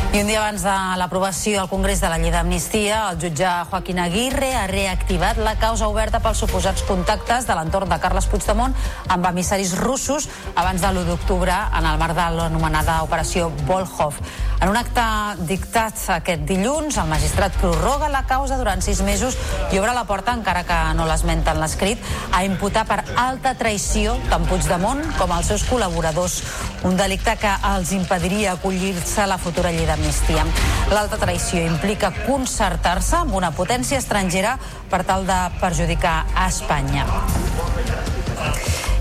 I 0.10 0.24
un 0.24 0.26
dia 0.26 0.40
abans 0.42 0.64
de 0.66 0.76
l'aprovació 0.98 1.60
al 1.62 1.68
Congrés 1.70 2.00
de 2.02 2.10
la 2.10 2.18
llei 2.18 2.32
d'amnistia, 2.34 3.04
el 3.12 3.20
jutge 3.22 3.50
Joaquín 3.70 4.00
Aguirre 4.02 4.56
ha 4.58 4.64
reactivat 4.66 5.38
la 5.38 5.54
causa 5.62 5.86
oberta 5.86 6.18
pels 6.24 6.42
suposats 6.42 6.82
contactes 6.88 7.46
de 7.46 7.54
l'entorn 7.54 7.94
de 7.94 8.00
Carles 8.02 8.26
Puigdemont 8.26 8.74
amb 9.06 9.28
emissaris 9.30 9.76
russos 9.78 10.26
abans 10.56 10.82
de 10.82 10.90
l'1 10.90 11.06
d'octubre 11.12 11.54
en 11.54 11.86
el 11.86 12.02
marc 12.02 12.18
de 12.18 12.26
l'anomenada 12.40 13.04
operació 13.06 13.52
Volhov. 13.68 14.18
En 14.60 14.74
un 14.74 14.80
acte 14.82 15.06
dictat 15.48 16.02
aquest 16.18 16.42
dilluns, 16.50 16.98
el 16.98 17.08
magistrat 17.08 17.54
prorroga 17.62 18.10
la 18.10 18.26
causa 18.28 18.58
durant 18.58 18.82
sis 18.82 19.04
mesos 19.06 19.38
i 19.70 19.78
obre 19.80 19.94
la 19.94 20.08
porta, 20.10 20.34
encara 20.34 20.66
que 20.66 20.80
no 20.98 21.06
l'esmenta 21.06 21.54
en 21.54 21.62
l'escrit, 21.62 22.02
a 22.34 22.42
imputar 22.50 22.88
per 22.90 23.04
alta 23.14 23.54
traïció 23.62 24.18
tant 24.34 24.50
Puigdemont 24.50 25.06
com 25.22 25.38
els 25.38 25.54
seus 25.54 25.70
col·laboradors. 25.70 26.42
Un 26.90 26.98
delicte 26.98 27.38
que 27.38 27.56
els 27.76 27.94
impediria 27.94 28.58
acollir-se 28.58 29.22
a 29.22 29.30
la 29.30 29.38
futura 29.38 29.70
llei 29.72 29.86
d'amnistia. 29.86 29.99
L'alta 30.94 31.20
traïció 31.22 31.62
implica 31.66 32.12
concertar-se 32.26 33.20
amb 33.22 33.36
una 33.38 33.52
potència 33.56 34.00
estrangera 34.02 34.58
per 34.90 35.04
tal 35.06 35.28
de 35.30 35.40
perjudicar 35.62 36.18
a 36.36 36.48
Espanya. 36.50 37.06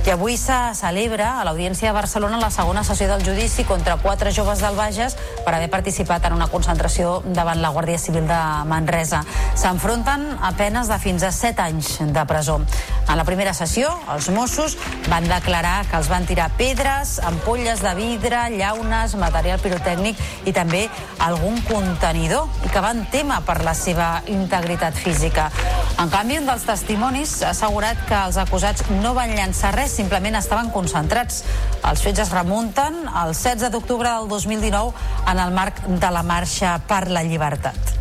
I 0.08 0.10
avui 0.10 0.38
se 0.40 0.54
celebra 0.72 1.34
a 1.36 1.42
l'Audiència 1.44 1.90
de 1.90 1.92
Barcelona 1.92 2.38
la 2.40 2.48
segona 2.48 2.80
sessió 2.80 3.10
del 3.10 3.26
judici 3.26 3.66
contra 3.68 3.98
quatre 4.00 4.30
joves 4.32 4.62
del 4.64 4.72
Bages 4.72 5.18
per 5.44 5.52
haver 5.52 5.68
participat 5.68 6.24
en 6.24 6.32
una 6.32 6.46
concentració 6.48 7.18
davant 7.26 7.60
la 7.60 7.68
Guàrdia 7.74 8.00
Civil 8.00 8.24
de 8.24 8.38
Manresa. 8.70 9.20
S'enfronten 9.52 10.24
a 10.40 10.54
penes 10.56 10.88
de 10.88 10.96
fins 11.02 11.26
a 11.28 11.28
7 11.28 11.60
anys 11.60 11.90
de 12.00 12.24
presó. 12.24 12.56
En 13.04 13.20
la 13.20 13.26
primera 13.28 13.52
sessió, 13.52 13.90
els 14.14 14.30
Mossos 14.32 14.78
van 15.10 15.28
declarar 15.28 15.82
que 15.90 16.00
els 16.00 16.08
van 16.08 16.24
tirar 16.24 16.48
pedres, 16.56 17.18
ampolles 17.28 17.84
de 17.84 17.92
vidre, 18.00 18.46
llaunes, 18.56 19.12
material 19.20 19.60
pirotècnic 19.60 20.16
i 20.48 20.56
també 20.56 20.86
algun 21.20 21.60
contenidor 21.68 22.48
i 22.64 22.72
que 22.72 22.80
van 22.84 23.04
tema 23.12 23.42
per 23.44 23.60
la 23.60 23.76
seva 23.76 24.22
integritat 24.24 24.96
física. 24.96 25.50
En 25.98 26.12
canvi, 26.12 26.36
un 26.38 26.44
dels 26.46 26.62
testimonis 26.62 27.32
ha 27.42 27.48
assegurat 27.50 27.98
que 28.06 28.14
els 28.14 28.36
acusats 28.38 28.84
no 29.02 29.16
van 29.16 29.32
llançar 29.34 29.72
res, 29.74 29.97
simplement 29.98 30.38
estaven 30.38 30.72
concentrats. 30.74 31.42
Els 31.88 32.02
fets 32.04 32.24
es 32.26 32.34
remunten 32.34 33.04
al 33.08 33.34
16 33.34 33.72
d'octubre 33.74 34.08
del 34.08 34.28
2019 34.30 34.92
en 35.32 35.44
el 35.46 35.54
marc 35.54 35.84
de 35.88 36.12
la 36.14 36.24
Marxa 36.26 36.78
per 36.88 37.06
la 37.12 37.24
Llibertat. 37.26 37.96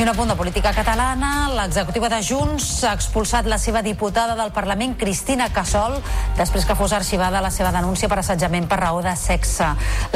I 0.00 0.02
un 0.02 0.08
apunt 0.08 0.30
de 0.32 0.34
política 0.34 0.70
catalana. 0.72 1.50
L'executiva 1.52 2.08
de 2.08 2.22
Junts 2.24 2.86
ha 2.88 2.94
expulsat 2.96 3.44
la 3.44 3.58
seva 3.60 3.82
diputada 3.84 4.32
del 4.38 4.48
Parlament, 4.48 4.94
Cristina 4.96 5.50
Casol, 5.52 5.98
després 6.38 6.64
que 6.64 6.76
fos 6.78 6.94
arxivada 6.96 7.42
la 7.44 7.50
seva 7.52 7.68
denúncia 7.74 8.08
per 8.08 8.16
assetjament 8.22 8.64
per 8.70 8.78
raó 8.80 9.02
de 9.04 9.12
sexe. 9.20 9.66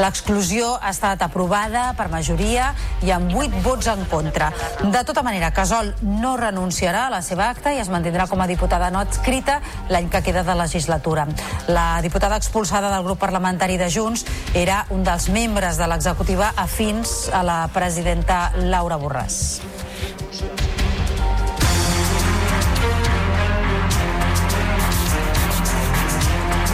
L'exclusió 0.01 0.71
ha 0.81 0.89
estat 0.89 1.21
aprovada 1.21 1.83
per 1.99 2.07
majoria 2.09 2.71
i 3.05 3.13
amb 3.13 3.29
8 3.29 3.61
vots 3.61 3.91
en 3.93 4.01
contra. 4.09 4.49
De 4.81 5.05
tota 5.05 5.21
manera, 5.21 5.53
Casol 5.53 5.93
no 6.01 6.33
renunciarà 6.41 7.05
a 7.05 7.13
la 7.13 7.21
seva 7.21 7.51
acta 7.51 7.69
i 7.69 7.77
es 7.77 7.93
mantindrà 7.93 8.25
com 8.25 8.41
a 8.41 8.49
diputada 8.49 8.89
no 8.89 9.05
adscrita 9.05 9.59
l'any 9.93 10.09
que 10.09 10.23
queda 10.25 10.41
de 10.41 10.57
legislatura. 10.57 11.27
La 11.69 12.01
diputada 12.01 12.41
expulsada 12.41 12.89
del 12.89 13.05
grup 13.05 13.21
parlamentari 13.21 13.77
de 13.77 13.93
Junts 13.93 14.25
era 14.55 14.87
un 14.89 15.05
dels 15.05 15.29
membres 15.29 15.77
de 15.77 15.93
l'executiva 15.93 16.55
afins 16.57 17.29
a 17.29 17.45
la 17.45 17.61
presidenta 17.69 18.47
Laura 18.57 18.97
Borràs. 18.97 19.74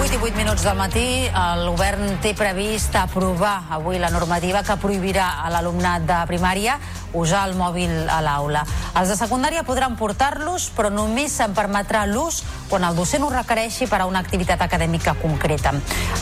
8 0.01 0.13
i 0.13 0.17
8 0.17 0.35
minuts 0.37 0.63
del 0.65 0.77
matí, 0.77 1.07
el 1.29 1.61
govern 1.69 2.17
té 2.23 2.33
previst 2.37 2.95
aprovar 2.97 3.67
avui 3.77 3.99
la 4.01 4.09
normativa 4.09 4.63
que 4.65 4.75
prohibirà 4.81 5.27
a 5.45 5.51
l'alumnat 5.53 6.07
de 6.09 6.17
primària 6.29 6.79
usar 7.13 7.47
el 7.49 7.55
mòbil 7.59 8.09
a 8.09 8.21
l'aula. 8.23 8.63
Els 8.99 9.11
de 9.11 9.17
secundària 9.19 9.63
podran 9.67 9.97
portar-los, 9.99 10.69
però 10.75 10.91
només 10.93 11.33
se'n 11.37 11.55
permetrà 11.57 12.05
l'ús 12.09 12.41
quan 12.69 12.85
el 12.87 12.95
docent 12.95 13.23
ho 13.23 13.29
requereixi 13.31 13.87
per 13.91 14.01
a 14.01 14.07
una 14.09 14.19
activitat 14.23 14.61
acadèmica 14.61 15.13
concreta. 15.21 15.73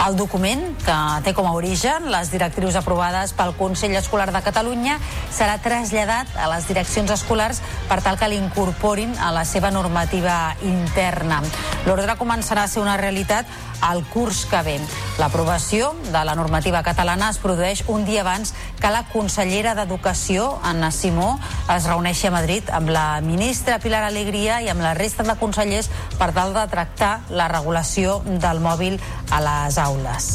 El 0.05 0.17
document, 0.17 0.63
que 0.83 0.97
té 1.25 1.33
com 1.37 1.47
a 1.47 1.53
origen 1.57 2.09
les 2.11 2.31
directrius 2.33 2.77
aprovades 2.79 3.33
pel 3.37 3.55
Consell 3.57 3.95
Escolar 3.99 4.31
de 4.33 4.41
Catalunya, 4.45 4.99
serà 5.33 5.59
traslladat 5.61 6.35
a 6.37 6.49
les 6.53 6.67
direccions 6.69 7.11
escolars 7.13 7.61
per 7.89 8.01
tal 8.05 8.17
que 8.17 8.29
l'incorporin 8.31 9.15
a 9.19 9.31
la 9.35 9.45
seva 9.45 9.71
normativa 9.71 10.55
interna. 10.65 11.41
L'ordre 11.85 12.17
començarà 12.19 12.65
a 12.65 12.71
ser 12.71 12.81
una 12.81 12.97
realitat 12.97 13.45
al 13.81 14.03
curs 14.11 14.45
que 14.49 14.61
ve. 14.63 14.77
L'aprovació 15.19 15.93
de 16.11 16.23
la 16.25 16.35
normativa 16.35 16.81
catalana 16.83 17.29
es 17.31 17.39
produeix 17.39 17.83
un 17.87 18.05
dia 18.05 18.21
abans 18.21 18.53
que 18.79 18.91
la 18.91 19.05
consellera 19.11 19.75
d'Educació, 19.75 20.59
Anna 20.79 20.91
Simó, 20.95 21.33
es 21.75 21.83
reuneixi 21.89 22.29
a 22.29 22.31
Madrid 22.31 22.69
amb 22.71 22.87
la 22.95 23.19
ministra 23.19 23.81
Pilar 23.83 24.05
Alegria 24.07 24.61
i 24.63 24.69
amb 24.71 24.79
la 24.79 24.93
resta 24.95 25.25
de 25.27 25.35
consellers 25.41 25.91
per 26.15 26.31
tal 26.37 26.55
de 26.55 26.63
tractar 26.71 27.17
la 27.35 27.49
regulació 27.51 28.21
del 28.29 28.63
mòbil 28.63 28.95
a 29.27 29.43
les 29.43 29.81
aules. 29.89 30.31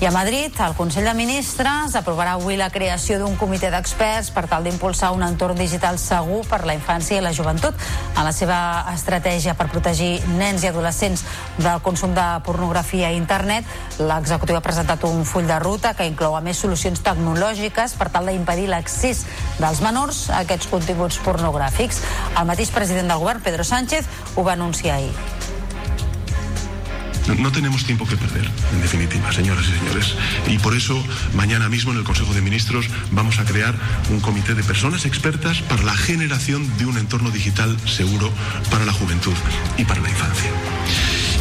I 0.00 0.06
a 0.06 0.10
Madrid, 0.10 0.52
el 0.58 0.74
Consell 0.74 1.06
de 1.06 1.14
Ministres 1.14 1.94
aprovarà 1.94 2.32
avui 2.34 2.56
la 2.58 2.66
creació 2.74 3.20
d'un 3.20 3.36
comitè 3.38 3.70
d'experts 3.70 4.32
per 4.34 4.42
tal 4.50 4.66
d'impulsar 4.66 5.12
un 5.14 5.22
entorn 5.22 5.56
digital 5.56 6.00
segur 6.02 6.40
per 6.50 6.64
la 6.66 6.74
infància 6.74 7.16
i 7.16 7.22
la 7.22 7.32
joventut 7.32 7.78
en 8.16 8.26
la 8.26 8.32
seva 8.34 8.58
estratègia 8.90 9.54
per 9.54 9.68
protegir 9.70 10.18
nens 10.34 10.64
i 10.64 10.68
adolescents 10.72 11.22
del 11.60 11.78
consum 11.86 12.12
de 12.16 12.26
pornografia 12.44 13.12
a 13.12 13.14
internet. 13.14 13.70
L'executiu 14.02 14.58
ha 14.58 14.64
presentat 14.66 15.06
un 15.06 15.22
full 15.24 15.46
de 15.46 15.60
ruta 15.62 15.94
que 15.94 16.10
inclou 16.10 16.34
a 16.34 16.42
més 16.42 16.58
solucions 16.58 17.00
tecnològiques 17.06 17.94
per 17.94 18.10
tal 18.10 18.28
d'impedir 18.28 18.66
l'accés 18.72 19.22
dels 19.62 19.80
menors 19.84 20.26
a 20.28 20.42
aquests 20.42 20.68
continguts 20.74 21.22
pornogràfics. 21.22 22.02
El 22.34 22.50
mateix 22.50 22.74
president 22.74 23.08
del 23.14 23.22
govern, 23.22 23.46
Pedro 23.46 23.64
Sánchez, 23.64 24.10
ho 24.34 24.42
va 24.42 24.58
anunciar 24.58 24.98
ahir. 24.98 25.33
No, 27.26 27.50
tenemos 27.50 27.84
tiempo 27.84 28.06
que 28.06 28.16
perder, 28.16 28.50
en 28.72 28.82
definitiva, 28.82 29.32
señoras 29.32 29.64
y 29.66 29.78
señores. 29.78 30.14
Y 30.46 30.58
por 30.58 30.74
eso, 30.74 31.02
mañana 31.34 31.68
mismo 31.68 31.92
en 31.92 31.98
el 31.98 32.04
Consejo 32.04 32.34
de 32.34 32.42
Ministros 32.42 32.86
vamos 33.12 33.38
a 33.38 33.44
crear 33.44 33.74
un 34.10 34.20
comité 34.20 34.54
de 34.54 34.62
personas 34.62 35.06
expertas 35.06 35.62
para 35.62 35.82
la 35.82 35.94
generación 35.94 36.68
de 36.76 36.86
un 36.86 36.98
entorno 36.98 37.30
digital 37.30 37.76
seguro 37.88 38.30
para 38.70 38.84
la 38.84 38.92
juventud 38.92 39.34
y 39.78 39.84
para 39.84 40.00
la 40.00 40.10
infancia. 40.10 40.50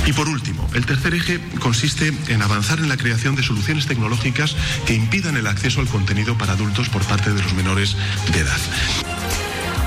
Y 0.05 0.13
por 0.13 0.27
último, 0.27 0.69
el 0.73 0.85
tercer 0.85 1.13
eje 1.13 1.39
consiste 1.59 2.13
en 2.27 2.41
avanzar 2.41 2.79
en 2.79 2.89
la 2.89 2.97
creación 2.97 3.35
de 3.35 3.43
soluciones 3.43 3.85
tecnológicas 3.85 4.55
que 4.85 4.93
impidan 4.93 5.37
el 5.37 5.47
acceso 5.47 5.79
al 5.79 5.87
contenido 5.87 6.37
para 6.37 6.53
adultos 6.53 6.89
por 6.89 7.03
parte 7.03 7.33
de 7.33 7.41
los 7.41 7.53
menores 7.53 7.95
de 8.33 8.39
edad. 8.39 9.12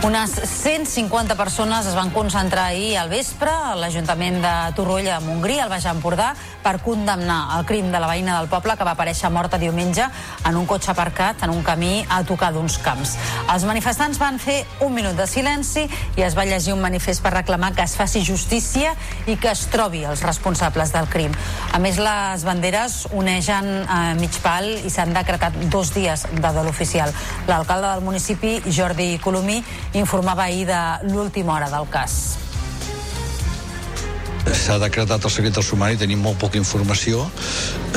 Unes 0.04 0.30
150 0.30 1.34
persones 1.34 1.86
es 1.86 1.94
van 1.96 2.10
concentrar 2.10 2.66
ahir 2.66 2.98
al 3.00 3.08
vespre 3.08 3.50
a 3.50 3.74
l'Ajuntament 3.74 4.36
de 4.42 4.52
Torroella 4.76 5.16
de 5.18 5.24
Montgrí, 5.24 5.56
al 5.58 5.70
Baix 5.72 5.86
Empordà, 5.88 6.34
per 6.62 6.76
condemnar 6.84 7.56
el 7.56 7.64
crim 7.66 7.88
de 7.90 7.98
la 7.98 8.10
veïna 8.10 8.36
del 8.36 8.50
poble 8.52 8.76
que 8.76 8.84
va 8.86 8.92
aparèixer 8.92 9.30
morta 9.32 9.58
diumenge 9.58 10.04
en 10.46 10.58
un 10.60 10.66
cotxe 10.68 10.92
aparcat 10.92 11.42
en 11.46 11.54
un 11.54 11.62
camí 11.64 12.04
a 12.12 12.20
tocar 12.28 12.52
d'uns 12.54 12.76
camps. 12.84 13.16
Els 13.54 13.64
manifestants 13.66 14.20
van 14.20 14.38
fer 14.38 14.58
un 14.84 14.92
minut 14.94 15.16
de 15.16 15.26
silenci 15.26 15.86
i 15.88 16.26
es 16.26 16.36
va 16.36 16.44
llegir 16.46 16.76
un 16.76 16.84
manifest 16.84 17.24
per 17.24 17.32
reclamar 17.34 17.72
que 17.74 17.82
es 17.82 17.96
faci 17.96 18.22
justícia 18.26 18.92
i 19.26 19.38
que 19.40 19.50
es 19.50 19.64
trobi 19.72 20.04
els 20.04 20.22
responsables 20.22 20.92
del 20.92 21.08
crim. 21.08 21.34
A 21.72 21.80
més, 21.82 21.98
les 21.98 22.44
banderes 22.46 23.06
onegen 23.16 23.72
a 23.88 24.14
mig 24.20 24.38
pal 24.44 24.68
i 24.76 24.92
s'han 24.92 25.16
decretat 25.16 25.56
dos 25.72 25.94
dies 25.96 26.28
de 26.30 26.52
dol 26.52 26.68
oficial. 26.68 27.10
L'alcalde 27.48 27.96
del 27.96 28.04
municipi, 28.04 28.60
Jordi 28.68 29.16
Colomí, 29.24 29.62
informava 29.98 30.46
ahir 30.46 30.66
de 30.68 30.82
l'última 31.10 31.54
hora 31.54 31.70
del 31.72 31.88
cas. 31.90 32.36
S'ha 34.46 34.76
decretat 34.78 35.24
el 35.26 35.32
secret 35.32 35.56
del 35.56 35.64
sumari, 35.66 35.98
tenim 35.98 36.20
molt 36.22 36.38
poca 36.38 36.58
informació, 36.58 37.24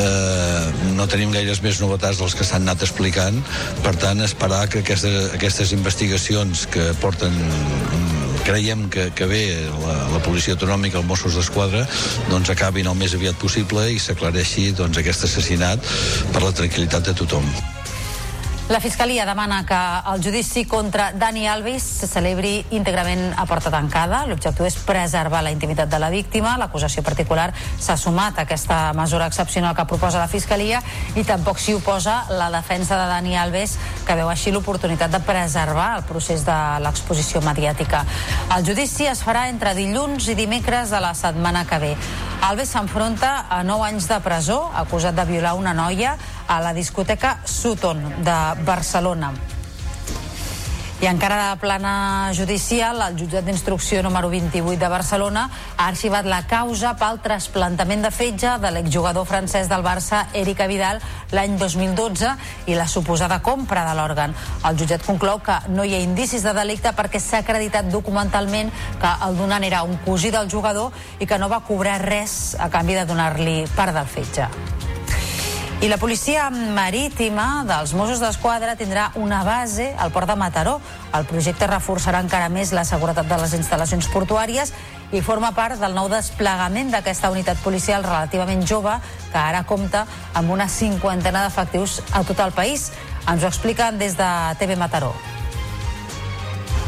eh, 0.02 0.94
no 0.98 1.06
tenim 1.08 1.32
gaires 1.36 1.62
més 1.62 1.78
novetats 1.82 2.18
dels 2.18 2.34
que 2.36 2.48
s'han 2.48 2.66
anat 2.66 2.88
explicant, 2.88 3.38
per 3.86 3.94
tant, 4.02 4.22
esperar 4.26 4.66
que 4.68 4.82
aquestes, 4.82 5.36
aquestes 5.38 5.74
investigacions 5.78 6.66
que 6.74 6.90
porten 7.04 7.38
creiem 8.50 8.88
que, 8.90 9.12
que 9.14 9.28
bé 9.30 9.44
la, 9.70 9.96
la 10.10 10.22
policia 10.26 10.56
autonòmica, 10.58 10.98
els 10.98 11.10
Mossos 11.10 11.38
d'Esquadra, 11.38 11.86
doncs 12.32 12.50
acabin 12.50 12.90
el 12.90 12.98
més 12.98 13.14
aviat 13.14 13.38
possible 13.38 13.86
i 13.94 14.00
s'aclareixi 14.02 14.72
doncs, 14.78 14.98
aquest 14.98 15.28
assassinat 15.30 15.92
per 16.34 16.42
la 16.48 16.56
tranquil·litat 16.56 17.12
de 17.12 17.20
tothom. 17.22 17.46
La 18.70 18.80
Fiscalia 18.80 19.26
demana 19.26 19.66
que 19.66 19.78
el 20.14 20.22
judici 20.24 20.64
contra 20.66 21.12
Dani 21.12 21.48
Alves 21.48 21.82
se 21.82 22.06
celebri 22.06 22.52
íntegrament 22.70 23.32
a 23.34 23.48
porta 23.50 23.72
tancada. 23.74 24.20
L'objectiu 24.30 24.68
és 24.68 24.78
preservar 24.86 25.40
la 25.41 25.50
intimitat 25.50 25.90
de 25.90 25.98
la 25.98 26.12
víctima. 26.14 26.52
L'acusació 26.62 27.02
particular 27.02 27.48
s'ha 27.82 27.96
sumat 27.98 28.38
a 28.38 28.46
aquesta 28.46 28.94
mesura 28.94 29.26
excepcional 29.26 29.74
que 29.74 29.88
proposa 29.90 30.22
la 30.22 30.30
Fiscalia 30.30 30.84
i 31.18 31.26
tampoc 31.26 31.58
s'hi 31.58 31.74
oposa 31.80 32.28
la 32.30 32.52
defensa 32.54 32.94
de 32.94 33.10
Dani 33.10 33.34
Alves, 33.41 33.74
que 34.06 34.22
veu 34.22 34.30
així 34.30 34.54
l'oportunitat 34.54 35.18
de 35.18 35.26
preservar 35.26 35.96
el 35.98 36.06
procés 36.06 36.46
de 36.46 36.62
l'exposició 36.86 37.41
mediàtica. 37.41 38.06
El 38.54 38.70
judici 38.70 39.10
es 39.10 39.26
farà 39.26 39.48
entre 39.50 39.74
dilluns 39.74 40.30
i 40.30 40.38
dimecres 40.38 40.94
de 40.94 41.02
la 41.02 41.16
setmana 41.18 41.66
que 41.66 41.82
ve. 41.82 41.96
Alves 42.46 42.70
s'enfronta 42.70 43.48
a 43.50 43.64
9 43.66 43.90
anys 43.90 44.06
de 44.08 44.22
presó, 44.24 44.62
acusat 44.78 45.18
de 45.18 45.26
violar 45.26 45.58
una 45.58 45.74
noia 45.74 46.14
a 46.50 46.60
la 46.60 46.74
discoteca 46.74 47.40
Sutton 47.46 48.04
de 48.26 48.38
Barcelona. 48.66 49.32
I 51.00 51.08
encara 51.08 51.54
de 51.54 51.60
plana 51.62 52.32
judicial, 52.36 52.98
el 53.06 53.14
jutjat 53.16 53.46
d'instrucció 53.48 54.02
número 54.04 54.28
28 54.28 54.76
de 54.82 54.90
Barcelona 54.92 55.46
ha 55.78 55.86
arxivat 55.88 56.28
la 56.28 56.42
causa 56.44 56.92
pel 57.00 57.22
trasplantament 57.24 58.04
de 58.04 58.12
fetge 58.12 58.58
de 58.60 58.72
l'exjugador 58.76 59.24
francès 59.30 59.70
del 59.72 59.86
Barça, 59.86 60.26
Eric 60.36 60.66
Vidal, 60.68 61.00
l'any 61.32 61.56
2012 61.56 62.34
i 62.68 62.76
la 62.76 62.90
suposada 62.92 63.40
compra 63.40 63.86
de 63.88 63.96
l'òrgan. 63.96 64.36
El 64.68 64.76
jutjat 64.82 65.08
conclou 65.08 65.40
que 65.40 65.56
no 65.72 65.88
hi 65.88 65.96
ha 65.96 66.04
indicis 66.04 66.44
de 66.44 66.58
delicte 66.58 66.92
perquè 66.92 67.24
s'ha 67.24 67.46
acreditat 67.46 67.88
documentalment 67.88 68.76
que 69.00 69.16
el 69.30 69.40
donant 69.40 69.64
era 69.64 69.86
un 69.88 70.02
cosí 70.04 70.36
del 70.36 70.52
jugador 70.52 70.92
i 71.20 71.26
que 71.26 71.40
no 71.40 71.48
va 71.48 71.64
cobrar 71.64 72.02
res 72.04 72.58
a 72.60 72.68
canvi 72.68 73.00
de 73.00 73.08
donar-li 73.08 73.60
part 73.72 73.96
del 73.96 74.16
fetge. 74.20 74.89
I 75.80 75.88
la 75.88 75.96
policia 75.96 76.50
marítima 76.52 77.64
dels 77.64 77.94
Mossos 77.96 78.20
d'Esquadra 78.20 78.74
tindrà 78.76 79.14
una 79.16 79.46
base 79.48 79.86
al 79.96 80.12
port 80.12 80.28
de 80.28 80.36
Mataró. 80.36 80.74
El 81.16 81.24
projecte 81.24 81.70
reforçarà 81.72 82.20
encara 82.20 82.50
més 82.52 82.74
la 82.76 82.84
seguretat 82.84 83.30
de 83.30 83.38
les 83.40 83.54
instal·lacions 83.56 84.10
portuàries 84.12 84.74
i 85.16 85.24
forma 85.24 85.54
part 85.56 85.80
del 85.80 85.96
nou 85.96 86.12
desplegament 86.12 86.92
d'aquesta 86.92 87.32
unitat 87.32 87.64
policial 87.64 88.04
relativament 88.04 88.68
jove 88.68 88.98
que 89.32 89.40
ara 89.40 89.64
compta 89.64 90.04
amb 90.36 90.52
una 90.52 90.68
cinquantena 90.68 91.48
d'efectius 91.48 92.02
a 92.12 92.26
tot 92.28 92.44
el 92.44 92.52
país. 92.52 92.90
Ens 93.32 93.48
ho 93.48 93.48
expliquen 93.48 94.04
des 94.04 94.20
de 94.20 94.32
TV 94.60 94.76
Mataró. 94.76 95.16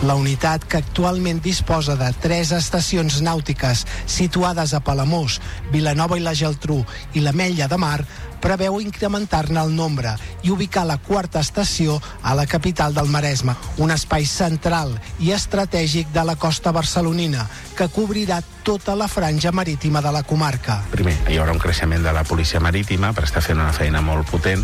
La 0.02 0.16
unitat, 0.18 0.64
que 0.66 0.80
actualment 0.82 1.44
disposa 1.46 1.94
de 1.94 2.08
tres 2.24 2.50
estacions 2.58 3.20
nàutiques 3.22 3.84
situades 4.10 4.74
a 4.74 4.80
Palamós, 4.82 5.36
Vilanova 5.70 6.18
i 6.18 6.24
la 6.26 6.34
Geltrú 6.34 6.80
i 7.14 7.22
la 7.22 7.36
Mella 7.38 7.68
de 7.70 7.78
Mar, 7.78 8.00
preveu 8.42 8.80
incrementar-ne 8.82 9.62
el 9.62 9.76
nombre 9.76 10.16
i 10.44 10.52
ubicar 10.52 10.84
la 10.90 10.98
quarta 10.98 11.40
estació 11.40 12.00
a 12.22 12.36
la 12.36 12.48
capital 12.50 12.94
del 12.98 13.10
Maresme, 13.14 13.56
un 13.78 13.94
espai 13.94 14.26
central 14.26 14.98
i 15.20 15.32
estratègic 15.36 16.10
de 16.12 16.26
la 16.26 16.36
costa 16.36 16.74
barcelonina 16.76 17.48
que 17.78 17.88
cobrirà 17.90 18.42
tota 18.64 18.96
la 18.96 19.08
franja 19.08 19.52
marítima 19.52 20.02
de 20.02 20.12
la 20.12 20.22
comarca. 20.24 20.82
Primer, 20.92 21.16
hi 21.30 21.38
haurà 21.42 21.54
un 21.56 21.62
creixement 21.62 22.04
de 22.04 22.14
la 22.14 22.24
policia 22.24 22.60
marítima 22.62 23.12
per 23.18 23.26
estar 23.26 23.42
fent 23.42 23.60
una 23.60 23.74
feina 23.74 24.02
molt 24.06 24.30
potent 24.30 24.62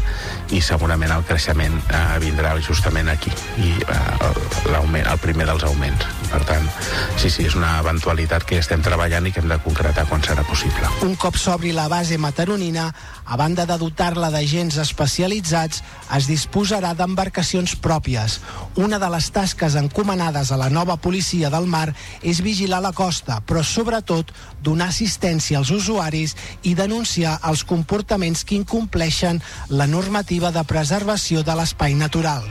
i 0.53 0.61
segurament 0.61 1.11
el 1.15 1.25
creixement 1.25 1.79
eh, 1.89 2.03
vindrà 2.21 2.53
justament 2.61 3.09
aquí 3.09 3.34
i 3.63 3.73
eh, 3.73 4.31
l'augment, 4.71 5.07
el 5.07 5.21
primer 5.23 5.47
dels 5.49 5.65
augments. 5.65 6.05
Per 6.27 6.41
tant, 6.45 6.65
sí, 7.17 7.31
sí, 7.31 7.45
és 7.47 7.55
una 7.55 7.77
eventualitat 7.79 8.43
que 8.45 8.59
estem 8.59 8.84
treballant 8.84 9.25
i 9.27 9.31
que 9.34 9.41
hem 9.41 9.49
de 9.49 9.59
concretar 9.63 10.05
quan 10.09 10.21
serà 10.25 10.43
possible. 10.47 10.89
Un 11.07 11.15
cop 11.15 11.39
s'obri 11.39 11.71
la 11.75 11.88
base 11.88 12.17
mataronina, 12.21 12.89
a 13.25 13.38
banda 13.39 13.65
de 13.65 13.77
dotar-la 13.79 14.29
d'agents 14.34 14.77
especialitzats, 14.84 15.81
es 16.17 16.27
disposarà 16.29 16.93
d'embarcacions 16.97 17.77
pròpies. 17.81 18.39
Una 18.75 18.99
de 18.99 19.09
les 19.13 19.31
tasques 19.34 19.77
encomanades 19.79 20.51
a 20.51 20.59
la 20.59 20.69
nova 20.69 20.97
policia 21.01 21.49
del 21.53 21.67
mar 21.67 21.89
és 22.21 22.43
vigilar 22.43 22.81
la 22.84 22.93
costa, 22.98 23.40
però 23.45 23.61
sobretot 23.61 24.34
donar 24.65 24.90
assistència 24.90 25.61
als 25.61 25.72
usuaris 25.76 26.34
i 26.65 26.74
denunciar 26.78 27.38
els 27.45 27.64
comportaments 27.68 28.44
que 28.44 28.57
incompleixen 28.57 29.41
la 29.69 29.86
normativa 29.88 30.52
de 30.52 30.65
preservació 30.65 31.45
de 31.45 31.57
l'espai 31.60 31.94
natural. 31.99 32.48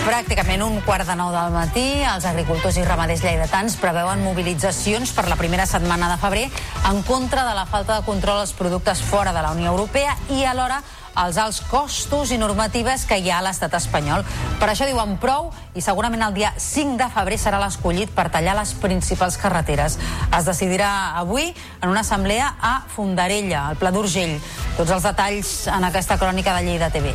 Pràcticament 0.00 0.62
un 0.64 0.78
quart 0.82 1.06
de 1.06 1.14
nou 1.14 1.28
del 1.30 1.52
matí, 1.54 1.84
els 2.08 2.24
agricultors 2.26 2.78
i 2.80 2.84
ramaders 2.86 3.20
lleidatans 3.22 3.76
preveuen 3.78 4.24
mobilitzacions 4.24 5.12
per 5.14 5.26
la 5.28 5.36
primera 5.38 5.66
setmana 5.70 6.08
de 6.10 6.16
febrer 6.22 6.46
en 6.88 7.02
contra 7.06 7.44
de 7.46 7.52
la 7.54 7.66
falta 7.68 7.98
de 7.98 8.06
control 8.06 8.40
als 8.40 8.54
productes 8.56 9.04
fora 9.06 9.34
de 9.36 9.44
la 9.44 9.52
Unió 9.54 9.70
Europea 9.74 10.16
i 10.34 10.42
alhora 10.48 10.80
els 11.20 11.36
alts 11.40 11.60
costos 11.68 12.32
i 12.32 12.38
normatives 12.40 13.04
que 13.08 13.18
hi 13.20 13.30
ha 13.30 13.40
a 13.40 13.44
l'estat 13.44 13.74
espanyol. 13.76 14.24
Per 14.60 14.68
això 14.70 14.88
diuen 14.88 15.16
prou 15.20 15.50
i 15.76 15.84
segurament 15.84 16.24
el 16.26 16.36
dia 16.36 16.54
5 16.56 16.96
de 17.00 17.10
febrer 17.12 17.38
serà 17.40 17.60
l'escollit 17.62 18.14
per 18.16 18.30
tallar 18.32 18.56
les 18.58 18.72
principals 18.80 19.36
carreteres. 19.40 19.98
Es 20.30 20.48
decidirà 20.48 20.90
avui 21.20 21.50
en 21.80 21.88
una 21.88 22.00
assemblea 22.06 22.54
a 22.60 22.74
Fondarella, 22.94 23.68
al 23.68 23.78
Pla 23.80 23.92
d'Urgell. 23.94 24.38
Tots 24.78 24.96
els 24.96 25.06
detalls 25.10 25.54
en 25.68 25.88
aquesta 25.90 26.18
crònica 26.20 26.56
de 26.56 26.66
Lleida 26.66 26.90
TV. 26.90 27.14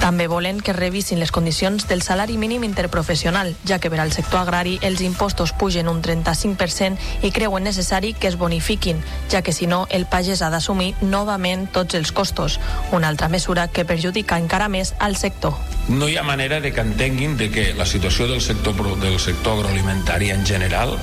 També 0.00 0.26
volen 0.32 0.62
que 0.64 0.72
revisin 0.72 1.20
les 1.20 1.30
condicions 1.30 1.84
del 1.86 2.00
salari 2.00 2.38
mínim 2.40 2.64
interprofessional, 2.64 3.52
ja 3.68 3.78
que 3.78 3.90
per 3.92 4.00
al 4.00 4.14
sector 4.16 4.40
agrari 4.40 4.78
els 4.80 5.02
impostos 5.04 5.52
pugen 5.52 5.90
un 5.92 6.00
35% 6.00 7.26
i 7.28 7.30
creuen 7.36 7.68
necessari 7.68 8.14
que 8.14 8.30
es 8.32 8.38
bonifiquin, 8.40 9.04
ja 9.28 9.42
que 9.42 9.52
si 9.52 9.68
no 9.68 9.84
el 9.90 10.06
pagès 10.08 10.40
ha 10.40 10.48
d'assumir 10.48 10.94
novament 11.02 11.68
tots 11.70 12.00
els 12.00 12.12
costos, 12.16 12.58
una 12.96 13.12
altra 13.12 13.28
mesura 13.28 13.68
que 13.68 13.84
perjudica 13.84 14.40
encara 14.40 14.72
més 14.72 14.94
al 14.98 15.20
sector. 15.20 15.52
No 15.88 16.08
hi 16.08 16.16
ha 16.16 16.24
manera 16.24 16.60
de 16.64 16.72
que 16.72 16.80
entenguin 16.80 17.36
de 17.36 17.50
que 17.50 17.72
la 17.74 17.84
situació 17.84 18.26
del 18.26 18.40
sector, 18.40 18.80
del 19.00 19.20
sector 19.20 19.58
agroalimentari 19.58 20.30
en 20.30 20.46
general 20.46 20.96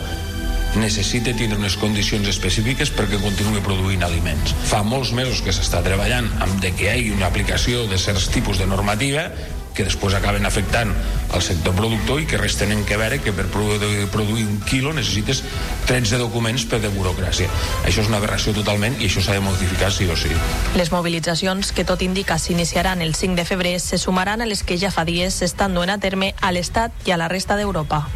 necessita 0.78 1.34
tindre 1.36 1.60
unes 1.60 1.78
condicions 1.82 2.28
específiques 2.30 2.91
perquè 2.95 3.20
continuï 3.22 3.62
produint 3.66 4.06
aliments. 4.08 4.56
Fa 4.70 4.84
molts 4.86 5.14
mesos 5.18 5.44
que 5.45 5.54
s'està 5.56 5.84
treballant 5.86 6.30
amb 6.44 6.58
de 6.64 6.74
que 6.78 6.88
hi 6.88 6.91
hagi 6.94 7.14
una 7.16 7.30
aplicació 7.30 7.86
de 7.91 7.99
certs 8.02 8.30
tipus 8.34 8.62
de 8.62 8.70
normativa 8.70 9.30
que 9.78 9.86
després 9.86 10.16
acaben 10.18 10.45
afectant 10.49 10.90
al 11.38 11.44
sector 11.45 11.76
productor 11.78 12.24
i 12.24 12.26
que 12.26 12.40
res 12.41 12.58
tenen 12.58 12.82
que 12.90 12.98
veure 12.98 13.20
que 13.22 13.34
per 13.36 13.45
produir, 13.54 14.45
un 14.48 14.58
quilo 14.66 14.94
necessites 14.98 15.44
13 15.86 16.18
documents 16.18 16.66
per 16.66 16.82
de 16.82 16.90
burocràcia. 16.95 17.45
Això 17.86 18.02
és 18.02 18.10
una 18.10 18.18
aberració 18.18 18.56
totalment 18.58 18.98
i 18.98 19.06
això 19.06 19.22
s'ha 19.22 19.38
de 19.38 19.44
modificar 19.45 19.91
sí 19.94 20.10
o 20.10 20.18
sí. 20.18 20.34
Les 20.80 20.91
mobilitzacions, 20.91 21.72
que 21.72 21.86
tot 21.86 22.02
indica 22.02 22.40
s'iniciaran 22.41 23.06
el 23.06 23.14
5 23.14 23.38
de 23.38 23.45
febrer, 23.45 23.78
se 23.80 24.02
sumaran 24.02 24.41
a 24.41 24.49
les 24.49 24.66
que 24.66 24.80
ja 24.82 24.90
fa 24.90 25.06
dies 25.06 25.38
s'estan 25.38 25.78
duent 25.78 25.94
a 25.94 26.02
terme 26.02 26.34
a 26.41 26.52
l'Estat 26.52 27.06
i 27.06 27.14
a 27.14 27.22
la 27.22 27.30
resta 27.30 27.60
d'Europa. 27.60 28.08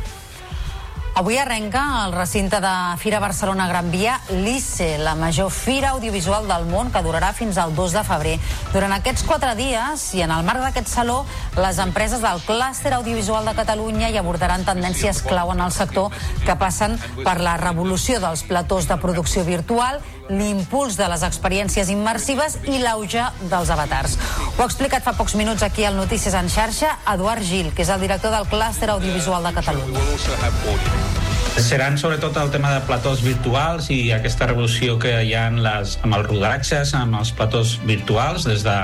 Avui 1.14 1.36
arrenca 1.38 2.06
el 2.06 2.14
recinte 2.14 2.62
de 2.62 2.98
Fira 2.98 3.20
Barcelona 3.20 3.68
Gran 3.68 3.92
Via 3.92 4.22
l'ICE, 4.30 4.98
la 4.98 5.14
major 5.14 5.52
fira 5.52 5.90
audiovisual 5.90 6.48
del 6.48 6.64
món 6.72 6.88
que 6.90 7.02
durarà 7.04 7.34
fins 7.36 7.60
al 7.60 7.76
2 7.76 7.98
de 7.98 8.04
febrer. 8.08 8.38
Durant 8.72 8.96
aquests 8.96 9.26
quatre 9.28 9.52
dies 9.60 10.06
i 10.16 10.24
en 10.24 10.32
el 10.32 10.48
marc 10.48 10.64
d'aquest 10.64 10.88
saló, 10.88 11.26
les 11.60 11.82
empreses 11.84 12.24
del 12.24 12.40
clúster 12.48 12.96
audiovisual 12.96 13.46
de 13.46 13.56
Catalunya 13.60 14.10
hi 14.10 14.18
abordaran 14.22 14.64
tendències 14.64 15.20
clau 15.28 15.52
en 15.52 15.60
el 15.60 15.76
sector 15.76 16.16
que 16.46 16.56
passen 16.56 16.96
per 17.26 17.42
la 17.44 17.58
revolució 17.60 18.24
dels 18.24 18.46
platós 18.48 18.88
de 18.88 18.96
producció 19.04 19.44
virtual, 19.44 20.00
l'impuls 20.32 20.96
de 20.96 21.12
les 21.12 21.28
experiències 21.28 21.92
immersives 21.92 22.56
i 22.72 22.80
l'auge 22.80 23.28
dels 23.52 23.74
avatars. 23.74 24.16
Ho 24.56 24.64
ha 24.64 24.70
explicat 24.70 25.04
fa 25.04 25.18
pocs 25.20 25.36
minuts 25.36 25.68
aquí 25.68 25.84
al 25.84 26.00
Notícies 26.00 26.40
en 26.40 26.48
xarxa 26.48 26.96
Eduard 27.14 27.44
Gil, 27.44 27.74
que 27.76 27.84
és 27.84 27.92
el 27.92 28.00
director 28.00 28.32
del 28.32 28.48
clúster 28.48 28.96
audiovisual 28.96 29.44
de 29.44 29.56
Catalunya. 29.60 31.11
Seran 31.60 31.98
sobretot 31.98 32.38
el 32.40 32.50
tema 32.52 32.72
de 32.72 32.80
platós 32.88 33.20
virtuals 33.24 33.90
i 33.92 34.12
aquesta 34.16 34.48
revolució 34.48 34.96
que 35.00 35.12
hi 35.28 35.34
ha 35.36 35.50
en 35.52 35.60
les, 35.64 35.98
amb 36.06 36.16
els 36.16 36.30
rodatges, 36.30 36.94
amb 36.96 37.18
els 37.20 37.34
platós 37.36 37.76
virtuals, 37.84 38.46
des 38.48 38.64
de, 38.64 38.78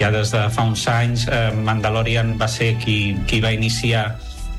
ja 0.00 0.10
des 0.12 0.32
de 0.34 0.42
fa 0.52 0.66
uns 0.68 0.84
anys 0.90 1.24
eh, 1.32 1.48
Mandalorian 1.54 2.34
va 2.40 2.48
ser 2.50 2.74
qui, 2.82 3.16
qui 3.30 3.40
va 3.40 3.54
iniciar 3.56 4.04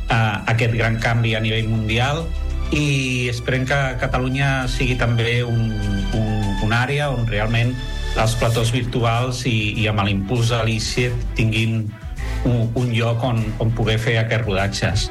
eh, 0.09 0.35
aquest 0.51 0.73
gran 0.73 0.97
canvi 1.03 1.35
a 1.37 1.43
nivell 1.43 1.69
mundial 1.69 2.25
i 2.73 3.29
esperem 3.29 3.67
que 3.69 3.79
Catalunya 4.01 4.65
sigui 4.71 4.97
també 4.97 5.43
un, 5.45 5.69
un, 6.17 6.31
una 6.65 6.81
àrea 6.81 7.11
on 7.13 7.27
realment 7.29 7.75
els 8.17 8.33
platós 8.39 8.71
virtuals 8.73 9.43
i, 9.45 9.75
i 9.83 9.89
amb 9.91 10.01
l'impuls 10.07 10.49
de 10.49 10.63
l'ICET 10.65 11.35
tinguin 11.37 11.83
un, 12.45 12.71
un 12.73 12.89
lloc 12.95 13.23
on, 13.27 13.43
on 13.61 13.73
poder 13.75 13.99
fer 14.01 14.17
aquests 14.21 14.47
rodatges. 14.47 15.09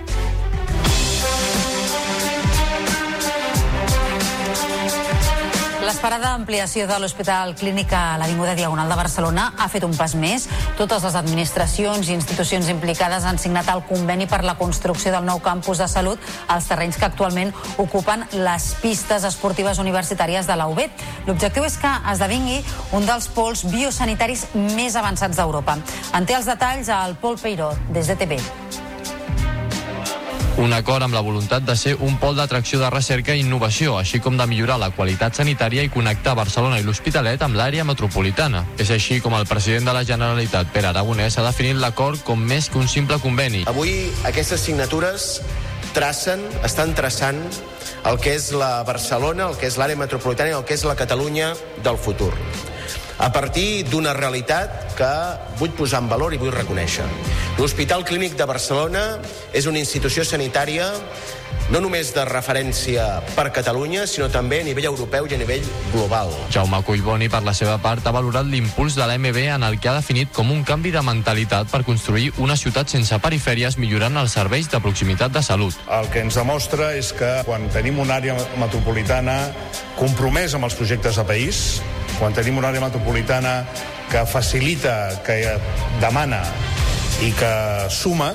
L'esperada 5.85 6.31
ampliació 6.33 6.87
de 6.89 6.97
l'Hospital 6.97 7.51
Clínic 7.61 7.91
a 7.93 8.17
l'Avinguda 8.17 8.55
Diagonal 8.57 8.89
de 8.89 8.97
Barcelona 8.97 9.43
ha 9.61 9.67
fet 9.69 9.85
un 9.85 9.93
pas 9.93 10.15
més. 10.17 10.47
Totes 10.79 11.05
les 11.05 11.19
administracions 11.19 12.09
i 12.09 12.15
institucions 12.17 12.71
implicades 12.73 13.27
han 13.29 13.37
signat 13.43 13.69
el 13.69 13.83
conveni 13.85 14.25
per 14.31 14.41
la 14.49 14.55
construcció 14.57 15.13
del 15.13 15.27
nou 15.29 15.43
campus 15.45 15.83
de 15.83 15.89
salut 15.93 16.25
als 16.49 16.71
terrenys 16.71 16.97
que 16.97 17.05
actualment 17.05 17.53
ocupen 17.77 18.25
les 18.33 18.71
pistes 18.81 19.29
esportives 19.29 19.83
universitàries 19.83 20.49
de 20.49 20.57
la 20.57 20.71
UB. 20.73 20.81
L'objectiu 21.29 21.69
és 21.69 21.77
que 21.77 21.93
esdevingui 22.15 22.63
un 22.97 23.05
dels 23.05 23.29
pols 23.37 23.67
biosanitaris 23.69 24.49
més 24.73 24.97
avançats 24.97 25.37
d'Europa. 25.37 25.77
En 26.17 26.25
té 26.25 26.41
els 26.41 26.49
detalls 26.49 26.89
al 26.89 27.19
Pol 27.21 27.37
Peiró, 27.37 27.75
des 27.93 28.09
de 28.09 28.17
TV. 28.17 28.41
Un 30.57 30.73
acord 30.73 31.03
amb 31.03 31.15
la 31.17 31.21
voluntat 31.21 31.65
de 31.67 31.75
ser 31.75 31.97
un 32.07 32.15
pol 32.23 32.37
d'atracció 32.39 32.79
de 32.79 32.87
recerca 32.93 33.35
i 33.35 33.41
innovació, 33.43 33.97
així 33.99 34.21
com 34.23 34.37
de 34.39 34.47
millorar 34.47 34.77
la 34.79 34.93
qualitat 34.95 35.35
sanitària 35.35 35.83
i 35.83 35.91
connectar 35.91 36.37
Barcelona 36.39 36.79
i 36.79 36.85
l'Hospitalet 36.87 37.43
amb 37.43 37.59
l'àrea 37.59 37.83
metropolitana. 37.85 38.63
És 38.79 38.93
així 38.95 39.19
com 39.21 39.35
el 39.35 39.49
president 39.51 39.91
de 39.91 39.95
la 39.97 40.05
Generalitat, 40.07 40.71
Pere 40.71 40.93
Aragonès, 40.93 41.39
ha 41.39 41.47
definit 41.49 41.81
l'acord 41.83 42.23
com 42.23 42.39
més 42.39 42.69
que 42.71 42.79
un 42.79 42.87
simple 42.87 43.19
conveni. 43.19 43.65
Avui 43.67 44.13
aquestes 44.31 44.63
signatures 44.63 45.41
tracen, 45.95 46.47
estan 46.63 46.95
traçant 46.95 47.43
el 48.07 48.21
que 48.23 48.37
és 48.39 48.53
la 48.55 48.85
Barcelona, 48.87 49.49
el 49.51 49.59
que 49.59 49.67
és 49.67 49.81
l'àrea 49.81 49.99
metropolitana 49.99 50.55
i 50.55 50.57
el 50.61 50.63
que 50.69 50.79
és 50.79 50.87
la 50.87 50.95
Catalunya 50.95 51.51
del 51.83 51.99
futur. 51.99 52.31
A 53.19 53.31
partir 53.33 53.85
d'una 53.91 54.15
realitat 54.17 54.95
que 54.99 55.13
vull 55.61 55.75
posar 55.77 56.03
en 56.03 56.11
valor 56.11 56.35
i 56.35 56.41
vull 56.41 56.55
reconèixer. 56.55 57.07
L'Hospital 57.59 58.05
Clínic 58.07 58.35
de 58.39 58.47
Barcelona 58.51 59.05
és 59.53 59.69
una 59.71 59.79
institució 59.79 60.25
sanitària 60.27 60.91
no 61.73 61.81
només 61.81 62.11
de 62.15 62.25
referència 62.29 63.05
per 63.35 63.47
Catalunya, 63.55 64.05
sinó 64.11 64.29
també 64.33 64.61
a 64.61 64.67
nivell 64.67 64.91
europeu 64.91 65.29
i 65.31 65.37
a 65.37 65.39
nivell 65.41 65.65
global. 65.93 66.33
Jaume 66.53 66.81
Collboni, 66.85 67.31
per 67.33 67.43
la 67.47 67.55
seva 67.57 67.79
part, 67.83 68.05
ha 68.07 68.13
valorat 68.15 68.47
l'impuls 68.51 68.99
de 68.99 69.07
l'MB 69.07 69.47
en 69.55 69.65
el 69.67 69.79
que 69.81 69.89
ha 69.89 69.97
definit 69.97 70.33
com 70.35 70.53
un 70.53 70.65
canvi 70.67 70.93
de 70.95 71.03
mentalitat 71.05 71.71
per 71.73 71.85
construir 71.87 72.31
una 72.43 72.57
ciutat 72.61 72.93
sense 72.93 73.19
perifèries 73.23 73.79
millorant 73.81 74.21
els 74.21 74.37
serveis 74.37 74.69
de 74.71 74.81
proximitat 74.85 75.33
de 75.33 75.43
salut. 75.43 75.77
El 75.89 76.11
que 76.13 76.25
ens 76.25 76.37
demostra 76.37 76.93
és 76.99 77.13
que 77.17 77.33
quan 77.49 77.69
tenim 77.73 77.99
una 78.03 78.19
àrea 78.21 78.37
metropolitana 78.61 79.39
compromesa 79.99 80.59
amb 80.59 80.69
els 80.69 80.77
projectes 80.77 81.17
de 81.17 81.25
país, 81.29 81.65
quan 82.19 82.35
tenim 82.37 82.59
una 82.61 82.71
àrea 82.71 82.85
metropolitana 82.85 83.63
que 84.13 84.27
facilita, 84.29 85.23
que 85.25 85.41
demana 86.03 86.43
i 87.25 87.33
que 87.39 87.55
suma, 87.91 88.35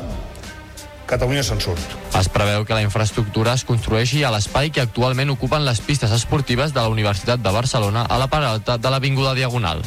Catalunya 1.09 1.41
se'n 1.41 1.57
surt. 1.57 1.95
Es 2.13 2.27
preveu 2.29 2.67
que 2.69 2.75
la 2.77 2.83
infraestructura 2.85 3.55
es 3.57 3.63
construeixi 3.65 4.21
a 4.23 4.29
l'espai 4.29 4.69
que 4.69 4.83
actualment 4.83 5.31
ocupen 5.33 5.65
les 5.65 5.81
pistes 5.81 6.13
esportives 6.13 6.75
de 6.75 6.83
la 6.83 6.91
Universitat 6.93 7.41
de 7.41 7.53
Barcelona 7.55 8.05
a 8.05 8.19
la 8.21 8.27
part 8.29 8.45
alta 8.45 8.77
de 8.77 8.91
l'Avinguda 8.93 9.33
Diagonal. 9.33 9.81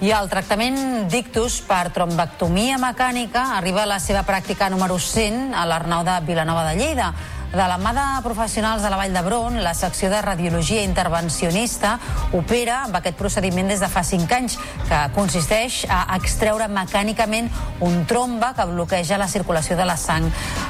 I 0.00 0.12
el 0.16 0.30
tractament 0.32 1.08
d'ictus 1.12 1.58
per 1.68 1.90
trombectomia 1.96 2.78
mecànica 2.80 3.50
arriba 3.56 3.82
a 3.84 3.88
la 3.88 3.98
seva 4.00 4.22
pràctica 4.28 4.70
número 4.72 4.96
100 4.96 5.52
a 5.56 5.64
l'Arnau 5.68 6.04
de 6.04 6.14
Vilanova 6.28 6.64
de 6.68 6.76
Lleida. 6.76 7.10
De 7.50 7.64
la 7.66 7.78
mà 7.82 7.90
de 7.90 8.02
professionals 8.22 8.84
de 8.84 8.90
la 8.92 8.96
Vall 8.96 9.10
d'Hebron, 9.10 9.56
la 9.64 9.72
secció 9.74 10.06
de 10.12 10.20
radiologia 10.22 10.84
intervencionista 10.86 11.96
opera 12.38 12.84
amb 12.84 12.94
aquest 13.00 13.16
procediment 13.18 13.66
des 13.66 13.82
de 13.82 13.88
fa 13.90 14.04
5 14.06 14.36
anys, 14.36 14.54
que 14.86 15.00
consisteix 15.16 15.80
a 15.90 16.14
extreure 16.14 16.68
mecànicament 16.70 17.50
un 17.82 18.04
tromba 18.06 18.52
que 18.54 18.68
bloqueja 18.70 19.18
la 19.18 19.26
circulació 19.26 19.74
de 19.76 19.88
la 19.88 19.96
sang. 19.98 20.28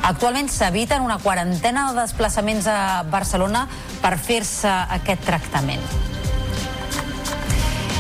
Actualment 0.09 0.49
s'eviten 0.49 1.05
una 1.05 1.19
quarantena 1.21 1.91
de 1.91 2.01
desplaçaments 2.01 2.71
a 2.73 3.03
Barcelona 3.13 3.67
per 4.01 4.17
fer-se 4.17 4.73
aquest 4.97 5.29
tractament. 5.29 5.85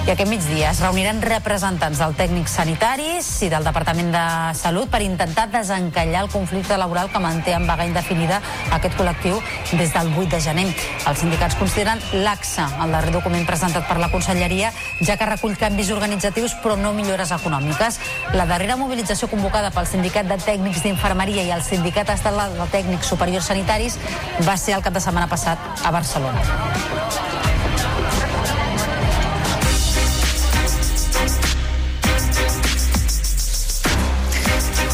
I 0.01 0.13
aquest 0.15 0.31
migdia 0.31 0.71
es 0.73 0.79
reuniran 0.81 1.19
representants 1.21 1.99
del 2.01 2.15
tècnics 2.17 2.55
sanitaris 2.57 3.27
i 3.45 3.51
del 3.53 3.67
Departament 3.67 4.09
de 4.15 4.23
Salut 4.57 4.89
per 4.89 5.03
intentar 5.05 5.45
desencallar 5.53 6.23
el 6.25 6.31
conflicte 6.33 6.79
laboral 6.81 7.11
que 7.13 7.21
manté 7.21 7.53
en 7.53 7.67
vaga 7.69 7.85
indefinida 7.85 8.39
aquest 8.73 8.97
col·lectiu 8.97 9.37
des 9.77 9.93
del 9.93 10.09
8 10.17 10.31
de 10.33 10.41
gener. 10.41 10.65
Els 11.05 11.21
sindicats 11.21 11.59
consideren 11.61 12.01
laxa 12.25 12.71
el 12.81 12.97
darrer 12.97 13.13
document 13.13 13.45
presentat 13.47 13.85
per 13.89 13.99
la 14.01 14.09
Conselleria, 14.11 14.73
ja 15.05 15.19
que 15.21 15.29
recull 15.29 15.59
canvis 15.61 15.93
organitzatius 15.93 16.57
però 16.65 16.79
no 16.81 16.95
millores 16.97 17.31
econòmiques. 17.37 18.01
La 18.33 18.49
darrera 18.49 18.81
mobilització 18.81 19.29
convocada 19.29 19.71
pel 19.71 19.87
Sindicat 19.87 20.33
de 20.33 20.41
Tècnics 20.41 20.81
d'Infermeria 20.83 21.45
i 21.45 21.53
el 21.53 21.63
Sindicat 21.67 22.17
Estatal 22.17 22.57
de 22.57 22.73
Tècnics 22.73 23.13
Superiors 23.13 23.53
Sanitaris 23.53 24.01
va 24.49 24.57
ser 24.57 24.81
el 24.81 24.83
cap 24.83 24.97
de 24.97 25.05
setmana 25.05 25.29
passat 25.29 25.85
a 25.85 25.93
Barcelona. 25.93 27.50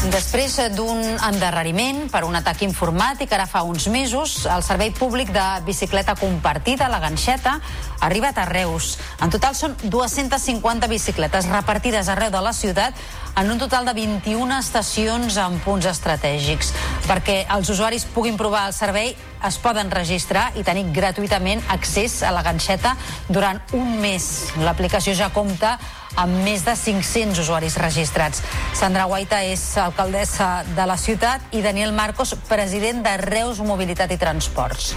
Després 0.07 0.53
d'un 0.71 1.01
endarreriment 1.27 2.05
per 2.07 2.21
un 2.23 2.35
atac 2.37 2.61
informàtic 2.63 3.33
ara 3.35 3.47
fa 3.49 3.65
uns 3.67 3.89
mesos, 3.91 4.45
el 4.47 4.63
Servei 4.63 4.93
Públic 4.95 5.33
de 5.35 5.45
Bicicleta 5.67 6.15
Compartida, 6.15 6.87
la 6.87 7.01
Ganxeta, 7.03 7.57
ha 7.59 8.05
arribat 8.07 8.37
a 8.39 8.45
Reus. 8.47 8.93
En 9.19 9.33
total 9.33 9.57
són 9.57 9.75
250 9.83 10.87
bicicletes 10.87 11.49
repartides 11.51 12.07
arreu 12.07 12.31
de 12.31 12.43
la 12.45 12.55
ciutat 12.55 12.95
en 13.37 13.51
un 13.51 13.59
total 13.59 13.85
de 13.85 13.93
21 13.99 14.55
estacions 14.61 15.35
en 15.43 15.59
punts 15.65 15.85
estratègics. 15.91 16.71
Perquè 17.09 17.41
els 17.57 17.69
usuaris 17.69 18.07
puguin 18.15 18.39
provar 18.39 18.67
el 18.69 18.77
servei, 18.77 19.11
es 19.43 19.59
poden 19.61 19.91
registrar 19.91 20.49
i 20.57 20.63
tenir 20.65 20.87
gratuïtament 20.95 21.61
accés 21.69 22.21
a 22.23 22.31
la 22.33 22.41
ganxeta 22.47 22.95
durant 23.27 23.59
un 23.77 23.99
mes. 24.01 24.53
L'aplicació 24.63 25.13
ja 25.19 25.29
compta 25.35 25.75
amb 26.17 26.43
més 26.43 26.65
de 26.65 26.75
500 26.75 27.39
usuaris 27.45 27.77
registrats. 27.81 28.43
Sandra 28.77 29.05
Guaita 29.09 29.43
és 29.45 29.63
alcaldessa 29.81 30.63
de 30.75 30.89
la 30.89 30.97
ciutat 30.97 31.55
i 31.55 31.63
Daniel 31.65 31.93
Marcos, 31.93 32.35
president 32.49 33.03
de 33.05 33.17
Reus 33.23 33.61
Mobilitat 33.63 34.11
i 34.11 34.21
Transports 34.21 34.95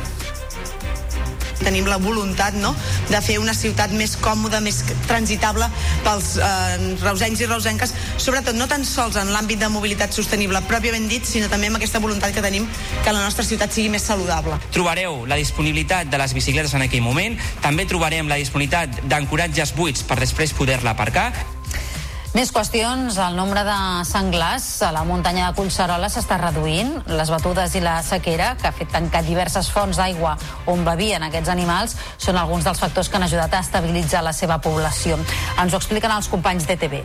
tenim 1.64 1.86
la 1.88 1.98
voluntat 2.00 2.56
no, 2.58 2.72
de 3.10 3.20
fer 3.24 3.38
una 3.40 3.54
ciutat 3.56 3.92
més 3.96 4.16
còmoda, 4.20 4.60
més 4.64 4.82
transitable 5.08 5.68
pels 6.04 6.32
eh, 6.40 6.96
reusencs 7.02 7.44
i 7.44 7.48
reusenques, 7.50 7.94
sobretot 8.20 8.56
no 8.58 8.68
tan 8.70 8.84
sols 8.88 9.18
en 9.20 9.32
l'àmbit 9.34 9.60
de 9.60 9.70
mobilitat 9.72 10.14
sostenible 10.16 10.62
pròpiament 10.70 11.08
dit, 11.10 11.26
sinó 11.26 11.50
també 11.52 11.70
amb 11.70 11.80
aquesta 11.80 12.02
voluntat 12.02 12.34
que 12.34 12.44
tenim 12.44 12.66
que 13.04 13.14
la 13.14 13.22
nostra 13.22 13.46
ciutat 13.46 13.72
sigui 13.74 13.92
més 13.92 14.06
saludable. 14.06 14.58
Trobareu 14.74 15.24
la 15.30 15.38
disponibilitat 15.40 16.10
de 16.10 16.20
les 16.20 16.34
bicicletes 16.36 16.74
en 16.78 16.86
aquell 16.86 17.04
moment, 17.04 17.38
també 17.62 17.86
trobarem 17.90 18.28
la 18.30 18.40
disponibilitat 18.40 19.02
d'ancoratges 19.10 19.74
buits 19.76 20.04
per 20.06 20.20
després 20.20 20.56
poder-la 20.56 20.96
aparcar. 20.96 21.30
Més 22.30 22.52
qüestions. 22.54 23.16
El 23.18 23.34
nombre 23.34 23.64
de 23.66 23.76
senglars 24.06 24.64
a 24.86 24.92
la 24.94 25.02
muntanya 25.02 25.48
de 25.48 25.56
Collserola 25.56 26.06
s'està 26.12 26.36
reduint. 26.38 26.92
Les 27.10 27.32
batudes 27.34 27.74
i 27.74 27.82
la 27.82 27.96
sequera, 28.06 28.52
que 28.60 28.68
ha 28.70 28.76
fet 28.76 28.92
tancar 28.94 29.24
diverses 29.26 29.66
fonts 29.74 29.98
d'aigua 29.98 30.36
on 30.70 30.84
bevien 30.86 31.26
aquests 31.26 31.50
animals, 31.50 31.96
són 32.22 32.38
alguns 32.38 32.68
dels 32.68 32.78
factors 32.78 33.10
que 33.10 33.18
han 33.18 33.26
ajudat 33.26 33.58
a 33.58 33.64
estabilitzar 33.66 34.22
la 34.22 34.32
seva 34.36 34.60
població. 34.62 35.18
Ens 35.58 35.74
ho 35.74 35.82
expliquen 35.82 36.14
els 36.14 36.30
companys 36.30 36.70
d'ETV. 36.70 37.02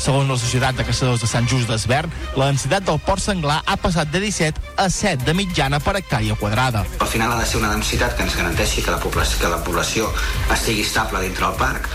Segons 0.00 0.30
la 0.32 0.38
Societat 0.40 0.78
de 0.80 0.86
Caçadors 0.88 1.20
de 1.20 1.28
Sant 1.28 1.44
Just 1.44 1.68
d'Esvern, 1.68 2.08
la 2.40 2.46
densitat 2.48 2.86
del 2.88 2.96
port 3.04 3.20
senglar 3.20 3.58
ha 3.68 3.76
passat 3.76 4.08
de 4.08 4.22
17 4.24 4.78
a 4.80 4.86
7 4.88 5.26
de 5.26 5.34
mitjana 5.36 5.76
per 5.84 5.98
hectàrea 6.00 6.38
quadrada. 6.40 6.86
Al 7.04 7.10
final 7.12 7.34
ha 7.34 7.42
de 7.42 7.44
ser 7.44 7.60
una 7.60 7.74
densitat 7.74 8.16
que 8.16 8.24
ens 8.24 8.38
garanteixi 8.38 8.80
que 8.80 8.94
la 8.94 9.02
població, 9.02 9.42
que 9.42 9.52
la 9.52 9.60
població 9.60 10.08
estigui 10.56 10.88
estable 10.88 11.20
dintre 11.26 11.44
del 11.44 11.60
parc, 11.60 11.90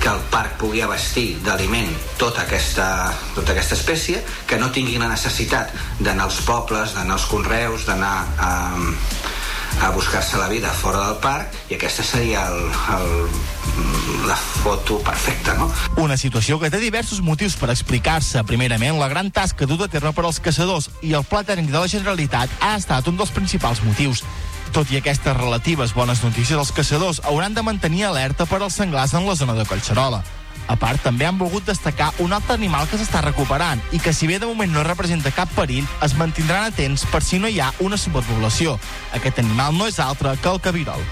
que 0.00 0.08
el 0.08 0.20
parc 0.32 0.56
pugui 0.60 0.80
abastir 0.80 1.34
d'aliment 1.44 1.90
tota 2.18 2.46
aquesta, 2.46 3.12
tota 3.36 3.52
aquesta 3.52 3.76
espècie, 3.76 4.22
que 4.48 4.58
no 4.58 4.72
tingui 4.72 4.98
la 4.98 5.10
necessitat 5.12 5.74
d'anar 6.00 6.30
als 6.30 6.40
pobles, 6.46 6.96
d'anar 6.96 7.18
als 7.18 7.28
conreus, 7.28 7.84
d'anar 7.88 8.14
a, 8.40 8.50
a 9.84 9.90
buscar-se 9.92 10.40
la 10.40 10.48
vida 10.48 10.72
fora 10.72 11.04
del 11.06 11.20
parc 11.20 11.54
i 11.68 11.76
aquesta 11.76 12.04
seria 12.04 12.46
el, 12.48 12.64
el, 12.96 13.14
la 14.26 14.36
foto 14.36 14.98
perfecta, 15.04 15.54
no? 15.60 15.70
Una 16.00 16.16
situació 16.20 16.58
que 16.60 16.72
té 16.72 16.80
diversos 16.80 17.20
motius 17.24 17.56
per 17.60 17.70
explicar-se. 17.72 18.42
Primerament, 18.48 18.98
la 19.00 19.08
gran 19.12 19.30
tasca 19.30 19.68
duta 19.68 19.88
a 19.88 19.92
terme 19.92 20.12
per 20.16 20.24
als 20.24 20.40
caçadors 20.40 20.90
i 21.04 21.12
el 21.16 21.28
pla 21.28 21.44
tècnic 21.44 21.72
de 21.72 21.80
la 21.80 21.88
Generalitat 21.92 22.52
ha 22.60 22.76
estat 22.80 23.08
un 23.08 23.20
dels 23.20 23.32
principals 23.36 23.84
motius. 23.84 24.24
Tot 24.72 24.90
i 24.94 25.00
aquestes 25.00 25.36
relatives 25.36 25.94
bones 25.94 26.20
notícies, 26.22 26.58
els 26.58 26.70
caçadors 26.70 27.20
hauran 27.26 27.54
de 27.54 27.62
mantenir 27.66 28.04
alerta 28.06 28.46
per 28.46 28.60
als 28.62 28.76
senglars 28.78 29.14
en 29.18 29.26
la 29.26 29.34
zona 29.34 29.56
de 29.58 29.64
Collserola. 29.66 30.22
A 30.70 30.76
part, 30.78 31.02
també 31.02 31.26
han 31.26 31.38
volgut 31.38 31.66
destacar 31.66 32.12
un 32.22 32.32
altre 32.32 32.54
animal 32.54 32.86
que 32.86 33.00
s'està 33.00 33.24
recuperant 33.24 33.82
i 33.90 33.98
que, 33.98 34.12
si 34.14 34.28
bé 34.30 34.38
de 34.38 34.46
moment 34.46 34.70
no 34.70 34.84
representa 34.86 35.34
cap 35.34 35.50
perill, 35.56 35.88
es 36.06 36.14
mantindran 36.14 36.68
atents 36.68 37.02
per 37.10 37.22
si 37.26 37.42
no 37.42 37.50
hi 37.50 37.58
ha 37.58 37.72
una 37.82 37.98
superpoblació. 37.98 38.78
Aquest 39.18 39.42
animal 39.42 39.74
no 39.74 39.90
és 39.90 39.98
altre 39.98 40.36
que 40.38 40.54
el 40.54 40.62
cabirol. 40.62 41.02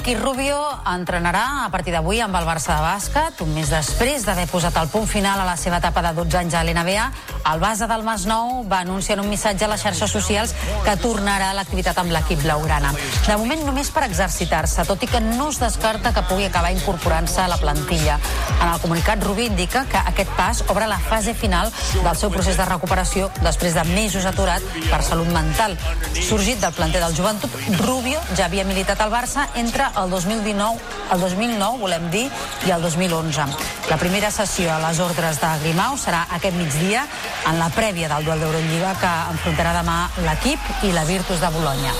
Ricky 0.00 0.14
Rubio 0.16 0.56
entrenarà 0.88 1.66
a 1.66 1.68
partir 1.68 1.92
d'avui 1.92 2.22
amb 2.24 2.38
el 2.38 2.46
Barça 2.48 2.72
de 2.72 2.80
bàsquet. 2.80 3.42
Un 3.44 3.50
mes 3.52 3.68
després 3.68 4.22
d'haver 4.24 4.46
posat 4.48 4.78
el 4.80 4.88
punt 4.88 5.04
final 5.04 5.42
a 5.42 5.44
la 5.44 5.58
seva 5.60 5.76
etapa 5.76 6.00
de 6.06 6.14
12 6.16 6.38
anys 6.38 6.54
a 6.56 6.62
l'NBA, 6.64 7.10
el 7.50 7.60
base 7.60 7.84
del 7.84 8.06
Masnou 8.06 8.62
va 8.64 8.78
anunciar 8.80 9.18
un 9.20 9.28
missatge 9.28 9.66
a 9.66 9.68
les 9.68 9.84
xarxes 9.84 10.08
socials 10.08 10.54
que 10.86 10.94
tornarà 11.02 11.50
a 11.50 11.56
l'activitat 11.58 12.00
amb 12.00 12.14
l'equip 12.14 12.40
blaugrana. 12.40 12.94
De 13.26 13.36
moment 13.36 13.60
només 13.66 13.90
per 13.92 14.06
exercitar-se, 14.06 14.86
tot 14.88 15.04
i 15.04 15.10
que 15.10 15.20
no 15.20 15.50
es 15.52 15.60
descarta 15.60 16.14
que 16.16 16.24
pugui 16.30 16.48
acabar 16.48 16.72
incorporant-se 16.72 17.44
a 17.44 17.50
la 17.52 17.60
plantilla. 17.60 18.16
En 18.56 18.72
el 18.72 18.80
comunicat, 18.80 19.20
Rubio 19.20 19.52
indica 19.52 19.84
que 19.84 20.00
aquest 20.00 20.32
pas 20.32 20.64
obre 20.68 20.88
la 20.88 20.98
fase 21.10 21.34
final 21.34 21.68
del 21.92 22.16
seu 22.16 22.32
procés 22.32 22.56
de 22.56 22.64
recuperació 22.64 23.28
després 23.44 23.76
de 23.76 23.84
mesos 23.92 24.24
aturat 24.24 24.64
per 24.88 25.04
salut 25.04 25.28
mental. 25.28 25.76
Sorgit 26.16 26.64
del 26.64 26.72
planter 26.72 27.04
del 27.04 27.20
joventut, 27.20 27.60
Rubio 27.84 28.24
ja 28.32 28.48
havia 28.48 28.64
militat 28.64 29.04
al 29.04 29.12
Barça 29.12 29.50
entre 29.60 29.90
el 30.02 30.10
2019, 30.10 30.78
el 31.12 31.20
2009, 31.20 31.78
volem 31.80 32.08
dir, 32.10 32.26
i 32.66 32.70
el 32.70 32.82
2011. 32.82 33.44
La 33.90 33.98
primera 34.00 34.30
sessió 34.30 34.72
a 34.72 34.80
les 34.86 35.00
ordres 35.00 35.40
de 35.42 35.50
Grimau 35.64 35.98
serà 36.00 36.26
aquest 36.36 36.56
migdia 36.56 37.06
en 37.50 37.58
la 37.60 37.70
prèvia 37.74 38.08
del 38.12 38.24
duel 38.28 38.44
d'Eurolliga 38.44 38.94
que 39.00 39.12
enfrontarà 39.34 39.74
demà 39.80 39.98
l'equip 40.24 40.84
i 40.88 40.94
la 40.96 41.04
Virtus 41.08 41.42
de 41.42 41.52
Bologna. 41.56 41.94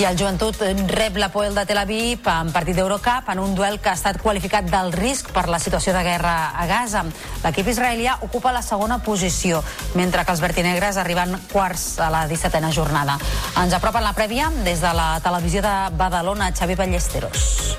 I 0.00 0.06
el 0.08 0.16
joventut 0.16 0.56
rep 0.88 1.18
l'Apoel 1.20 1.52
de 1.52 1.66
Tel 1.68 1.76
Aviv 1.76 2.24
en 2.32 2.48
partit 2.54 2.78
d'Eurocup 2.78 3.26
en 3.28 3.42
un 3.42 3.52
duel 3.52 3.76
que 3.84 3.90
ha 3.90 3.98
estat 3.98 4.16
qualificat 4.22 4.64
del 4.72 4.94
risc 4.94 5.28
per 5.34 5.42
la 5.52 5.58
situació 5.60 5.92
de 5.92 6.00
guerra 6.06 6.54
a 6.56 6.64
Gaza. 6.64 7.02
L'equip 7.42 7.68
israelià 7.68 8.14
ocupa 8.24 8.54
la 8.56 8.62
segona 8.64 9.02
posició, 9.04 9.60
mentre 10.00 10.24
que 10.24 10.32
els 10.32 10.40
vertinegres 10.40 10.96
arriben 10.96 11.36
quarts 11.52 11.98
a 12.00 12.08
la 12.08 12.24
17a 12.32 12.72
jornada. 12.72 13.18
Ens 13.60 13.76
apropen 13.76 14.06
la 14.06 14.16
prèvia 14.16 14.48
des 14.64 14.80
de 14.80 14.94
la 14.96 15.10
televisió 15.20 15.60
de 15.68 15.76
Badalona, 16.00 16.48
Xavi 16.56 16.80
Ballesteros. 16.80 17.76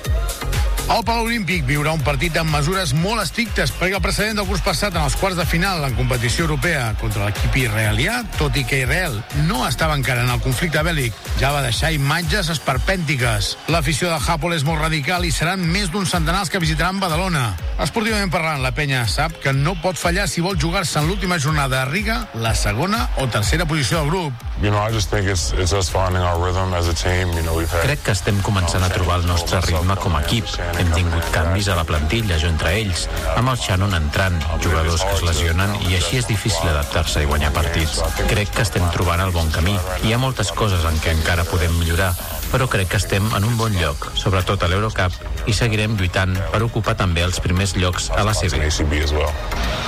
El 0.92 1.06
Palau 1.08 1.24
Olímpic 1.24 1.62
viurà 1.64 1.94
un 1.96 2.02
partit 2.04 2.34
amb 2.36 2.52
mesures 2.52 2.90
molt 2.92 3.22
estrictes 3.22 3.70
perquè 3.72 3.96
el 3.96 4.02
precedent 4.04 4.36
del 4.36 4.44
curs 4.44 4.60
passat 4.60 4.92
en 4.92 5.06
els 5.06 5.14
quarts 5.16 5.38
de 5.38 5.46
final 5.48 5.86
en 5.86 5.94
competició 5.96 6.44
europea 6.44 6.90
contra 7.00 7.24
l'equip 7.24 7.56
israelià, 7.62 8.18
tot 8.36 8.58
i 8.60 8.64
que 8.68 8.82
Israel 8.82 9.16
no 9.46 9.62
estava 9.64 9.96
encara 9.96 10.26
en 10.26 10.34
el 10.34 10.42
conflicte 10.44 10.82
bèl·lic, 10.84 11.16
ja 11.40 11.54
va 11.54 11.62
deixar 11.64 11.94
imatges 11.96 12.52
esperpèntiques. 12.52 13.54
L'afició 13.72 14.10
de 14.12 14.18
Hapol 14.20 14.52
és 14.52 14.66
molt 14.68 14.84
radical 14.84 15.24
i 15.24 15.32
seran 15.32 15.64
més 15.64 15.88
d'un 15.88 16.04
centenar 16.04 16.44
que 16.52 16.60
visitaran 16.60 17.00
Badalona. 17.00 17.54
Esportivament 17.80 18.34
parlant, 18.34 18.60
la 18.60 18.74
penya 18.76 19.06
sap 19.08 19.40
que 19.40 19.56
no 19.56 19.78
pot 19.80 19.96
fallar 19.96 20.28
si 20.28 20.44
vol 20.44 20.60
jugar-se 20.60 21.00
en 21.00 21.08
l'última 21.08 21.40
jornada 21.40 21.80
a 21.80 21.88
Riga 21.88 22.26
la 22.36 22.52
segona 22.52 23.06
o 23.16 23.30
tercera 23.32 23.64
posició 23.64 24.02
del 24.02 24.12
grup. 24.12 24.44
You 24.62 24.70
know, 24.70 24.78
I 24.78 24.92
just 24.92 25.10
think 25.10 25.26
it's, 25.26 25.52
it's 25.54 25.72
us 25.72 25.88
finding 25.88 26.22
our 26.22 26.38
rhythm 26.38 26.72
as 26.72 26.86
a 26.86 26.94
team. 26.94 27.32
You 27.34 27.42
know, 27.42 27.56
we've 27.56 27.68
had... 27.68 27.82
Crec 27.82 28.04
que 28.06 28.12
estem 28.14 28.36
començant 28.46 28.84
a 28.86 28.90
trobar 28.94 29.16
el 29.18 29.24
nostre 29.26 29.58
ritme 29.64 29.96
com 29.98 30.14
a 30.14 30.20
equip. 30.22 30.46
Hem 30.78 30.92
tingut 30.94 31.26
canvis 31.34 31.66
a 31.66 31.74
la 31.74 31.82
plantilla, 31.82 32.38
jo 32.38 32.46
entre 32.46 32.70
ells, 32.78 33.08
amb 33.34 33.50
el 33.50 33.58
Shannon 33.58 33.96
entrant, 33.98 34.38
jugadors 34.62 35.02
que 35.02 35.16
es 35.16 35.24
lesionen 35.26 35.74
i 35.88 35.96
així 35.98 36.20
és 36.20 36.30
difícil 36.30 36.70
adaptar-se 36.70 37.24
i 37.24 37.26
guanyar 37.26 37.50
partits. 37.56 37.98
Crec 38.30 38.54
que 38.54 38.62
estem 38.62 38.86
trobant 38.94 39.24
el 39.26 39.34
bon 39.34 39.50
camí. 39.50 39.74
Hi 40.06 40.14
ha 40.14 40.22
moltes 40.22 40.54
coses 40.54 40.86
en 40.86 41.02
què 41.02 41.16
encara 41.16 41.42
podem 41.50 41.74
millorar, 41.82 42.12
però 42.52 42.68
crec 42.68 42.92
que 42.92 43.00
estem 43.00 43.24
en 43.34 43.46
un 43.48 43.56
bon 43.56 43.72
lloc, 43.80 44.10
sobretot 44.20 44.62
a 44.62 44.68
l'Eurocup, 44.68 45.16
i 45.48 45.54
seguirem 45.56 45.96
lluitant 45.96 46.36
per 46.52 46.60
ocupar 46.66 46.94
també 47.00 47.24
els 47.24 47.40
primers 47.40 47.74
llocs 47.80 48.10
a 48.12 48.26
la 48.28 48.36
CB. 48.36 48.68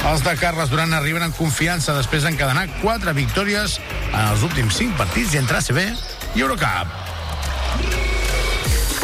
Els 0.09 0.25
de 0.25 0.37
Carles 0.41 0.73
Duran 0.73 0.97
arriben 0.97 1.29
en 1.29 1.37
confiança 1.37 1.97
després 2.01 2.25
d'encadenar 2.25 2.67
quatre 2.81 3.13
victòries 3.13 3.79
en 4.11 4.21
els 4.25 4.45
últims 4.49 4.81
cinc 4.81 4.97
partits 4.97 5.37
i 5.37 5.45
entrar 5.45 5.61
a 5.61 5.69
CB 5.69 5.91
i 6.35 6.47
Eurocup. 6.49 7.04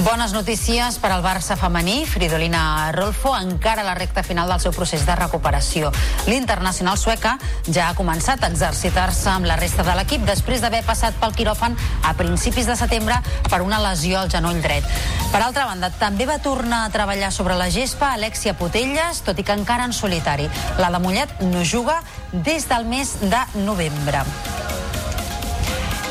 Bones 0.01 0.33
notícies 0.33 0.97
per 0.97 1.11
al 1.13 1.21
Barça 1.21 1.59
femení. 1.61 2.07
Fridolina 2.09 2.91
Rolfo 2.95 3.35
encara 3.37 3.83
a 3.83 3.85
la 3.85 3.95
recta 3.95 4.23
final 4.25 4.49
del 4.49 4.61
seu 4.63 4.73
procés 4.73 5.03
de 5.05 5.17
recuperació. 5.19 5.91
L'internacional 6.25 6.97
sueca 6.97 7.35
ja 7.69 7.91
ha 7.91 7.97
començat 7.99 8.41
a 8.41 8.49
exercitar-se 8.49 9.29
amb 9.29 9.45
la 9.51 9.59
resta 9.61 9.85
de 9.85 9.99
l'equip 9.99 10.25
després 10.25 10.65
d'haver 10.65 10.81
passat 10.89 11.19
pel 11.21 11.37
quiròfan 11.37 11.77
a 12.09 12.15
principis 12.17 12.71
de 12.71 12.79
setembre 12.81 13.21
per 13.51 13.61
una 13.61 13.83
lesió 13.91 14.23
al 14.23 14.33
genoll 14.33 14.63
dret. 14.65 14.89
Per 15.35 15.43
altra 15.45 15.69
banda, 15.69 15.93
també 16.01 16.25
va 16.25 16.41
tornar 16.41 16.87
a 16.87 16.95
treballar 16.97 17.29
sobre 17.29 17.59
la 17.61 17.69
gespa 17.69 18.15
Alexia 18.15 18.57
Potelles, 18.57 19.21
tot 19.27 19.37
i 19.37 19.45
que 19.45 19.59
encara 19.59 19.85
en 19.85 19.93
solitari. 19.93 20.49
La 20.81 20.89
de 20.89 21.05
Mollet 21.05 21.45
no 21.53 21.61
juga 21.61 22.01
des 22.33 22.69
del 22.73 22.89
mes 22.89 23.19
de 23.21 23.45
novembre. 23.67 24.25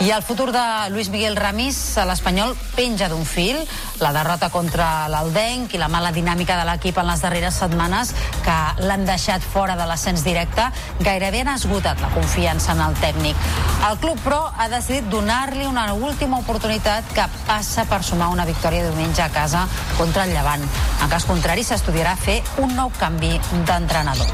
I 0.01 0.11
el 0.11 0.23
futur 0.23 0.53
de 0.53 0.89
Luis 0.91 1.09
Miguel 1.09 1.35
Ramis 1.35 1.97
a 1.99 2.05
l'Espanyol 2.07 2.53
penja 2.71 3.09
d'un 3.11 3.25
fil. 3.27 3.57
La 3.99 4.13
derrota 4.15 4.47
contra 4.49 5.09
l'Aldenc 5.11 5.73
i 5.75 5.81
la 5.81 5.89
mala 5.91 6.13
dinàmica 6.15 6.55
de 6.55 6.63
l'equip 6.69 7.01
en 7.01 7.09
les 7.09 7.19
darreres 7.19 7.57
setmanes 7.59 8.13
que 8.45 8.55
l'han 8.87 9.03
deixat 9.03 9.43
fora 9.43 9.75
de 9.75 9.83
l'ascens 9.89 10.23
directe 10.23 10.69
gairebé 11.03 11.43
han 11.43 11.51
esgotat 11.51 11.99
la 11.99 12.13
confiança 12.15 12.71
en 12.77 12.85
el 12.85 12.95
tècnic. 13.03 13.43
El 13.89 13.99
club, 13.99 14.23
però, 14.23 14.39
ha 14.55 14.69
decidit 14.71 15.11
donar-li 15.11 15.67
una 15.67 15.89
última 15.93 16.39
oportunitat 16.39 17.11
que 17.11 17.27
passa 17.47 17.83
per 17.83 17.99
sumar 17.99 18.31
una 18.31 18.47
victòria 18.47 18.87
diumenge 18.87 19.25
a 19.25 19.29
casa 19.35 19.67
contra 19.97 20.23
el 20.23 20.31
Llevant. 20.31 20.63
En 21.03 21.11
cas 21.11 21.27
contrari, 21.27 21.67
s'estudiarà 21.67 22.15
fer 22.15 22.39
un 22.63 22.71
nou 22.79 22.95
canvi 23.03 23.35
d'entrenador. 23.67 24.31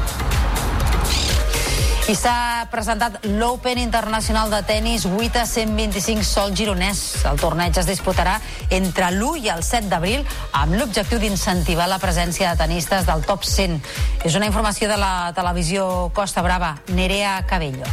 I 2.06 2.14
s'ha 2.14 2.68
presentat 2.70 3.24
l'Open 3.26 3.80
Internacional 3.82 4.46
de 4.52 4.60
Tenis 4.62 5.08
8 5.10 5.40
a 5.40 5.42
125 5.42 6.22
sol 6.22 6.52
gironès. 6.54 7.00
El 7.26 7.40
torneig 7.42 7.74
es 7.80 7.88
disputarà 7.88 8.36
entre 8.70 9.08
l'1 9.10 9.42
i 9.42 9.50
el 9.50 9.64
7 9.66 9.90
d'abril 9.90 10.22
amb 10.54 10.78
l'objectiu 10.78 11.18
d'incentivar 11.18 11.88
la 11.90 11.98
presència 11.98 12.52
de 12.52 12.62
tenistes 12.62 13.10
del 13.10 13.26
top 13.26 13.42
100. 13.42 13.80
És 14.22 14.38
una 14.38 14.46
informació 14.46 14.86
de 14.86 15.00
la 15.02 15.32
televisió 15.34 16.12
Costa 16.14 16.46
Brava. 16.46 16.76
Nerea 16.94 17.40
Cabello. 17.50 17.90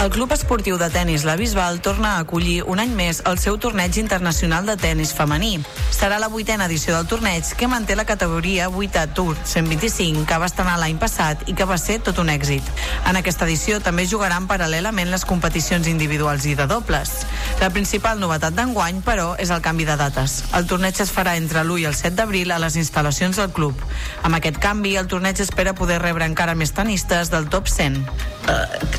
El 0.00 0.08
Club 0.08 0.32
Esportiu 0.32 0.78
de 0.78 0.88
Tenis 0.88 1.24
La 1.24 1.36
Bisbal 1.36 1.82
torna 1.82 2.14
a 2.14 2.20
acollir 2.24 2.62
un 2.64 2.80
any 2.80 2.94
més 2.96 3.18
el 3.28 3.36
seu 3.36 3.58
torneig 3.60 3.98
internacional 4.00 4.64
de 4.64 4.78
tenis 4.80 5.10
femení. 5.12 5.58
Serà 5.92 6.16
la 6.16 6.30
vuitena 6.32 6.64
edició 6.70 6.94
del 6.94 7.04
torneig 7.10 7.44
que 7.60 7.68
manté 7.68 7.98
la 7.98 8.06
categoria 8.08 8.70
8 8.70 9.02
Tour 9.12 9.36
125 9.44 10.24
que 10.24 10.38
va 10.40 10.48
estrenar 10.48 10.78
l'any 10.80 10.96
passat 10.96 11.44
i 11.52 11.52
que 11.52 11.68
va 11.68 11.76
ser 11.76 11.98
tot 12.00 12.16
un 12.16 12.32
èxit. 12.32 12.64
En 13.12 13.20
aquesta 13.20 13.44
edició 13.44 13.82
també 13.84 14.06
jugaran 14.08 14.48
paral·lelament 14.48 15.12
les 15.12 15.26
competicions 15.28 15.84
individuals 15.92 16.48
i 16.48 16.56
de 16.56 16.64
dobles. 16.64 17.12
La 17.60 17.68
principal 17.68 18.24
novetat 18.24 18.56
d'enguany, 18.56 19.04
però, 19.04 19.34
és 19.36 19.52
el 19.52 19.60
canvi 19.60 19.84
de 19.84 19.98
dates. 20.00 20.38
El 20.56 20.64
torneig 20.64 20.96
es 21.04 21.12
farà 21.12 21.36
entre 21.36 21.60
l'1 21.60 21.84
i 21.84 21.88
el 21.92 21.98
7 21.98 22.16
d'abril 22.16 22.56
a 22.56 22.62
les 22.64 22.80
instal·lacions 22.80 23.36
del 23.36 23.52
club. 23.52 23.76
Amb 24.24 24.40
aquest 24.40 24.56
canvi, 24.64 24.96
el 24.96 25.12
torneig 25.12 25.44
espera 25.44 25.76
poder 25.76 26.00
rebre 26.00 26.24
encara 26.24 26.56
més 26.56 26.72
tenistes 26.72 27.28
del 27.28 27.52
top 27.52 27.68
100. 27.68 28.00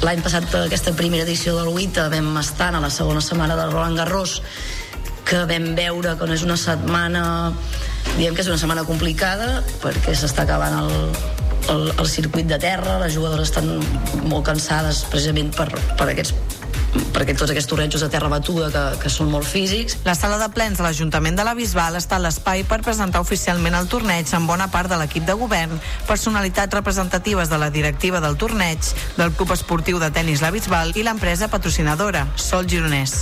L'any 0.05 0.21
passat, 0.23 0.45
aquesta 0.55 0.90
primera 0.97 1.25
edició 1.25 1.55
del 1.57 1.71
WITA, 1.73 2.09
vam 2.13 2.35
estar 2.41 2.71
a 2.75 2.81
la 2.83 2.89
segona 2.93 3.21
setmana 3.21 3.57
del 3.59 3.71
Roland 3.71 3.97
Garros, 3.97 4.41
que 5.25 5.43
vam 5.49 5.71
veure 5.77 6.15
que 6.19 6.27
no 6.27 6.35
és 6.35 6.43
una 6.47 6.57
setmana 6.59 7.23
diguem 8.17 8.35
que 8.35 8.43
és 8.43 8.49
una 8.49 8.59
setmana 8.59 8.83
complicada 8.87 9.61
perquè 9.83 10.15
s'està 10.17 10.43
acabant 10.43 10.75
el, 10.81 10.91
el, 11.69 11.91
el 11.97 12.07
circuit 12.07 12.47
de 12.47 12.57
terra, 12.59 12.97
les 13.03 13.15
jugadores 13.15 13.51
estan 13.51 13.69
molt 14.27 14.45
cansades 14.47 15.05
precisament 15.11 15.53
per, 15.55 15.69
per 15.97 16.09
aquests 16.11 16.33
perquè 17.15 17.35
tots 17.37 17.51
aquests 17.53 17.69
tornejos 17.71 18.03
de 18.03 18.09
terra 18.11 18.27
batuda 18.31 18.67
que, 18.71 18.83
que 19.03 19.11
són 19.11 19.29
molt 19.31 19.47
físics. 19.47 19.97
La 20.07 20.15
sala 20.17 20.37
de 20.41 20.49
plens 20.51 20.79
de 20.79 20.85
l'Ajuntament 20.85 21.37
de 21.39 21.45
la 21.47 21.53
Bisbal 21.55 21.95
està 21.99 22.17
a 22.19 22.23
l'espai 22.23 22.65
per 22.67 22.81
presentar 22.83 23.21
oficialment 23.23 23.77
el 23.79 23.87
torneig 23.91 24.31
amb 24.35 24.51
bona 24.51 24.67
part 24.73 24.91
de 24.91 24.99
l'equip 24.99 25.27
de 25.27 25.37
govern, 25.39 25.79
personalitats 26.09 26.75
representatives 26.75 27.51
de 27.51 27.61
la 27.61 27.71
directiva 27.71 28.19
del 28.23 28.35
torneig, 28.35 28.91
del 29.17 29.31
Club 29.35 29.55
Esportiu 29.55 30.03
de 30.03 30.11
Tenis 30.11 30.43
La 30.43 30.51
Bisbal 30.51 30.95
i 30.95 31.07
l'empresa 31.07 31.51
patrocinadora, 31.51 32.27
Sol 32.35 32.67
Gironès. 32.67 33.21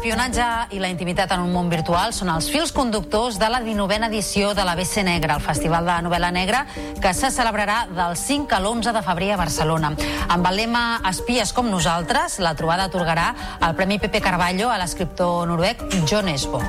L'espionatge 0.00 0.44
i 0.72 0.78
la 0.80 0.88
intimitat 0.88 1.34
en 1.34 1.42
un 1.44 1.50
món 1.52 1.66
virtual 1.68 2.14
són 2.16 2.30
els 2.32 2.46
fils 2.48 2.70
conductors 2.72 3.36
de 3.36 3.50
la 3.52 3.58
19a 3.60 4.06
edició 4.08 4.54
de 4.56 4.64
la 4.64 4.72
BC 4.78 5.02
Negra, 5.04 5.34
el 5.36 5.44
Festival 5.44 5.84
de 5.84 5.96
Novel·la 6.06 6.30
Negra, 6.32 6.62
que 7.04 7.12
se 7.12 7.28
celebrarà 7.28 7.82
del 7.84 8.16
5 8.16 8.56
a 8.56 8.62
l'11 8.62 8.94
de 8.96 9.02
febrer 9.04 9.28
a 9.34 9.36
Barcelona. 9.42 9.92
Amb 10.32 10.48
el 10.48 10.56
lema 10.62 10.84
Espies 11.10 11.52
com 11.52 11.68
nosaltres, 11.68 12.38
la 12.40 12.54
trobada 12.56 12.88
atorgarà 12.88 13.34
el 13.60 13.76
Premi 13.76 14.00
Pepe 14.00 14.24
Carballo 14.24 14.72
a 14.72 14.80
l'escriptor 14.80 15.44
noruec 15.52 15.84
John 16.08 16.32
Esbo. 16.32 16.64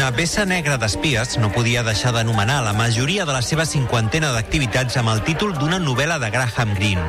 Una 0.00 0.14
peça 0.16 0.46
negra 0.48 0.78
d'espies 0.80 1.34
no 1.42 1.50
podia 1.52 1.82
deixar 1.84 2.14
d'anomenar 2.16 2.62
la 2.64 2.72
majoria 2.72 3.26
de 3.28 3.34
la 3.36 3.42
seva 3.44 3.66
cinquantena 3.68 4.30
d'activitats 4.32 4.96
amb 4.96 5.12
el 5.12 5.20
títol 5.26 5.52
d'una 5.58 5.76
novel·la 5.76 6.16
de 6.22 6.30
Graham 6.32 6.72
Greene. 6.78 7.04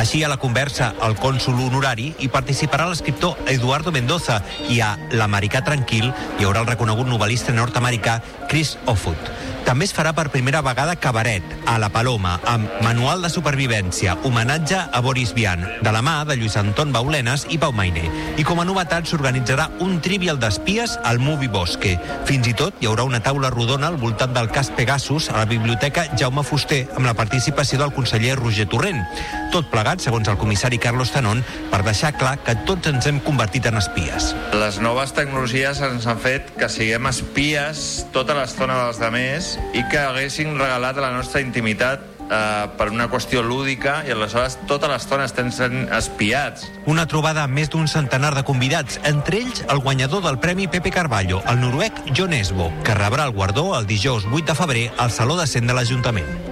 Així, 0.00 0.22
a 0.24 0.30
la 0.32 0.38
conversa 0.40 0.94
al 1.04 1.18
cònsul 1.20 1.60
honorari 1.60 2.14
hi 2.16 2.30
participarà 2.32 2.86
l'escriptor 2.88 3.36
Eduardo 3.44 3.92
Mendoza 3.92 4.38
i 4.72 4.80
a 4.80 4.94
L'americà 5.12 5.60
tranquil 5.68 6.08
hi 6.08 6.48
haurà 6.48 6.64
el 6.64 6.72
reconegut 6.72 7.12
novel·lista 7.12 7.52
nord-americà 7.52 8.22
Chris 8.48 8.78
Offutt. 8.88 9.28
També 9.70 9.86
es 9.86 9.92
farà 9.94 10.10
per 10.10 10.32
primera 10.34 10.64
vegada 10.66 10.96
Cabaret, 10.98 11.44
a 11.70 11.76
La 11.78 11.92
Paloma, 11.94 12.32
amb 12.50 12.80
Manual 12.82 13.20
de 13.22 13.28
Supervivència, 13.30 14.16
homenatge 14.26 14.80
a 14.90 14.98
Boris 14.98 15.30
Vian, 15.30 15.62
de 15.78 15.92
la 15.94 16.00
mà 16.02 16.16
de 16.26 16.34
Lluís 16.34 16.56
Anton 16.58 16.90
Baulenes 16.90 17.44
i 17.54 17.58
Pau 17.62 17.70
Maine. 17.70 18.02
I 18.34 18.42
com 18.42 18.58
a 18.58 18.64
novetat 18.66 19.06
s'organitzarà 19.06 19.68
un 19.86 20.00
trivial 20.02 20.40
d'espies 20.42 20.96
al 21.06 21.22
Movie 21.22 21.52
Bosque. 21.54 21.92
Fins 22.26 22.50
i 22.50 22.54
tot 22.58 22.82
hi 22.82 22.88
haurà 22.90 23.04
una 23.06 23.22
taula 23.22 23.52
rodona 23.54 23.92
al 23.92 24.00
voltant 24.02 24.34
del 24.34 24.50
cas 24.50 24.72
Pegasus 24.74 25.30
a 25.30 25.36
la 25.38 25.46
Biblioteca 25.46 26.08
Jaume 26.18 26.42
Fuster 26.42 26.80
amb 26.96 27.06
la 27.06 27.14
participació 27.14 27.78
del 27.78 27.94
conseller 27.94 28.34
Roger 28.42 28.66
Torrent. 28.74 29.06
Tot 29.54 29.70
plegat, 29.70 30.02
segons 30.02 30.26
el 30.30 30.38
comissari 30.38 30.82
Carlos 30.82 31.14
Tanon, 31.14 31.44
per 31.70 31.84
deixar 31.86 32.16
clar 32.18 32.36
que 32.42 32.56
tots 32.66 32.90
ens 32.90 33.06
hem 33.06 33.22
convertit 33.22 33.70
en 33.70 33.78
espies. 33.78 34.32
Les 34.50 34.82
noves 34.82 35.14
tecnologies 35.14 35.78
ens 35.86 36.10
han 36.10 36.18
fet 36.22 36.50
que 36.58 36.70
siguem 36.70 37.06
espies 37.10 37.86
tota 38.10 38.34
l'estona 38.34 38.82
dels 38.82 38.98
demés 39.02 39.54
i 39.74 39.84
que 39.90 40.00
haguessin 40.00 40.56
regalat 40.58 40.98
la 41.00 41.12
nostra 41.14 41.42
intimitat 41.44 42.02
eh, 42.30 42.68
per 42.78 42.90
una 42.90 43.08
qüestió 43.10 43.42
lúdica 43.46 44.00
i 44.06 44.14
aleshores 44.14 44.58
tota 44.70 44.90
l'estona 44.90 45.26
estem 45.28 45.50
sent 45.54 45.88
espiats. 45.96 46.68
Una 46.90 47.06
trobada 47.10 47.44
amb 47.44 47.58
més 47.58 47.72
d'un 47.72 47.88
centenar 47.90 48.32
de 48.36 48.44
convidats, 48.46 49.00
entre 49.04 49.42
ells 49.42 49.64
el 49.68 49.82
guanyador 49.84 50.24
del 50.26 50.40
Premi 50.42 50.68
Pepe 50.68 50.92
Carballo, 50.94 51.42
el 51.50 51.60
noruec 51.62 52.04
John 52.16 52.34
Esbo, 52.36 52.70
que 52.86 52.96
rebrà 52.98 53.26
el 53.28 53.36
guardó 53.36 53.72
el 53.78 53.86
dijous 53.90 54.26
8 54.30 54.46
de 54.52 54.58
febrer 54.62 54.86
al 54.98 55.10
Saló 55.10 55.36
de 55.40 55.46
Cent 55.50 55.70
de 55.70 55.76
l'Ajuntament. 55.76 56.49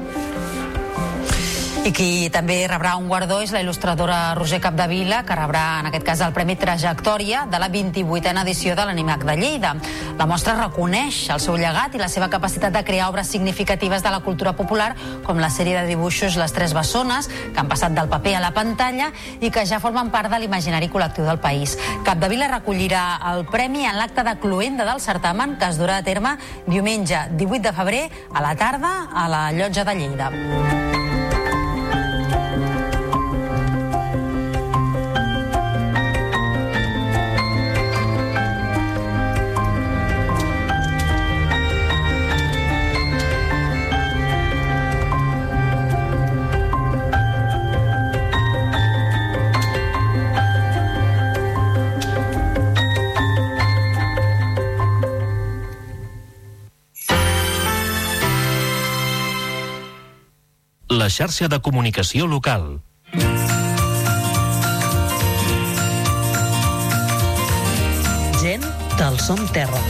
I 1.89 1.93
qui 1.97 2.29
també 2.29 2.67
rebrà 2.69 2.99
un 3.01 3.07
guardó 3.09 3.39
és 3.41 3.49
la 3.55 3.63
il·lustradora 3.63 4.35
Roger 4.37 4.59
Capdevila, 4.61 5.23
que 5.25 5.37
rebrà 5.39 5.79
en 5.81 5.87
aquest 5.89 6.05
cas 6.05 6.21
el 6.21 6.35
Premi 6.37 6.53
Trajectòria 6.61 7.47
de 7.49 7.57
la 7.63 7.71
28a 7.73 8.43
edició 8.43 8.75
de 8.77 8.85
l'Animac 8.85 9.25
de 9.25 9.37
Lleida. 9.41 9.71
La 10.19 10.27
mostra 10.29 10.59
reconeix 10.59 11.23
el 11.33 11.41
seu 11.41 11.57
llegat 11.57 11.97
i 11.97 12.03
la 12.03 12.11
seva 12.13 12.29
capacitat 12.29 12.77
de 12.77 12.83
crear 12.85 13.09
obres 13.09 13.33
significatives 13.33 14.05
de 14.05 14.13
la 14.13 14.21
cultura 14.21 14.53
popular, 14.53 14.91
com 15.25 15.41
la 15.41 15.49
sèrie 15.49 15.81
de 15.81 15.89
dibuixos 15.89 16.37
Les 16.37 16.53
Tres 16.53 16.77
Bessones, 16.77 17.31
que 17.33 17.57
han 17.57 17.73
passat 17.73 17.97
del 17.97 18.13
paper 18.13 18.37
a 18.37 18.45
la 18.45 18.53
pantalla 18.53 19.09
i 19.41 19.49
que 19.49 19.65
ja 19.65 19.81
formen 19.81 20.13
part 20.13 20.29
de 20.29 20.45
l'imaginari 20.45 20.93
col·lectiu 20.93 21.25
del 21.25 21.41
país. 21.41 21.79
Capdevila 22.05 22.53
recollirà 22.53 23.07
el 23.33 23.47
premi 23.49 23.89
en 23.89 23.97
l'acte 23.97 24.29
de 24.29 24.37
cluenda 24.45 24.85
del 24.85 25.01
certamen 25.01 25.57
que 25.57 25.73
es 25.73 25.81
durà 25.81 26.03
a 26.03 26.05
terme 26.05 26.37
diumenge 26.67 27.31
18 27.33 27.65
de 27.65 27.77
febrer 27.81 28.07
a 28.35 28.45
la 28.45 28.57
tarda 28.61 28.97
a 29.09 29.29
la 29.33 29.47
llotja 29.57 29.89
de 29.89 29.97
Lleida. 29.97 31.08
La 61.09 61.13
xarxa 61.13 61.47
de 61.49 61.57
comunicació 61.65 62.27
local. 62.29 62.65
Gent 68.43 68.67
del 68.99 69.17
Som 69.25 69.41
Terra. 69.55 69.81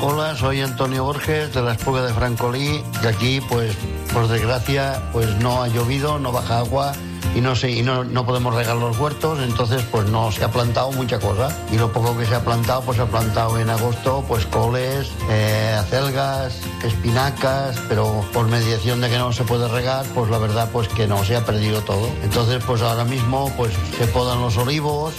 Hola, 0.00 0.34
soy 0.34 0.62
Antonio 0.62 1.04
Borges 1.04 1.52
de 1.52 1.60
la 1.60 1.74
Espuga 1.74 2.00
de 2.06 2.14
Francolí 2.14 2.82
y 3.02 3.06
aquí, 3.06 3.42
pues, 3.50 3.76
por 4.14 4.28
desgracia, 4.28 5.02
pues 5.12 5.36
no 5.36 5.62
ha 5.62 5.68
llovido, 5.68 6.18
no 6.18 6.32
baja 6.32 6.60
agua 6.60 6.94
y 7.34 7.40
no 7.40 7.54
sé, 7.54 7.70
y 7.70 7.82
no, 7.82 8.04
no 8.04 8.26
podemos 8.26 8.54
regar 8.54 8.76
los 8.76 8.98
huertos, 8.98 9.38
entonces 9.40 9.82
pues 9.90 10.06
no 10.08 10.32
se 10.32 10.44
ha 10.44 10.50
plantado 10.50 10.92
mucha 10.92 11.18
cosa 11.18 11.56
y 11.72 11.78
lo 11.78 11.92
poco 11.92 12.16
que 12.16 12.26
se 12.26 12.34
ha 12.34 12.44
plantado, 12.44 12.82
pues 12.82 12.96
se 12.96 13.02
ha 13.02 13.06
plantado 13.06 13.58
en 13.58 13.70
agosto, 13.70 14.24
pues 14.26 14.46
coles, 14.46 15.10
eh, 15.28 15.76
acelgas, 15.78 16.60
espinacas, 16.82 17.78
pero 17.88 18.24
por 18.32 18.48
mediación 18.48 19.00
de 19.00 19.08
que 19.08 19.18
no 19.18 19.32
se 19.32 19.44
puede 19.44 19.68
regar, 19.68 20.04
pues 20.14 20.30
la 20.30 20.38
verdad 20.38 20.68
pues 20.72 20.88
que 20.88 21.06
no, 21.06 21.24
se 21.24 21.36
ha 21.36 21.44
perdido 21.44 21.82
todo. 21.82 22.08
Entonces 22.22 22.62
pues 22.64 22.82
ahora 22.82 23.04
mismo 23.04 23.52
pues 23.56 23.72
se 23.96 24.06
podan 24.08 24.40
los 24.40 24.56
olivos, 24.56 25.14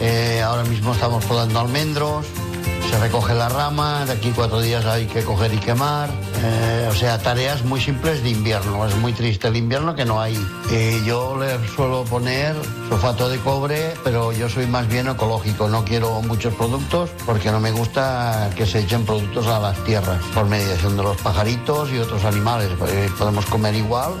eh, 0.00 0.42
ahora 0.42 0.64
mismo 0.64 0.92
estamos 0.92 1.24
podando 1.24 1.60
almendros, 1.60 2.26
se 2.90 2.98
recoge 2.98 3.34
la 3.34 3.48
rama, 3.48 4.04
de 4.06 4.12
aquí 4.12 4.32
cuatro 4.34 4.60
días 4.60 4.84
hay 4.86 5.06
que 5.06 5.22
coger 5.22 5.52
y 5.54 5.58
quemar. 5.58 6.10
Eh, 6.42 6.88
o 6.90 6.94
sea, 6.94 7.18
tareas 7.18 7.64
muy 7.64 7.80
simples 7.80 8.22
de 8.22 8.30
invierno. 8.30 8.86
Es 8.86 8.96
muy 8.96 9.12
triste 9.12 9.48
el 9.48 9.56
invierno 9.56 9.94
que 9.94 10.04
no 10.04 10.20
hay. 10.20 10.36
Eh, 10.70 11.02
yo 11.04 11.36
le 11.38 11.66
suelo 11.68 12.04
poner 12.04 12.54
sulfato 12.88 13.28
de 13.28 13.38
cobre, 13.38 13.94
pero 14.04 14.32
yo 14.32 14.48
soy 14.48 14.66
más 14.66 14.88
bien 14.88 15.08
ecológico. 15.08 15.68
No 15.68 15.84
quiero 15.84 16.20
muchos 16.22 16.54
productos 16.54 17.10
porque 17.26 17.50
no 17.50 17.60
me 17.60 17.72
gusta 17.72 18.50
que 18.56 18.66
se 18.66 18.80
echen 18.80 19.04
productos 19.04 19.46
a 19.46 19.58
las 19.58 19.82
tierras 19.84 20.22
por 20.34 20.46
mediación 20.46 20.96
de 20.96 21.02
los 21.02 21.16
pajaritos 21.18 21.90
y 21.90 21.98
otros 21.98 22.24
animales. 22.24 22.70
Eh, 22.88 23.08
podemos 23.18 23.46
comer 23.46 23.74
igual 23.74 24.12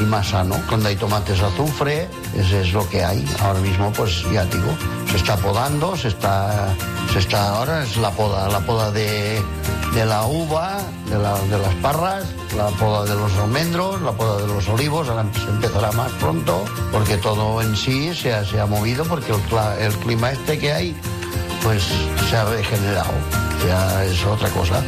y 0.00 0.04
más 0.04 0.28
sano. 0.28 0.56
Cuando 0.68 0.88
hay 0.88 0.96
tomates 0.96 1.40
azufre, 1.42 2.08
ese 2.36 2.62
es 2.62 2.72
lo 2.72 2.88
que 2.88 3.04
hay. 3.04 3.24
Ahora 3.42 3.60
mismo, 3.60 3.92
pues 3.92 4.24
ya 4.32 4.44
digo, 4.46 4.74
se 5.10 5.16
está 5.16 5.36
podando, 5.36 5.96
se 5.96 6.08
está, 6.08 6.68
se 7.12 7.18
está 7.18 7.50
ahora 7.56 7.82
es 7.84 7.96
la 7.96 8.10
poda, 8.10 8.48
la 8.48 8.60
poda 8.60 8.90
de, 8.90 9.42
de 9.94 10.04
la 10.06 10.24
uva, 10.24 10.78
de, 11.10 11.18
la- 11.18 11.38
de 11.38 11.58
las 11.58 11.74
parras, 11.76 12.24
la 12.56 12.68
poda 12.68 13.04
de 13.04 13.14
los 13.20 13.32
almendros, 13.34 14.00
la 14.02 14.12
poda 14.12 14.40
de 14.40 14.46
los 14.46 14.68
olivos, 14.68 15.08
ahora 15.08 15.24
se 15.34 15.50
empezará 15.50 15.92
más 15.92 16.10
pronto, 16.12 16.64
porque 16.92 17.16
todo 17.18 17.60
en 17.62 17.76
sí 17.76 18.14
se 18.14 18.32
ha, 18.32 18.44
se 18.44 18.60
ha 18.60 18.66
movido, 18.66 19.04
porque 19.04 19.32
el, 19.32 19.82
el 19.84 19.92
clima 19.98 20.30
este 20.32 20.58
que 20.58 20.72
hay, 20.72 20.96
pues 21.62 21.82
se 22.30 22.36
ha 22.36 22.44
regenerado, 22.44 23.12
ya 23.66 24.04
es 24.04 24.24
otra 24.24 24.48
cosa. 24.50 24.82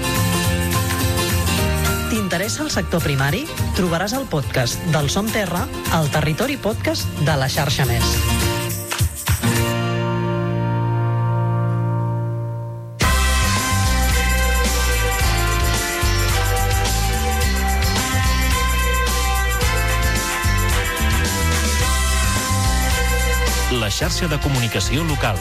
T'interessa 2.12 2.60
el 2.60 2.68
sector 2.68 3.00
primari? 3.00 3.46
Trobaràs 3.72 4.12
el 4.12 4.26
podcast 4.28 4.76
del 4.92 5.06
Som 5.08 5.30
Terra 5.32 5.62
al 5.96 6.10
Territori 6.12 6.58
Podcast 6.60 7.08
de 7.24 7.36
la 7.40 7.48
xarxa 7.48 7.86
Més. 7.88 8.04
La 23.80 23.88
xarxa 23.88 24.28
de 24.28 24.36
comunicació 24.44 25.08
local. 25.08 25.40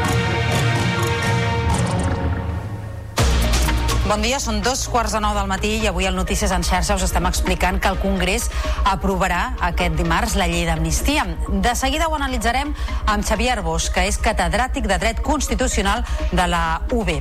Bon 4.11 4.19
dia, 4.19 4.41
són 4.43 4.57
dos 4.59 4.81
quarts 4.91 5.13
de 5.15 5.21
nou 5.23 5.31
del 5.31 5.47
matí 5.47 5.69
i 5.79 5.85
avui 5.87 6.03
al 6.03 6.17
Notícies 6.17 6.51
en 6.51 6.65
xarxa 6.67 6.97
us 6.97 7.03
estem 7.05 7.23
explicant 7.29 7.77
que 7.79 7.87
el 7.87 7.95
Congrés 8.01 8.49
aprovarà 8.83 9.53
aquest 9.63 9.93
dimarts 9.95 10.33
la 10.35 10.49
llei 10.51 10.65
d'amnistia. 10.67 11.23
De 11.47 11.71
seguida 11.79 12.09
ho 12.11 12.17
analitzarem 12.17 12.73
amb 13.07 13.23
Xavier 13.23 13.53
Arbós, 13.53 13.85
que 13.87 14.03
és 14.09 14.17
catedràtic 14.19 14.89
de 14.91 14.97
Dret 14.99 15.21
Constitucional 15.23 16.03
de 16.33 16.47
la 16.51 16.81
UB. 16.91 17.11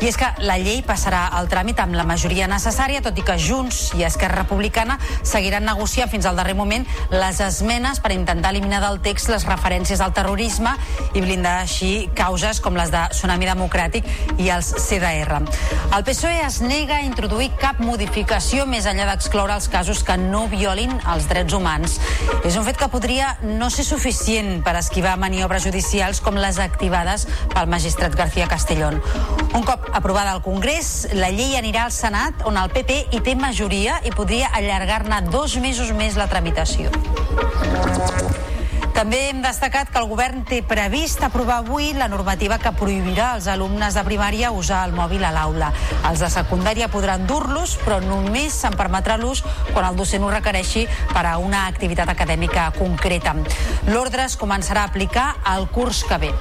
I 0.00 0.08
és 0.08 0.16
que 0.16 0.30
la 0.40 0.56
llei 0.56 0.80
passarà 0.80 1.26
al 1.36 1.50
tràmit 1.52 1.82
amb 1.84 1.98
la 1.98 2.06
majoria 2.08 2.48
necessària, 2.48 3.04
tot 3.04 3.20
i 3.20 3.26
que 3.26 3.36
Junts 3.36 3.90
i 4.00 4.06
Esquerra 4.08 4.40
Republicana 4.40 4.96
seguiran 5.20 5.68
negociant 5.68 6.08
fins 6.08 6.24
al 6.24 6.40
darrer 6.40 6.56
moment 6.56 6.88
les 7.12 7.42
esmenes 7.44 8.00
per 8.00 8.14
intentar 8.16 8.54
eliminar 8.56 8.80
del 8.86 9.02
text 9.04 9.28
les 9.28 9.44
referències 9.44 10.00
al 10.00 10.16
terrorisme 10.16 10.72
i 11.12 11.20
blindar 11.20 11.58
així 11.66 12.08
causes 12.16 12.64
com 12.64 12.80
les 12.80 12.88
de 12.96 13.04
Tsunami 13.12 13.52
Democràtic 13.52 14.08
i 14.40 14.48
els 14.56 14.72
CDR. 14.88 15.44
El 15.92 16.08
PSOE 16.08 16.29
es 16.38 16.60
nega 16.62 16.96
a 16.98 17.04
introduir 17.06 17.50
cap 17.60 17.78
modificació 17.82 18.64
més 18.68 18.86
enllà 18.88 19.06
d'excloure 19.08 19.54
els 19.56 19.68
casos 19.72 20.02
que 20.06 20.16
no 20.20 20.46
violin 20.52 20.92
els 21.12 21.28
drets 21.30 21.54
humans. 21.56 21.98
És 22.46 22.56
un 22.56 22.66
fet 22.66 22.78
que 22.80 22.88
podria 22.92 23.32
no 23.44 23.70
ser 23.70 23.84
suficient 23.88 24.60
per 24.66 24.74
esquivar 24.80 25.16
maniobres 25.20 25.64
judicials 25.66 26.22
com 26.24 26.38
les 26.40 26.58
activades 26.62 27.26
pel 27.54 27.70
magistrat 27.70 28.16
García 28.16 28.48
Castellón. 28.50 29.00
Un 29.54 29.66
cop 29.66 29.90
aprovada 29.92 30.32
al 30.32 30.44
Congrés, 30.46 31.08
la 31.14 31.32
llei 31.34 31.56
anirà 31.58 31.86
al 31.86 31.94
Senat, 31.94 32.44
on 32.48 32.60
el 32.60 32.70
PP 32.74 33.00
hi 33.10 33.24
té 33.26 33.36
majoria 33.38 34.00
i 34.04 34.14
podria 34.14 34.52
allargar-ne 34.56 35.24
dos 35.30 35.58
mesos 35.60 35.94
més 35.96 36.20
la 36.20 36.30
tramitació. 36.30 36.94
També 39.00 39.30
hem 39.30 39.38
destacat 39.40 39.88
que 39.88 39.96
el 39.96 40.10
govern 40.10 40.42
té 40.44 40.58
previst 40.60 41.22
aprovar 41.24 41.62
avui 41.62 41.94
la 41.96 42.04
normativa 42.12 42.58
que 42.60 42.68
prohibirà 42.76 43.30
als 43.32 43.46
alumnes 43.48 43.94
de 43.96 44.02
primària 44.04 44.50
usar 44.52 44.82
el 44.84 44.92
mòbil 44.92 45.24
a 45.24 45.30
l'aula. 45.32 45.70
Els 46.10 46.20
de 46.20 46.28
secundària 46.28 46.90
podran 46.92 47.24
dur-los, 47.24 47.78
però 47.80 47.96
només 48.04 48.58
se'n 48.60 48.76
permetrà 48.76 49.16
l'ús 49.16 49.40
quan 49.70 49.88
el 49.88 49.96
docent 49.96 50.26
ho 50.26 50.34
requereixi 50.34 50.84
per 51.14 51.24
a 51.30 51.38
una 51.40 51.64
activitat 51.70 52.12
acadèmica 52.12 52.66
concreta. 52.76 53.32
L'ordre 53.88 54.28
es 54.28 54.36
començarà 54.36 54.84
a 54.84 54.92
aplicar 54.92 55.30
el 55.56 55.64
curs 55.72 56.04
que 56.04 56.20
ve. 56.26 56.34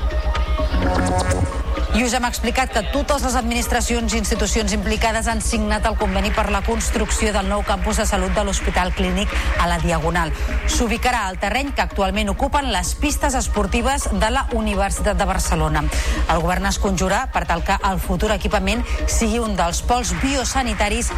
I 1.98 2.04
us 2.06 2.14
hem 2.14 2.26
explicat 2.28 2.70
que 2.70 2.84
totes 2.94 3.24
les 3.26 3.34
administracions 3.36 4.14
i 4.14 4.20
institucions 4.22 4.76
implicades 4.76 5.28
han 5.28 5.42
signat 5.42 5.88
el 5.90 5.98
conveni 5.98 6.30
per 6.36 6.46
la 6.54 6.62
construcció 6.62 7.32
del 7.34 7.50
nou 7.50 7.64
campus 7.66 7.98
de 7.98 8.06
salut 8.06 8.36
de 8.38 8.44
l'Hospital 8.46 8.94
Clínic 8.94 9.34
a 9.58 9.66
la 9.68 9.80
Diagonal. 9.82 10.30
S'ubicarà 10.70 11.26
al 11.26 11.40
terreny 11.42 11.74
que 11.74 11.82
actualment 11.82 12.30
ocupen 12.30 12.70
les 12.72 12.94
pistes 13.02 13.34
esportives 13.34 14.06
de 14.12 14.30
la 14.30 14.46
Universitat 14.54 15.18
de 15.18 15.26
Barcelona. 15.26 15.84
El 16.30 16.44
govern 16.46 16.70
es 16.70 16.78
conjura 16.80 17.26
per 17.34 17.48
tal 17.50 17.66
que 17.66 17.80
el 17.90 18.00
futur 18.00 18.32
equipament 18.38 18.86
sigui 19.08 19.42
un 19.42 19.58
dels 19.58 19.82
pols 19.82 20.14
biosanitaris 20.22 21.10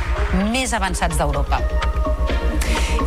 més 0.55 0.71
avançats 0.77 1.19
d'Europa. 1.19 1.59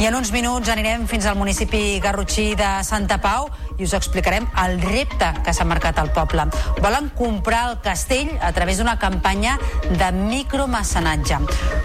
I 0.01 0.07
en 0.09 0.17
uns 0.19 0.33
minuts 0.35 0.69
anirem 0.73 1.05
fins 1.07 1.27
al 1.31 1.37
municipi 1.39 2.01
garrotxí 2.03 2.55
de 2.59 2.69
Santa 2.83 3.21
Pau 3.23 3.47
i 3.79 3.87
us 3.87 3.95
explicarem 3.95 4.47
el 4.65 4.81
repte 4.83 5.29
que 5.47 5.55
s'ha 5.55 5.67
marcat 5.69 6.01
al 6.03 6.11
poble. 6.15 6.49
Volen 6.83 7.11
comprar 7.15 7.63
el 7.71 7.79
castell 7.85 8.33
a 8.43 8.51
través 8.53 8.81
d'una 8.81 8.97
campanya 8.99 9.55
de 9.87 10.11
micromecenatge. 10.17 11.39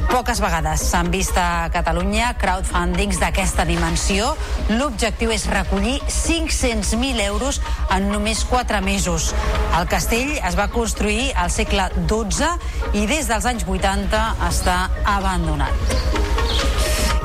Poques 0.10 0.42
vegades 0.42 0.88
s'han 0.90 1.12
vist 1.14 1.38
a 1.38 1.70
Catalunya 1.74 2.34
crowdfundings 2.42 3.22
d'aquesta 3.22 3.68
dimensió. 3.70 4.34
L'objectiu 4.74 5.30
és 5.36 5.46
recollir 5.54 6.00
500.000 6.10 7.22
euros 7.28 7.62
en 7.94 8.10
només 8.10 8.42
4 8.50 8.82
mesos. 8.82 9.34
El 9.78 9.86
castell 9.88 10.34
es 10.40 10.58
va 10.58 10.72
construir 10.74 11.30
al 11.36 11.54
segle 11.54 11.92
XII 12.10 12.98
i 12.98 13.06
des 13.06 13.30
dels 13.30 13.46
anys 13.46 13.70
80 13.70 14.26
està 14.50 14.82
abandonat. 15.06 16.39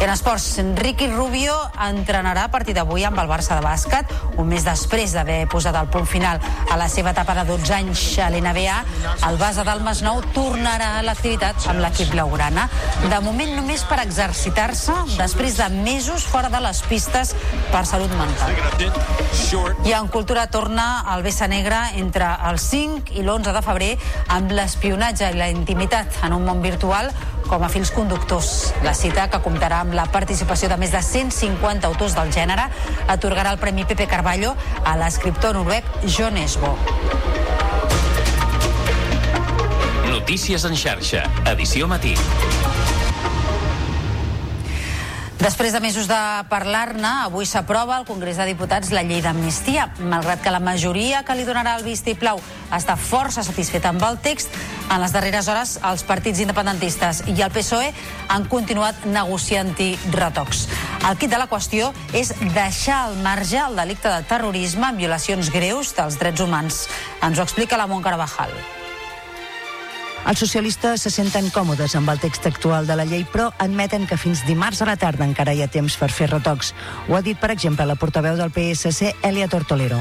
I 0.00 0.04
en 0.04 0.10
esports, 0.10 0.58
Ricky 0.74 1.06
Rubio 1.06 1.54
entrenarà 1.86 2.48
a 2.48 2.50
partir 2.50 2.74
d'avui 2.74 3.04
amb 3.06 3.18
el 3.22 3.28
Barça 3.30 3.54
de 3.54 3.62
bàsquet, 3.62 4.10
un 4.42 4.48
mes 4.50 4.64
després 4.66 5.12
d'haver 5.14 5.44
posat 5.50 5.76
el 5.78 5.86
punt 5.92 6.06
final 6.10 6.40
a 6.70 6.76
la 6.76 6.88
seva 6.90 7.12
etapa 7.14 7.36
de 7.38 7.44
12 7.46 7.74
anys 7.76 8.02
a 8.18 8.26
l'NBA. 8.32 8.80
El 9.28 9.38
base 9.38 9.62
del 9.64 9.84
Masnou 9.86 10.18
tornarà 10.34 10.96
a 10.98 11.04
l'activitat 11.06 11.68
amb 11.70 11.78
l'equip 11.84 12.10
blaugrana. 12.10 12.66
De 13.06 13.20
moment 13.22 13.54
només 13.54 13.84
per 13.86 14.00
exercitar-se 14.02 14.96
després 15.14 15.60
de 15.62 15.68
mesos 15.76 16.26
fora 16.26 16.50
de 16.50 16.62
les 16.64 16.82
pistes 16.90 17.34
per 17.70 17.84
salut 17.86 18.10
mental. 18.18 18.58
I 19.86 19.94
en 19.94 20.08
cultura 20.08 20.48
torna 20.50 21.04
el 21.14 21.22
Bessa 21.22 21.46
Negra 21.46 21.86
entre 21.94 22.32
el 22.50 22.58
5 22.58 23.14
i 23.14 23.22
l'11 23.22 23.54
de 23.54 23.62
febrer 23.62 23.92
amb 24.34 24.50
l'espionatge 24.50 25.30
i 25.30 25.38
la 25.38 25.52
intimitat 25.54 26.18
en 26.26 26.34
un 26.34 26.44
món 26.44 26.62
virtual 26.64 27.12
com 27.48 27.62
a 27.62 27.68
fils 27.68 27.90
conductors. 27.92 28.72
La 28.82 28.94
cita, 28.96 29.28
que 29.30 29.40
comptarà 29.44 29.83
amb 29.84 29.94
la 29.96 30.06
participació 30.10 30.70
de 30.72 30.78
més 30.80 30.92
de 30.94 31.02
150 31.04 31.88
autors 31.90 32.16
del 32.16 32.32
gènere, 32.34 32.66
atorgarà 33.12 33.52
el 33.52 33.60
Premi 33.60 33.84
Pepe 33.88 34.08
Carballo 34.10 34.54
a 34.84 34.96
l'escriptor 35.00 35.56
noruec 35.58 35.88
John 36.08 36.40
Esbo. 36.40 36.74
Notícies 40.08 40.64
en 40.64 40.78
xarxa, 40.78 41.26
edició 41.52 41.88
matí. 41.90 42.16
Després 45.44 45.74
de 45.74 45.80
mesos 45.84 46.06
de 46.08 46.18
parlar-ne, 46.48 47.08
avui 47.26 47.44
s'aprova 47.44 47.98
al 47.98 48.06
Congrés 48.08 48.38
de 48.40 48.46
Diputats 48.48 48.88
la 48.96 49.02
llei 49.04 49.20
d'amnistia. 49.20 49.90
Malgrat 50.00 50.40
que 50.40 50.52
la 50.54 50.60
majoria 50.64 51.18
que 51.20 51.34
li 51.36 51.42
donarà 51.44 51.74
el 51.76 51.82
vistiplau 51.84 52.38
està 52.72 52.94
força 52.96 53.44
satisfeta 53.44 53.90
amb 53.92 54.00
el 54.08 54.16
text, 54.24 54.54
en 54.88 55.02
les 55.02 55.12
darreres 55.12 55.50
hores 55.52 55.74
els 55.84 56.04
partits 56.08 56.40
independentistes 56.40 57.20
i 57.28 57.34
el 57.44 57.52
PSOE 57.52 57.90
han 58.32 58.46
continuat 58.48 59.04
negociant-hi 59.04 59.90
retocs. 60.14 60.62
El 61.10 61.18
kit 61.20 61.34
de 61.34 61.42
la 61.42 61.50
qüestió 61.50 61.90
és 62.16 62.32
deixar 62.54 63.02
al 63.02 63.18
marge 63.20 63.60
el 63.60 63.76
delicte 63.76 64.08
de 64.08 64.24
terrorisme 64.30 64.88
amb 64.88 65.04
violacions 65.04 65.52
greus 65.52 65.92
dels 65.92 66.16
drets 66.24 66.40
humans. 66.40 66.86
Ens 67.20 67.36
ho 67.36 67.44
explica 67.44 67.76
la 67.76 67.84
Mont 67.90 68.06
Carvajal. 68.08 68.56
Els 70.24 70.40
socialistes 70.40 71.02
se 71.04 71.12
senten 71.12 71.50
còmodes 71.52 71.94
amb 71.98 72.08
el 72.08 72.20
text 72.22 72.48
actual 72.48 72.88
de 72.88 72.96
la 72.96 73.04
llei, 73.04 73.26
però 73.28 73.50
admeten 73.60 74.08
que 74.08 74.16
fins 74.16 74.40
dimarts 74.48 74.80
a 74.80 74.88
la 74.88 74.96
tarda 74.96 75.28
encara 75.28 75.52
hi 75.52 75.60
ha 75.60 75.68
temps 75.68 75.98
per 76.00 76.08
fer 76.08 76.30
retocs. 76.32 76.72
Ho 77.08 77.18
ha 77.18 77.22
dit, 77.22 77.36
per 77.36 77.52
exemple, 77.52 77.84
la 77.84 78.00
portaveu 78.00 78.40
del 78.40 78.52
PSC, 78.54 79.12
Elia 79.22 79.52
Tortolero. 79.52 80.00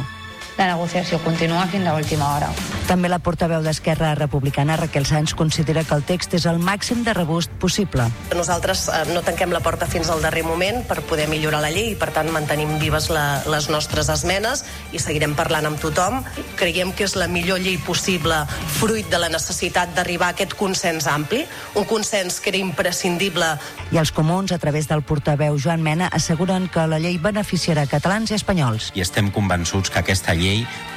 La 0.58 0.68
negociació 0.70 1.18
continua 1.24 1.66
fins 1.68 1.88
a 1.88 1.96
última 1.98 2.36
hora. 2.36 2.52
També 2.84 3.08
la 3.08 3.18
portaveu 3.24 3.64
d'Esquerra 3.64 4.12
Republicana, 4.18 4.76
Raquel 4.78 5.06
Sáenz, 5.08 5.34
considera 5.34 5.86
que 5.88 5.96
el 5.96 6.04
text 6.04 6.34
és 6.36 6.46
el 6.46 6.60
màxim 6.60 7.06
de 7.06 7.14
rebust 7.16 7.52
possible. 7.62 8.06
Nosaltres 8.36 8.84
eh, 8.92 9.00
no 9.16 9.24
tanquem 9.24 9.54
la 9.56 9.62
porta 9.64 9.88
fins 9.88 10.12
al 10.12 10.22
darrer 10.22 10.44
moment 10.44 10.82
per 10.86 11.00
poder 11.08 11.30
millorar 11.32 11.62
la 11.64 11.72
llei 11.74 11.94
i, 11.94 11.96
per 11.98 12.12
tant, 12.14 12.28
mantenim 12.36 12.76
vives 12.82 13.08
la, 13.14 13.42
les 13.50 13.70
nostres 13.72 14.12
esmenes 14.12 14.66
i 14.92 15.00
seguirem 15.00 15.34
parlant 15.38 15.70
amb 15.70 15.80
tothom. 15.80 16.20
Creiem 16.60 16.92
que 16.94 17.08
és 17.08 17.16
la 17.16 17.30
millor 17.32 17.64
llei 17.64 17.80
possible 17.82 18.44
fruit 18.76 19.08
de 19.10 19.22
la 19.24 19.32
necessitat 19.32 19.96
d'arribar 19.96 20.34
a 20.34 20.38
aquest 20.38 20.58
consens 20.60 21.08
ampli, 21.08 21.46
un 21.80 21.88
consens 21.90 22.42
que 22.44 22.52
era 22.52 22.60
imprescindible. 22.60 23.54
I 23.96 24.02
els 24.02 24.12
comuns, 24.12 24.52
a 24.52 24.60
través 24.60 24.92
del 24.92 25.06
portaveu 25.08 25.58
Joan 25.58 25.82
Mena, 25.86 26.12
asseguren 26.12 26.68
que 26.68 26.84
la 26.90 27.00
llei 27.00 27.18
beneficiarà 27.18 27.88
catalans 27.88 28.34
i 28.34 28.38
espanyols. 28.38 28.92
I 28.94 29.06
estem 29.08 29.32
convençuts 29.32 29.90
que 29.94 30.04
aquesta 30.04 30.36
llei, 30.36 30.43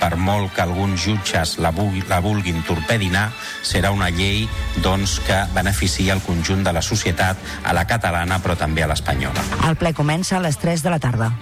per 0.00 0.14
molt 0.20 0.52
que 0.54 0.64
alguns 0.64 1.06
jutges 1.06 1.56
la, 1.62 1.72
vulgui, 1.74 2.02
la 2.10 2.20
vulguin 2.24 2.62
torpedinar, 2.68 3.30
serà 3.64 3.92
una 3.94 4.10
llei 4.12 4.44
doncs, 4.84 5.18
que 5.26 5.42
beneficia 5.56 6.16
el 6.16 6.24
conjunt 6.26 6.64
de 6.66 6.74
la 6.76 6.84
societat, 6.84 7.40
a 7.64 7.76
la 7.76 7.86
catalana 7.88 8.40
però 8.44 8.58
també 8.58 8.84
a 8.84 8.90
l'espanyola. 8.92 9.46
El 9.68 9.78
ple 9.80 9.94
comença 9.96 10.36
a 10.38 10.44
les 10.44 10.60
3 10.62 10.84
de 10.84 10.92
la 10.92 11.00
tarda. 11.02 11.32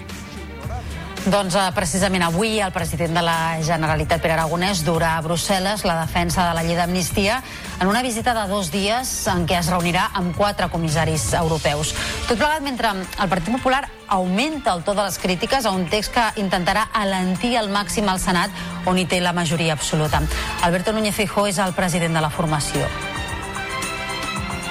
Doncs 1.24 1.54
eh, 1.56 1.70
precisament 1.72 2.20
avui 2.26 2.58
el 2.60 2.72
president 2.72 3.14
de 3.16 3.22
la 3.24 3.56
Generalitat, 3.64 4.20
Pere 4.20 4.34
Aragonès, 4.34 4.82
durà 4.84 5.14
a 5.16 5.22
Brussel·les 5.24 5.80
la 5.88 5.94
defensa 6.02 6.44
de 6.44 6.52
la 6.52 6.62
llei 6.66 6.76
d'amnistia 6.76 7.38
en 7.80 7.88
una 7.88 8.02
visita 8.04 8.34
de 8.36 8.42
dos 8.50 8.68
dies 8.68 9.08
en 9.32 9.46
què 9.48 9.56
es 9.56 9.70
reunirà 9.72 10.10
amb 10.20 10.36
quatre 10.36 10.68
comissaris 10.68 11.30
europeus. 11.40 11.94
Tot 12.28 12.36
plegat 12.36 12.60
mentre 12.60 12.92
el 12.92 13.32
Partit 13.32 13.56
Popular 13.56 13.86
augmenta 14.12 14.74
el 14.76 14.84
to 14.84 14.92
de 14.92 15.06
les 15.06 15.16
crítiques 15.18 15.64
a 15.64 15.72
un 15.72 15.88
text 15.88 16.12
que 16.12 16.26
intentarà 16.44 16.90
alentir 16.92 17.56
al 17.56 17.72
màxim 17.72 18.10
al 18.12 18.20
Senat, 18.20 18.52
on 18.84 19.00
hi 19.00 19.06
té 19.08 19.22
la 19.24 19.32
majoria 19.32 19.72
absoluta. 19.72 20.20
Alberto 20.60 20.92
Núñez 20.92 21.16
Feijóo 21.16 21.48
és 21.48 21.56
el 21.56 21.72
president 21.72 22.12
de 22.12 22.20
la 22.20 22.28
formació. 22.28 22.84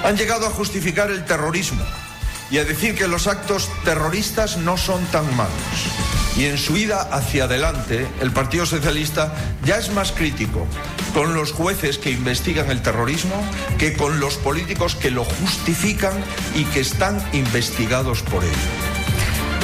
Han 0.06 0.18
llegado 0.18 0.46
a 0.46 0.52
justificar 0.52 1.10
el 1.10 1.26
terrorismo 1.26 1.82
y 2.52 2.60
a 2.60 2.64
decir 2.64 2.94
que 2.94 3.08
los 3.08 3.26
actos 3.26 3.72
terroristas 3.84 4.58
no 4.58 4.78
son 4.78 5.04
tan 5.08 5.26
malos. 5.36 6.23
Y 6.36 6.46
en 6.46 6.58
su 6.58 6.78
ida 6.78 7.02
hacia 7.12 7.44
adelante, 7.44 8.08
el 8.22 8.32
Partido 8.32 8.66
Socialista 8.66 9.34
ya 9.64 9.78
es 9.78 9.92
más 9.92 10.12
crítico 10.12 10.66
con 11.14 11.36
los 11.36 11.52
jueces 11.52 12.00
que 12.00 12.10
investigan 12.10 12.72
el 12.72 12.82
terrorismo 12.82 13.36
que 13.78 13.96
con 13.96 14.20
los 14.20 14.38
políticos 14.38 14.96
que 14.96 15.12
lo 15.12 15.26
justifican 15.26 16.14
y 16.56 16.66
que 16.66 16.80
están 16.80 17.24
investigados 17.34 18.24
por 18.24 18.44
ello. 18.44 18.94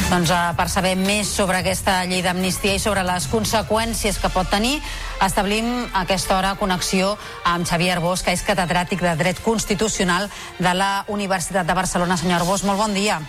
Doncs 0.09 0.31
eh, 0.33 0.37
per 0.57 0.65
saber 0.73 0.95
més 0.97 1.29
sobre 1.29 1.59
aquesta 1.59 1.99
llei 2.09 2.23
d'amnistia 2.25 2.73
i 2.73 2.81
sobre 2.81 3.03
les 3.05 3.27
conseqüències 3.29 4.17
que 4.17 4.31
pot 4.33 4.49
tenir, 4.49 4.79
establim 5.21 5.69
a 5.93 6.01
aquesta 6.01 6.33
hora 6.39 6.55
connexió 6.57 7.11
amb 7.45 7.69
Xavier 7.69 7.99
Arbós, 7.99 8.25
que 8.25 8.33
és 8.33 8.41
catedràtic 8.41 9.05
de 9.05 9.13
Dret 9.21 9.45
Constitucional 9.45 10.25
de 10.57 10.73
la 10.73 11.05
Universitat 11.13 11.69
de 11.69 11.77
Barcelona. 11.77 12.17
Senyor 12.17 12.41
Arbós, 12.41 12.65
molt 12.65 12.81
bon 12.81 12.97
dia. 12.97 13.21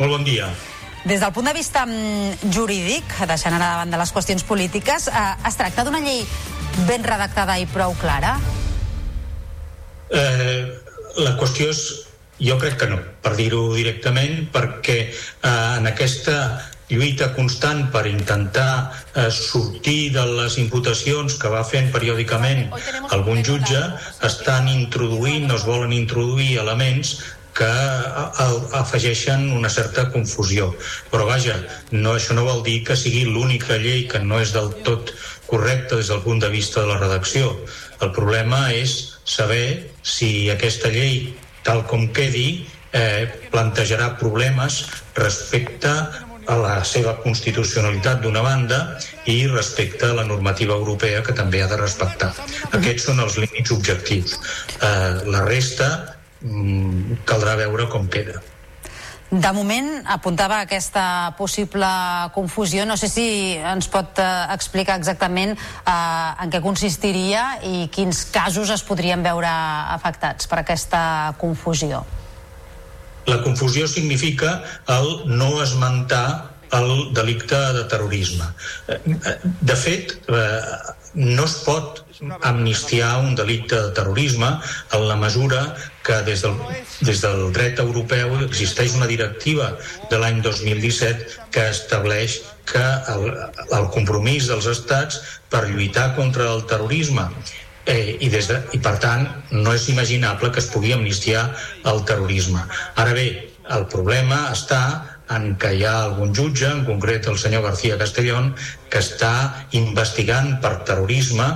Molt 0.00 0.10
bon 0.10 0.26
dia. 0.26 0.50
Des 1.04 1.20
del 1.20 1.32
punt 1.36 1.44
de 1.44 1.52
vista 1.52 1.84
mm, 1.84 2.48
jurídic, 2.48 3.04
deixant 3.28 3.52
ara 3.52 3.74
davant 3.74 3.90
de 3.92 3.98
les 4.00 4.12
qüestions 4.16 4.44
polítiques, 4.48 5.10
eh, 5.12 5.24
es 5.48 5.58
tracta 5.60 5.84
d'una 5.84 6.00
llei 6.00 6.22
ben 6.88 7.04
redactada 7.04 7.58
i 7.60 7.66
prou 7.68 7.92
clara? 8.00 8.38
Eh, 10.08 10.64
la 11.20 11.34
qüestió 11.36 11.68
és 11.74 11.82
jo 12.40 12.56
crec 12.58 12.78
que 12.80 12.88
no, 12.88 13.02
per 13.20 13.34
dir-ho 13.36 13.66
directament, 13.76 14.46
perquè 14.54 14.96
eh, 15.04 15.50
en 15.50 15.92
aquesta 15.92 16.38
lluita 16.88 17.30
constant 17.36 17.90
per 17.92 18.06
intentar 18.08 18.88
eh, 19.12 19.28
sortir 19.28 20.14
de 20.16 20.24
les 20.40 20.56
imputacions 20.60 21.36
que 21.40 21.52
va 21.52 21.66
fent 21.68 21.92
periòdicament 21.92 22.72
algun 23.12 23.44
jutge, 23.44 23.84
estan 24.24 24.72
introduint, 24.72 25.50
no 25.52 25.60
es 25.60 25.68
volen 25.68 25.92
introduir 25.92 26.54
elements 26.64 27.18
que 27.54 27.70
afegeixen 28.80 29.46
una 29.54 29.70
certa 29.70 30.08
confusió. 30.10 30.72
Però 31.12 31.28
vaja, 31.28 31.56
no, 31.92 32.16
això 32.18 32.34
no 32.34 32.46
vol 32.48 32.64
dir 32.66 32.80
que 32.88 32.98
sigui 32.98 33.24
l'única 33.28 33.78
llei 33.78 34.08
que 34.10 34.20
no 34.20 34.40
és 34.42 34.52
del 34.56 34.72
tot 34.86 35.14
correcta 35.46 36.00
des 36.00 36.10
del 36.10 36.22
punt 36.24 36.42
de 36.42 36.50
vista 36.50 36.82
de 36.82 36.90
la 36.90 36.98
redacció. 36.98 37.54
El 38.02 38.12
problema 38.12 38.66
és 38.74 39.14
saber 39.24 39.90
si 40.02 40.50
aquesta 40.50 40.90
llei 40.92 41.34
tal 41.64 41.86
com 41.88 42.08
quedi, 42.12 42.66
eh, 42.92 43.48
plantejarà 43.50 44.14
problemes 44.20 44.84
respecte 45.16 45.90
a 46.46 46.56
la 46.60 46.74
seva 46.84 47.14
constitucionalitat 47.22 48.20
d'una 48.20 48.42
banda 48.44 48.80
i 49.30 49.46
respecte 49.48 50.10
a 50.10 50.16
la 50.18 50.26
normativa 50.28 50.74
europea 50.74 51.22
que 51.24 51.32
també 51.32 51.62
ha 51.62 51.70
de 51.70 51.78
respectar. 51.80 52.34
Aquests 52.76 53.08
són 53.08 53.22
els 53.24 53.38
límits 53.40 53.72
objectius. 53.72 54.36
Eh, 54.80 55.24
la 55.32 55.44
resta 55.48 56.13
caldrà 57.24 57.56
veure 57.56 57.88
com 57.92 58.08
queda. 58.08 58.42
De 59.34 59.50
moment 59.56 60.04
apuntava 60.06 60.60
aquesta 60.62 61.34
possible 61.38 61.88
confusió. 62.34 62.84
No 62.86 62.94
sé 63.00 63.08
si 63.10 63.26
ens 63.56 63.88
pot 63.90 64.20
eh, 64.22 64.26
explicar 64.54 64.98
exactament 65.00 65.56
eh, 65.56 66.44
en 66.44 66.52
què 66.52 66.60
consistiria 66.62 67.56
i 67.66 67.88
quins 67.90 68.26
casos 68.30 68.70
es 68.70 68.84
podrien 68.86 69.24
veure 69.24 69.50
afectats 69.96 70.46
per 70.46 70.60
aquesta 70.62 71.34
confusió. 71.40 72.04
La 73.26 73.40
confusió 73.42 73.88
significa 73.88 74.60
el 74.92 75.24
no 75.32 75.62
esmentar 75.64 76.54
el 76.74 77.14
delicte 77.16 77.58
de 77.74 77.84
terrorisme. 77.90 78.44
Eh, 78.86 79.00
eh, 79.14 79.38
de 79.42 79.76
fet, 79.76 80.14
eh, 80.28 80.60
no 81.14 81.44
es 81.44 81.56
pot 81.66 82.02
amnistiar 82.42 83.18
un 83.20 83.34
delicte 83.34 83.76
de 83.76 83.90
terrorisme 83.96 84.48
en 84.92 85.08
la 85.08 85.16
mesura 85.16 85.74
que 86.04 86.20
des 86.26 86.42
del, 86.42 86.56
des 87.00 87.20
del 87.22 87.52
dret 87.52 87.78
europeu 87.82 88.36
existeix 88.44 88.94
una 88.98 89.08
directiva 89.10 89.72
de 90.10 90.18
l'any 90.18 90.42
2017 90.42 91.50
que 91.54 91.68
estableix 91.70 92.40
que 92.68 92.84
el, 93.14 93.28
el 93.78 93.90
compromís 93.94 94.48
dels 94.50 94.66
estats 94.70 95.20
per 95.52 95.66
lluitar 95.68 96.12
contra 96.16 96.48
el 96.52 96.64
terrorisme 96.70 97.28
eh, 97.86 98.16
i, 98.20 98.28
des 98.32 98.48
de, 98.50 98.60
i 98.72 98.80
per 98.82 98.96
tant 99.02 99.26
no 99.52 99.74
és 99.74 99.88
imaginable 99.92 100.50
que 100.52 100.62
es 100.62 100.70
pugui 100.72 100.94
amnistiar 100.96 101.50
el 101.90 102.04
terrorisme. 102.08 102.64
Ara 102.96 103.16
bé, 103.16 103.28
el 103.74 103.86
problema 103.92 104.48
està 104.52 105.13
en 105.32 105.54
què 105.60 105.70
hi 105.76 105.84
ha 105.88 105.94
algun 106.04 106.34
jutge, 106.36 106.68
en 106.68 106.84
concret 106.84 107.28
el 107.30 107.38
senyor 107.40 107.64
García 107.64 107.96
Castellón, 108.00 108.52
que 108.92 109.00
està 109.00 109.64
investigant 109.72 110.58
per 110.64 110.74
terrorisme 110.88 111.46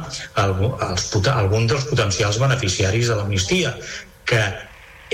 els, 0.40 1.10
algun 1.34 1.68
dels 1.68 1.88
potencials 1.90 2.40
beneficiaris 2.40 3.10
de 3.10 3.18
l'amnistia, 3.18 3.74
que 4.28 4.40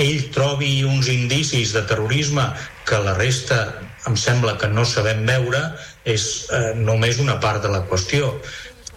ell 0.01 0.29
trobi 0.35 0.85
uns 0.87 1.09
indicis 1.11 1.75
de 1.75 1.85
terrorisme 1.87 2.47
que 2.87 2.99
la 3.03 3.15
resta 3.19 3.61
em 4.09 4.17
sembla 4.21 4.57
que 4.61 4.69
no 4.69 4.85
sabem 4.85 5.23
veure 5.27 5.63
és 6.05 6.25
eh, 6.53 6.73
només 6.77 7.21
una 7.23 7.39
part 7.41 7.63
de 7.65 7.71
la 7.73 7.85
qüestió. 7.89 8.35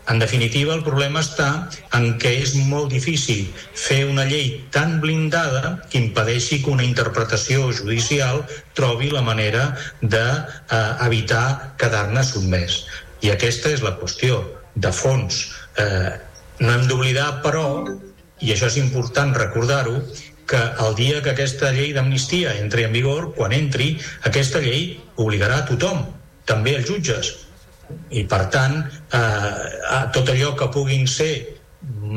En 0.07 0.19
definitiva, 0.19 0.73
el 0.73 0.83
problema 0.85 1.19
està 1.19 1.47
en 1.97 2.13
què 2.21 2.31
és 2.39 2.53
molt 2.69 2.93
difícil 2.93 3.47
fer 3.75 4.05
una 4.07 4.23
llei 4.29 4.53
tan 4.71 5.01
blindada 5.03 5.73
que 5.91 5.99
impedeixi 5.99 6.61
que 6.63 6.71
una 6.71 6.85
interpretació 6.87 7.67
judicial 7.75 8.45
trobi 8.77 9.11
la 9.11 9.23
manera 9.25 9.65
d'evitar 10.01 11.47
eh, 11.51 11.67
quedar-ne 11.81 12.23
sotmès. 12.23 12.79
I 13.25 13.33
aquesta 13.33 13.73
és 13.75 13.83
la 13.83 13.97
qüestió 13.99 14.39
de 14.75 14.93
fons. 14.95 15.41
Eh, 15.75 16.13
no 16.63 16.71
hem 16.71 16.87
d'oblidar, 16.87 17.41
però, 17.43 17.67
i 18.39 18.53
això 18.53 18.71
és 18.71 18.79
important 18.79 19.35
recordar-ho, 19.35 19.99
que 20.47 20.61
el 20.85 20.95
dia 20.95 21.19
que 21.21 21.33
aquesta 21.33 21.73
llei 21.75 21.91
d'amnistia 21.91 22.55
entri 22.61 22.87
en 22.87 22.95
vigor, 22.95 23.33
quan 23.35 23.51
entri, 23.51 23.97
aquesta 24.29 24.63
llei 24.63 24.93
obligarà 25.19 25.59
a 25.59 25.67
tothom, 25.67 26.05
també 26.47 26.77
els 26.79 26.87
jutges, 26.87 27.33
i 28.09 28.23
per 28.27 28.43
tant 28.53 28.77
eh, 28.81 30.03
tot 30.15 30.29
allò 30.33 30.53
que 30.59 30.69
puguin 30.73 31.07
ser 31.07 31.31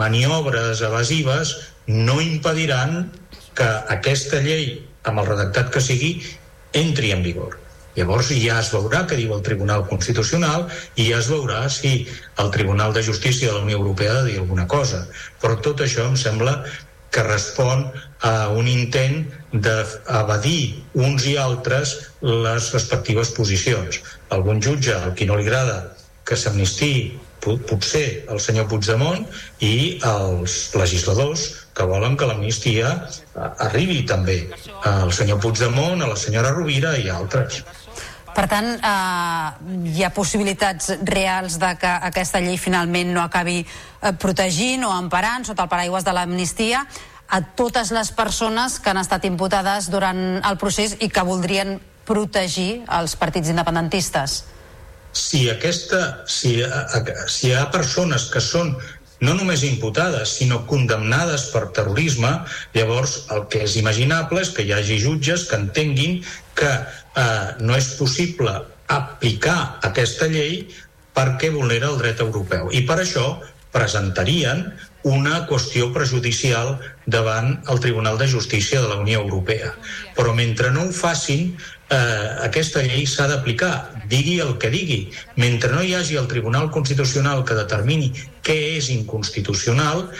maniobres 0.02 0.82
evasives 0.86 1.56
no 1.86 2.20
impediran 2.22 3.10
que 3.54 3.70
aquesta 3.96 4.42
llei 4.44 4.78
amb 5.08 5.22
el 5.22 5.32
redactat 5.32 5.72
que 5.74 5.82
sigui 5.84 6.14
entri 6.76 7.10
en 7.14 7.26
vigor 7.26 7.58
Llavors 7.96 8.30
ja 8.38 8.58
es 8.62 8.70
veurà 8.72 9.02
què 9.08 9.16
diu 9.18 9.32
el 9.34 9.42
Tribunal 9.46 9.82
Constitucional 9.90 10.68
i 10.94 11.08
ja 11.08 11.18
es 11.18 11.30
veurà 11.32 11.64
si 11.74 12.06
el 12.42 12.52
Tribunal 12.54 12.94
de 12.94 13.02
Justícia 13.02 13.50
de 13.50 13.56
la 13.56 13.64
Unió 13.64 13.80
Europea 13.80 14.12
ha 14.12 14.20
de 14.22 14.30
dir 14.30 14.38
alguna 14.38 14.66
cosa. 14.70 15.02
Però 15.42 15.58
tot 15.66 15.82
això 15.82 16.06
em 16.06 16.16
sembla 16.16 16.60
que 17.10 17.22
respon 17.26 17.86
a 18.26 18.34
un 18.54 18.68
intent 18.68 19.24
d'evadir 19.52 20.82
uns 20.94 21.26
i 21.26 21.36
altres 21.40 21.96
les 22.22 22.70
respectives 22.74 23.32
posicions. 23.36 24.02
Algun 24.36 24.62
jutge 24.62 24.94
al 24.94 25.16
qui 25.18 25.26
no 25.26 25.38
li 25.38 25.48
agrada 25.48 25.96
que 26.24 26.38
s'amnistiï 26.38 27.10
potser 27.40 28.26
el 28.28 28.40
senyor 28.44 28.68
Puigdemont 28.68 29.24
i 29.64 29.98
els 30.04 30.56
legisladors 30.76 31.46
que 31.74 31.86
volen 31.88 32.16
que 32.20 32.28
l'amnistia 32.28 32.90
arribi 33.64 34.02
també 34.08 34.36
al 34.84 35.12
senyor 35.16 35.40
Puigdemont, 35.40 36.02
a 36.02 36.10
la 36.10 36.18
senyora 36.20 36.52
Rovira 36.52 36.96
i 37.00 37.08
altres. 37.08 37.62
Per 38.34 38.46
tant, 38.50 38.68
eh, 38.76 39.90
hi 39.90 40.04
ha 40.04 40.12
possibilitats 40.14 40.92
reals 41.06 41.58
de 41.58 41.74
que 41.80 41.92
aquesta 42.10 42.40
llei 42.40 42.58
finalment 42.58 43.12
no 43.14 43.22
acabi 43.24 43.60
eh, 43.60 44.12
protegint 44.12 44.84
o 44.86 44.92
emparant 44.96 45.46
sota 45.48 45.66
el 45.66 45.72
paraigües 45.72 46.06
de 46.06 46.14
l'amnistia 46.14 46.84
a 47.30 47.40
totes 47.56 47.92
les 47.94 48.10
persones 48.10 48.78
que 48.82 48.90
han 48.90 48.98
estat 48.98 49.24
imputades 49.28 49.90
durant 49.90 50.40
el 50.42 50.58
procés 50.58 50.96
i 51.00 51.08
que 51.08 51.26
voldrien 51.26 51.78
protegir 52.06 52.82
els 52.90 53.14
partits 53.18 53.52
independentistes. 53.52 54.40
Si, 55.12 55.44
aquesta, 55.50 56.24
si, 56.26 56.58
si 57.26 57.50
hi 57.50 57.54
ha 57.54 57.68
persones 57.74 58.28
que 58.30 58.42
són 58.42 58.74
no 59.20 59.34
només 59.36 59.62
imputades, 59.68 60.32
sinó 60.40 60.62
condemnades 60.66 61.50
per 61.52 61.66
terrorisme, 61.76 62.30
llavors 62.74 63.26
el 63.34 63.44
que 63.52 63.66
és 63.66 63.76
imaginable 63.76 64.40
és 64.40 64.52
que 64.56 64.64
hi 64.64 64.72
hagi 64.72 64.96
jutges 65.02 65.44
que 65.50 65.58
entenguin 65.60 66.22
que 66.56 66.70
eh, 67.16 67.48
no 67.60 67.76
és 67.76 67.94
possible 67.98 68.52
aplicar 68.90 69.80
aquesta 69.86 70.28
llei 70.30 70.64
perquè 71.14 71.50
vulnera 71.54 71.90
el 71.90 71.98
dret 71.98 72.22
europeu. 72.22 72.70
I 72.72 72.84
per 72.86 73.00
això 73.02 73.38
presentarien 73.74 74.64
una 75.06 75.46
qüestió 75.48 75.92
prejudicial 75.94 76.74
davant 77.06 77.54
el 77.72 77.80
Tribunal 77.80 78.18
de 78.18 78.28
Justícia 78.28 78.80
de 78.82 78.88
la 78.88 78.98
Unió 79.00 79.22
Europea. 79.22 79.72
Però 80.16 80.34
mentre 80.36 80.70
no 80.74 80.88
ho 80.88 80.92
facin, 80.92 81.54
eh, 81.88 82.28
aquesta 82.44 82.82
llei 82.82 83.06
s'ha 83.06 83.28
d'aplicar, 83.30 83.72
digui 84.08 84.40
el 84.40 84.58
que 84.58 84.70
digui. 84.70 85.00
Mentre 85.36 85.72
no 85.72 85.82
hi 85.82 85.94
hagi 85.94 86.18
el 86.20 86.28
Tribunal 86.28 86.70
Constitucional 86.70 87.44
que 87.44 87.56
determini 87.56 88.12
què 88.42 88.76
és 88.76 88.90
inconstitucional, 88.90 90.10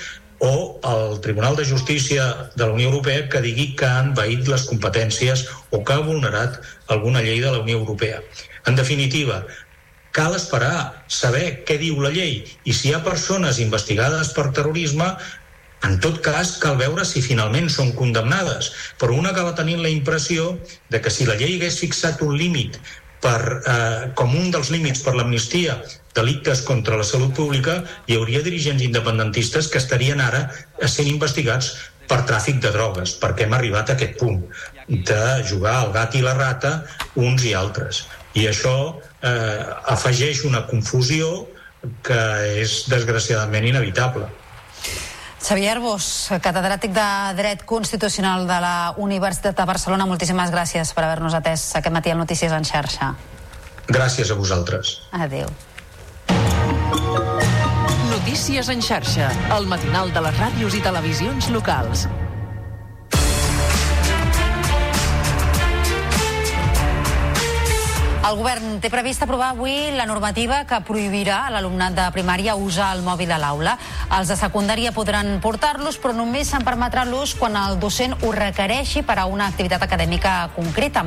o 0.41 0.81
el 0.83 1.21
Tribunal 1.21 1.57
de 1.57 1.67
Justícia 1.69 2.51
de 2.57 2.67
la 2.67 2.73
Unió 2.73 2.89
Europea 2.89 3.29
que 3.29 3.43
digui 3.45 3.75
que 3.77 3.87
han 3.87 4.15
veït 4.17 4.49
les 4.49 4.65
competències 4.69 5.45
o 5.71 5.83
que 5.85 5.93
ha 5.93 6.05
vulnerat 6.05 6.57
alguna 6.89 7.21
llei 7.23 7.43
de 7.45 7.53
la 7.53 7.61
Unió 7.61 7.79
Europea. 7.79 8.23
En 8.67 8.77
definitiva, 8.77 9.45
cal 10.17 10.35
esperar, 10.35 11.05
saber 11.07 11.61
què 11.69 11.77
diu 11.79 12.01
la 12.01 12.13
llei 12.15 12.41
i 12.65 12.73
si 12.73 12.89
hi 12.89 12.97
ha 12.97 13.05
persones 13.05 13.61
investigades 13.61 14.33
per 14.37 14.49
terrorisme 14.57 15.13
en 15.87 15.95
tot 16.05 16.19
cas, 16.25 16.59
cal 16.61 16.77
veure 16.77 17.07
si 17.09 17.23
finalment 17.25 17.71
són 17.73 17.95
condemnades, 17.97 18.67
però 19.01 19.15
un 19.17 19.29
acaba 19.31 19.55
tenint 19.57 19.81
la 19.81 19.93
impressió 19.93 20.59
de 20.93 21.01
que 21.01 21.13
si 21.13 21.25
la 21.25 21.39
llei 21.41 21.57
hagués 21.57 21.79
fixat 21.81 22.21
un 22.27 22.37
límit 22.37 22.77
per, 23.21 23.41
eh, 23.67 24.11
com 24.17 24.35
un 24.37 24.51
dels 24.51 24.71
límits 24.75 25.03
per 25.05 25.15
l'amnistia 25.17 25.79
delictes 26.17 26.63
contra 26.67 26.97
la 26.99 27.07
salut 27.07 27.35
pública, 27.37 27.81
hi 28.07 28.17
hauria 28.19 28.43
dirigents 28.43 28.83
independentistes 28.83 29.69
que 29.71 29.79
estarien 29.79 30.21
ara 30.21 30.49
sent 30.87 31.09
investigats 31.09 31.75
per 32.11 32.25
tràfic 32.27 32.59
de 32.63 32.73
drogues, 32.75 33.15
perquè 33.23 33.47
hem 33.47 33.55
arribat 33.55 33.91
a 33.91 33.95
aquest 33.95 34.17
punt 34.19 34.41
de 34.89 35.21
jugar 35.47 35.77
al 35.79 35.93
gat 35.95 36.17
i 36.19 36.25
la 36.25 36.35
rata 36.35 36.73
uns 37.15 37.45
i 37.47 37.55
altres. 37.55 38.03
I 38.35 38.49
això 38.51 38.75
eh, 39.23 39.63
afegeix 39.95 40.43
una 40.49 40.65
confusió 40.67 41.47
que 42.07 42.21
és 42.61 42.85
desgraciadament 42.91 43.71
inevitable. 43.71 44.27
Xavier 45.41 45.73
Arbós, 45.73 46.29
catedràtic 46.45 46.93
de 46.93 47.07
Dret 47.39 47.65
Constitucional 47.65 48.45
de 48.47 48.59
la 48.61 48.93
Universitat 49.01 49.57
de 49.57 49.65
Barcelona, 49.65 50.07
moltíssimes 50.07 50.53
gràcies 50.53 50.93
per 50.93 51.07
haver-nos 51.07 51.35
atès 51.35 51.65
aquest 51.81 51.95
matí 51.95 52.13
al 52.13 52.21
Notícies 52.21 52.53
en 52.53 52.67
xarxa. 52.69 53.15
Gràcies 53.89 54.31
a 54.31 54.37
vosaltres. 54.37 54.99
Adéu. 55.11 55.49
Notícies 58.11 58.69
en 58.69 58.85
xarxa, 58.85 59.31
el 59.57 59.67
matinal 59.67 60.13
de 60.13 60.21
les 60.29 60.37
ràdios 60.39 60.77
i 60.77 60.85
televisions 60.85 61.49
locals. 61.51 62.07
El 68.21 68.37
govern 68.37 68.75
té 68.85 68.91
previst 68.93 69.23
aprovar 69.25 69.55
avui 69.55 69.95
la 69.97 70.05
normativa 70.05 70.59
que 70.69 70.77
prohibirà 70.85 71.39
a 71.47 71.53
l'alumnat 71.55 71.95
de 71.97 72.05
primària 72.13 72.53
usar 72.53 72.91
el 72.93 73.01
mòbil 73.01 73.31
a 73.33 73.39
l'aula. 73.41 73.79
Els 74.13 74.29
de 74.29 74.37
secundària 74.37 74.93
podran 74.93 75.39
portar-los, 75.41 75.97
però 75.97 76.13
només 76.13 76.51
se'n 76.53 76.67
permetrà 76.67 77.07
l'ús 77.09 77.33
quan 77.39 77.57
el 77.57 77.79
docent 77.81 78.13
ho 78.21 78.35
requereixi 78.37 79.01
per 79.09 79.17
a 79.23 79.25
una 79.25 79.47
activitat 79.49 79.87
acadèmica 79.89 80.35
concreta. 80.53 81.07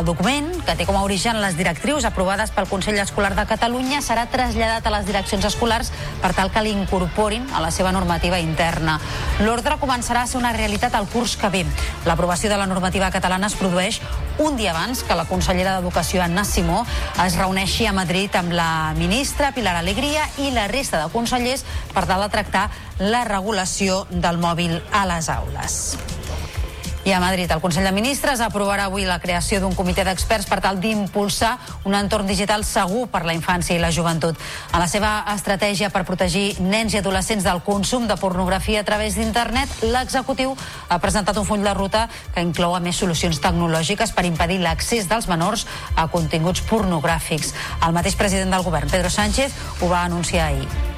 El 0.00 0.04
document, 0.10 0.50
que 0.66 0.74
té 0.74 0.84
com 0.84 0.98
a 0.98 1.04
origen 1.06 1.38
les 1.38 1.54
directrius 1.56 2.08
aprovades 2.10 2.50
pel 2.50 2.66
Consell 2.66 2.98
Escolar 2.98 3.36
de 3.38 3.46
Catalunya, 3.46 4.02
serà 4.02 4.26
traslladat 4.26 4.82
a 4.82 4.94
les 4.98 5.06
direccions 5.06 5.46
escolars 5.46 5.92
per 6.18 6.34
tal 6.34 6.50
que 6.50 6.66
l'incorporin 6.66 7.46
a 7.54 7.62
la 7.62 7.70
seva 7.70 7.94
normativa 7.94 8.42
interna. 8.42 8.98
L'ordre 9.46 9.78
començarà 9.78 10.26
a 10.26 10.26
ser 10.26 10.42
una 10.42 10.56
realitat 10.58 10.98
al 10.98 11.06
curs 11.06 11.38
que 11.38 11.54
ve. 11.54 11.64
L'aprovació 12.04 12.50
de 12.50 12.58
la 12.58 12.66
normativa 12.66 13.14
catalana 13.14 13.46
es 13.46 13.54
produeix 13.54 14.02
un 14.38 14.56
dia 14.56 14.70
abans 14.74 15.02
que 15.02 15.14
la 15.18 15.26
consellera 15.26 15.78
d'Educació, 15.78 16.22
Anna 16.22 16.47
Simó 16.48 16.84
es 17.24 17.36
reuneixi 17.36 17.86
a 17.86 17.92
Madrid 17.92 18.34
amb 18.38 18.54
la 18.56 18.94
ministra 18.96 19.52
Pilar 19.52 19.76
Alegria 19.76 20.24
i 20.40 20.50
la 20.54 20.66
resta 20.72 21.02
de 21.02 21.12
consellers 21.12 21.66
per 21.92 22.06
tal 22.08 22.24
de 22.24 22.32
tractar 22.32 22.68
la 22.98 23.24
regulació 23.28 24.06
del 24.10 24.40
mòbil 24.40 24.78
a 24.90 25.04
les 25.12 25.28
aules. 25.28 25.82
I 27.08 27.12
a 27.14 27.20
Madrid, 27.20 27.50
el 27.50 27.62
Consell 27.64 27.86
de 27.88 27.92
Ministres 27.96 28.42
aprovarà 28.44 28.84
avui 28.84 29.06
la 29.08 29.16
creació 29.16 29.62
d'un 29.62 29.72
comitè 29.72 30.02
d'experts 30.04 30.44
per 30.44 30.58
tal 30.60 30.76
d'impulsar 30.76 31.54
un 31.88 31.94
entorn 31.96 32.28
digital 32.28 32.66
segur 32.68 33.06
per 33.08 33.22
la 33.24 33.32
infància 33.32 33.72
i 33.72 33.80
la 33.80 33.88
joventut. 33.88 34.36
En 34.74 34.82
la 34.82 34.90
seva 34.92 35.12
estratègia 35.32 35.88
per 35.88 36.02
protegir 36.04 36.58
nens 36.60 36.92
i 36.92 37.00
adolescents 37.00 37.48
del 37.48 37.62
consum 37.64 38.04
de 38.10 38.18
pornografia 38.20 38.84
a 38.84 38.84
través 38.84 39.16
d'internet, 39.16 39.72
l'executiu 39.88 40.52
ha 40.90 41.00
presentat 41.00 41.40
un 41.40 41.48
full 41.48 41.64
de 41.64 41.72
ruta 41.72 42.10
que 42.34 42.44
inclou 42.44 42.76
a 42.76 42.84
més 42.84 43.00
solucions 43.00 43.40
tecnològiques 43.40 44.12
per 44.12 44.28
impedir 44.28 44.60
l'accés 44.60 45.08
dels 45.08 45.32
menors 45.32 45.64
a 45.96 46.10
continguts 46.12 46.60
pornogràfics. 46.68 47.56
El 47.88 47.96
mateix 47.96 48.20
president 48.20 48.52
del 48.52 48.68
govern, 48.68 48.92
Pedro 48.92 49.08
Sánchez, 49.08 49.56
ho 49.80 49.88
va 49.88 50.04
anunciar 50.04 50.50
ahir. 50.52 50.97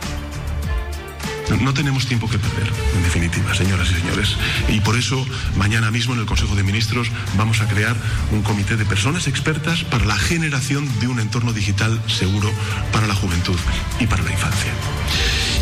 No 1.59 1.75
tenemos 1.75 2.07
tiempo 2.07 2.29
que 2.29 2.39
perder, 2.39 2.73
en 2.95 3.03
definitiva, 3.03 3.55
señoras 3.55 3.91
y 3.91 3.95
señores. 3.95 4.37
Y 4.69 4.81
por 4.81 4.97
eso, 4.97 5.27
mañana 5.57 5.91
mismo 5.91 6.15
en 6.15 6.21
el 6.21 6.27
Consejo 6.27 6.55
de 6.55 6.63
Ministros 6.63 7.11
vamos 7.37 7.61
a 7.61 7.69
crear 7.69 7.97
un 8.31 8.43
comité 8.43 8.77
de 8.77 8.85
personas 8.85 9.27
expertas 9.27 9.85
para 9.85 10.05
la 10.05 10.17
generación 10.17 10.89
de 11.01 11.09
un 11.09 11.21
entorno 11.21 11.53
digital 11.53 12.01
seguro 12.07 12.51
para 12.93 13.07
la 13.07 13.15
juventud 13.15 13.59
y 13.99 14.07
para 14.07 14.23
la 14.23 14.33
infancia. 14.33 14.73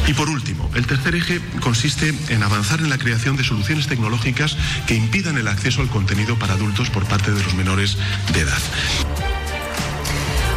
Y 0.06 0.14
por 0.14 0.30
último, 0.30 0.70
el 0.74 0.86
tercer 0.86 1.14
eje 1.14 1.40
consiste 1.60 2.14
en 2.28 2.42
avanzar 2.42 2.80
en 2.80 2.88
la 2.88 2.98
creación 2.98 3.36
de 3.36 3.44
soluciones 3.44 3.88
tecnológicas 3.88 4.56
que 4.86 4.94
impidan 4.94 5.36
el 5.36 5.48
acceso 5.48 5.82
al 5.82 5.88
contenido 5.88 6.38
para 6.38 6.54
adultos 6.54 6.88
por 6.88 7.04
parte 7.06 7.30
de 7.30 7.42
los 7.42 7.54
menores 7.54 7.98
de 8.32 8.40
edad. 8.40 9.27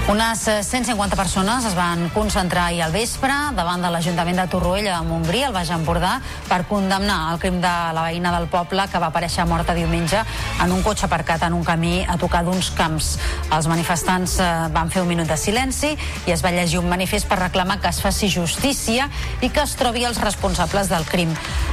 Unes 0.09 0.39
150 0.39 1.15
persones 1.15 1.63
es 1.63 1.75
van 1.75 2.09
concentrar 2.09 2.65
ahir 2.65 2.81
al 2.81 2.91
vespre 2.91 3.31
davant 3.55 3.83
de 3.85 3.89
l'Ajuntament 3.93 4.39
de 4.41 4.47
Torroella 4.49 4.97
de 4.97 5.07
Montgrí, 5.07 5.43
al 5.45 5.53
Baix 5.53 5.69
Empordà, 5.71 6.15
per 6.49 6.65
condemnar 6.67 7.31
el 7.31 7.39
crim 7.39 7.59
de 7.61 7.73
la 7.93 8.07
veïna 8.07 8.31
del 8.33 8.49
poble 8.51 8.87
que 8.91 8.99
va 8.99 9.11
aparèixer 9.11 9.45
morta 9.47 9.75
diumenge 9.77 10.23
en 10.65 10.73
un 10.73 10.81
cotxe 10.83 11.05
aparcat 11.05 11.45
en 11.45 11.53
un 11.53 11.63
camí 11.63 12.01
a 12.01 12.17
tocar 12.19 12.41
d'uns 12.43 12.71
camps. 12.75 13.11
Els 13.53 13.69
manifestants 13.69 14.39
eh, 14.41 14.49
van 14.73 14.89
fer 14.89 15.05
un 15.05 15.11
minut 15.13 15.29
de 15.29 15.37
silenci 15.37 15.93
i 15.93 16.33
es 16.33 16.43
va 16.43 16.51
llegir 16.51 16.81
un 16.81 16.89
manifest 16.89 17.29
per 17.29 17.39
reclamar 17.39 17.79
que 17.79 17.93
es 17.93 18.01
faci 18.01 18.27
justícia 18.33 19.07
i 19.39 19.51
que 19.53 19.63
es 19.63 19.77
trobi 19.79 20.03
els 20.09 20.19
responsables 20.19 20.89
del 20.89 21.05
crim. 21.05 21.31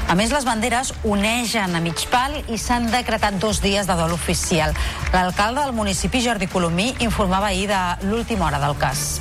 A 0.09 0.15
més, 0.17 0.31
les 0.33 0.47
banderes 0.47 0.93
unegen 1.05 1.75
a 1.77 1.83
mig 1.85 2.07
pal 2.13 2.39
i 2.49 2.61
s'han 2.61 2.87
decretat 2.93 3.41
dos 3.41 3.63
dies 3.65 3.89
de 3.89 3.97
dol 3.99 4.15
oficial. 4.15 4.77
L'alcalde 5.13 5.65
del 5.65 5.75
municipi, 5.77 6.23
Jordi 6.25 6.47
Colomí, 6.49 6.95
informava 7.05 7.51
ahir 7.51 7.67
de 7.73 7.83
l'última 8.19 8.47
hora 8.51 8.59
del 8.59 8.75
cas. 8.83 9.21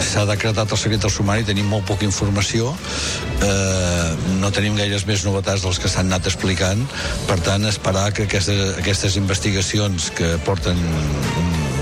S'ha 0.00 0.22
decretat 0.24 0.70
el 0.72 0.78
secret 0.80 1.02
del 1.02 1.12
sumari, 1.12 1.44
tenim 1.44 1.66
molt 1.68 1.84
poca 1.84 2.06
informació, 2.06 2.70
eh, 3.44 4.14
no 4.40 4.48
tenim 4.54 4.78
gaires 4.78 5.04
més 5.04 5.26
novetats 5.26 5.66
dels 5.66 5.80
que 5.82 5.90
s'han 5.92 6.08
anat 6.08 6.30
explicant, 6.30 6.80
per 7.28 7.36
tant, 7.44 7.66
esperar 7.68 8.06
que 8.16 8.24
aquestes, 8.24 8.78
aquestes 8.80 9.18
investigacions 9.20 10.08
que 10.16 10.32
porten 10.46 10.80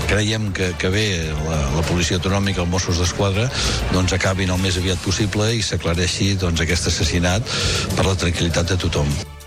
creiem 0.09 0.51
que, 0.51 0.73
que 0.81 0.89
bé 0.91 1.07
la, 1.45 1.61
la 1.77 1.87
policia 1.87 2.17
autonòmica, 2.19 2.65
els 2.65 2.73
Mossos 2.73 2.99
d'Esquadra, 2.99 3.47
doncs 3.93 4.17
acabin 4.17 4.51
el 4.51 4.59
més 4.59 4.81
aviat 4.81 4.99
possible 5.05 5.53
i 5.55 5.63
s'aclareixi 5.63 6.33
doncs, 6.41 6.65
aquest 6.65 6.91
assassinat 6.91 7.59
per 7.95 8.09
la 8.09 8.17
tranquil·litat 8.17 8.73
de 8.73 8.81
tothom. 8.89 9.38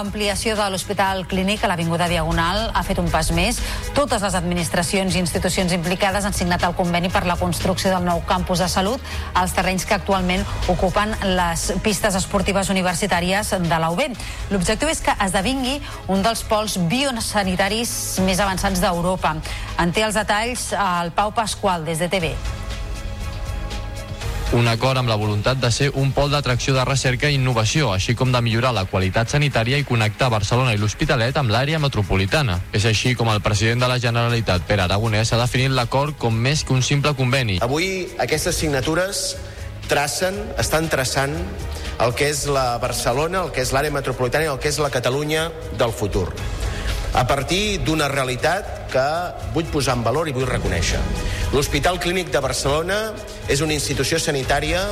Ampliació 0.00 0.56
de 0.58 0.66
l'Hospital 0.70 1.24
Clínic 1.30 1.64
a 1.64 1.70
l'Avinguda 1.70 2.08
Diagonal 2.10 2.70
ha 2.74 2.82
fet 2.86 2.98
un 2.98 3.08
pas 3.12 3.30
més. 3.32 3.60
Totes 3.96 4.22
les 4.24 4.34
administracions 4.34 5.14
i 5.14 5.22
institucions 5.22 5.72
implicades 5.76 6.26
han 6.26 6.36
signat 6.36 6.64
el 6.66 6.74
conveni 6.74 7.10
per 7.12 7.24
la 7.28 7.38
construcció 7.40 7.92
del 7.94 8.04
nou 8.04 8.24
campus 8.26 8.64
de 8.64 8.68
salut 8.68 9.14
als 9.34 9.54
terrenys 9.54 9.86
que 9.86 9.94
actualment 9.96 10.42
ocupen 10.68 11.14
les 11.36 11.70
pistes 11.84 12.18
esportives 12.18 12.72
universitàries 12.74 13.54
de 13.60 13.78
la. 13.78 13.92
L'objectiu 14.50 14.88
és 14.90 15.00
que 15.04 15.14
esdevingui 15.22 15.76
un 16.08 16.24
dels 16.24 16.42
pols 16.48 16.78
biosanitaris 16.90 18.18
més 18.26 18.40
avançats 18.40 18.82
d'Europa. 18.82 19.36
En 19.78 19.94
té 19.94 20.02
els 20.02 20.18
detalls 20.18 20.72
el 20.74 21.14
Pau 21.14 21.30
Pasqual, 21.36 21.84
des 21.84 22.02
de 22.02 22.08
TV. 22.08 22.34
Un 24.54 24.68
acord 24.70 25.00
amb 25.00 25.10
la 25.10 25.16
voluntat 25.18 25.58
de 25.58 25.66
ser 25.74 25.88
un 25.98 26.12
pol 26.14 26.30
d'atracció 26.30 26.76
de 26.76 26.84
recerca 26.86 27.26
i 27.26 27.34
innovació, 27.34 27.88
així 27.90 28.14
com 28.14 28.30
de 28.30 28.38
millorar 28.38 28.70
la 28.76 28.84
qualitat 28.86 29.32
sanitària 29.32 29.80
i 29.82 29.86
connectar 29.88 30.28
Barcelona 30.30 30.76
i 30.76 30.78
l'Hospitalet 30.78 31.34
amb 31.40 31.50
l'àrea 31.50 31.80
metropolitana. 31.82 32.60
És 32.70 32.86
així 32.86 33.16
com 33.18 33.32
el 33.32 33.42
president 33.42 33.82
de 33.82 33.88
la 33.90 33.98
Generalitat, 33.98 34.62
Pere 34.68 34.84
Aragonès, 34.86 35.32
ha 35.34 35.40
definit 35.42 35.74
l'acord 35.74 36.14
com 36.22 36.38
més 36.46 36.62
que 36.62 36.70
un 36.72 36.86
simple 36.86 37.16
conveni. 37.18 37.58
Avui 37.66 38.06
aquestes 38.22 38.62
signatures 38.62 39.24
tracen, 39.90 40.38
estan 40.54 40.86
traçant 40.86 41.34
el 42.06 42.14
que 42.14 42.30
és 42.30 42.46
la 42.46 42.78
Barcelona, 42.78 43.42
el 43.42 43.50
que 43.50 43.66
és 43.66 43.74
l'àrea 43.74 43.90
metropolitana 43.90 44.46
i 44.46 44.54
el 44.54 44.62
que 44.62 44.70
és 44.70 44.78
la 44.78 44.94
Catalunya 44.94 45.48
del 45.82 45.90
futur 45.90 46.28
a 47.14 47.26
partir 47.26 47.78
d'una 47.86 48.08
realitat 48.10 48.90
que 48.90 49.06
vull 49.54 49.68
posar 49.70 49.94
en 49.98 50.02
valor 50.06 50.28
i 50.28 50.34
vull 50.34 50.48
reconèixer. 50.50 50.98
L'Hospital 51.54 52.00
Clínic 52.02 52.32
de 52.34 52.42
Barcelona 52.42 52.98
és 53.48 53.62
una 53.62 53.76
institució 53.76 54.18
sanitària 54.18 54.82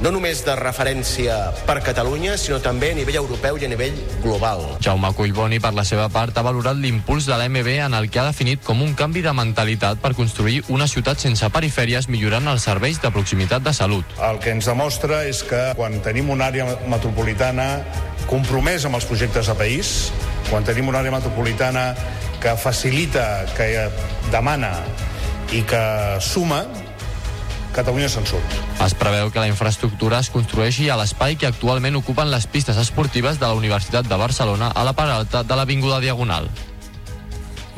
no 0.00 0.10
només 0.14 0.40
de 0.46 0.54
referència 0.56 1.36
per 1.68 1.80
Catalunya, 1.84 2.36
sinó 2.40 2.58
també 2.64 2.90
a 2.92 2.96
nivell 2.96 3.18
europeu 3.20 3.58
i 3.60 3.66
a 3.66 3.70
nivell 3.70 3.98
global. 4.24 4.64
Jaume 4.80 5.12
Collboni, 5.16 5.60
per 5.60 5.74
la 5.76 5.84
seva 5.84 6.08
part, 6.12 6.36
ha 6.36 6.44
valorat 6.46 6.78
l'impuls 6.80 7.28
de 7.28 7.36
l'AMB 7.36 7.68
en 7.86 7.96
el 7.98 8.08
que 8.10 8.22
ha 8.22 8.26
definit 8.30 8.64
com 8.64 8.80
un 8.82 8.94
canvi 8.96 9.22
de 9.26 9.34
mentalitat 9.36 10.00
per 10.00 10.14
construir 10.16 10.62
una 10.72 10.88
ciutat 10.88 11.20
sense 11.20 11.50
perifèries 11.52 12.08
millorant 12.08 12.48
els 12.48 12.64
serveis 12.64 13.00
de 13.02 13.12
proximitat 13.12 13.64
de 13.66 13.74
salut. 13.76 14.16
El 14.24 14.40
que 14.40 14.54
ens 14.56 14.70
demostra 14.70 15.24
és 15.28 15.44
que 15.44 15.60
quan 15.76 16.00
tenim 16.04 16.32
una 16.32 16.48
àrea 16.48 16.66
metropolitana 16.88 17.68
compromès 18.30 18.86
amb 18.86 18.96
els 18.96 19.08
projectes 19.08 19.52
de 19.52 19.58
país, 19.58 19.94
quan 20.48 20.64
tenim 20.64 20.88
una 20.88 21.04
àrea 21.04 21.12
metropolitana 21.12 21.90
que 22.40 22.56
facilita, 22.56 23.44
que 23.56 23.90
demana 24.32 24.72
i 25.52 25.60
que 25.68 25.82
suma, 26.24 26.64
Catalunya 27.74 28.08
se'n 28.10 28.26
surt. 28.26 28.56
Es 28.82 28.96
preveu 28.98 29.30
que 29.30 29.42
la 29.42 29.50
infraestructura 29.50 30.18
es 30.18 30.30
construeixi 30.34 30.88
a 30.90 30.98
l'espai 30.98 31.36
que 31.38 31.46
actualment 31.46 31.96
ocupen 32.00 32.30
les 32.32 32.48
pistes 32.50 32.80
esportives 32.82 33.38
de 33.38 33.46
la 33.46 33.54
Universitat 33.54 34.08
de 34.10 34.18
Barcelona 34.18 34.72
a 34.74 34.84
la 34.84 34.96
part 34.98 35.14
alta 35.14 35.44
de 35.44 35.56
l'Avinguda 35.56 36.00
Diagonal. 36.02 36.50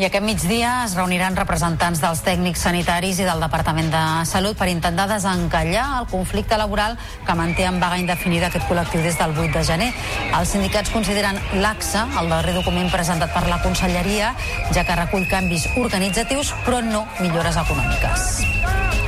I 0.00 0.06
aquest 0.08 0.24
migdia 0.24 0.70
es 0.86 0.94
reuniran 0.96 1.36
representants 1.36 2.00
dels 2.00 2.22
tècnics 2.24 2.62
sanitaris 2.64 3.18
i 3.20 3.26
del 3.28 3.42
Departament 3.44 3.90
de 3.92 4.00
Salut 4.26 4.56
per 4.56 4.70
intentar 4.72 5.04
desencallar 5.10 5.84
el 5.98 6.08
conflicte 6.08 6.56
laboral 6.56 6.96
que 7.26 7.36
manté 7.36 7.68
en 7.68 7.76
vaga 7.78 8.00
indefinida 8.00 8.48
aquest 8.48 8.64
col·lectiu 8.70 9.04
des 9.04 9.20
del 9.20 9.36
8 9.36 9.52
de 9.52 9.64
gener. 9.68 9.90
Els 10.32 10.56
sindicats 10.56 10.90
consideren 10.90 11.36
l'AXA, 11.60 12.06
el 12.22 12.32
darrer 12.32 12.56
document 12.56 12.88
presentat 12.90 13.36
per 13.36 13.44
la 13.52 13.60
Conselleria, 13.60 14.32
ja 14.72 14.86
que 14.88 14.96
recull 14.96 15.28
canvis 15.28 15.68
organitzatius 15.76 16.54
però 16.64 16.80
no 16.80 17.04
millores 17.20 17.60
econòmiques. 17.60 19.01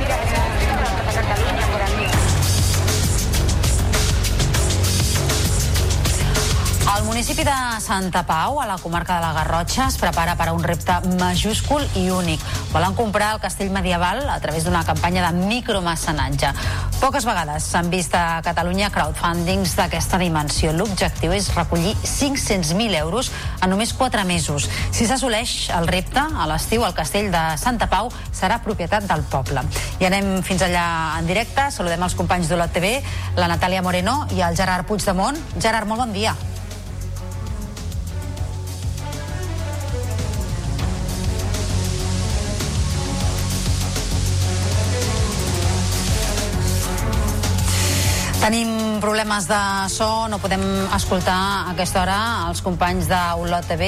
El 6.95 7.03
municipi 7.03 7.43
de 7.43 7.51
Santa 7.81 8.23
Pau, 8.23 8.61
a 8.61 8.65
la 8.65 8.77
comarca 8.77 9.15
de 9.15 9.21
la 9.21 9.33
Garrotxa, 9.33 9.89
es 9.89 9.97
prepara 9.99 10.37
per 10.39 10.45
a 10.47 10.53
un 10.55 10.63
repte 10.63 10.93
majúscul 11.19 11.83
i 11.99 12.05
únic. 12.09 12.39
Volen 12.71 12.95
comprar 12.95 13.33
el 13.33 13.41
castell 13.43 13.73
medieval 13.75 14.21
a 14.31 14.37
través 14.39 14.63
d'una 14.63 14.85
campanya 14.87 15.25
de 15.27 15.43
micromecenatge. 15.49 16.53
Poques 17.01 17.27
vegades 17.27 17.67
s'han 17.67 17.91
vist 17.91 18.15
a 18.15 18.39
Catalunya 18.47 18.93
crowdfundings 18.95 19.75
d'aquesta 19.75 20.21
dimensió. 20.23 20.71
L'objectiu 20.71 21.35
és 21.35 21.51
recollir 21.57 21.97
500.000 21.99 22.95
euros 23.01 23.33
en 23.59 23.75
només 23.75 23.91
4 23.91 24.23
mesos. 24.23 24.69
Si 24.95 25.03
s'assoleix 25.03 25.67
el 25.75 25.91
repte, 25.91 26.23
a 26.23 26.47
l'estiu 26.47 26.87
el 26.87 26.95
castell 26.95 27.27
de 27.27 27.43
Santa 27.59 27.91
Pau 27.91 28.07
serà 28.31 28.61
propietat 28.63 29.03
del 29.11 29.27
poble. 29.27 29.67
I 29.99 30.07
anem 30.07 30.39
fins 30.47 30.63
allà 30.63 31.19
en 31.19 31.27
directe. 31.27 31.67
Saludem 31.75 32.07
els 32.07 32.15
companys 32.15 32.47
d'Olot 32.47 32.71
TV, 32.71 33.01
la 33.35 33.51
Natàlia 33.51 33.83
Moreno 33.83 34.21
i 34.31 34.39
el 34.39 34.55
Gerard 34.55 34.87
Puigdemont. 34.87 35.43
Gerard, 35.59 35.91
molt 35.91 36.07
bon 36.07 36.15
dia. 36.15 36.35
Tenim 48.45 48.99
problemes 49.01 49.47
de 49.49 49.59
so, 49.89 50.27
no 50.29 50.37
podem 50.37 50.61
escoltar 50.93 51.33
a 51.33 51.71
aquesta 51.71 52.03
hora 52.03 52.17
els 52.45 52.59
companys 52.61 53.07
d'Olot 53.09 53.65
TV, 53.65 53.87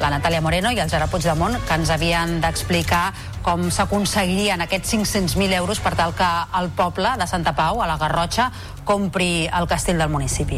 la 0.00 0.08
Natàlia 0.14 0.40
Moreno 0.40 0.70
i 0.72 0.78
el 0.80 0.88
Gerard 0.88 1.12
Puigdemont, 1.12 1.58
que 1.68 1.76
ens 1.76 1.90
havien 1.92 2.38
d'explicar 2.40 3.10
com 3.44 3.66
s'aconseguirien 3.68 4.64
aquests 4.64 4.94
500.000 4.94 5.52
euros 5.58 5.82
per 5.84 5.92
tal 5.98 6.14
que 6.16 6.28
el 6.56 6.70
poble 6.78 7.10
de 7.20 7.26
Santa 7.28 7.52
Pau, 7.52 7.82
a 7.84 7.90
la 7.90 7.98
Garrotxa, 8.00 8.46
compri 8.88 9.44
el 9.44 9.68
castell 9.68 10.00
del 10.00 10.08
municipi. 10.08 10.56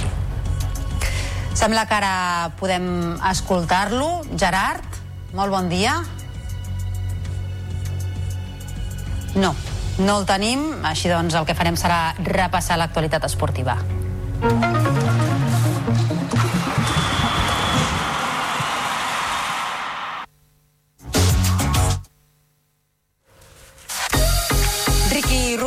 Sembla 1.50 1.88
que 1.90 1.98
ara 1.98 2.52
podem 2.62 3.18
escoltar-lo. 3.32 4.12
Gerard, 4.38 5.02
molt 5.34 5.50
bon 5.50 5.66
dia. 5.74 5.96
No, 9.34 9.56
no 10.00 10.18
el 10.20 10.26
tenim, 10.28 10.66
així 10.86 11.10
doncs 11.12 11.36
el 11.38 11.48
que 11.48 11.56
farem 11.58 11.78
serà 11.78 12.02
repassar 12.24 12.80
l'actualitat 12.80 13.28
esportiva. 13.28 13.78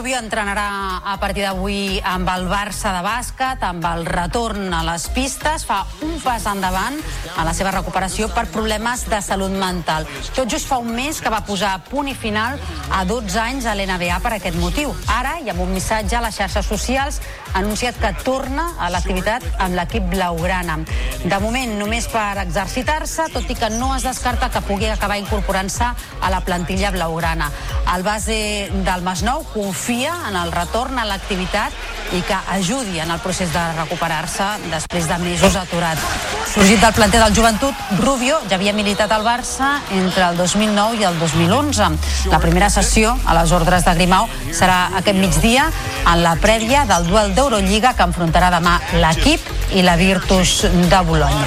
Rubio 0.03 0.17
entrenarà 0.19 0.99
a 0.99 1.13
partir 1.15 1.45
d'avui 1.45 2.01
amb 2.03 2.27
el 2.27 2.49
Barça 2.51 2.91
de 2.91 3.03
bàsquet, 3.05 3.61
amb 3.63 3.85
el 3.87 4.01
retorn 4.03 4.73
a 4.75 4.81
les 4.83 5.05
pistes, 5.15 5.63
fa 5.63 5.77
un 6.03 6.17
pas 6.19 6.43
endavant 6.51 6.97
a 7.39 7.45
la 7.47 7.53
seva 7.55 7.71
recuperació 7.71 8.27
per 8.35 8.43
problemes 8.51 9.05
de 9.07 9.21
salut 9.23 9.55
mental. 9.55 10.03
Tot 10.35 10.51
just 10.51 10.67
fa 10.67 10.81
un 10.83 10.91
mes 10.91 11.21
que 11.23 11.31
va 11.31 11.39
posar 11.47 11.77
punt 11.87 12.11
i 12.11 12.17
final 12.19 12.59
a 12.91 13.05
12 13.07 13.39
anys 13.45 13.63
a 13.63 13.77
l'NBA 13.79 14.19
per 14.19 14.33
aquest 14.41 14.59
motiu. 14.59 14.91
Ara, 15.07 15.37
i 15.39 15.47
amb 15.53 15.63
un 15.63 15.71
missatge 15.71 16.19
a 16.19 16.25
les 16.27 16.35
xarxes 16.35 16.67
socials, 16.67 17.21
ha 17.53 17.59
anunciat 17.59 17.97
que 18.01 18.11
torna 18.25 18.65
a 18.79 18.89
l'activitat 18.89 19.45
amb 19.61 19.77
l'equip 19.77 20.09
blaugrana. 20.09 20.79
De 21.23 21.39
moment, 21.39 21.77
només 21.79 22.07
per 22.11 22.41
exercitar-se, 22.41 23.29
tot 23.33 23.49
i 23.49 23.55
que 23.55 23.69
no 23.77 23.93
es 23.95 24.03
descarta 24.03 24.49
que 24.51 24.63
pugui 24.65 24.89
acabar 24.89 25.19
incorporant-se 25.21 25.85
a 25.85 26.31
la 26.33 26.41
plantilla 26.41 26.91
blaugrana. 26.91 27.51
El 27.95 28.03
base 28.03 28.69
del 28.73 29.05
Masnou 29.05 29.45
confia 29.53 30.15
en 30.29 30.37
el 30.39 30.51
retorn 30.51 30.99
a 30.99 31.05
l'activitat 31.05 31.71
i 32.13 32.21
que 32.25 32.37
ajudi 32.55 32.99
en 32.99 33.11
el 33.11 33.21
procés 33.23 33.53
de 33.53 33.61
recuperar-se 33.77 34.45
després 34.71 35.07
de 35.09 35.17
mesos 35.23 35.55
aturat. 35.55 36.01
Sorgit 36.53 36.81
del 36.81 36.93
planter 36.93 37.21
del 37.21 37.35
joventut, 37.35 37.85
Rubio 38.01 38.39
ja 38.49 38.57
havia 38.57 38.73
militat 38.75 39.11
al 39.13 39.25
Barça 39.25 39.77
entre 39.93 40.27
el 40.27 40.37
2009 40.37 40.99
i 40.99 41.07
el 41.07 41.17
2011. 41.19 41.89
La 42.31 42.41
primera 42.43 42.69
sessió 42.69 43.15
a 43.25 43.37
les 43.39 43.53
ordres 43.55 43.85
de 43.85 43.95
Grimau 43.97 44.27
serà 44.51 44.89
aquest 44.99 45.17
migdia 45.17 45.69
en 46.03 46.23
la 46.23 46.35
prèvia 46.41 46.85
del 46.89 47.07
duel 47.09 47.33
d'Eurolliga 47.43 47.91
que 47.91 48.05
enfrontarà 48.07 48.47
demà 48.53 48.77
l'equip 49.03 49.43
i 49.75 49.81
la 49.83 49.97
Virtus 49.99 50.61
de 50.63 50.99
Bologna. 51.03 51.43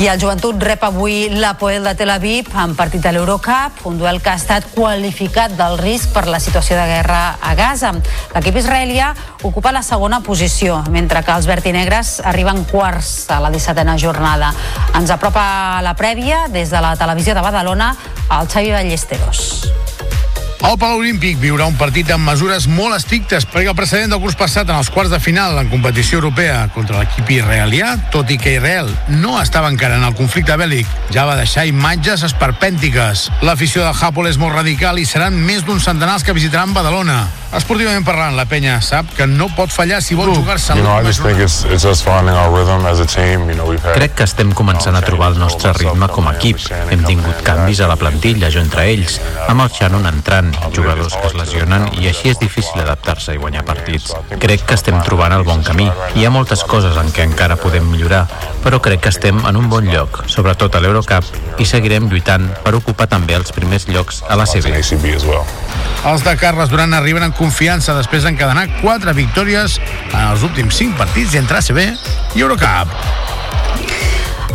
I 0.00 0.08
el 0.08 0.20
joventut 0.20 0.60
rep 0.64 0.84
avui 0.84 1.30
l'Apoel 1.40 1.84
de 1.88 1.94
Tel 1.96 2.12
Aviv 2.12 2.52
en 2.60 2.74
partit 2.76 3.00
de 3.00 3.14
l'Eurocup, 3.16 3.80
un 3.88 3.96
duel 4.00 4.20
que 4.20 4.32
ha 4.32 4.36
estat 4.36 4.68
qualificat 4.74 5.56
del 5.56 5.78
risc 5.80 6.12
per 6.12 6.26
la 6.28 6.40
situació 6.40 6.76
de 6.76 6.84
guerra 6.90 7.22
a 7.40 7.54
Gaza. 7.56 7.94
L'equip 8.34 8.60
israelià 8.60 9.14
ocupa 9.42 9.72
la 9.72 9.84
segona 9.84 10.20
posició, 10.20 10.82
mentre 10.92 11.24
que 11.24 11.32
els 11.32 11.48
vertinegres 11.48 12.18
arriben 12.28 12.66
quarts 12.68 13.30
a 13.32 13.40
la 13.40 13.52
17a 13.52 13.96
jornada. 14.00 14.52
Ens 15.00 15.12
apropa 15.16 15.80
la 15.80 15.96
prèvia 15.96 16.46
des 16.52 16.68
de 16.68 16.84
la 16.84 16.92
televisió 17.00 17.34
de 17.34 17.44
Badalona 17.44 17.94
el 18.36 18.52
Xavi 18.52 18.76
Ballesteros. 18.76 19.70
El 20.60 20.76
Palau 20.76 20.98
Olímpic 21.00 21.38
viurà 21.40 21.64
un 21.70 21.76
partit 21.80 22.10
amb 22.12 22.28
mesures 22.28 22.66
molt 22.68 22.92
estrictes 22.98 23.46
perquè 23.48 23.70
el 23.72 23.78
precedent 23.78 24.12
del 24.12 24.20
curs 24.20 24.36
passat 24.36 24.68
en 24.68 24.76
els 24.76 24.90
quarts 24.92 25.08
de 25.12 25.20
final 25.24 25.56
en 25.56 25.72
competició 25.72 26.20
europea 26.20 26.66
contra 26.74 27.00
l'equip 27.00 27.32
israelià, 27.38 27.94
tot 28.12 28.28
i 28.28 28.36
que 28.36 28.58
Israel 28.58 28.92
no 29.08 29.38
estava 29.40 29.72
encara 29.72 29.96
en 29.96 30.04
el 30.04 30.16
conflicte 30.20 30.60
bèl·lic, 30.60 30.86
ja 31.16 31.24
va 31.24 31.40
deixar 31.40 31.64
imatges 31.70 32.28
esperpèntiques. 32.28 33.30
L'afició 33.40 33.88
del 33.88 33.96
Japol 33.96 34.28
és 34.28 34.40
molt 34.42 34.58
radical 34.60 35.00
i 35.00 35.08
seran 35.08 35.40
més 35.48 35.64
d'un 35.64 35.80
centenar 35.80 36.20
els 36.20 36.28
que 36.28 36.36
visitaran 36.36 36.76
Badalona. 36.76 37.22
Esportivament 37.50 38.04
parlant, 38.06 38.36
la 38.38 38.44
penya 38.46 38.76
sap 38.78 39.08
que 39.16 39.26
no 39.26 39.48
pot 39.56 39.72
fallar 39.74 39.98
si 40.06 40.14
vol 40.14 40.28
jugar-se 40.30 40.76
You 40.78 40.84
know, 40.84 40.94
I 40.94 41.02
just 41.02 41.18
think 41.18 41.40
it's, 41.42 41.64
it's 41.66 41.84
us 41.84 41.98
finding 42.00 42.36
our 42.38 42.46
rhythm 42.54 42.86
as 42.86 43.00
a 43.02 43.06
team. 43.06 43.48
You 43.50 43.56
know, 43.56 43.66
we've 43.66 43.82
had 43.82 43.96
Crec 43.98 44.14
que 44.20 44.26
estem 44.28 44.52
començant 44.54 44.94
a 44.94 45.00
trobar 45.02 45.32
el 45.32 45.40
nostre 45.40 45.72
ritme 45.74 46.06
com 46.14 46.28
a 46.30 46.36
equip. 46.38 46.62
Hem 46.94 47.02
tingut 47.08 47.42
canvis 47.42 47.80
a 47.82 47.88
la 47.90 47.96
plantilla, 47.98 48.52
jo 48.54 48.62
entre 48.62 48.84
ells, 48.92 49.18
amb 49.48 49.64
el 49.64 49.72
Shannon 49.74 50.06
entrant, 50.06 50.52
jugadors 50.76 51.16
que 51.18 51.26
es 51.26 51.34
lesionen 51.34 51.88
i 51.98 52.06
així 52.12 52.30
és 52.30 52.38
difícil 52.38 52.84
adaptar-se 52.84 53.34
i 53.34 53.42
guanyar 53.42 53.64
partits. 53.66 54.14
Crec 54.38 54.62
que 54.68 54.78
estem 54.78 55.00
trobant 55.02 55.34
el 55.34 55.42
bon 55.48 55.66
camí. 55.66 55.88
Hi 56.14 56.28
ha 56.28 56.30
moltes 56.30 56.62
coses 56.62 57.02
en 57.02 57.10
què 57.10 57.26
encara 57.26 57.58
podem 57.58 57.90
millorar, 57.90 58.28
però 58.62 58.78
crec 58.78 59.02
que 59.08 59.10
estem 59.10 59.42
en 59.42 59.58
un 59.58 59.66
bon 59.72 59.90
lloc, 59.90 60.22
sobretot 60.30 60.78
a 60.78 60.84
l'Eurocup, 60.86 61.34
i 61.58 61.66
seguirem 61.66 62.06
lluitant 62.14 62.46
per 62.62 62.76
ocupar 62.78 63.10
també 63.10 63.34
els 63.34 63.50
primers 63.50 63.90
llocs 63.90 64.22
a 64.28 64.38
la 64.38 64.46
CB. 64.46 64.78
Els 66.10 66.24
de 66.24 66.32
Carles 66.40 66.70
Duran 66.72 66.94
arriben 66.96 67.26
en 67.26 67.34
confiança 67.36 67.92
després 67.96 68.24
d'encadenar 68.24 68.68
quatre 68.80 69.12
victòries 69.12 69.76
en 70.14 70.22
els 70.22 70.46
últims 70.46 70.78
cinc 70.80 70.96
partits 70.96 71.36
entre 71.36 71.60
ACB 71.60 71.82
i 72.38 72.40
Eurocup. 72.40 72.96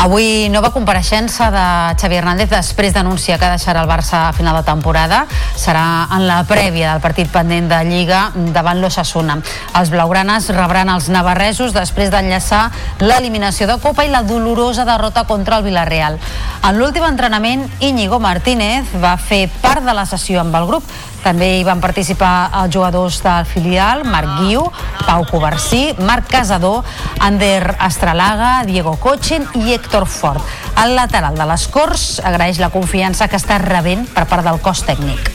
Avui 0.06 0.50
nova 0.54 0.70
compareixença 0.70 1.48
de 1.50 1.62
Xavi 1.98 2.18
Hernández 2.20 2.50
després 2.52 2.94
d'anunciar 2.94 3.40
que 3.40 3.48
deixarà 3.50 3.82
el 3.82 3.90
Barça 3.90 4.28
a 4.28 4.34
final 4.36 4.58
de 4.60 4.66
temporada. 4.68 5.24
Serà 5.58 6.06
en 6.14 6.28
la 6.28 6.42
prèvia 6.46 6.92
del 6.92 7.02
partit 7.02 7.32
pendent 7.32 7.72
de 7.72 7.80
Lliga 7.88 8.28
davant 8.54 8.82
l'Ossassuna. 8.84 9.40
Els 9.80 9.90
blaugranes 9.94 10.52
rebran 10.54 10.92
els 10.94 11.08
navarresos 11.10 11.74
després 11.74 12.12
d'enllaçar 12.14 12.68
l'eliminació 13.02 13.70
de 13.72 13.80
Copa 13.82 14.06
i 14.06 14.12
la 14.14 14.22
dolorosa 14.28 14.86
derrota 14.86 15.26
contra 15.26 15.58
el 15.58 15.66
Villarreal. 15.66 16.20
En 16.62 16.78
l'últim 16.78 17.06
entrenament, 17.08 17.66
Íñigo 17.80 18.20
Martínez 18.20 18.94
va 19.02 19.16
fer 19.18 19.48
part 19.62 19.86
de 19.86 19.94
la 19.96 20.06
sessió 20.06 20.44
amb 20.44 20.60
el 20.60 20.70
grup. 20.70 20.86
També 21.26 21.48
hi 21.58 21.64
van 21.66 21.80
participar 21.82 22.52
els 22.62 22.70
jugadors 22.76 23.16
del 23.26 23.48
filial, 23.50 24.04
Marc 24.06 24.36
Guiu, 24.38 24.68
Pau 25.08 25.24
Covarsí, 25.26 25.96
Marc 26.06 26.28
Casador, 26.30 26.84
Ander 27.26 27.74
Estralaga, 27.82 28.60
Diego 28.68 28.94
Cotxen 29.02 29.48
i 29.58 29.74
Héctor 29.74 30.06
Fort. 30.06 30.46
El 30.84 30.94
lateral 30.94 31.34
de 31.34 31.48
les 31.50 31.66
Corts 31.74 32.20
agraeix 32.22 32.62
la 32.62 32.70
confiança 32.70 33.26
que 33.32 33.42
està 33.42 33.58
rebent 33.64 34.06
per 34.14 34.28
part 34.30 34.46
del 34.46 34.62
cos 34.62 34.84
tècnic. 34.86 35.32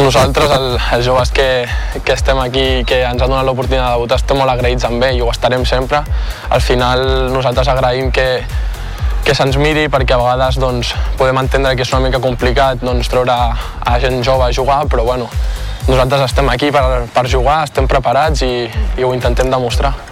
Nosaltres, 0.00 0.50
el, 0.56 0.66
els 0.96 1.06
joves 1.06 1.30
que, 1.34 1.46
que 2.02 2.14
estem 2.16 2.38
aquí 2.42 2.64
i 2.80 2.84
que 2.88 3.02
ens 3.04 3.22
han 3.22 3.30
donat 3.30 3.46
l'oportunitat 3.46 3.86
de 3.86 3.98
debutar, 3.98 4.18
estem 4.18 4.38
molt 4.40 4.50
agraïts 4.50 4.86
amb 4.88 5.06
ell 5.06 5.18
i 5.18 5.22
ho 5.22 5.30
estarem 5.30 5.62
sempre. 5.68 6.02
Al 6.50 6.62
final 6.64 7.04
nosaltres 7.34 7.70
agraïm 7.70 8.10
que, 8.14 8.26
que 9.24 9.34
se'ns 9.36 9.58
miri 9.60 9.88
perquè 9.92 10.16
a 10.16 10.20
vegades 10.20 10.58
doncs, 10.60 10.94
podem 11.18 11.38
entendre 11.42 11.74
que 11.76 11.86
és 11.86 11.92
una 11.92 12.02
mica 12.06 12.20
complicat 12.22 12.82
doncs, 12.82 13.10
treure 13.12 13.36
a 13.36 13.98
gent 14.02 14.22
jove 14.26 14.48
a 14.48 14.52
jugar, 14.52 14.84
però 14.90 15.04
bueno, 15.06 15.28
nosaltres 15.88 16.28
estem 16.30 16.48
aquí 16.52 16.70
per, 16.74 16.84
per 17.14 17.26
jugar, 17.28 17.62
estem 17.68 17.88
preparats 17.90 18.44
i, 18.46 18.54
i 18.98 19.04
ho 19.06 19.12
intentem 19.16 19.50
demostrar. 19.52 20.09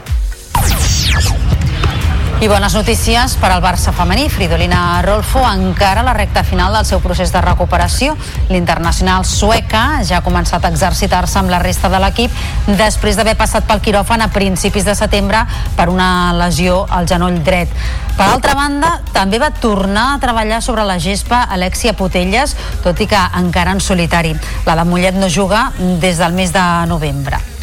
I 2.41 2.47
bones 2.47 2.71
notícies 2.77 3.33
per 3.35 3.49
al 3.51 3.59
Barça 3.59 3.91
femení. 3.91 4.29
Fridolina 4.31 5.03
Rolfo 5.03 5.41
encara 5.43 6.05
a 6.05 6.07
la 6.07 6.13
recta 6.15 6.45
final 6.47 6.71
del 6.73 6.87
seu 6.87 7.01
procés 7.03 7.33
de 7.35 7.41
recuperació. 7.43 8.15
L'internacional 8.47 9.27
sueca 9.27 10.05
ja 10.07 10.21
ha 10.21 10.23
començat 10.23 10.63
a 10.63 10.71
exercitar-se 10.71 11.41
amb 11.41 11.51
la 11.51 11.59
resta 11.59 11.91
de 11.91 11.99
l'equip 11.99 12.31
després 12.79 13.19
d'haver 13.19 13.35
passat 13.35 13.67
pel 13.67 13.83
quiròfan 13.83 14.23
a 14.23 14.31
principis 14.31 14.87
de 14.87 14.95
setembre 14.95 15.43
per 15.75 15.89
una 15.91 16.31
lesió 16.39 16.85
al 16.87 17.11
genoll 17.11 17.43
dret. 17.43 17.75
Per 18.15 18.31
altra 18.31 18.55
banda, 18.55 19.01
també 19.11 19.43
va 19.43 19.51
tornar 19.51 20.13
a 20.15 20.23
treballar 20.23 20.63
sobre 20.63 20.87
la 20.87 21.01
gespa 21.03 21.43
Alexia 21.43 21.99
Potelles, 21.99 22.55
tot 22.87 23.03
i 23.03 23.11
que 23.11 23.29
encara 23.43 23.75
en 23.75 23.83
solitari. 23.83 24.37
La 24.65 24.79
de 24.79 24.87
Mollet 24.87 25.19
no 25.19 25.27
juga 25.27 25.73
des 25.75 26.23
del 26.23 26.39
mes 26.39 26.55
de 26.55 26.67
novembre. 26.87 27.58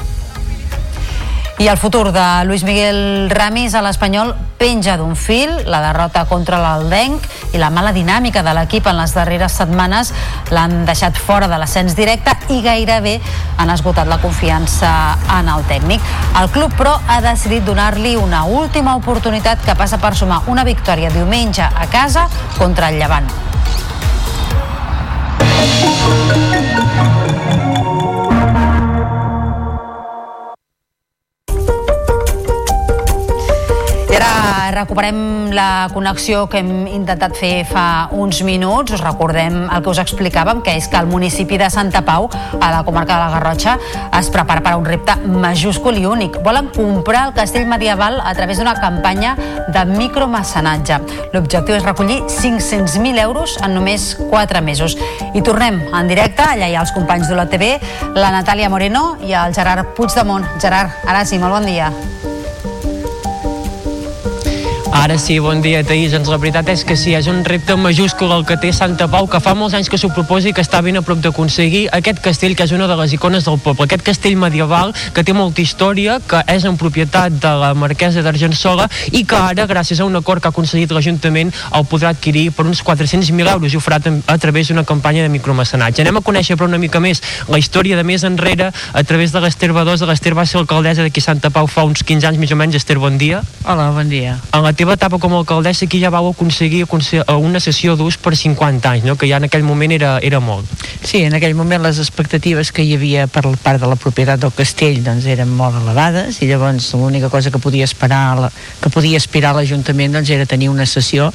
I 1.58 1.70
el 1.70 1.78
futur 1.78 2.12
de 2.12 2.44
Luis 2.44 2.66
Miguel 2.68 3.30
Ramis 3.30 3.76
a 3.76 3.82
l'Espanyol 3.82 4.34
penja 4.60 4.98
d'un 5.00 5.16
fil, 5.16 5.54
la 5.72 5.80
derrota 5.80 6.26
contra 6.28 6.60
l'Aldenc 6.60 7.24
i 7.56 7.62
la 7.62 7.70
mala 7.72 7.94
dinàmica 7.96 8.44
de 8.44 8.52
l'equip 8.58 8.90
en 8.92 8.98
les 9.00 9.14
darreres 9.16 9.56
setmanes 9.56 10.12
l'han 10.52 10.84
deixat 10.86 11.16
fora 11.16 11.48
de 11.48 11.56
l'ascens 11.56 11.96
directe 11.96 12.36
i 12.52 12.60
gairebé 12.66 13.22
han 13.56 13.72
esgotat 13.72 14.12
la 14.12 14.20
confiança 14.20 14.92
en 15.38 15.48
el 15.48 15.64
tècnic. 15.72 16.04
El 16.42 16.52
club, 16.52 16.76
però, 16.76 16.98
ha 17.08 17.22
decidit 17.24 17.64
donar-li 17.64 18.18
una 18.20 18.44
última 18.44 18.98
oportunitat 19.00 19.64
que 19.64 19.80
passa 19.80 19.98
per 19.98 20.12
sumar 20.16 20.44
una 20.52 20.68
victòria 20.68 21.10
diumenge 21.10 21.64
a 21.64 21.88
casa 21.88 22.28
contra 22.60 22.92
el 22.92 23.00
Llevant. 23.00 23.32
Recuperem 34.76 35.52
la 35.56 35.88
connexió 35.94 36.46
que 36.52 36.60
hem 36.60 36.86
intentat 36.92 37.36
fer 37.40 37.64
fa 37.68 38.10
uns 38.12 38.42
minuts. 38.44 38.94
Us 38.94 39.04
recordem 39.04 39.64
el 39.64 39.84
que 39.84 39.92
us 39.92 40.02
explicàvem, 40.04 40.62
que 40.66 40.76
és 40.76 40.90
que 40.92 41.00
el 41.00 41.08
municipi 41.08 41.58
de 41.58 41.70
Santa 41.72 42.04
Pau, 42.06 42.28
a 42.60 42.72
la 42.74 42.84
comarca 42.84 43.16
de 43.16 43.22
la 43.24 43.32
Garrotxa, 43.34 43.78
es 44.20 44.30
prepara 44.34 44.62
per 44.66 44.74
a 44.76 44.78
un 44.78 44.86
repte 44.86 45.16
majúscul 45.26 45.98
i 45.98 46.06
únic. 46.06 46.38
Volen 46.44 46.70
comprar 46.76 47.26
el 47.30 47.34
castell 47.38 47.68
medieval 47.72 48.20
a 48.20 48.36
través 48.36 48.60
d'una 48.60 48.76
campanya 48.76 49.36
de 49.72 49.86
micromecenatge. 49.96 51.00
L'objectiu 51.34 51.80
és 51.80 51.88
recollir 51.88 52.22
500.000 52.28 53.24
euros 53.24 53.58
en 53.64 53.76
només 53.80 54.12
4 54.30 54.62
mesos. 54.62 55.00
I 55.34 55.42
tornem 55.42 55.82
en 55.88 56.12
directe, 56.12 56.44
allà 56.44 56.70
hi 56.70 56.76
ha 56.76 56.84
els 56.84 56.94
companys 56.96 57.32
de 57.32 57.40
l'OTV, 57.40 57.68
la 58.20 58.32
Natàlia 58.36 58.70
Moreno 58.70 59.16
i 59.24 59.34
el 59.34 59.56
Gerard 59.56 59.96
Puigdemont. 59.96 60.48
Gerard, 60.60 60.92
ara 61.08 61.26
sí, 61.26 61.40
molt 61.40 61.62
bon 61.62 61.70
dia. 61.72 61.92
Ara 64.96 65.18
sí, 65.20 65.40
bon 65.40 65.60
dia, 65.60 65.82
Taís. 65.84 66.14
Doncs 66.16 66.30
la 66.32 66.38
veritat 66.40 66.70
és 66.72 66.86
que 66.88 66.96
sí, 66.96 67.12
és 67.18 67.28
un 67.28 67.42
repte 67.44 67.76
majúscul 67.76 68.32
el 68.32 68.46
que 68.48 68.56
té 68.56 68.70
Santa 68.72 69.10
Pau, 69.12 69.26
que 69.28 69.42
fa 69.44 69.52
molts 69.54 69.74
anys 69.76 69.90
que 69.92 69.98
s'ho 70.00 70.08
proposa 70.16 70.48
i 70.48 70.54
que 70.56 70.64
està 70.64 70.80
ben 70.82 70.96
a 70.96 71.02
prop 71.04 71.20
d'aconseguir 71.20 71.90
aquest 71.98 72.22
castell, 72.24 72.56
que 72.56 72.64
és 72.64 72.72
una 72.72 72.88
de 72.88 72.96
les 73.02 73.12
icones 73.18 73.44
del 73.44 73.60
poble. 73.60 73.84
Aquest 73.90 74.06
castell 74.08 74.38
medieval 74.40 74.94
que 75.14 75.26
té 75.28 75.36
molta 75.36 75.60
història, 75.62 76.16
que 76.24 76.40
és 76.48 76.64
en 76.64 76.80
propietat 76.80 77.36
de 77.44 77.52
la 77.60 77.74
marquesa 77.76 78.24
d'Argençola 78.24 78.88
i 79.12 79.26
que 79.28 79.36
ara, 79.36 79.66
gràcies 79.68 80.00
a 80.00 80.08
un 80.08 80.16
acord 80.16 80.42
que 80.42 80.48
ha 80.48 80.56
aconseguit 80.56 80.96
l'Ajuntament, 80.96 81.52
el 81.76 81.86
podrà 81.92 82.14
adquirir 82.16 82.46
per 82.56 82.64
uns 82.64 82.80
400.000 82.80 83.52
euros 83.52 83.76
i 83.76 83.76
ho 83.76 83.84
farà 83.84 84.00
a 84.00 84.38
través 84.40 84.72
d'una 84.72 84.88
campanya 84.88 85.28
de 85.28 85.34
micromecenatge. 85.36 86.08
Anem 86.08 86.22
a 86.22 86.24
conèixer 86.24 86.56
però 86.56 86.72
una 86.72 86.80
mica 86.80 87.04
més 87.04 87.20
la 87.52 87.60
història 87.60 88.00
de 88.00 88.08
més 88.08 88.24
enrere 88.24 88.72
a 88.72 89.04
través 89.04 89.36
de 89.36 89.44
l'Ester 89.44 89.74
Badós. 89.76 90.08
L'Ester 90.08 90.34
va 90.40 90.48
ser 90.48 90.64
alcaldessa 90.64 91.04
d'aquí 91.04 91.20
Santa 91.20 91.52
Pau 91.52 91.68
fa 91.68 91.84
uns 91.84 92.08
15 92.08 92.32
anys, 92.32 92.40
més 92.40 92.56
o 92.56 92.62
menys. 92.64 92.80
Esther, 92.80 92.98
bon 93.04 93.20
dia. 93.20 93.44
Hola, 93.68 93.92
bon 93.92 94.08
dia. 94.08 94.40
En 94.56 94.64
la 94.64 94.72
teva 94.72 94.85
etapa 94.94 95.18
com 95.20 95.34
a 95.34 95.38
alcaldessa 95.42 95.86
aquí 95.86 96.00
ja 96.00 96.12
vau 96.14 96.30
aconseguir 96.30 96.86
una 97.34 97.60
sessió 97.60 97.96
d'ús 97.96 98.18
per 98.18 98.36
50 98.38 98.90
anys, 98.90 99.06
no? 99.06 99.16
que 99.18 99.28
ja 99.28 99.38
en 99.38 99.48
aquell 99.48 99.64
moment 99.64 99.92
era, 99.92 100.20
era 100.22 100.40
molt. 100.40 100.70
Sí, 101.04 101.24
en 101.24 101.34
aquell 101.34 101.56
moment 101.56 101.82
les 101.82 102.00
expectatives 102.00 102.72
que 102.72 102.84
hi 102.86 102.94
havia 102.96 103.28
per 103.28 103.44
part 103.64 103.82
de 103.82 103.90
la 103.90 103.96
propietat 103.96 104.40
del 104.40 104.54
castell 104.54 105.02
doncs, 105.04 105.26
eren 105.26 105.50
molt 105.50 105.78
elevades 105.82 106.42
i 106.42 106.50
llavors 106.50 106.94
l'única 106.94 107.30
cosa 107.30 107.52
que 107.52 107.60
podia 107.60 107.86
esperar 107.86 108.50
que 108.82 108.90
podia 108.90 109.18
aspirar 109.18 109.56
l'Ajuntament 109.56 110.14
doncs, 110.14 110.30
era 110.30 110.46
tenir 110.46 110.70
una 110.70 110.86
sessió 110.86 111.32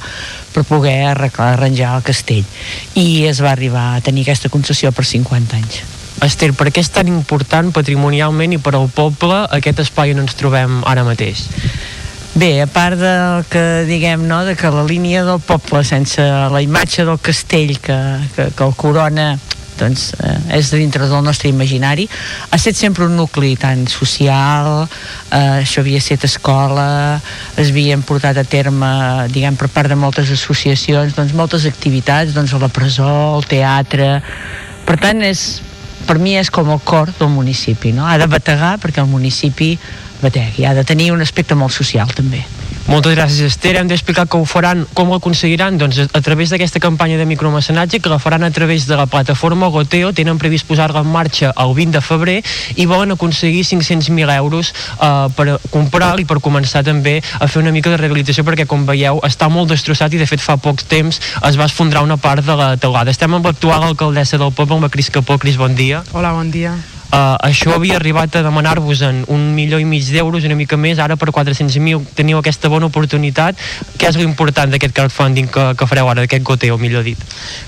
per 0.53 0.63
poder 0.63 1.05
arreglar, 1.11 1.53
arranjar 1.53 1.95
el 1.97 2.03
castell 2.03 2.45
i 2.95 3.25
es 3.27 3.41
va 3.43 3.51
arribar 3.51 3.95
a 3.95 4.01
tenir 4.01 4.25
aquesta 4.25 4.49
concessió 4.49 4.91
per 4.91 5.05
50 5.05 5.57
anys. 5.57 5.81
Esther, 6.21 6.51
per 6.53 6.69
què 6.69 6.83
és 6.83 6.91
tan 6.93 7.07
important 7.09 7.71
patrimonialment 7.73 8.53
i 8.53 8.59
per 8.61 8.75
al 8.77 8.91
poble 8.93 9.39
aquest 9.57 9.81
espai 9.87 10.13
on 10.13 10.21
ens 10.25 10.37
trobem 10.37 10.83
ara 10.85 11.05
mateix? 11.07 11.47
Bé, 12.33 12.61
a 12.63 12.67
part 12.67 12.95
del 12.95 13.43
que 13.51 13.83
diguem, 13.83 14.23
no, 14.23 14.45
de 14.47 14.55
que 14.55 14.69
la 14.71 14.85
línia 14.87 15.25
del 15.27 15.41
poble 15.43 15.83
sense 15.83 16.23
la 16.23 16.61
imatge 16.63 17.03
del 17.03 17.19
castell 17.19 17.75
que, 17.83 17.97
que, 18.37 18.45
que 18.55 18.63
el 18.63 18.75
corona 18.79 19.33
doncs, 19.81 20.11
eh, 20.23 20.57
és 20.57 20.69
dintre 20.71 21.09
del 21.09 21.25
nostre 21.25 21.49
imaginari 21.51 22.05
ha 22.07 22.55
estat 22.55 22.77
sempre 22.77 23.03
un 23.03 23.17
nucli 23.19 23.55
tant 23.59 23.83
social 23.91 24.69
eh, 24.85 25.61
això 25.61 25.81
havia 25.83 25.99
estat 25.99 26.23
escola 26.29 26.85
es 27.57 27.73
havien 27.73 28.03
portat 28.05 28.39
a 28.39 28.45
terme 28.47 28.91
diguem 29.33 29.57
per 29.59 29.67
part 29.73 29.91
de 29.91 29.97
moltes 29.99 30.31
associacions 30.31 31.17
doncs 31.17 31.35
moltes 31.35 31.65
activitats, 31.67 32.35
doncs 32.37 32.53
a 32.53 32.61
la 32.61 32.71
presó 32.71 33.11
el 33.37 33.47
teatre, 33.49 34.21
per 34.87 34.99
tant 35.01 35.19
és 35.25 35.61
per 36.07 36.17
mi 36.21 36.37
és 36.39 36.49
com 36.49 36.71
el 36.73 36.79
cor 36.85 37.11
del 37.19 37.29
municipi 37.33 37.91
no? 37.91 38.07
ha 38.07 38.17
de 38.21 38.29
bategar 38.31 38.77
perquè 38.81 39.03
el 39.03 39.11
municipi 39.11 39.75
bategui, 40.21 40.65
ha 40.65 40.73
de 40.77 40.83
tenir 40.87 41.11
un 41.11 41.21
aspecte 41.21 41.55
molt 41.55 41.73
social 41.75 42.11
també. 42.15 42.45
Moltes 42.89 43.13
gràcies, 43.13 43.53
Esther. 43.53 43.75
Hem 43.77 43.87
d'explicar 43.87 44.25
que 44.27 44.39
ho 44.39 44.45
faran, 44.45 44.81
com 44.97 45.11
ho 45.11 45.15
aconseguiran? 45.15 45.77
Doncs 45.77 45.99
a 46.11 46.21
través 46.25 46.49
d'aquesta 46.51 46.81
campanya 46.81 47.17
de 47.19 47.27
micromecenatge 47.29 48.01
que 48.01 48.09
la 48.09 48.17
faran 48.19 48.43
a 48.43 48.51
través 48.51 48.87
de 48.87 48.97
la 48.97 49.05
plataforma 49.05 49.69
Goteo, 49.69 50.11
tenen 50.17 50.39
previst 50.41 50.67
posar-la 50.67 51.03
en 51.05 51.11
marxa 51.11 51.53
el 51.55 51.75
20 51.77 51.97
de 51.97 52.01
febrer 52.01 52.37
i 52.75 52.87
volen 52.89 53.13
aconseguir 53.13 53.63
500.000 53.69 54.35
euros 54.35 54.73
eh, 54.73 55.27
per 55.37 55.59
comprar 55.69 56.15
i 56.19 56.25
per 56.25 56.41
començar 56.41 56.83
també 56.83 57.19
a 57.39 57.47
fer 57.47 57.61
una 57.61 57.71
mica 57.71 57.93
de 57.93 57.99
rehabilitació 58.01 58.43
perquè, 58.47 58.65
com 58.65 58.87
veieu, 58.89 59.21
està 59.27 59.49
molt 59.49 59.69
destrossat 59.71 60.13
i 60.17 60.21
de 60.21 60.29
fet 60.29 60.41
fa 60.41 60.57
poc 60.57 60.81
temps 60.83 61.21
es 61.21 61.59
va 61.59 61.69
esfondrar 61.69 62.03
una 62.03 62.17
part 62.17 62.45
de 62.45 62.57
la 62.57 62.73
teulada. 62.81 63.13
Estem 63.13 63.37
amb 63.37 63.45
l'actual 63.45 63.85
alcaldessa 63.91 64.41
del 64.41 64.51
poble, 64.51 64.79
amb 64.79 64.89
la 64.89 64.91
Cris 64.93 65.13
Capó. 65.13 65.37
Cris, 65.37 65.61
bon 65.61 65.77
dia. 65.77 66.03
Hola, 66.11 66.33
bon 66.33 66.51
dia. 66.51 66.75
Uh, 67.11 67.35
això 67.43 67.73
havia 67.75 67.97
arribat 67.97 68.37
a 68.39 68.41
demanar-vos 68.45 69.01
en 69.03 69.25
un 69.27 69.49
milió 69.51 69.75
i 69.81 69.83
mig 69.83 70.07
d'euros, 70.07 70.45
una 70.47 70.55
mica 70.55 70.77
més, 70.79 70.99
ara 71.03 71.17
per 71.19 71.27
400.000 71.35 72.13
teniu 72.15 72.39
aquesta 72.39 72.69
bona 72.71 72.87
oportunitat. 72.87 73.59
Què 73.99 74.07
és 74.07 74.15
l'important 74.15 74.71
d'aquest 74.71 74.95
crowdfunding 74.95 75.49
que, 75.51 75.65
que 75.75 75.87
fareu 75.91 76.07
ara, 76.07 76.23
d'aquest 76.23 76.45
goteo, 76.47 76.77
millor 76.79 77.03
dit? 77.03 77.19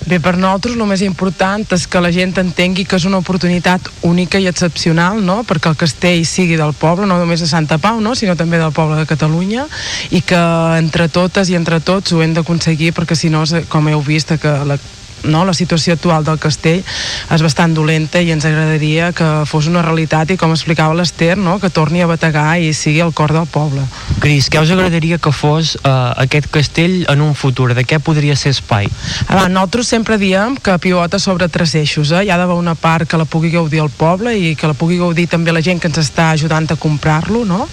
Bé, 0.08 0.22
per 0.24 0.38
nosaltres 0.38 0.80
el 0.80 0.88
més 0.88 1.04
important 1.04 1.68
és 1.76 1.86
que 1.92 2.00
la 2.00 2.14
gent 2.16 2.32
entengui 2.40 2.88
que 2.88 2.96
és 2.96 3.10
una 3.10 3.20
oportunitat 3.20 3.92
única 4.08 4.40
i 4.40 4.48
excepcional, 4.48 5.20
no?, 5.20 5.42
perquè 5.44 5.74
el 5.74 5.80
castell 5.84 6.24
sigui 6.24 6.56
del 6.56 6.72
poble, 6.80 7.04
no 7.10 7.20
només 7.20 7.44
de 7.44 7.52
Santa 7.52 7.82
Pau, 7.84 8.00
no?, 8.00 8.16
sinó 8.16 8.38
també 8.40 8.64
del 8.64 8.72
poble 8.72 9.02
de 9.02 9.10
Catalunya, 9.12 9.68
i 10.16 10.24
que 10.24 10.40
entre 10.80 11.12
totes 11.12 11.52
i 11.52 11.60
entre 11.60 11.84
tots 11.84 12.16
ho 12.16 12.24
hem 12.24 12.40
d'aconseguir, 12.40 12.94
perquè 12.96 13.20
si 13.20 13.34
no, 13.34 13.44
com 13.68 13.92
heu 13.92 14.00
vist, 14.08 14.38
que 14.40 14.60
la 14.64 14.80
no? 15.24 15.44
la 15.46 15.54
situació 15.54 15.96
actual 15.96 16.26
del 16.26 16.40
castell 16.42 16.82
és 16.84 17.44
bastant 17.44 17.74
dolenta 17.76 18.22
i 18.22 18.32
ens 18.34 18.46
agradaria 18.48 19.12
que 19.16 19.30
fos 19.50 19.68
una 19.72 19.84
realitat 19.86 20.34
i 20.34 20.38
com 20.40 20.54
explicava 20.54 20.96
l'Ester, 20.98 21.36
no? 21.38 21.58
que 21.60 21.72
torni 21.74 22.04
a 22.04 22.10
bategar 22.10 22.60
i 22.60 22.74
sigui 22.78 23.02
el 23.04 23.14
cor 23.16 23.34
del 23.36 23.48
poble. 23.48 23.84
Cris, 24.24 24.50
què 24.52 24.62
us 24.62 24.74
agradaria 24.74 25.20
que 25.22 25.34
fos 25.34 25.76
eh, 25.80 25.94
aquest 26.26 26.50
castell 26.54 27.04
en 27.12 27.24
un 27.26 27.34
futur? 27.36 27.72
De 27.74 27.86
què 27.88 28.00
podria 28.04 28.36
ser 28.40 28.54
espai? 28.54 28.90
Ara, 29.28 29.48
nosaltres 29.50 29.90
sempre 29.90 30.20
diem 30.22 30.58
que 30.58 30.78
pivota 30.84 31.20
sobre 31.20 31.48
tres 31.50 31.76
eixos. 31.80 32.12
Eh? 32.12 32.26
Hi 32.28 32.34
ha 32.34 32.38
d'haver 32.40 32.58
una 32.60 32.76
part 32.76 33.10
que 33.10 33.20
la 33.20 33.26
pugui 33.26 33.54
gaudir 33.54 33.82
el 33.84 33.92
poble 33.94 34.36
i 34.38 34.54
que 34.60 34.70
la 34.70 34.78
pugui 34.78 35.00
gaudir 35.02 35.28
també 35.32 35.54
la 35.56 35.64
gent 35.64 35.82
que 35.82 35.90
ens 35.92 36.02
està 36.02 36.32
ajudant 36.34 36.68
a 36.70 36.80
comprar-lo, 36.80 37.44
no? 37.48 37.68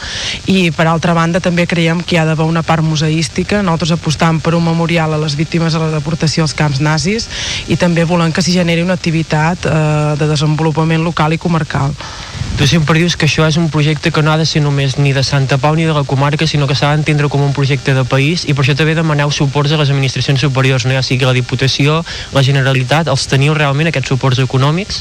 I 0.50 0.70
per 0.74 0.86
altra 0.90 1.14
banda 1.16 1.42
també 1.42 1.66
creiem 1.70 2.02
que 2.02 2.16
hi 2.16 2.20
ha 2.20 2.26
d'haver 2.28 2.46
una 2.48 2.62
part 2.66 2.84
museística. 2.86 3.62
Nosaltres 3.62 3.96
apostam 3.98 4.40
per 4.40 4.54
un 4.58 4.64
memorial 4.64 5.14
a 5.14 5.20
les 5.20 5.36
víctimes 5.36 5.74
de 5.74 5.82
la 5.82 5.90
deportació 5.92 6.46
als 6.46 6.54
camps 6.56 6.80
nazis 6.80 7.28
i 7.68 7.76
també 7.80 8.04
volem 8.04 8.32
que 8.32 8.42
s'hi 8.42 8.56
generi 8.58 8.84
una 8.86 8.96
activitat 8.98 9.66
eh, 9.66 9.78
de 10.20 10.30
desenvolupament 10.30 11.04
local 11.04 11.32
i 11.32 11.38
comarcal. 11.38 11.94
Tu 12.60 12.66
sempre 12.68 12.98
dius 12.98 13.14
que 13.16 13.24
això 13.24 13.46
és 13.48 13.56
un 13.56 13.70
projecte 13.72 14.10
que 14.12 14.20
no 14.20 14.32
ha 14.32 14.36
de 14.36 14.44
ser 14.44 14.60
només 14.60 14.98
ni 15.00 15.14
de 15.16 15.22
Santa 15.24 15.56
Pau 15.56 15.72
ni 15.78 15.86
de 15.88 15.94
la 15.96 16.02
comarca, 16.04 16.44
sinó 16.46 16.66
que 16.68 16.74
s'ha 16.76 16.90
d'entendre 16.92 17.30
com 17.32 17.40
un 17.40 17.54
projecte 17.56 17.94
de 17.96 18.02
país 18.04 18.42
i 18.44 18.52
per 18.52 18.66
això 18.66 18.74
també 18.76 18.92
demaneu 18.94 19.30
suports 19.32 19.72
a 19.72 19.78
les 19.80 19.88
administracions 19.88 20.42
superiors, 20.44 20.84
no? 20.84 20.92
ja 20.92 21.00
sigui 21.00 21.24
la 21.24 21.32
Diputació, 21.32 22.02
la 22.36 22.42
Generalitat, 22.44 23.08
els 23.08 23.24
teniu 23.32 23.54
realment 23.56 23.88
aquests 23.88 24.12
suports 24.12 24.42
econòmics? 24.44 25.00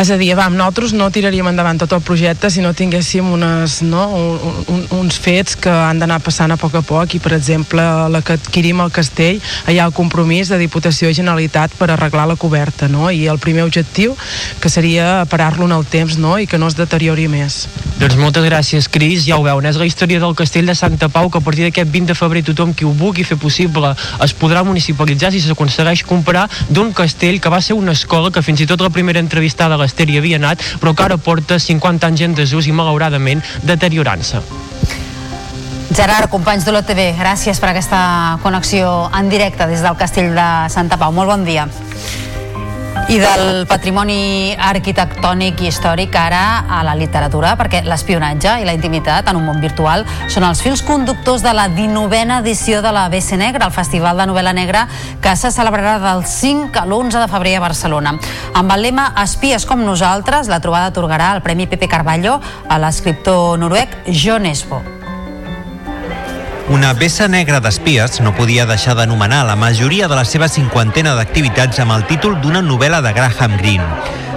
És 0.00 0.12
a 0.14 0.16
dir, 0.16 0.30
vam, 0.38 0.56
nosaltres 0.56 0.94
no 0.96 1.10
tiraríem 1.12 1.50
endavant 1.50 1.82
tot 1.82 1.92
el 1.92 2.00
projecte 2.00 2.48
si 2.48 2.64
no 2.64 2.72
tinguéssim 2.72 3.28
unes, 3.36 3.82
no, 3.84 4.06
un, 4.16 4.64
un, 4.72 4.86
uns 5.02 5.20
fets 5.20 5.60
que 5.60 5.68
han 5.68 6.00
d'anar 6.00 6.22
passant 6.24 6.56
a 6.56 6.58
poc 6.60 6.80
a 6.80 6.84
poc 6.88 7.18
i, 7.18 7.20
per 7.20 7.34
exemple, 7.36 7.84
la 8.08 8.24
que 8.24 8.38
adquirim 8.38 8.80
el 8.80 8.94
castell, 8.96 9.42
hi 9.68 9.76
ha 9.76 9.90
el 9.90 9.92
compromís 9.92 10.48
de 10.48 10.62
Diputació 10.62 11.12
i 11.12 11.20
Generalitat 11.20 11.76
per 11.76 11.90
arreglar 11.92 12.30
la 12.32 12.40
coberta, 12.40 12.88
no? 12.88 13.10
i 13.12 13.26
el 13.28 13.42
primer 13.44 13.68
objectiu 13.68 14.16
que 14.64 14.72
seria 14.72 15.26
parar-lo 15.28 15.68
en 15.68 15.76
el 15.76 15.84
temps 15.84 16.16
no? 16.16 16.38
i 16.40 16.48
que 16.48 16.56
no 16.56 16.72
es 16.72 16.73
deteriori 16.76 17.26
més. 17.28 17.64
Doncs 17.98 18.16
moltes 18.18 18.44
gràcies, 18.44 18.88
Cris. 18.90 19.24
Ja 19.28 19.38
ho 19.38 19.44
veuen, 19.46 19.66
és 19.68 19.78
la 19.80 19.86
història 19.86 20.20
del 20.22 20.34
castell 20.38 20.66
de 20.66 20.74
Santa 20.74 21.08
Pau 21.08 21.30
que 21.30 21.38
a 21.38 21.44
partir 21.44 21.64
d'aquest 21.66 21.90
20 21.90 22.12
de 22.12 22.18
febrer 22.18 22.42
tothom 22.46 22.74
qui 22.74 22.84
ho 22.84 22.92
vulgui 22.92 23.24
fer 23.24 23.38
possible 23.40 23.94
es 24.24 24.34
podrà 24.34 24.64
municipalitzar 24.66 25.32
si 25.32 25.40
s'aconsegueix 25.44 26.04
comprar 26.08 26.48
d'un 26.68 26.92
castell 26.92 27.40
que 27.40 27.52
va 27.52 27.62
ser 27.62 27.78
una 27.78 27.92
escola 27.92 28.32
que 28.34 28.42
fins 28.42 28.60
i 28.60 28.68
tot 28.70 28.82
la 28.82 28.90
primera 28.90 29.22
entrevistada 29.22 29.78
a 29.78 29.80
l'Ester 29.80 30.08
hi 30.10 30.18
havia 30.18 30.42
anat, 30.42 30.62
però 30.82 30.94
que 30.94 31.06
ara 31.06 31.16
porta 31.16 31.58
50 31.58 32.10
anys 32.10 32.26
en 32.28 32.38
desús 32.38 32.66
i 32.66 32.76
malauradament 32.76 33.42
deteriorant-se. 33.62 34.42
Gerard, 35.94 36.26
companys 36.26 36.64
de 36.66 36.72
l'OTV, 36.74 37.12
gràcies 37.20 37.60
per 37.62 37.68
aquesta 37.70 38.38
connexió 38.42 38.88
en 39.14 39.28
directe 39.30 39.68
des 39.70 39.84
del 39.84 39.94
castell 40.00 40.32
de 40.34 40.46
Santa 40.74 40.98
Pau. 40.98 41.12
Molt 41.14 41.30
bon 41.30 41.44
dia. 41.46 41.68
I 43.04 43.18
del 43.20 43.66
patrimoni 43.68 44.54
arquitectònic 44.56 45.60
i 45.60 45.68
històric 45.68 46.14
ara 46.16 46.64
a 46.72 46.80
la 46.86 46.94
literatura, 46.96 47.52
perquè 47.60 47.82
l'espionatge 47.84 48.54
i 48.62 48.64
la 48.64 48.72
intimitat 48.76 49.28
en 49.28 49.36
un 49.38 49.44
món 49.44 49.60
virtual 49.60 50.06
són 50.32 50.46
els 50.48 50.62
fils 50.64 50.82
conductors 50.86 51.44
de 51.44 51.52
la 51.52 51.66
19a 51.68 52.40
edició 52.40 52.80
de 52.82 52.94
la 52.96 53.04
BC 53.12 53.36
Negra, 53.38 53.68
el 53.68 53.76
Festival 53.76 54.18
de 54.18 54.28
Novel·la 54.30 54.56
Negra, 54.56 54.86
que 55.20 55.36
se 55.36 55.52
celebrarà 55.52 55.98
del 56.00 56.24
5 56.24 56.80
a 56.80 56.88
l'11 56.88 57.20
de 57.20 57.30
febrer 57.36 57.56
a 57.58 57.64
Barcelona. 57.68 58.16
Amb 58.54 58.76
el 58.78 58.88
lema 58.88 59.10
Espies 59.22 59.68
com 59.68 59.84
nosaltres, 59.84 60.48
la 60.48 60.62
trobada 60.64 60.88
atorgarà 60.94 61.34
el 61.36 61.44
Premi 61.44 61.68
Pepe 61.68 61.92
Carballo 61.92 62.40
a 62.40 62.80
l'escriptor 62.80 63.58
noruec 63.60 64.00
John 64.08 64.46
Esbo. 64.48 65.03
Una 66.66 66.94
vessa 66.94 67.26
negra 67.28 67.58
d'espies 67.60 68.22
no 68.24 68.30
podia 68.32 68.64
deixar 68.64 68.94
d'anomenar 68.96 69.42
la 69.44 69.54
majoria 69.54 70.06
de 70.08 70.16
la 70.16 70.24
seva 70.24 70.46
cinquantena 70.48 71.12
d'activitats 71.12 71.82
amb 71.82 71.92
el 71.92 72.06
títol 72.08 72.38
d'una 72.40 72.62
novel·la 72.64 73.02
de 73.04 73.12
Graham 73.12 73.58
Greene. 73.60 73.84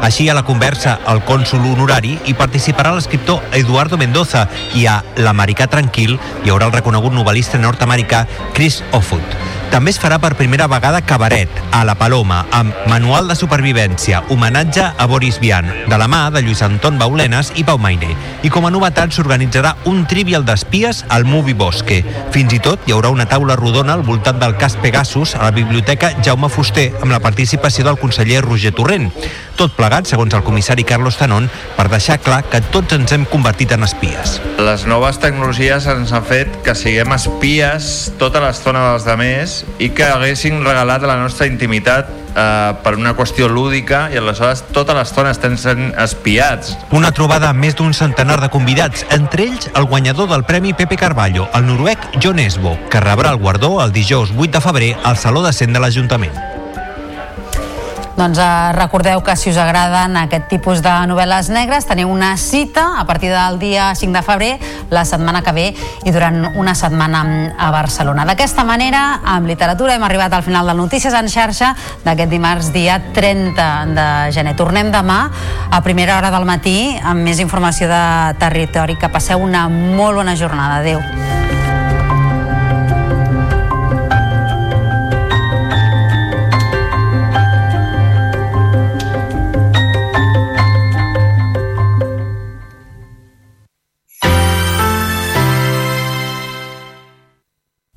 Així, 0.04 0.28
a 0.28 0.36
la 0.36 0.44
conversa 0.44 0.98
al 1.08 1.24
cònsul 1.24 1.64
honorari 1.72 2.18
hi 2.28 2.36
participarà 2.36 2.91
l'escriptor 2.94 3.40
Eduardo 3.56 3.98
Mendoza 3.98 4.44
i 4.76 4.84
a 4.91 4.99
L'americà 5.24 5.70
tranquil 5.72 6.18
hi 6.44 6.52
haurà 6.52 6.68
el 6.68 6.76
reconegut 6.76 7.16
novel·lista 7.16 7.64
nord-americà 7.64 8.26
Chris 8.52 8.84
Offutt. 8.91 9.57
També 9.72 9.91
es 9.91 9.99
farà 9.99 10.15
per 10.23 10.38
primera 10.39 10.65
vegada 10.72 11.02
cabaret, 11.06 11.52
a 11.76 11.84
La 11.85 11.95
Paloma, 11.99 12.45
amb 12.56 12.73
Manual 12.88 13.27
de 13.27 13.35
Supervivència, 13.35 14.22
homenatge 14.31 14.85
a 14.98 15.07
Boris 15.11 15.41
Vian, 15.44 15.68
de 15.89 15.98
la 15.99 16.07
mà 16.07 16.22
de 16.31 16.41
Lluís 16.41 16.61
Anton 16.64 16.98
Baulenes 16.98 17.52
i 17.60 17.65
Pau 17.68 17.77
Maine. 17.77 18.14
I 18.48 18.52
com 18.53 18.65
a 18.65 18.72
novetat 18.72 19.11
s'organitzarà 19.11 19.76
un 19.91 20.06
trivial 20.07 20.45
d'espies 20.48 21.03
al 21.14 21.27
Movie 21.27 21.57
Bosque. 21.57 21.99
Fins 22.31 22.56
i 22.56 22.61
tot 22.64 22.88
hi 22.88 22.95
haurà 22.95 23.11
una 23.14 23.27
taula 23.27 23.57
rodona 23.60 23.98
al 23.98 24.06
voltant 24.07 24.39
del 24.39 24.56
cas 24.57 24.77
Pegasus 24.81 25.35
a 25.35 25.44
la 25.44 25.52
Biblioteca 25.52 26.14
Jaume 26.23 26.49
Fuster 26.49 26.89
amb 27.02 27.11
la 27.11 27.19
participació 27.19 27.85
del 27.85 27.99
conseller 27.99 28.41
Roger 28.45 28.72
Torrent. 28.72 29.11
Tot 29.57 29.73
plegat, 29.73 30.06
segons 30.06 30.35
el 30.38 30.44
comissari 30.45 30.85
Carlos 30.85 31.18
Tanon, 31.18 31.48
per 31.76 31.88
deixar 31.89 32.19
clar 32.22 32.44
que 32.45 32.61
tots 32.73 32.94
ens 32.94 33.14
hem 33.15 33.26
convertit 33.30 33.73
en 33.73 33.84
espies. 33.88 34.38
Les 34.61 34.85
noves 34.89 35.18
tecnologies 35.22 35.89
ens 35.89 36.14
han 36.14 36.26
fet 36.30 36.60
que 36.65 36.77
siguem 36.77 37.15
espies 37.18 38.14
tota 38.22 38.44
l'estona 38.44 38.91
dels 38.91 39.07
demés 39.07 39.57
i 39.80 39.90
que 39.96 40.06
haguessin 40.06 40.64
regalat 40.66 41.06
la 41.08 41.18
nostra 41.20 41.48
intimitat 41.50 42.10
eh, 42.10 42.74
per 42.84 42.96
una 42.98 43.14
qüestió 43.18 43.50
lúdica 43.52 44.08
i 44.14 44.20
aleshores 44.20 44.64
tota 44.76 44.96
l'estona 44.98 45.32
estem 45.36 45.58
sent 45.58 45.94
espiats. 45.98 46.76
Una 46.92 47.14
trobada 47.16 47.52
amb 47.52 47.64
més 47.66 47.78
d'un 47.78 47.96
centenar 47.98 48.40
de 48.44 48.52
convidats, 48.54 49.06
entre 49.16 49.48
ells 49.48 49.72
el 49.74 49.90
guanyador 49.90 50.30
del 50.34 50.46
Premi 50.50 50.74
Pepe 50.78 51.00
Carballo, 51.00 51.50
el 51.54 51.68
noruec 51.70 52.10
John 52.24 52.40
Esbo, 52.44 52.78
que 52.92 53.04
rebrà 53.04 53.34
el 53.34 53.42
guardó 53.42 53.78
el 53.84 53.96
dijous 53.96 54.34
8 54.36 54.52
de 54.58 54.62
febrer 54.62 54.94
al 55.04 55.18
Saló 55.18 55.44
de 55.46 55.54
Cent 55.54 55.74
de 55.74 55.84
l'Ajuntament. 55.84 56.38
Doncs 58.18 58.39
eh, 58.41 58.72
recordeu 58.73 59.22
que 59.22 59.35
si 59.38 59.52
us 59.52 59.57
agraden 59.61 60.18
aquest 60.18 60.48
tipus 60.49 60.81
de 60.81 60.94
novel·les 61.06 61.52
negres 61.53 61.85
teniu 61.85 62.10
una 62.10 62.31
cita 62.41 62.95
a 62.98 63.06
partir 63.06 63.30
del 63.30 63.60
dia 63.61 63.91
5 63.94 64.10
de 64.15 64.23
febrer 64.26 64.49
la 64.89 65.06
setmana 65.06 65.44
que 65.45 65.53
ve 65.53 65.68
i 66.02 66.14
durant 66.15 66.57
una 66.57 66.73
setmana 66.73 67.22
a 67.53 67.69
Barcelona. 67.69 68.26
D'aquesta 68.26 68.65
manera, 68.65 69.22
amb 69.22 69.45
literatura 69.45 69.94
hem 69.94 70.07
arribat 70.07 70.34
al 70.34 70.41
final 70.41 70.65
del 70.65 70.81
Notícies 70.81 71.14
en 71.14 71.30
xarxa 71.30 71.76
d'aquest 72.03 72.34
dimarts 72.34 72.73
dia 72.73 72.98
30 73.14 73.69
de 73.94 74.07
gener. 74.34 74.57
Tornem 74.57 74.89
demà 74.89 75.19
a 75.69 75.84
primera 75.85 76.18
hora 76.18 76.34
del 76.34 76.49
matí 76.49 76.98
amb 76.98 77.22
més 77.22 77.38
informació 77.38 77.85
de 77.91 78.03
territori. 78.41 78.98
Que 78.98 79.14
passeu 79.14 79.38
una 79.45 79.68
molt 79.69 80.18
bona 80.23 80.34
jornada. 80.35 80.81
Adéu. 80.81 81.47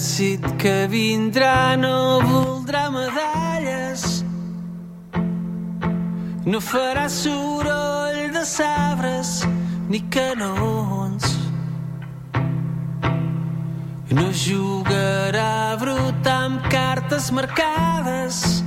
L'exèrcit 0.00 0.40
que 0.56 0.86
vindrà 0.88 1.76
no 1.76 2.20
voldrà 2.24 2.88
medalles. 2.88 4.24
No 6.46 6.60
farà 6.64 7.04
soroll 7.12 8.30
de 8.32 8.44
sabres 8.48 9.44
ni 9.90 10.00
canons. 10.08 11.26
No 14.16 14.26
jugarà 14.32 15.76
brut 15.84 16.32
amb 16.32 16.64
cartes 16.72 17.28
marcades. 17.30 18.64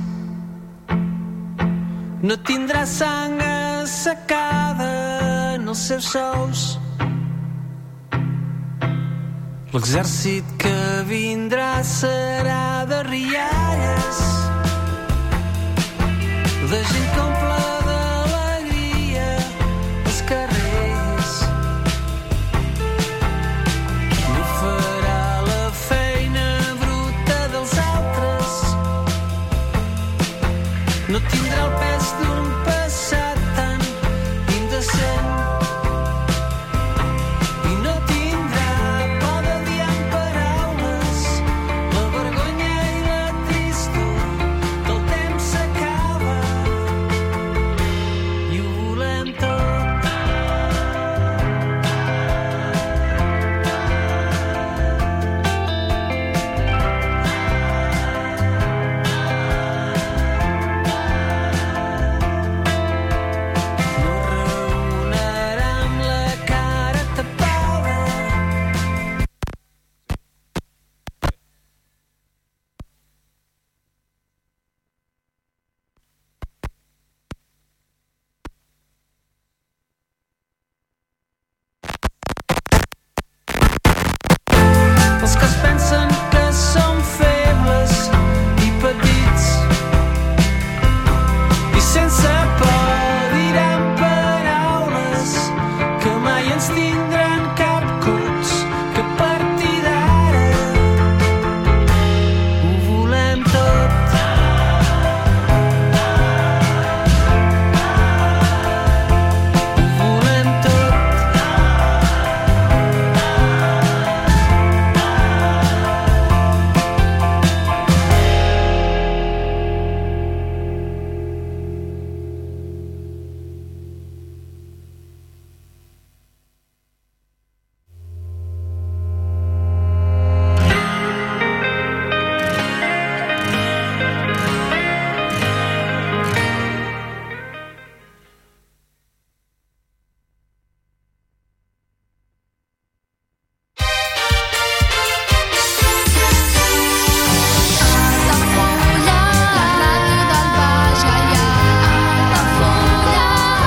No 2.22 2.38
tindrà 2.46 2.86
sang 2.86 3.42
assecada 3.42 4.94
en 5.58 5.66
els 5.66 5.82
seus 5.90 6.14
sous 6.14 6.83
L'exèrcit 9.74 10.44
que 10.56 11.02
vindrà 11.08 11.82
serà 11.82 12.86
de 12.86 13.00
rialles, 13.08 14.20
de 16.70 16.78
gent 16.92 17.10
altres, 27.88 28.54
no 31.10 31.18
tindrà 31.32 31.66
el 31.66 31.74
pes 31.82 32.14
d'un 32.20 32.33